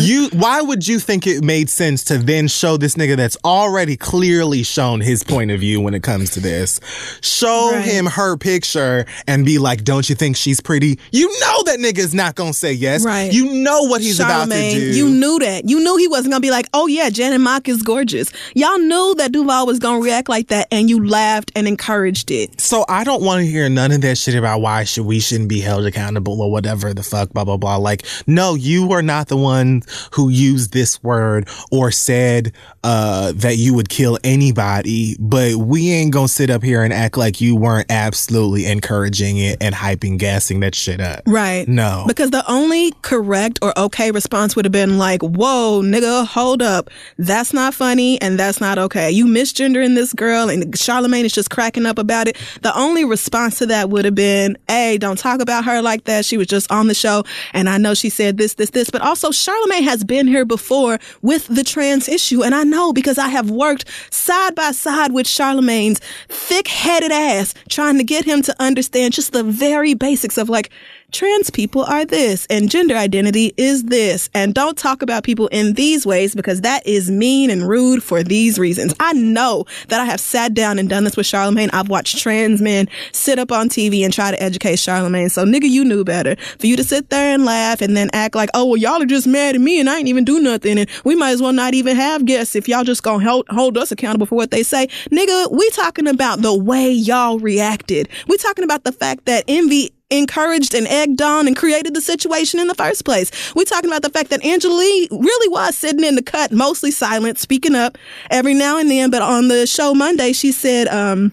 You 0.00 0.28
why 0.32 0.60
would 0.60 0.86
you 0.86 0.98
think 0.98 1.26
it 1.26 1.42
made 1.44 1.70
sense 1.70 2.02
to 2.04 2.18
then 2.18 2.48
show 2.48 2.76
this 2.76 2.94
nigga 2.96 3.16
that's 3.16 3.36
already 3.44 3.96
clearly 3.96 4.62
shown 4.62 5.00
his 5.00 5.22
point 5.22 5.50
of 5.50 5.60
view 5.60 5.80
when 5.80 5.94
it 5.94 6.02
comes 6.02 6.30
to 6.30 6.40
this? 6.40 6.80
Show 7.22 7.70
Right. 7.72 7.84
him 7.84 8.06
her 8.06 8.36
picture 8.36 9.06
and 9.26 9.44
be 9.46 9.58
like, 9.58 9.84
"Don't 9.84 10.08
you 10.08 10.14
think 10.14 10.36
she's 10.36 10.60
pretty?" 10.60 10.98
You 11.12 11.28
know 11.40 11.62
that 11.64 11.78
nigga's 11.78 12.14
not 12.14 12.34
gonna 12.34 12.52
say 12.52 12.72
yes. 12.72 13.04
Right. 13.04 13.32
You 13.32 13.52
know 13.54 13.82
what 13.82 14.00
he's 14.00 14.18
about 14.20 14.50
to 14.50 14.54
do. 14.70 14.78
You 14.96 15.08
knew 15.08 15.38
that. 15.38 15.68
You 15.68 15.78
knew 15.80 15.96
he 15.96 16.08
wasn't 16.08 16.32
gonna 16.32 16.40
be 16.40 16.50
like, 16.50 16.66
oh 16.74 16.86
yeah, 16.86 17.10
Janet 17.10 17.40
Mock 17.40 17.68
is 17.68 17.82
gorgeous. 17.82 18.30
Y'all 18.54 18.78
knew 18.78 19.14
that 19.18 19.32
Duval 19.32 19.66
was 19.66 19.78
gonna 19.78 20.00
react 20.00 20.28
like 20.28 20.48
that, 20.48 20.66
and 20.72 20.90
you 20.90 21.06
laughed 21.06 21.52
and 21.54 21.68
encouraged 21.68 22.30
it. 22.30 22.60
So 22.60 22.84
I 22.88 23.03
don't 23.04 23.22
want 23.22 23.40
to 23.40 23.46
hear 23.46 23.68
none 23.68 23.92
of 23.92 24.00
that 24.02 24.18
shit 24.18 24.34
about 24.34 24.60
why 24.60 24.84
should 24.84 25.06
we 25.06 25.20
shouldn't 25.20 25.48
be 25.48 25.60
held 25.60 25.86
accountable 25.86 26.40
or 26.40 26.50
whatever 26.50 26.92
the 26.92 27.02
fuck, 27.02 27.32
blah 27.32 27.44
blah 27.44 27.56
blah. 27.56 27.76
Like, 27.76 28.04
no, 28.26 28.54
you 28.54 28.92
are 28.92 29.02
not 29.02 29.28
the 29.28 29.36
one 29.36 29.82
who 30.12 30.28
used 30.28 30.72
this 30.72 31.02
word 31.02 31.48
or 31.70 31.90
said 31.90 32.52
uh, 32.84 33.32
that 33.34 33.56
you 33.56 33.72
would 33.74 33.88
kill 33.88 34.18
anybody. 34.22 35.16
But 35.18 35.56
we 35.56 35.90
ain't 35.90 36.12
gonna 36.12 36.28
sit 36.28 36.50
up 36.50 36.62
here 36.62 36.82
and 36.82 36.92
act 36.92 37.16
like 37.16 37.40
you 37.40 37.56
weren't 37.56 37.90
absolutely 37.90 38.66
encouraging 38.66 39.38
it 39.38 39.56
and 39.62 39.74
hyping, 39.74 40.18
gassing 40.18 40.60
that 40.60 40.74
shit 40.74 41.00
up. 41.00 41.22
Right. 41.26 41.66
No. 41.66 42.04
Because 42.06 42.30
the 42.30 42.48
only 42.48 42.92
correct 43.00 43.58
or 43.62 43.76
okay 43.78 44.10
response 44.10 44.54
would 44.54 44.66
have 44.66 44.72
been 44.72 44.98
like, 44.98 45.22
whoa, 45.22 45.80
nigga, 45.82 46.26
hold 46.26 46.60
up. 46.60 46.90
That's 47.16 47.54
not 47.54 47.72
funny 47.72 48.20
and 48.20 48.38
that's 48.38 48.60
not 48.60 48.78
okay. 48.78 49.10
You 49.10 49.24
misgendering 49.24 49.94
this 49.94 50.12
girl 50.12 50.50
and 50.50 50.76
Charlemagne 50.78 51.24
is 51.24 51.32
just 51.32 51.50
cracking 51.50 51.86
up 51.86 51.98
about 51.98 52.28
it. 52.28 52.36
The 52.60 52.76
only 52.78 53.06
response 53.06 53.58
to 53.58 53.66
that 53.66 53.88
would 53.88 54.04
have 54.04 54.14
been, 54.14 54.58
hey, 54.68 54.98
don't 54.98 55.18
talk 55.18 55.40
about 55.40 55.64
her 55.64 55.80
like 55.80 56.04
that. 56.04 56.26
She 56.26 56.36
was 56.36 56.48
just 56.48 56.70
on 56.70 56.88
the 56.88 56.94
show 56.94 57.24
and 57.54 57.70
I 57.70 57.78
know 57.78 57.94
she 57.94 58.10
said 58.10 58.36
this, 58.36 58.54
this, 58.54 58.70
this. 58.70 58.90
But 58.90 59.00
also, 59.00 59.30
Charlemagne 59.30 59.84
has 59.84 60.04
been 60.04 60.26
here 60.26 60.44
before 60.44 60.98
with 61.22 61.46
the 61.46 61.64
trans 61.64 62.10
issue. 62.10 62.42
And 62.42 62.54
I 62.54 62.64
know 62.74 62.92
because 62.92 63.18
I 63.18 63.28
have 63.28 63.50
worked 63.50 63.84
side 64.10 64.54
by 64.54 64.72
side 64.72 65.12
with 65.12 65.26
Charlemagne's 65.26 66.00
thick 66.28 66.68
headed 66.68 67.12
ass 67.12 67.54
trying 67.68 67.98
to 67.98 68.04
get 68.04 68.24
him 68.24 68.42
to 68.42 68.54
understand 68.60 69.14
just 69.14 69.32
the 69.32 69.44
very 69.44 69.94
basics 69.94 70.36
of 70.36 70.48
like, 70.48 70.70
trans 71.14 71.48
people 71.48 71.84
are 71.84 72.04
this 72.04 72.44
and 72.50 72.68
gender 72.68 72.96
identity 72.96 73.54
is 73.56 73.84
this. 73.84 74.28
And 74.34 74.52
don't 74.52 74.76
talk 74.76 75.00
about 75.00 75.22
people 75.22 75.46
in 75.48 75.74
these 75.74 76.04
ways 76.04 76.34
because 76.34 76.62
that 76.62 76.84
is 76.86 77.10
mean 77.10 77.50
and 77.50 77.68
rude 77.68 78.02
for 78.02 78.22
these 78.22 78.58
reasons. 78.58 78.92
I 78.98 79.12
know 79.12 79.64
that 79.88 80.00
I 80.00 80.04
have 80.06 80.20
sat 80.20 80.54
down 80.54 80.78
and 80.78 80.88
done 80.88 81.04
this 81.04 81.16
with 81.16 81.26
Charlemagne. 81.26 81.70
I've 81.72 81.88
watched 81.88 82.18
trans 82.18 82.60
men 82.60 82.88
sit 83.12 83.38
up 83.38 83.52
on 83.52 83.68
TV 83.68 84.04
and 84.04 84.12
try 84.12 84.32
to 84.32 84.42
educate 84.42 84.78
Charlemagne. 84.80 85.28
So 85.28 85.44
nigga, 85.44 85.68
you 85.68 85.84
knew 85.84 86.04
better. 86.04 86.34
For 86.58 86.66
you 86.66 86.76
to 86.76 86.84
sit 86.84 87.10
there 87.10 87.32
and 87.32 87.44
laugh 87.44 87.80
and 87.80 87.96
then 87.96 88.10
act 88.12 88.34
like, 88.34 88.50
oh, 88.52 88.64
well, 88.64 88.76
y'all 88.76 89.00
are 89.00 89.06
just 89.06 89.28
mad 89.28 89.54
at 89.54 89.60
me 89.60 89.78
and 89.78 89.88
I 89.88 89.98
ain't 89.98 90.08
even 90.08 90.24
do 90.24 90.40
nothing. 90.40 90.78
And 90.78 90.90
we 91.04 91.14
might 91.14 91.30
as 91.30 91.40
well 91.40 91.52
not 91.52 91.74
even 91.74 91.94
have 91.94 92.24
guests 92.24 92.56
if 92.56 92.68
y'all 92.68 92.84
just 92.84 93.04
gonna 93.04 93.24
hold, 93.24 93.46
hold 93.50 93.78
us 93.78 93.92
accountable 93.92 94.26
for 94.26 94.34
what 94.34 94.50
they 94.50 94.64
say. 94.64 94.88
Nigga, 95.12 95.52
we 95.52 95.70
talking 95.70 96.08
about 96.08 96.42
the 96.42 96.56
way 96.56 96.90
y'all 96.90 97.38
reacted. 97.38 98.08
We 98.26 98.36
talking 98.36 98.64
about 98.64 98.82
the 98.82 98.92
fact 98.92 99.26
that 99.26 99.44
envy 99.46 99.92
encouraged 100.18 100.74
and 100.74 100.86
egged 100.86 101.22
on 101.22 101.46
and 101.46 101.56
created 101.56 101.94
the 101.94 102.00
situation 102.00 102.60
in 102.60 102.68
the 102.68 102.74
first 102.74 103.04
place. 103.04 103.30
We're 103.54 103.64
talking 103.64 103.90
about 103.90 104.02
the 104.02 104.10
fact 104.10 104.30
that 104.30 104.44
Angela 104.44 104.82
Yee 104.82 105.08
really 105.10 105.48
was 105.48 105.76
sitting 105.76 106.04
in 106.04 106.16
the 106.16 106.22
cut, 106.22 106.52
mostly 106.52 106.90
silent, 106.90 107.38
speaking 107.38 107.74
up 107.74 107.98
every 108.30 108.54
now 108.54 108.78
and 108.78 108.90
then. 108.90 109.10
But 109.10 109.22
on 109.22 109.48
the 109.48 109.66
show 109.66 109.94
Monday, 109.94 110.32
she 110.32 110.52
said, 110.52 110.88
um, 110.88 111.32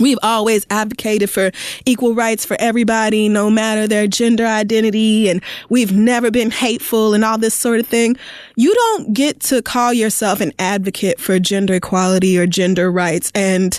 We've 0.00 0.18
always 0.22 0.66
advocated 0.70 1.30
for 1.30 1.52
equal 1.86 2.14
rights 2.14 2.44
for 2.44 2.56
everybody, 2.58 3.28
no 3.28 3.48
matter 3.48 3.86
their 3.86 4.08
gender 4.08 4.44
identity, 4.44 5.28
and 5.28 5.40
we've 5.68 5.92
never 5.92 6.30
been 6.30 6.50
hateful 6.50 7.14
and 7.14 7.24
all 7.24 7.38
this 7.38 7.54
sort 7.54 7.78
of 7.78 7.86
thing. 7.86 8.16
You 8.56 8.74
don't 8.74 9.14
get 9.14 9.40
to 9.42 9.62
call 9.62 9.92
yourself 9.92 10.40
an 10.40 10.52
advocate 10.58 11.20
for 11.20 11.38
gender 11.38 11.74
equality 11.74 12.36
or 12.36 12.46
gender 12.46 12.90
rights 12.90 13.30
and 13.34 13.78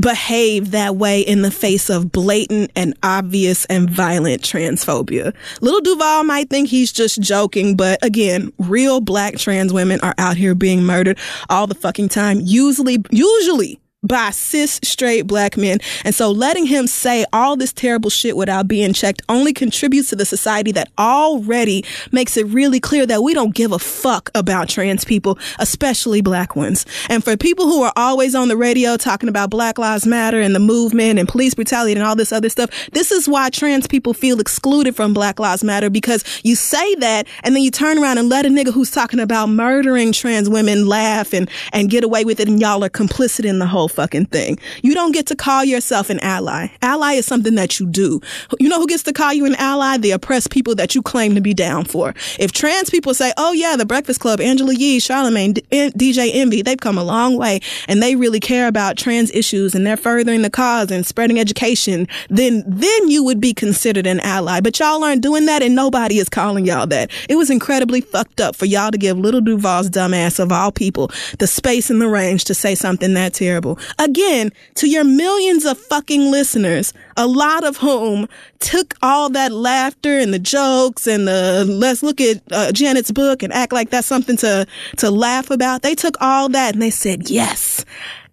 behave 0.00 0.72
that 0.72 0.96
way 0.96 1.20
in 1.20 1.42
the 1.42 1.50
face 1.50 1.88
of 1.88 2.10
blatant 2.10 2.70
and 2.74 2.94
obvious 3.02 3.64
and 3.66 3.88
violent 3.88 4.42
transphobia. 4.42 5.34
Little 5.60 5.80
Duval 5.80 6.24
might 6.24 6.50
think 6.50 6.68
he's 6.68 6.92
just 6.92 7.20
joking, 7.20 7.76
but 7.76 8.04
again, 8.04 8.52
real 8.58 9.00
black 9.00 9.36
trans 9.36 9.72
women 9.72 10.00
are 10.00 10.14
out 10.18 10.36
here 10.36 10.54
being 10.54 10.82
murdered 10.82 11.18
all 11.48 11.66
the 11.66 11.74
fucking 11.74 12.08
time, 12.08 12.40
usually, 12.42 13.02
usually 13.10 13.78
by 14.02 14.30
cis 14.30 14.80
straight 14.82 15.26
black 15.28 15.56
men. 15.56 15.78
And 16.04 16.14
so 16.14 16.30
letting 16.30 16.66
him 16.66 16.86
say 16.86 17.24
all 17.32 17.56
this 17.56 17.72
terrible 17.72 18.10
shit 18.10 18.36
without 18.36 18.66
being 18.66 18.92
checked 18.92 19.22
only 19.28 19.52
contributes 19.52 20.10
to 20.10 20.16
the 20.16 20.24
society 20.24 20.72
that 20.72 20.90
already 20.98 21.84
makes 22.10 22.36
it 22.36 22.46
really 22.46 22.80
clear 22.80 23.06
that 23.06 23.22
we 23.22 23.32
don't 23.32 23.54
give 23.54 23.70
a 23.70 23.78
fuck 23.78 24.30
about 24.34 24.68
trans 24.68 25.04
people, 25.04 25.38
especially 25.60 26.20
black 26.20 26.56
ones. 26.56 26.84
And 27.08 27.22
for 27.22 27.36
people 27.36 27.66
who 27.66 27.82
are 27.82 27.92
always 27.96 28.34
on 28.34 28.48
the 28.48 28.56
radio 28.56 28.96
talking 28.96 29.28
about 29.28 29.50
Black 29.50 29.78
Lives 29.78 30.06
Matter 30.06 30.40
and 30.40 30.54
the 30.54 30.60
movement 30.60 31.20
and 31.20 31.28
police 31.28 31.54
brutality 31.54 31.92
and 31.92 32.02
all 32.02 32.16
this 32.16 32.32
other 32.32 32.48
stuff, 32.48 32.70
this 32.90 33.12
is 33.12 33.28
why 33.28 33.50
trans 33.50 33.86
people 33.86 34.14
feel 34.14 34.40
excluded 34.40 34.96
from 34.96 35.14
Black 35.14 35.38
Lives 35.38 35.62
Matter 35.62 35.90
because 35.90 36.24
you 36.42 36.56
say 36.56 36.94
that 36.96 37.28
and 37.44 37.54
then 37.54 37.62
you 37.62 37.70
turn 37.70 37.98
around 37.98 38.18
and 38.18 38.28
let 38.28 38.46
a 38.46 38.48
nigga 38.48 38.72
who's 38.72 38.90
talking 38.90 39.20
about 39.20 39.48
murdering 39.48 40.10
trans 40.12 40.48
women 40.48 40.86
laugh 40.86 41.32
and, 41.32 41.48
and 41.72 41.88
get 41.88 42.02
away 42.02 42.24
with 42.24 42.40
it 42.40 42.48
and 42.48 42.60
y'all 42.60 42.82
are 42.82 42.90
complicit 42.90 43.44
in 43.44 43.60
the 43.60 43.66
whole 43.66 43.88
fucking 43.92 44.26
thing. 44.26 44.58
You 44.82 44.94
don't 44.94 45.12
get 45.12 45.26
to 45.26 45.36
call 45.36 45.64
yourself 45.64 46.10
an 46.10 46.20
ally. 46.20 46.68
Ally 46.82 47.14
is 47.14 47.26
something 47.26 47.54
that 47.54 47.78
you 47.78 47.86
do. 47.86 48.20
You 48.58 48.68
know 48.68 48.80
who 48.80 48.86
gets 48.86 49.02
to 49.04 49.12
call 49.12 49.32
you 49.32 49.46
an 49.46 49.54
ally? 49.56 49.98
The 49.98 50.12
oppressed 50.12 50.50
people 50.50 50.74
that 50.76 50.94
you 50.94 51.02
claim 51.02 51.34
to 51.34 51.40
be 51.40 51.54
down 51.54 51.84
for. 51.84 52.14
If 52.38 52.52
trans 52.52 52.90
people 52.90 53.14
say, 53.14 53.32
oh 53.36 53.52
yeah, 53.52 53.76
the 53.76 53.86
Breakfast 53.86 54.20
Club, 54.20 54.40
Angela 54.40 54.74
Yee, 54.74 55.00
Charlemagne, 55.00 55.54
DJ 55.54 56.30
Envy, 56.32 56.62
they've 56.62 56.78
come 56.78 56.98
a 56.98 57.04
long 57.04 57.36
way 57.36 57.60
and 57.88 58.02
they 58.02 58.16
really 58.16 58.40
care 58.40 58.66
about 58.66 58.96
trans 58.96 59.30
issues 59.32 59.74
and 59.74 59.86
they're 59.86 59.96
furthering 59.96 60.42
the 60.42 60.50
cause 60.50 60.90
and 60.90 61.06
spreading 61.06 61.38
education, 61.38 62.08
then, 62.28 62.64
then 62.66 63.08
you 63.08 63.22
would 63.24 63.40
be 63.40 63.54
considered 63.54 64.06
an 64.06 64.20
ally. 64.20 64.60
But 64.60 64.78
y'all 64.78 65.04
aren't 65.04 65.22
doing 65.22 65.46
that 65.46 65.62
and 65.62 65.74
nobody 65.74 66.18
is 66.18 66.28
calling 66.28 66.66
y'all 66.66 66.86
that. 66.86 67.10
It 67.28 67.36
was 67.36 67.50
incredibly 67.50 68.00
fucked 68.00 68.40
up 68.40 68.56
for 68.56 68.66
y'all 68.66 68.90
to 68.90 68.98
give 68.98 69.18
little 69.18 69.40
Duval's 69.40 69.90
dumbass 69.90 70.38
of 70.38 70.50
all 70.50 70.72
people 70.72 71.10
the 71.38 71.46
space 71.46 71.90
and 71.90 72.00
the 72.00 72.08
range 72.08 72.44
to 72.44 72.54
say 72.54 72.74
something 72.74 73.14
that 73.14 73.34
terrible. 73.34 73.78
Again, 73.98 74.50
to 74.76 74.88
your 74.88 75.04
millions 75.04 75.64
of 75.64 75.78
fucking 75.78 76.30
listeners, 76.30 76.92
a 77.16 77.26
lot 77.26 77.64
of 77.64 77.78
whom 77.78 78.28
took 78.60 78.94
all 79.02 79.28
that 79.30 79.52
laughter 79.52 80.18
and 80.18 80.32
the 80.32 80.38
jokes 80.38 81.06
and 81.06 81.26
the 81.26 81.64
let's 81.68 82.02
look 82.02 82.20
at 82.20 82.42
uh, 82.50 82.72
Janet's 82.72 83.10
book 83.10 83.42
and 83.42 83.52
act 83.52 83.72
like 83.72 83.90
that's 83.90 84.06
something 84.06 84.36
to 84.38 84.66
to 84.98 85.10
laugh 85.10 85.50
about. 85.50 85.82
They 85.82 85.94
took 85.94 86.16
all 86.20 86.48
that 86.50 86.74
and 86.74 86.82
they 86.82 86.90
said, 86.90 87.30
"Yes, 87.30 87.84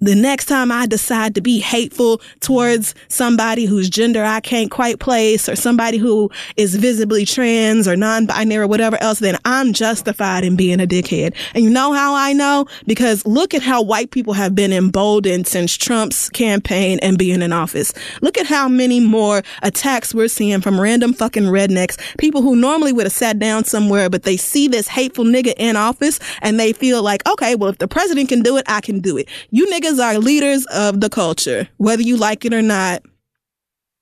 the 0.01 0.15
next 0.15 0.45
time 0.45 0.71
I 0.71 0.85
decide 0.85 1.35
to 1.35 1.41
be 1.41 1.59
hateful 1.59 2.21
towards 2.39 2.95
somebody 3.07 3.65
whose 3.65 3.89
gender 3.89 4.23
I 4.23 4.39
can't 4.39 4.71
quite 4.71 4.99
place 4.99 5.49
or 5.49 5.55
somebody 5.55 5.97
who 5.97 6.31
is 6.55 6.76
visibly 6.76 7.26
trans 7.26 7.88
or 7.88 7.95
non-binary 7.95 8.63
or 8.63 8.67
whatever 8.67 8.97
else, 9.01 9.19
then 9.19 9.38
I'm 9.45 9.73
justified 9.73 10.43
in 10.43 10.55
being 10.55 10.80
a 10.80 10.88
dickhead. 10.88 11.35
And 11.53 11.63
you 11.63 11.69
know 11.69 11.93
how 11.93 12.13
I 12.13 12.34
know? 12.34 12.65
Because 12.88 13.26
look 13.26 13.53
at 13.53 13.61
how 13.61 13.81
white 13.81 14.11
people 14.11 14.34
have 14.34 14.55
been 14.55 14.71
emboldened 14.71 15.47
since 15.47 15.76
Trump's 15.76 16.30
campaign 16.30 16.99
and 17.01 17.17
being 17.17 17.41
in 17.41 17.51
office. 17.51 17.93
Look 18.21 18.38
at 18.38 18.45
how 18.45 18.69
many 18.69 18.99
more 18.99 19.43
attacks 19.63 20.13
we're 20.13 20.27
seeing 20.27 20.61
from 20.61 20.80
random 20.80 21.13
fucking 21.13 21.43
rednecks, 21.43 21.97
people 22.17 22.41
who 22.41 22.55
normally 22.55 22.93
would 22.93 23.05
have 23.05 23.13
sat 23.13 23.39
down 23.39 23.65
somewhere, 23.65 24.09
but 24.09 24.23
they 24.23 24.38
see 24.38 24.67
this 24.67 24.88
hateful 24.88 25.26
nigga 25.26 25.53
in 25.57 25.76
office 25.76 26.19
and 26.41 26.59
they 26.59 26.73
feel 26.73 27.03
like, 27.03 27.27
okay, 27.27 27.55
well, 27.55 27.69
if 27.69 27.77
the 27.80 27.88
president 27.88 28.30
can 28.30 28.41
do 28.41 28.57
it, 28.57 28.63
I 28.67 28.81
can 28.81 28.99
do 28.99 29.17
it. 29.17 29.27
You 29.51 29.67
niggas 29.67 29.88
are 29.97 30.19
leaders 30.19 30.65
of 30.67 30.99
the 30.99 31.09
culture, 31.09 31.69
whether 31.77 32.01
you 32.01 32.17
like 32.17 32.43
it 32.45 32.53
or 32.53 32.61
not. 32.61 33.01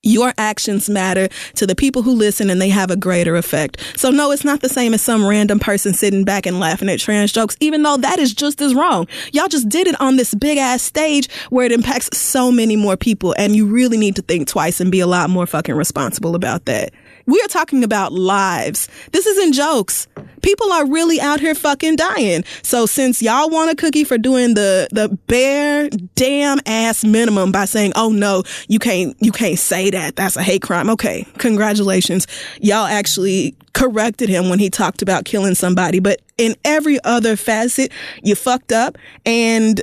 Your 0.04 0.34
actions 0.38 0.90
matter 0.90 1.28
to 1.56 1.68
the 1.68 1.76
people 1.76 2.02
who 2.02 2.14
listen 2.14 2.50
and 2.50 2.62
they 2.62 2.70
have 2.70 2.92
a 2.92 2.96
greater 2.96 3.36
effect. 3.36 3.82
So 3.98 4.10
no, 4.10 4.32
it's 4.32 4.46
not 4.46 4.62
the 4.62 4.70
same 4.70 4.94
as 4.94 5.02
some 5.02 5.26
random 5.26 5.60
person 5.60 5.94
sitting 5.94 6.24
back 6.24 6.46
and 6.46 6.60
laughing 6.60 6.88
at 6.88 7.00
trans 7.00 7.34
jokes, 7.34 7.58
even 7.60 7.84
though 7.84 7.98
that 7.98 8.18
is 8.20 8.34
just 8.34 8.62
as 8.62 8.74
wrong. 8.74 9.08
Y'all 9.34 9.48
just 9.48 9.68
did 9.68 9.88
it 9.88 10.00
on 10.00 10.16
this 10.16 10.34
big 10.34 10.58
ass 10.58 10.82
stage 10.82 11.30
where 11.50 11.66
it 11.66 11.72
impacts 11.72 12.16
so 12.18 12.52
many 12.52 12.76
more 12.76 12.96
people 12.96 13.36
and 13.38 13.56
you 13.56 13.66
really 13.66 13.98
need 13.98 14.16
to 14.16 14.22
think 14.22 14.48
twice 14.48 14.80
and 14.80 14.92
be 14.92 15.00
a 15.00 15.08
lot 15.08 15.30
more 15.30 15.46
fucking 15.46 15.76
responsible 15.76 16.36
about 16.36 16.66
that. 16.66 16.94
We 17.28 17.42
are 17.42 17.48
talking 17.50 17.84
about 17.84 18.14
lives. 18.14 18.88
This 19.12 19.26
isn't 19.26 19.54
jokes. 19.54 20.08
People 20.42 20.72
are 20.72 20.88
really 20.88 21.20
out 21.20 21.42
here 21.42 21.54
fucking 21.54 21.98
dying. 21.98 22.46
So 22.64 22.86
since 22.86 23.22
y'all 23.22 23.50
want 23.50 23.70
a 23.70 23.76
cookie 23.76 24.06
for 24.06 24.18
doing 24.18 24.54
the 24.54 24.88
the 24.92 25.10
bare 25.28 25.90
damn 26.16 26.60
ass 26.66 27.04
minimum 27.04 27.52
by 27.52 27.66
saying, 27.66 27.92
"Oh 27.96 28.10
no, 28.10 28.44
you 28.70 28.80
can't 28.80 29.16
you 29.20 29.34
can't 29.34 29.60
say 29.60 29.90
that. 29.90 30.16
That's 30.16 30.38
a 30.38 30.42
hate 30.42 30.62
crime." 30.62 30.90
Okay, 30.90 31.28
congratulations. 31.38 32.28
Y'all 32.62 32.86
actually 32.86 33.56
corrected 33.74 34.30
him 34.30 34.50
when 34.50 34.60
he 34.60 34.70
talked 34.70 35.02
about 35.02 35.26
killing 35.26 35.54
somebody, 35.54 36.00
but 36.00 36.22
in 36.38 36.56
every 36.64 36.98
other 37.04 37.36
facet, 37.36 37.92
you 38.24 38.36
fucked 38.36 38.72
up 38.72 38.98
and 39.26 39.82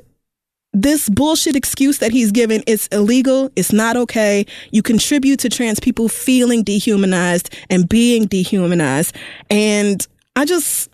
this 0.75 1.09
bullshit 1.09 1.57
excuse 1.57 1.99
that 1.99 2.11
he's 2.11 2.33
given 2.33 2.63
is 2.67 2.89
illegal. 2.89 3.51
It's 3.57 3.73
not 3.73 3.97
okay. 3.97 4.45
You 4.73 4.83
contribute 4.83 5.39
to 5.41 5.49
trans 5.49 5.81
people 5.81 6.09
feeling 6.09 6.65
dehumanized 6.65 7.55
and 7.71 7.89
being 7.89 8.27
dehumanized. 8.27 9.17
And 9.51 10.07
I 10.35 10.45
just, 10.45 10.91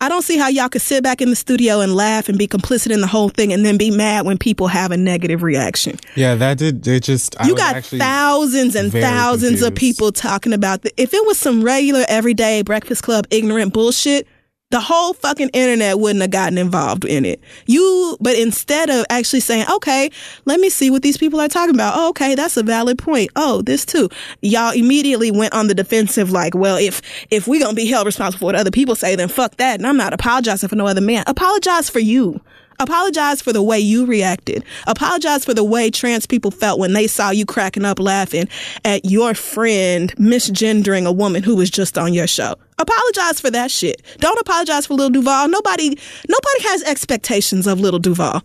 I 0.00 0.08
don't 0.08 0.22
see 0.22 0.36
how 0.36 0.48
y'all 0.48 0.68
could 0.68 0.82
sit 0.82 1.04
back 1.04 1.22
in 1.22 1.30
the 1.30 1.36
studio 1.36 1.80
and 1.80 1.94
laugh 1.94 2.28
and 2.28 2.36
be 2.36 2.48
complicit 2.48 2.90
in 2.90 3.00
the 3.00 3.06
whole 3.06 3.28
thing 3.28 3.52
and 3.52 3.64
then 3.64 3.78
be 3.78 3.92
mad 3.92 4.26
when 4.26 4.38
people 4.38 4.66
have 4.66 4.90
a 4.90 4.96
negative 4.96 5.44
reaction. 5.44 5.96
Yeah, 6.16 6.34
that 6.34 6.58
did. 6.58 6.86
It 6.86 7.04
just. 7.04 7.40
I 7.40 7.46
You 7.46 7.54
got 7.54 7.84
thousands 7.84 8.74
and 8.74 8.90
thousands 8.90 9.62
of 9.62 9.74
people 9.76 10.10
talking 10.10 10.52
about 10.52 10.82
the, 10.82 10.92
if 11.00 11.14
it 11.14 11.24
was 11.26 11.38
some 11.38 11.62
regular 11.62 12.04
everyday 12.08 12.62
Breakfast 12.62 13.04
Club 13.04 13.26
ignorant 13.30 13.72
bullshit, 13.72 14.26
the 14.70 14.80
whole 14.80 15.14
fucking 15.14 15.48
internet 15.50 16.00
wouldn't 16.00 16.22
have 16.22 16.30
gotten 16.30 16.58
involved 16.58 17.04
in 17.04 17.24
it. 17.24 17.40
You, 17.66 18.16
but 18.20 18.36
instead 18.36 18.90
of 18.90 19.04
actually 19.10 19.40
saying, 19.40 19.66
okay, 19.70 20.10
let 20.44 20.58
me 20.58 20.70
see 20.70 20.90
what 20.90 21.02
these 21.02 21.16
people 21.16 21.40
are 21.40 21.48
talking 21.48 21.74
about. 21.74 21.94
Oh, 21.96 22.08
okay, 22.08 22.34
that's 22.34 22.56
a 22.56 22.64
valid 22.64 22.98
point. 22.98 23.30
Oh, 23.36 23.62
this 23.62 23.84
too. 23.84 24.08
Y'all 24.42 24.72
immediately 24.72 25.30
went 25.30 25.54
on 25.54 25.68
the 25.68 25.74
defensive, 25.74 26.32
like, 26.32 26.54
well, 26.54 26.76
if 26.76 27.00
if 27.30 27.46
we're 27.46 27.60
gonna 27.60 27.74
be 27.74 27.86
held 27.86 28.06
responsible 28.06 28.40
for 28.40 28.44
what 28.46 28.54
other 28.56 28.72
people 28.72 28.96
say, 28.96 29.14
then 29.14 29.28
fuck 29.28 29.56
that. 29.56 29.78
And 29.78 29.86
I'm 29.86 29.96
not 29.96 30.12
apologizing 30.12 30.68
for 30.68 30.76
no 30.76 30.86
other 30.86 31.00
man. 31.00 31.22
Apologize 31.26 31.88
for 31.88 32.00
you. 32.00 32.40
Apologize 32.78 33.40
for 33.40 33.52
the 33.52 33.62
way 33.62 33.78
you 33.78 34.06
reacted. 34.06 34.64
Apologize 34.86 35.44
for 35.44 35.54
the 35.54 35.64
way 35.64 35.90
trans 35.90 36.26
people 36.26 36.50
felt 36.50 36.78
when 36.78 36.92
they 36.92 37.06
saw 37.06 37.30
you 37.30 37.46
cracking 37.46 37.84
up 37.84 37.98
laughing 37.98 38.48
at 38.84 39.04
your 39.04 39.34
friend 39.34 40.14
misgendering 40.16 41.06
a 41.06 41.12
woman 41.12 41.42
who 41.42 41.56
was 41.56 41.70
just 41.70 41.96
on 41.96 42.12
your 42.12 42.26
show. 42.26 42.54
Apologize 42.78 43.40
for 43.40 43.50
that 43.50 43.70
shit. 43.70 44.02
Don't 44.18 44.38
apologize 44.38 44.86
for 44.86 44.94
Little 44.94 45.10
Duval. 45.10 45.48
Nobody 45.48 45.88
nobody 46.28 46.62
has 46.68 46.82
expectations 46.84 47.66
of 47.66 47.80
Little 47.80 48.00
Duval. 48.00 48.42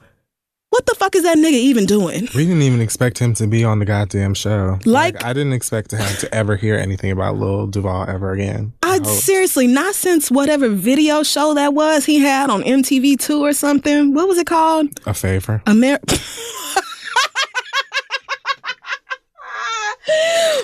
What 0.72 0.86
the 0.86 0.96
fuck 0.96 1.16
is 1.18 1.24
that 1.24 1.38
nigga 1.38 1.52
even 1.52 1.86
doing? 1.86 2.30
We 2.34 2.46
didn't 2.46 2.62
even 2.62 2.80
expect 2.80 3.20
him 3.20 3.34
to 3.36 3.46
be 3.46 3.66
on 3.66 3.80
the 3.80 3.86
goddamn 3.86 4.34
show. 4.34 4.80
Like- 4.86 5.22
I 5.22 5.34
didn't 5.34 5.52
expect 5.52 5.90
to 5.90 5.98
have 5.98 6.18
to 6.20 6.34
ever 6.34 6.56
hear 6.56 6.78
anything 6.78 7.12
about 7.12 7.36
Lil 7.38 7.68
Duval 7.68 8.06
ever 8.10 8.32
again. 8.32 8.72
I 8.82 8.94
hope. 9.00 9.06
seriously, 9.08 9.68
not 9.68 9.96
since 9.96 10.32
whatever 10.32 10.70
video 10.70 11.24
show 11.24 11.54
that 11.56 11.74
was 11.74 12.06
he 12.06 12.20
had 12.20 12.50
on 12.50 12.64
MTV2 12.64 13.42
or 13.42 13.52
something. 13.52 14.14
What 14.14 14.30
was 14.30 14.38
it 14.38 14.48
called? 14.48 14.88
a 15.06 15.14
favor. 15.14 15.62
Amer- 15.68 16.00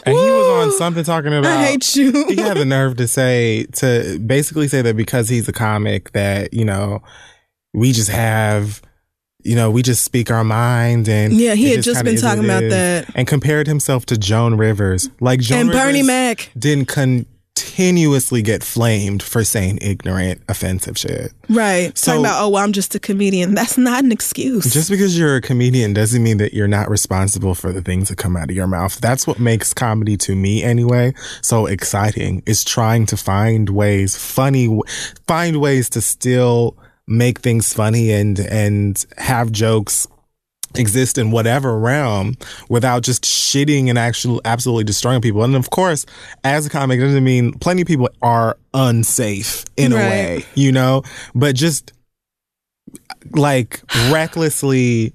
And 0.06 0.16
he 0.16 0.32
was 0.32 0.48
on 0.68 0.72
something 0.78 1.04
talking 1.04 1.34
about. 1.34 1.46
I 1.52 1.66
hate 1.66 1.96
you. 1.96 2.26
he 2.28 2.38
had 2.38 2.56
the 2.58 2.64
nerve 2.66 2.96
to 2.98 3.08
say 3.08 3.66
to 3.74 4.18
basically 4.26 4.68
say 4.70 4.82
that 4.82 4.96
because 4.96 5.28
he's 5.28 5.48
a 5.50 5.54
comic 5.54 6.12
that 6.14 6.54
you 6.54 6.64
know 6.64 7.02
we 7.74 7.92
just 7.92 8.10
have 8.10 8.82
you 9.48 9.56
know 9.56 9.72
we 9.72 9.82
just 9.82 10.04
speak 10.04 10.30
our 10.30 10.44
mind 10.44 11.08
and 11.08 11.34
Yeah, 11.34 11.56
he 11.56 11.72
had 11.72 11.84
just 11.84 11.98
kinda 12.00 12.12
been 12.12 12.22
talking 12.22 12.44
about 12.46 12.64
that. 12.70 13.06
and 13.16 13.26
compared 13.28 13.66
himself 13.68 14.06
to 14.08 14.18
Joan 14.18 14.56
Rivers 14.56 15.10
like 15.22 15.40
Joan 15.40 15.60
and 15.60 15.70
Rivers 15.70 15.82
Bernie 15.84 16.04
Mac. 16.04 16.50
didn't 16.58 16.88
continuously 17.56 18.42
get 18.42 18.64
flamed 18.64 19.24
for 19.24 19.44
saying 19.44 19.80
ignorant 19.82 20.42
offensive 20.48 20.98
shit 20.98 21.32
Right. 21.50 21.98
So- 21.98 22.12
Talking 22.12 22.26
about, 22.26 22.44
oh, 22.44 22.50
well, 22.50 22.64
I'm 22.64 22.74
just 22.74 22.94
a 22.94 23.00
comedian. 23.00 23.56
That's 23.56 23.78
not 23.78 24.04
an 24.04 24.12
excuse. 24.12 24.66
just 24.74 24.90
because 24.90 25.18
you're 25.18 25.38
a 25.38 25.42
comedian 25.42 25.94
doesn't 25.94 26.22
mean 26.22 26.38
that 26.38 26.54
you're 26.54 26.68
not 26.68 26.90
responsible 26.90 27.56
for 27.56 27.72
the 27.72 27.82
things 27.82 28.10
that 28.10 28.18
come 28.18 28.36
out 28.36 28.50
of 28.50 28.56
your 28.56 28.68
mouth. 28.68 29.00
That's 29.00 29.26
what 29.26 29.40
makes 29.40 29.74
comedy 29.74 30.18
to 30.18 30.36
me 30.36 30.62
anyway 30.64 31.14
so 31.42 31.66
exciting 31.68 32.44
is 32.46 32.64
trying 32.66 33.06
to 33.08 33.18
find 33.18 33.70
ways, 33.70 34.16
funny, 34.18 34.78
find 35.26 35.58
ways 35.62 35.90
to 35.92 36.02
still 36.02 36.76
make 37.08 37.40
things 37.40 37.74
funny 37.74 38.12
and, 38.12 38.40
and 38.40 39.06
have 39.18 39.52
jokes 39.52 40.08
exist 40.76 41.18
in 41.18 41.32
whatever 41.32 41.78
realm 41.78 42.36
without 42.70 43.02
just 43.02 43.24
shitting 43.24 43.90
and 43.90 43.98
actually 43.98 44.40
absolutely 44.46 44.84
destroying 44.84 45.22
people. 45.22 45.44
And 45.44 45.56
of 45.56 45.70
course, 45.70 46.06
as 46.44 46.66
a 46.66 46.70
comic, 46.70 47.00
it 47.00 47.04
doesn't 47.04 47.24
mean 47.24 47.54
plenty 47.54 47.82
of 47.82 47.88
people 47.88 48.10
are 48.22 48.58
unsafe 48.74 49.66
in 49.78 49.94
a 49.94 49.96
way, 49.96 50.46
you 50.56 50.72
know, 50.72 51.04
but 51.34 51.56
just 51.56 51.94
like 53.32 53.82
recklessly 54.10 55.14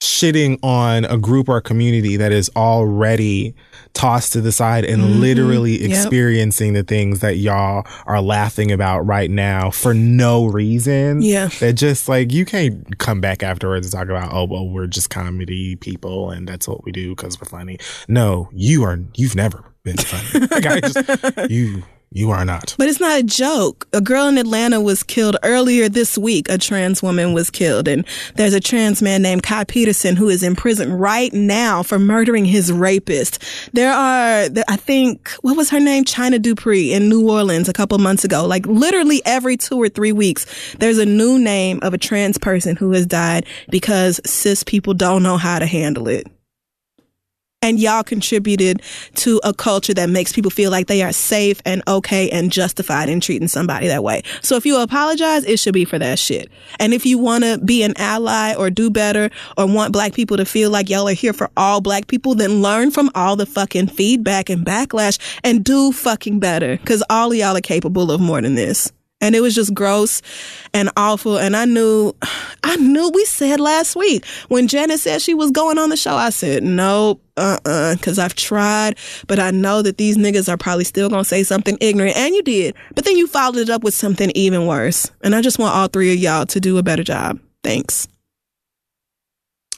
shitting 0.00 0.58
on 0.62 1.04
a 1.04 1.18
group 1.18 1.48
or 1.48 1.58
a 1.58 1.62
community 1.62 2.16
that 2.16 2.32
is 2.32 2.50
already 2.56 3.54
tossed 3.92 4.32
to 4.32 4.40
the 4.40 4.52
side 4.52 4.84
and 4.84 5.20
literally 5.20 5.78
Mm-hmm. 5.78 5.90
Yep. 5.90 5.98
experiencing 6.00 6.72
the 6.72 6.82
things 6.82 7.20
that 7.20 7.36
y'all 7.36 7.86
are 8.06 8.20
laughing 8.22 8.72
about 8.72 9.00
right 9.00 9.30
now 9.30 9.70
for 9.70 9.92
no 9.92 10.46
reason. 10.46 11.20
Yeah. 11.22 11.48
That 11.60 11.74
just 11.74 12.08
like 12.08 12.32
you 12.32 12.44
can't 12.44 12.98
come 12.98 13.20
back 13.20 13.42
afterwards 13.42 13.86
and 13.86 13.92
talk 13.92 14.08
about, 14.08 14.32
oh, 14.32 14.44
well, 14.44 14.68
we're 14.68 14.86
just 14.86 15.10
comedy 15.10 15.76
people 15.76 16.30
and 16.30 16.48
that's 16.48 16.66
what 16.66 16.84
we 16.84 16.92
do 16.92 17.10
because 17.14 17.38
we're 17.40 17.44
funny. 17.48 17.78
No, 18.08 18.48
you 18.52 18.84
are, 18.84 18.98
you've 19.16 19.36
never 19.36 19.64
been 19.82 19.96
funny. 19.98 20.46
like, 20.50 20.66
I 20.66 20.80
just, 20.80 21.50
you, 21.50 21.82
you 22.12 22.30
are 22.30 22.44
not. 22.44 22.74
But 22.76 22.88
it's 22.88 22.98
not 22.98 23.20
a 23.20 23.22
joke. 23.22 23.86
A 23.92 24.00
girl 24.00 24.26
in 24.26 24.36
Atlanta 24.36 24.80
was 24.80 25.02
killed 25.02 25.36
earlier 25.44 25.88
this 25.88 26.18
week. 26.18 26.48
A 26.48 26.58
trans 26.58 27.02
woman 27.02 27.32
was 27.32 27.50
killed. 27.50 27.86
And 27.86 28.04
there's 28.34 28.52
a 28.52 28.60
trans 28.60 29.00
man 29.00 29.22
named 29.22 29.44
Ky 29.44 29.64
Peterson 29.64 30.16
who 30.16 30.28
is 30.28 30.42
in 30.42 30.56
prison 30.56 30.92
right 30.92 31.32
now 31.32 31.84
for 31.84 31.98
murdering 31.98 32.44
his 32.44 32.72
rapist. 32.72 33.42
There 33.72 33.92
are, 33.92 34.48
I 34.68 34.76
think, 34.76 35.30
what 35.42 35.56
was 35.56 35.70
her 35.70 35.78
name? 35.78 36.04
Chyna 36.04 36.42
Dupree 36.42 36.92
in 36.92 37.08
New 37.08 37.30
Orleans 37.30 37.68
a 37.68 37.72
couple 37.72 37.96
months 37.98 38.24
ago. 38.24 38.44
Like 38.44 38.66
literally 38.66 39.22
every 39.24 39.56
two 39.56 39.80
or 39.80 39.88
three 39.88 40.12
weeks, 40.12 40.46
there's 40.78 40.98
a 40.98 41.06
new 41.06 41.38
name 41.38 41.78
of 41.82 41.94
a 41.94 41.98
trans 41.98 42.38
person 42.38 42.74
who 42.74 42.90
has 42.92 43.06
died 43.06 43.46
because 43.68 44.20
cis 44.24 44.64
people 44.64 44.94
don't 44.94 45.22
know 45.22 45.36
how 45.36 45.60
to 45.60 45.66
handle 45.66 46.08
it. 46.08 46.26
And 47.62 47.78
y'all 47.78 48.02
contributed 48.02 48.80
to 49.16 49.38
a 49.44 49.52
culture 49.52 49.92
that 49.92 50.08
makes 50.08 50.32
people 50.32 50.50
feel 50.50 50.70
like 50.70 50.86
they 50.86 51.02
are 51.02 51.12
safe 51.12 51.60
and 51.66 51.82
okay 51.86 52.30
and 52.30 52.50
justified 52.50 53.10
in 53.10 53.20
treating 53.20 53.48
somebody 53.48 53.86
that 53.86 54.02
way. 54.02 54.22
So 54.40 54.56
if 54.56 54.64
you 54.64 54.78
apologize, 54.78 55.44
it 55.44 55.58
should 55.58 55.74
be 55.74 55.84
for 55.84 55.98
that 55.98 56.18
shit. 56.18 56.50
And 56.78 56.94
if 56.94 57.04
you 57.04 57.18
want 57.18 57.44
to 57.44 57.58
be 57.58 57.82
an 57.82 57.92
ally 57.98 58.54
or 58.54 58.70
do 58.70 58.88
better 58.88 59.28
or 59.58 59.66
want 59.66 59.92
black 59.92 60.14
people 60.14 60.38
to 60.38 60.46
feel 60.46 60.70
like 60.70 60.88
y'all 60.88 61.06
are 61.06 61.12
here 61.12 61.34
for 61.34 61.50
all 61.54 61.82
black 61.82 62.06
people, 62.06 62.34
then 62.34 62.62
learn 62.62 62.90
from 62.90 63.10
all 63.14 63.36
the 63.36 63.44
fucking 63.44 63.88
feedback 63.88 64.48
and 64.48 64.64
backlash 64.64 65.18
and 65.44 65.62
do 65.62 65.92
fucking 65.92 66.40
better. 66.40 66.78
Cause 66.78 67.02
all 67.10 67.34
y'all 67.34 67.54
are 67.54 67.60
capable 67.60 68.10
of 68.10 68.22
more 68.22 68.40
than 68.40 68.54
this. 68.54 68.90
And 69.20 69.34
it 69.34 69.40
was 69.40 69.54
just 69.54 69.74
gross 69.74 70.22
and 70.72 70.90
awful. 70.96 71.38
And 71.38 71.56
I 71.56 71.64
knew, 71.64 72.14
I 72.64 72.76
knew 72.76 73.10
we 73.10 73.24
said 73.24 73.60
last 73.60 73.96
week 73.96 74.24
when 74.48 74.68
Janet 74.68 75.00
said 75.00 75.20
she 75.22 75.34
was 75.34 75.50
going 75.50 75.78
on 75.78 75.90
the 75.90 75.96
show, 75.96 76.14
I 76.14 76.30
said, 76.30 76.62
nope, 76.62 77.22
uh 77.36 77.58
uh, 77.64 77.94
because 77.94 78.18
I've 78.18 78.34
tried, 78.34 78.96
but 79.26 79.38
I 79.38 79.50
know 79.50 79.82
that 79.82 79.98
these 79.98 80.16
niggas 80.16 80.48
are 80.48 80.56
probably 80.56 80.84
still 80.84 81.08
to 81.10 81.24
say 81.24 81.42
something 81.42 81.76
ignorant. 81.80 82.16
And 82.16 82.34
you 82.34 82.42
did. 82.42 82.74
But 82.94 83.04
then 83.04 83.16
you 83.16 83.26
followed 83.26 83.56
it 83.56 83.70
up 83.70 83.82
with 83.82 83.94
something 83.94 84.30
even 84.34 84.66
worse. 84.66 85.10
And 85.22 85.34
I 85.34 85.42
just 85.42 85.58
want 85.58 85.74
all 85.74 85.88
three 85.88 86.12
of 86.12 86.18
y'all 86.18 86.46
to 86.46 86.60
do 86.60 86.78
a 86.78 86.82
better 86.82 87.04
job. 87.04 87.38
Thanks. 87.62 88.08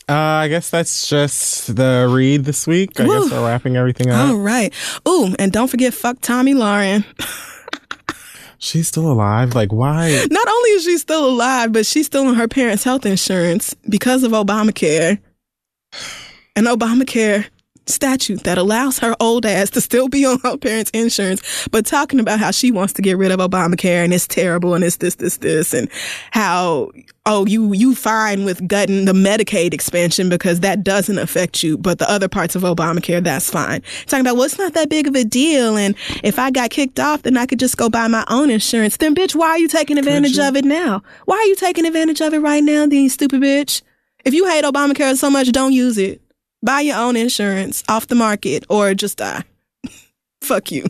Uh, 0.09 0.14
I 0.14 0.48
guess 0.48 0.69
that's 0.69 1.09
just 1.09 1.77
the 1.77 2.09
read 2.10 2.44
this 2.44 2.66
week. 2.66 2.98
I 3.01 3.06
Woo. 3.06 3.23
guess 3.23 3.32
we're 3.32 3.47
wrapping 3.47 3.77
everything 3.77 4.10
up. 4.10 4.31
All 4.31 4.36
right. 4.36 4.74
Ooh, 5.09 5.35
and 5.39 5.52
don't 5.52 5.69
forget, 5.69 5.94
fuck 5.94 6.20
Tomi 6.20 6.55
Lahren. 6.55 7.05
She's 8.63 8.87
still 8.87 9.11
alive. 9.11 9.57
Like, 9.57 9.73
why? 9.73 10.25
Not 10.31 10.49
only 10.49 10.71
is 10.71 10.85
she 10.85 10.97
still 10.97 11.29
alive, 11.29 11.73
but 11.73 11.85
she's 11.85 12.07
still 12.07 12.29
on 12.29 12.37
her 12.37 12.47
parents' 12.47 12.85
health 12.85 13.05
insurance 13.05 13.75
because 13.89 14.23
of 14.23 14.31
Obamacare. 14.31 15.19
And 16.55 16.69
Obamacare 16.69 17.47
statute 17.93 18.44
that 18.44 18.59
allows 18.59 18.98
her 18.98 19.14
old 19.20 19.47
ass 19.47 19.70
to 19.70 19.81
still 19.81 20.09
be 20.09 20.24
on 20.24 20.39
her 20.40 20.56
parents' 20.56 20.90
insurance, 20.93 21.69
but 21.70 21.86
talking 21.86 22.20
about 22.20 22.40
how 22.40 22.51
she 22.51 22.70
wants 22.70 22.93
to 22.94 23.02
get 23.02 23.16
rid 23.16 23.31
of 23.31 23.40
Obamacare 23.40 24.05
and 24.05 24.12
it's 24.12 24.27
terrible 24.27 24.74
and 24.74 24.85
it's 24.85 24.97
this, 24.97 25.16
this, 25.16 25.36
this, 25.39 25.74
and 25.74 25.89
how 26.31 26.90
oh 27.24 27.47
you 27.47 27.73
you 27.73 27.94
fine 27.94 28.44
with 28.44 28.66
gutting 28.66 29.05
the 29.05 29.12
Medicaid 29.12 29.73
expansion 29.73 30.28
because 30.28 30.60
that 30.60 30.82
doesn't 30.82 31.19
affect 31.19 31.62
you, 31.62 31.78
but 31.78 31.98
the 31.98 32.10
other 32.10 32.28
parts 32.28 32.56
of 32.56 32.62
Obamacare 32.62 33.23
that's 33.23 33.51
fine. 33.51 33.82
Talking 34.06 34.23
about 34.23 34.36
well 34.36 34.44
it's 34.44 34.59
not 34.59 34.74
that 34.74 34.89
big 34.89 35.06
of 35.06 35.14
a 35.14 35.24
deal, 35.24 35.77
and 35.77 35.94
if 36.23 36.39
I 36.39 36.51
got 36.51 36.70
kicked 36.70 36.98
off, 36.98 37.23
then 37.23 37.36
I 37.36 37.47
could 37.47 37.59
just 37.59 37.77
go 37.77 37.89
buy 37.89 38.09
my 38.09 38.24
own 38.28 38.51
insurance. 38.51 38.97
Then 38.97 39.14
bitch, 39.14 39.35
why 39.35 39.48
are 39.51 39.59
you 39.59 39.69
taking 39.69 39.98
advantage 39.98 40.39
of 40.39 40.56
it 40.56 40.64
now? 40.64 41.02
Why 41.27 41.36
are 41.36 41.44
you 41.44 41.56
taking 41.56 41.86
advantage 41.86 42.20
of 42.20 42.35
it 42.35 42.39
right 42.40 42.62
now, 42.62 42.86
then 42.86 43.02
you 43.02 43.09
stupid 43.09 43.40
bitch? 43.43 43.82
If 44.24 44.35
you 44.35 44.48
hate 44.48 44.64
Obamacare 44.64 45.16
so 45.16 45.31
much, 45.31 45.51
don't 45.51 45.73
use 45.73 45.98
it. 45.98 46.22
Buy 46.63 46.81
your 46.83 46.97
own 46.99 47.17
insurance 47.17 47.83
off 47.89 48.07
the 48.07 48.15
market 48.15 48.65
or 48.69 48.95
just 48.95 49.19
die. 49.19 49.43
Fuck 50.43 50.71
you. 50.73 50.87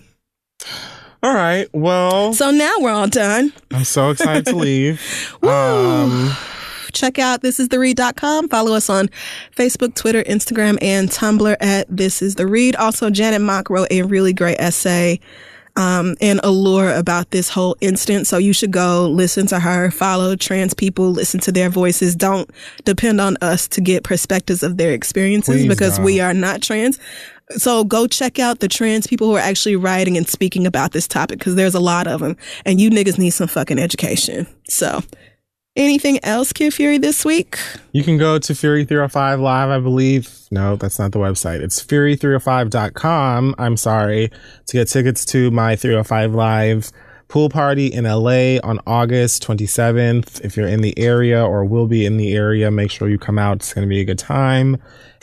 All 1.22 1.34
right. 1.34 1.68
Well, 1.72 2.32
So 2.32 2.50
now 2.50 2.72
we're 2.78 2.90
all 2.90 3.08
done. 3.08 3.52
I'm 3.70 3.84
so 3.84 4.10
excited 4.10 4.44
to 4.46 4.56
leave. 4.56 5.00
Um, 5.42 6.32
Check 6.92 7.18
out 7.18 7.40
thisistheread.com. 7.42 8.48
Follow 8.50 8.74
us 8.74 8.90
on 8.90 9.08
Facebook, 9.56 9.94
Twitter, 9.94 10.22
Instagram, 10.24 10.76
and 10.82 11.08
Tumblr 11.08 11.56
at 11.58 11.86
This 11.88 12.20
Is 12.20 12.34
The 12.34 12.46
Read. 12.46 12.76
Also, 12.76 13.08
Janet 13.08 13.40
Mock 13.40 13.70
wrote 13.70 13.88
a 13.90 14.02
really 14.02 14.32
great 14.34 14.58
essay 14.60 15.18
um, 15.76 16.16
and 16.20 16.40
allure 16.42 16.94
about 16.94 17.30
this 17.30 17.48
whole 17.48 17.76
instance. 17.80 18.28
So 18.28 18.38
you 18.38 18.52
should 18.52 18.70
go 18.70 19.08
listen 19.08 19.46
to 19.48 19.60
her, 19.60 19.90
follow 19.90 20.36
trans 20.36 20.74
people, 20.74 21.10
listen 21.10 21.40
to 21.40 21.52
their 21.52 21.70
voices. 21.70 22.14
Don't 22.14 22.50
depend 22.84 23.20
on 23.20 23.36
us 23.40 23.68
to 23.68 23.80
get 23.80 24.04
perspectives 24.04 24.62
of 24.62 24.76
their 24.76 24.92
experiences 24.92 25.62
Please 25.62 25.68
because 25.68 25.98
we 25.98 26.20
are 26.20 26.34
not 26.34 26.62
trans. 26.62 26.98
So 27.50 27.84
go 27.84 28.06
check 28.06 28.38
out 28.38 28.60
the 28.60 28.68
trans 28.68 29.06
people 29.06 29.28
who 29.28 29.36
are 29.36 29.40
actually 29.40 29.76
writing 29.76 30.16
and 30.16 30.28
speaking 30.28 30.66
about 30.66 30.92
this 30.92 31.06
topic 31.06 31.38
because 31.38 31.54
there's 31.54 31.74
a 31.74 31.80
lot 31.80 32.06
of 32.06 32.20
them 32.20 32.36
and 32.64 32.80
you 32.80 32.90
niggas 32.90 33.18
need 33.18 33.30
some 33.30 33.48
fucking 33.48 33.78
education. 33.78 34.46
So 34.68 35.02
anything 35.76 36.18
else, 36.24 36.52
Kid 36.52 36.74
Fury, 36.74 36.98
this 36.98 37.24
week? 37.24 37.58
You 37.92 38.02
can 38.02 38.18
go 38.18 38.38
to 38.38 38.54
Fury 38.54 38.84
305 38.84 39.40
Live, 39.40 39.70
I 39.70 39.78
believe. 39.78 40.30
No, 40.50 40.76
that's 40.76 40.98
not 40.98 41.12
the 41.12 41.18
website. 41.18 41.60
It's 41.60 41.82
fury305.com. 41.82 43.54
I'm 43.58 43.76
sorry 43.76 44.30
to 44.66 44.72
get 44.72 44.88
tickets 44.88 45.24
to 45.26 45.50
my 45.50 45.76
305 45.76 46.34
Live 46.34 46.92
pool 47.28 47.48
party 47.48 47.86
in 47.86 48.04
LA 48.04 48.58
on 48.62 48.78
August 48.86 49.46
27th. 49.46 50.44
If 50.44 50.54
you're 50.54 50.68
in 50.68 50.82
the 50.82 50.98
area 50.98 51.42
or 51.42 51.64
will 51.64 51.86
be 51.86 52.04
in 52.04 52.18
the 52.18 52.34
area, 52.34 52.70
make 52.70 52.90
sure 52.90 53.08
you 53.08 53.18
come 53.18 53.38
out. 53.38 53.56
It's 53.56 53.72
going 53.72 53.86
to 53.86 53.88
be 53.88 54.00
a 54.00 54.04
good 54.04 54.18
time. 54.18 54.76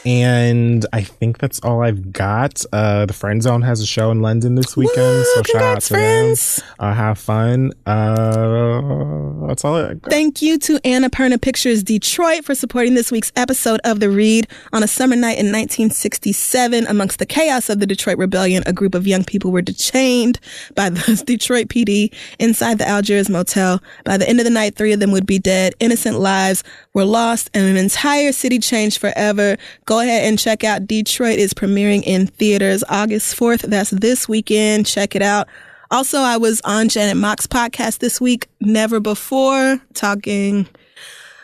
And 0.05 0.85
I 0.93 1.03
think 1.03 1.39
that's 1.39 1.59
all 1.59 1.81
I've 1.81 2.13
got. 2.13 2.63
Uh, 2.71 3.05
the 3.05 3.13
Friend 3.13 3.41
Zone 3.43 3.61
has 3.63 3.81
a 3.81 3.85
show 3.85 4.11
in 4.11 4.21
London 4.21 4.55
this 4.55 4.77
weekend. 4.77 4.97
Woo, 4.97 5.25
so 5.35 5.43
shout 5.43 5.61
out 5.61 5.81
to 5.81 5.93
friends. 5.93 6.55
them. 6.57 6.65
Uh, 6.79 6.93
have 6.93 7.17
fun. 7.17 7.71
Uh, 7.85 9.47
that's 9.47 9.65
all 9.65 9.75
I 9.75 9.93
got. 9.95 10.09
Thank 10.09 10.41
you 10.41 10.57
to 10.59 10.79
Annapurna 10.79 11.41
Pictures 11.41 11.83
Detroit 11.83 12.45
for 12.45 12.55
supporting 12.55 12.95
this 12.95 13.11
week's 13.11 13.31
episode 13.35 13.81
of 13.83 13.99
The 13.99 14.09
Read. 14.09 14.47
On 14.71 14.83
a 14.83 14.87
summer 14.87 15.15
night 15.15 15.37
in 15.37 15.47
1967, 15.47 16.87
amongst 16.87 17.19
the 17.19 17.25
chaos 17.25 17.69
of 17.69 17.79
the 17.79 17.85
Detroit 17.85 18.17
Rebellion, 18.17 18.63
a 18.65 18.73
group 18.73 18.95
of 18.95 19.05
young 19.05 19.23
people 19.23 19.51
were 19.51 19.61
detained 19.61 20.39
by 20.75 20.89
the 20.89 21.23
Detroit 21.25 21.67
PD 21.67 22.13
inside 22.39 22.77
the 22.77 22.87
Algiers 22.87 23.29
Motel. 23.29 23.81
By 24.05 24.17
the 24.17 24.27
end 24.29 24.39
of 24.39 24.45
the 24.45 24.51
night, 24.51 24.75
three 24.75 24.93
of 24.93 24.99
them 24.99 25.11
would 25.11 25.25
be 25.25 25.39
dead. 25.39 25.73
Innocent 25.79 26.19
lives 26.19 26.63
were 26.93 27.05
lost 27.05 27.49
and 27.53 27.65
an 27.65 27.77
entire 27.77 28.31
city 28.31 28.59
changed 28.59 28.99
forever. 28.99 29.57
Go 29.89 30.01
ahead 30.01 30.25
and 30.25 30.37
check 30.37 30.63
out 30.63 30.85
Detroit 30.85 31.39
is 31.39 31.51
premiering 31.51 32.03
in 32.03 32.27
theaters 32.27 32.83
August 32.89 33.35
4th. 33.35 33.61
That's 33.61 33.89
this 33.89 34.29
weekend. 34.29 34.85
Check 34.85 35.15
it 35.15 35.23
out. 35.23 35.47
Also, 35.89 36.19
I 36.19 36.37
was 36.37 36.61
on 36.63 36.89
Janet 36.89 37.17
Mock's 37.17 37.47
podcast 37.47 37.97
this 37.97 38.21
week, 38.21 38.47
Never 38.59 38.99
Before, 38.99 39.81
talking 39.95 40.67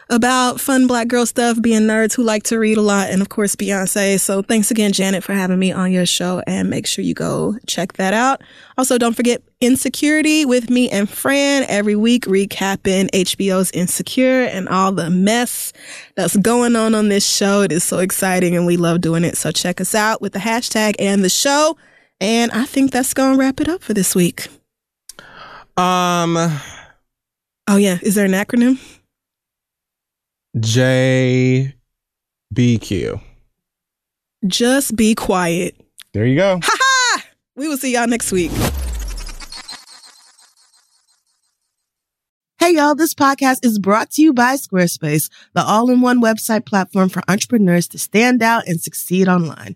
about 0.10 0.60
fun 0.60 0.88
black 0.88 1.08
girl 1.08 1.26
stuff, 1.26 1.62
being 1.62 1.82
nerds 1.82 2.16
who 2.16 2.24
like 2.24 2.44
to 2.44 2.60
read 2.60 2.78
a 2.78 2.82
lot, 2.82 3.10
and 3.10 3.22
of 3.22 3.30
course, 3.30 3.56
Beyonce. 3.56 4.20
So 4.20 4.42
thanks 4.42 4.72
again, 4.72 4.92
Janet, 4.92 5.24
for 5.24 5.34
having 5.34 5.58
me 5.58 5.72
on 5.72 5.92
your 5.92 6.06
show, 6.06 6.42
and 6.46 6.70
make 6.70 6.86
sure 6.86 7.04
you 7.04 7.14
go 7.14 7.56
check 7.68 7.94
that 7.94 8.14
out. 8.14 8.42
Also, 8.78 8.98
don't 8.98 9.16
forget 9.16 9.42
Insecuritea 9.62 10.46
with 10.46 10.70
me 10.70 10.90
and 10.90 11.10
Fran 11.10 11.66
every 11.68 11.96
week, 11.96 12.26
recapping 12.26 13.10
HBO's 13.12 13.72
Insecure 13.72 14.44
and 14.44 14.70
all 14.70 14.92
the 14.92 15.10
mess 15.10 15.74
that's 16.16 16.38
going 16.38 16.76
on 16.76 16.94
on 16.94 17.10
this 17.10 17.28
show. 17.28 17.62
It 17.62 17.72
is 17.72 17.84
so 17.84 18.00
exciting, 18.00 18.56
and 18.56 18.66
we 18.66 18.78
love 18.78 19.02
doing 19.02 19.24
it. 19.24 19.38
So 19.38 19.52
check 19.52 19.82
us 19.82 19.96
out 19.96 20.22
with 20.22 20.34
the 20.34 20.40
hashtag 20.40 20.96
and 21.00 21.24
the 21.24 21.30
show. 21.30 21.78
And 22.22 22.52
I 22.52 22.66
think 22.66 22.92
that's 22.92 23.14
to 23.14 23.36
wrap 23.36 23.60
it 23.60 23.68
up 23.68 23.84
for 23.84 23.94
this 23.94 24.16
week. 24.16 24.48
Um, 25.76 26.38
Oh, 27.68 27.78
yeah. 27.78 27.98
Is 28.02 28.16
there 28.16 28.26
an 28.26 28.32
acronym? 28.34 28.80
JBQ. 30.56 31.74
Just 34.48 34.96
be 34.96 35.14
quiet. 35.14 35.76
There 36.14 36.26
you 36.26 36.38
go. 36.38 36.62
Ha 36.64 36.78
ha! 36.80 37.24
We 37.58 37.68
will 37.68 37.76
see 37.78 37.94
y'all 37.94 38.08
next 38.08 38.32
week. 38.32 38.52
Hey 42.58 42.76
y'all, 42.76 42.96
this 42.96 43.14
podcast 43.14 43.66
is 43.66 43.80
brought 43.80 44.12
to 44.12 44.22
you 44.22 44.34
by 44.34 44.56
Squarespace, 44.56 45.30
the 45.54 45.62
all-in-one 45.62 46.22
website 46.22 46.66
platform 46.66 47.10
for 47.10 47.22
entrepreneurs 47.28 47.88
to 47.90 48.00
stand 48.00 48.42
out 48.42 48.66
and 48.66 48.80
succeed 48.80 49.28
online. 49.28 49.76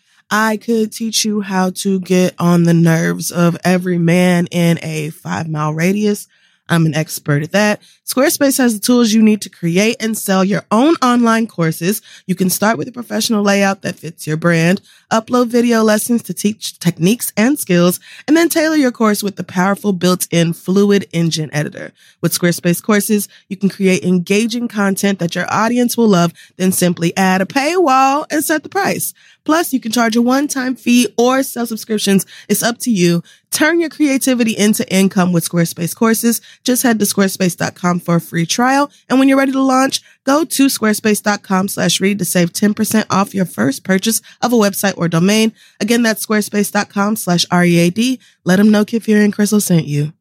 I 0.33 0.55
could 0.55 0.93
teach 0.93 1.25
you 1.25 1.41
how 1.41 1.71
to 1.71 1.99
get 1.99 2.35
on 2.39 2.63
the 2.63 2.73
nerves 2.73 3.31
of 3.31 3.57
every 3.65 3.97
man 3.97 4.47
in 4.47 4.79
a 4.81 5.09
five 5.09 5.49
mile 5.49 5.73
radius. 5.73 6.29
I'm 6.69 6.85
an 6.85 6.95
expert 6.95 7.43
at 7.43 7.51
that. 7.51 7.81
Squarespace 8.05 8.57
has 8.57 8.73
the 8.73 8.79
tools 8.79 9.11
you 9.11 9.21
need 9.21 9.41
to 9.41 9.49
create 9.49 9.97
and 9.99 10.17
sell 10.17 10.43
your 10.43 10.63
own 10.71 10.95
online 11.01 11.47
courses. 11.47 12.01
You 12.27 12.35
can 12.35 12.49
start 12.49 12.77
with 12.77 12.87
a 12.87 12.93
professional 12.93 13.43
layout 13.43 13.81
that 13.81 13.97
fits 13.97 14.25
your 14.25 14.37
brand, 14.37 14.81
upload 15.11 15.47
video 15.47 15.83
lessons 15.83 16.23
to 16.23 16.33
teach 16.33 16.79
techniques 16.79 17.33
and 17.35 17.59
skills, 17.59 17.99
and 18.25 18.37
then 18.37 18.47
tailor 18.47 18.77
your 18.77 18.91
course 18.91 19.21
with 19.21 19.35
the 19.35 19.43
powerful 19.43 19.91
built-in 19.91 20.53
Fluid 20.53 21.09
Engine 21.11 21.49
editor. 21.51 21.91
With 22.21 22.37
Squarespace 22.37 22.81
courses, 22.81 23.27
you 23.49 23.57
can 23.57 23.67
create 23.67 24.05
engaging 24.05 24.69
content 24.69 25.19
that 25.19 25.35
your 25.35 25.51
audience 25.53 25.97
will 25.97 26.07
love, 26.07 26.31
then 26.55 26.71
simply 26.71 27.15
add 27.17 27.41
a 27.41 27.45
paywall 27.45 28.25
and 28.31 28.45
set 28.45 28.63
the 28.63 28.69
price. 28.69 29.13
Plus, 29.43 29.73
you 29.73 29.79
can 29.79 29.91
charge 29.91 30.15
a 30.15 30.21
one-time 30.21 30.75
fee 30.75 31.07
or 31.17 31.43
sell 31.43 31.65
subscriptions. 31.65 32.25
It's 32.47 32.63
up 32.63 32.77
to 32.79 32.91
you. 32.91 33.23
Turn 33.51 33.79
your 33.79 33.89
creativity 33.89 34.55
into 34.57 34.89
income 34.93 35.33
with 35.33 35.47
Squarespace 35.47 35.95
courses. 35.95 36.41
Just 36.63 36.83
head 36.83 36.99
to 36.99 37.05
squarespace.com 37.05 37.99
for 37.99 38.15
a 38.15 38.21
free 38.21 38.45
trial. 38.45 38.89
And 39.09 39.19
when 39.19 39.27
you're 39.27 39.37
ready 39.37 39.51
to 39.51 39.61
launch, 39.61 40.01
go 40.23 40.45
to 40.45 40.65
squarespace.com 40.67 41.67
slash 41.67 41.99
read 41.99 42.19
to 42.19 42.25
save 42.25 42.53
10% 42.53 43.05
off 43.09 43.33
your 43.33 43.45
first 43.45 43.83
purchase 43.83 44.21
of 44.41 44.53
a 44.53 44.57
website 44.57 44.97
or 44.97 45.07
domain. 45.07 45.53
Again, 45.79 46.03
that's 46.03 46.25
squarespace.com 46.25 47.17
slash 47.17 47.45
READ. 47.51 48.19
Let 48.45 48.55
them 48.55 48.71
know 48.71 48.85
Kid 48.85 49.07
and 49.09 49.35
Crissle 49.35 49.61
sent 49.61 49.85
you. 49.85 50.13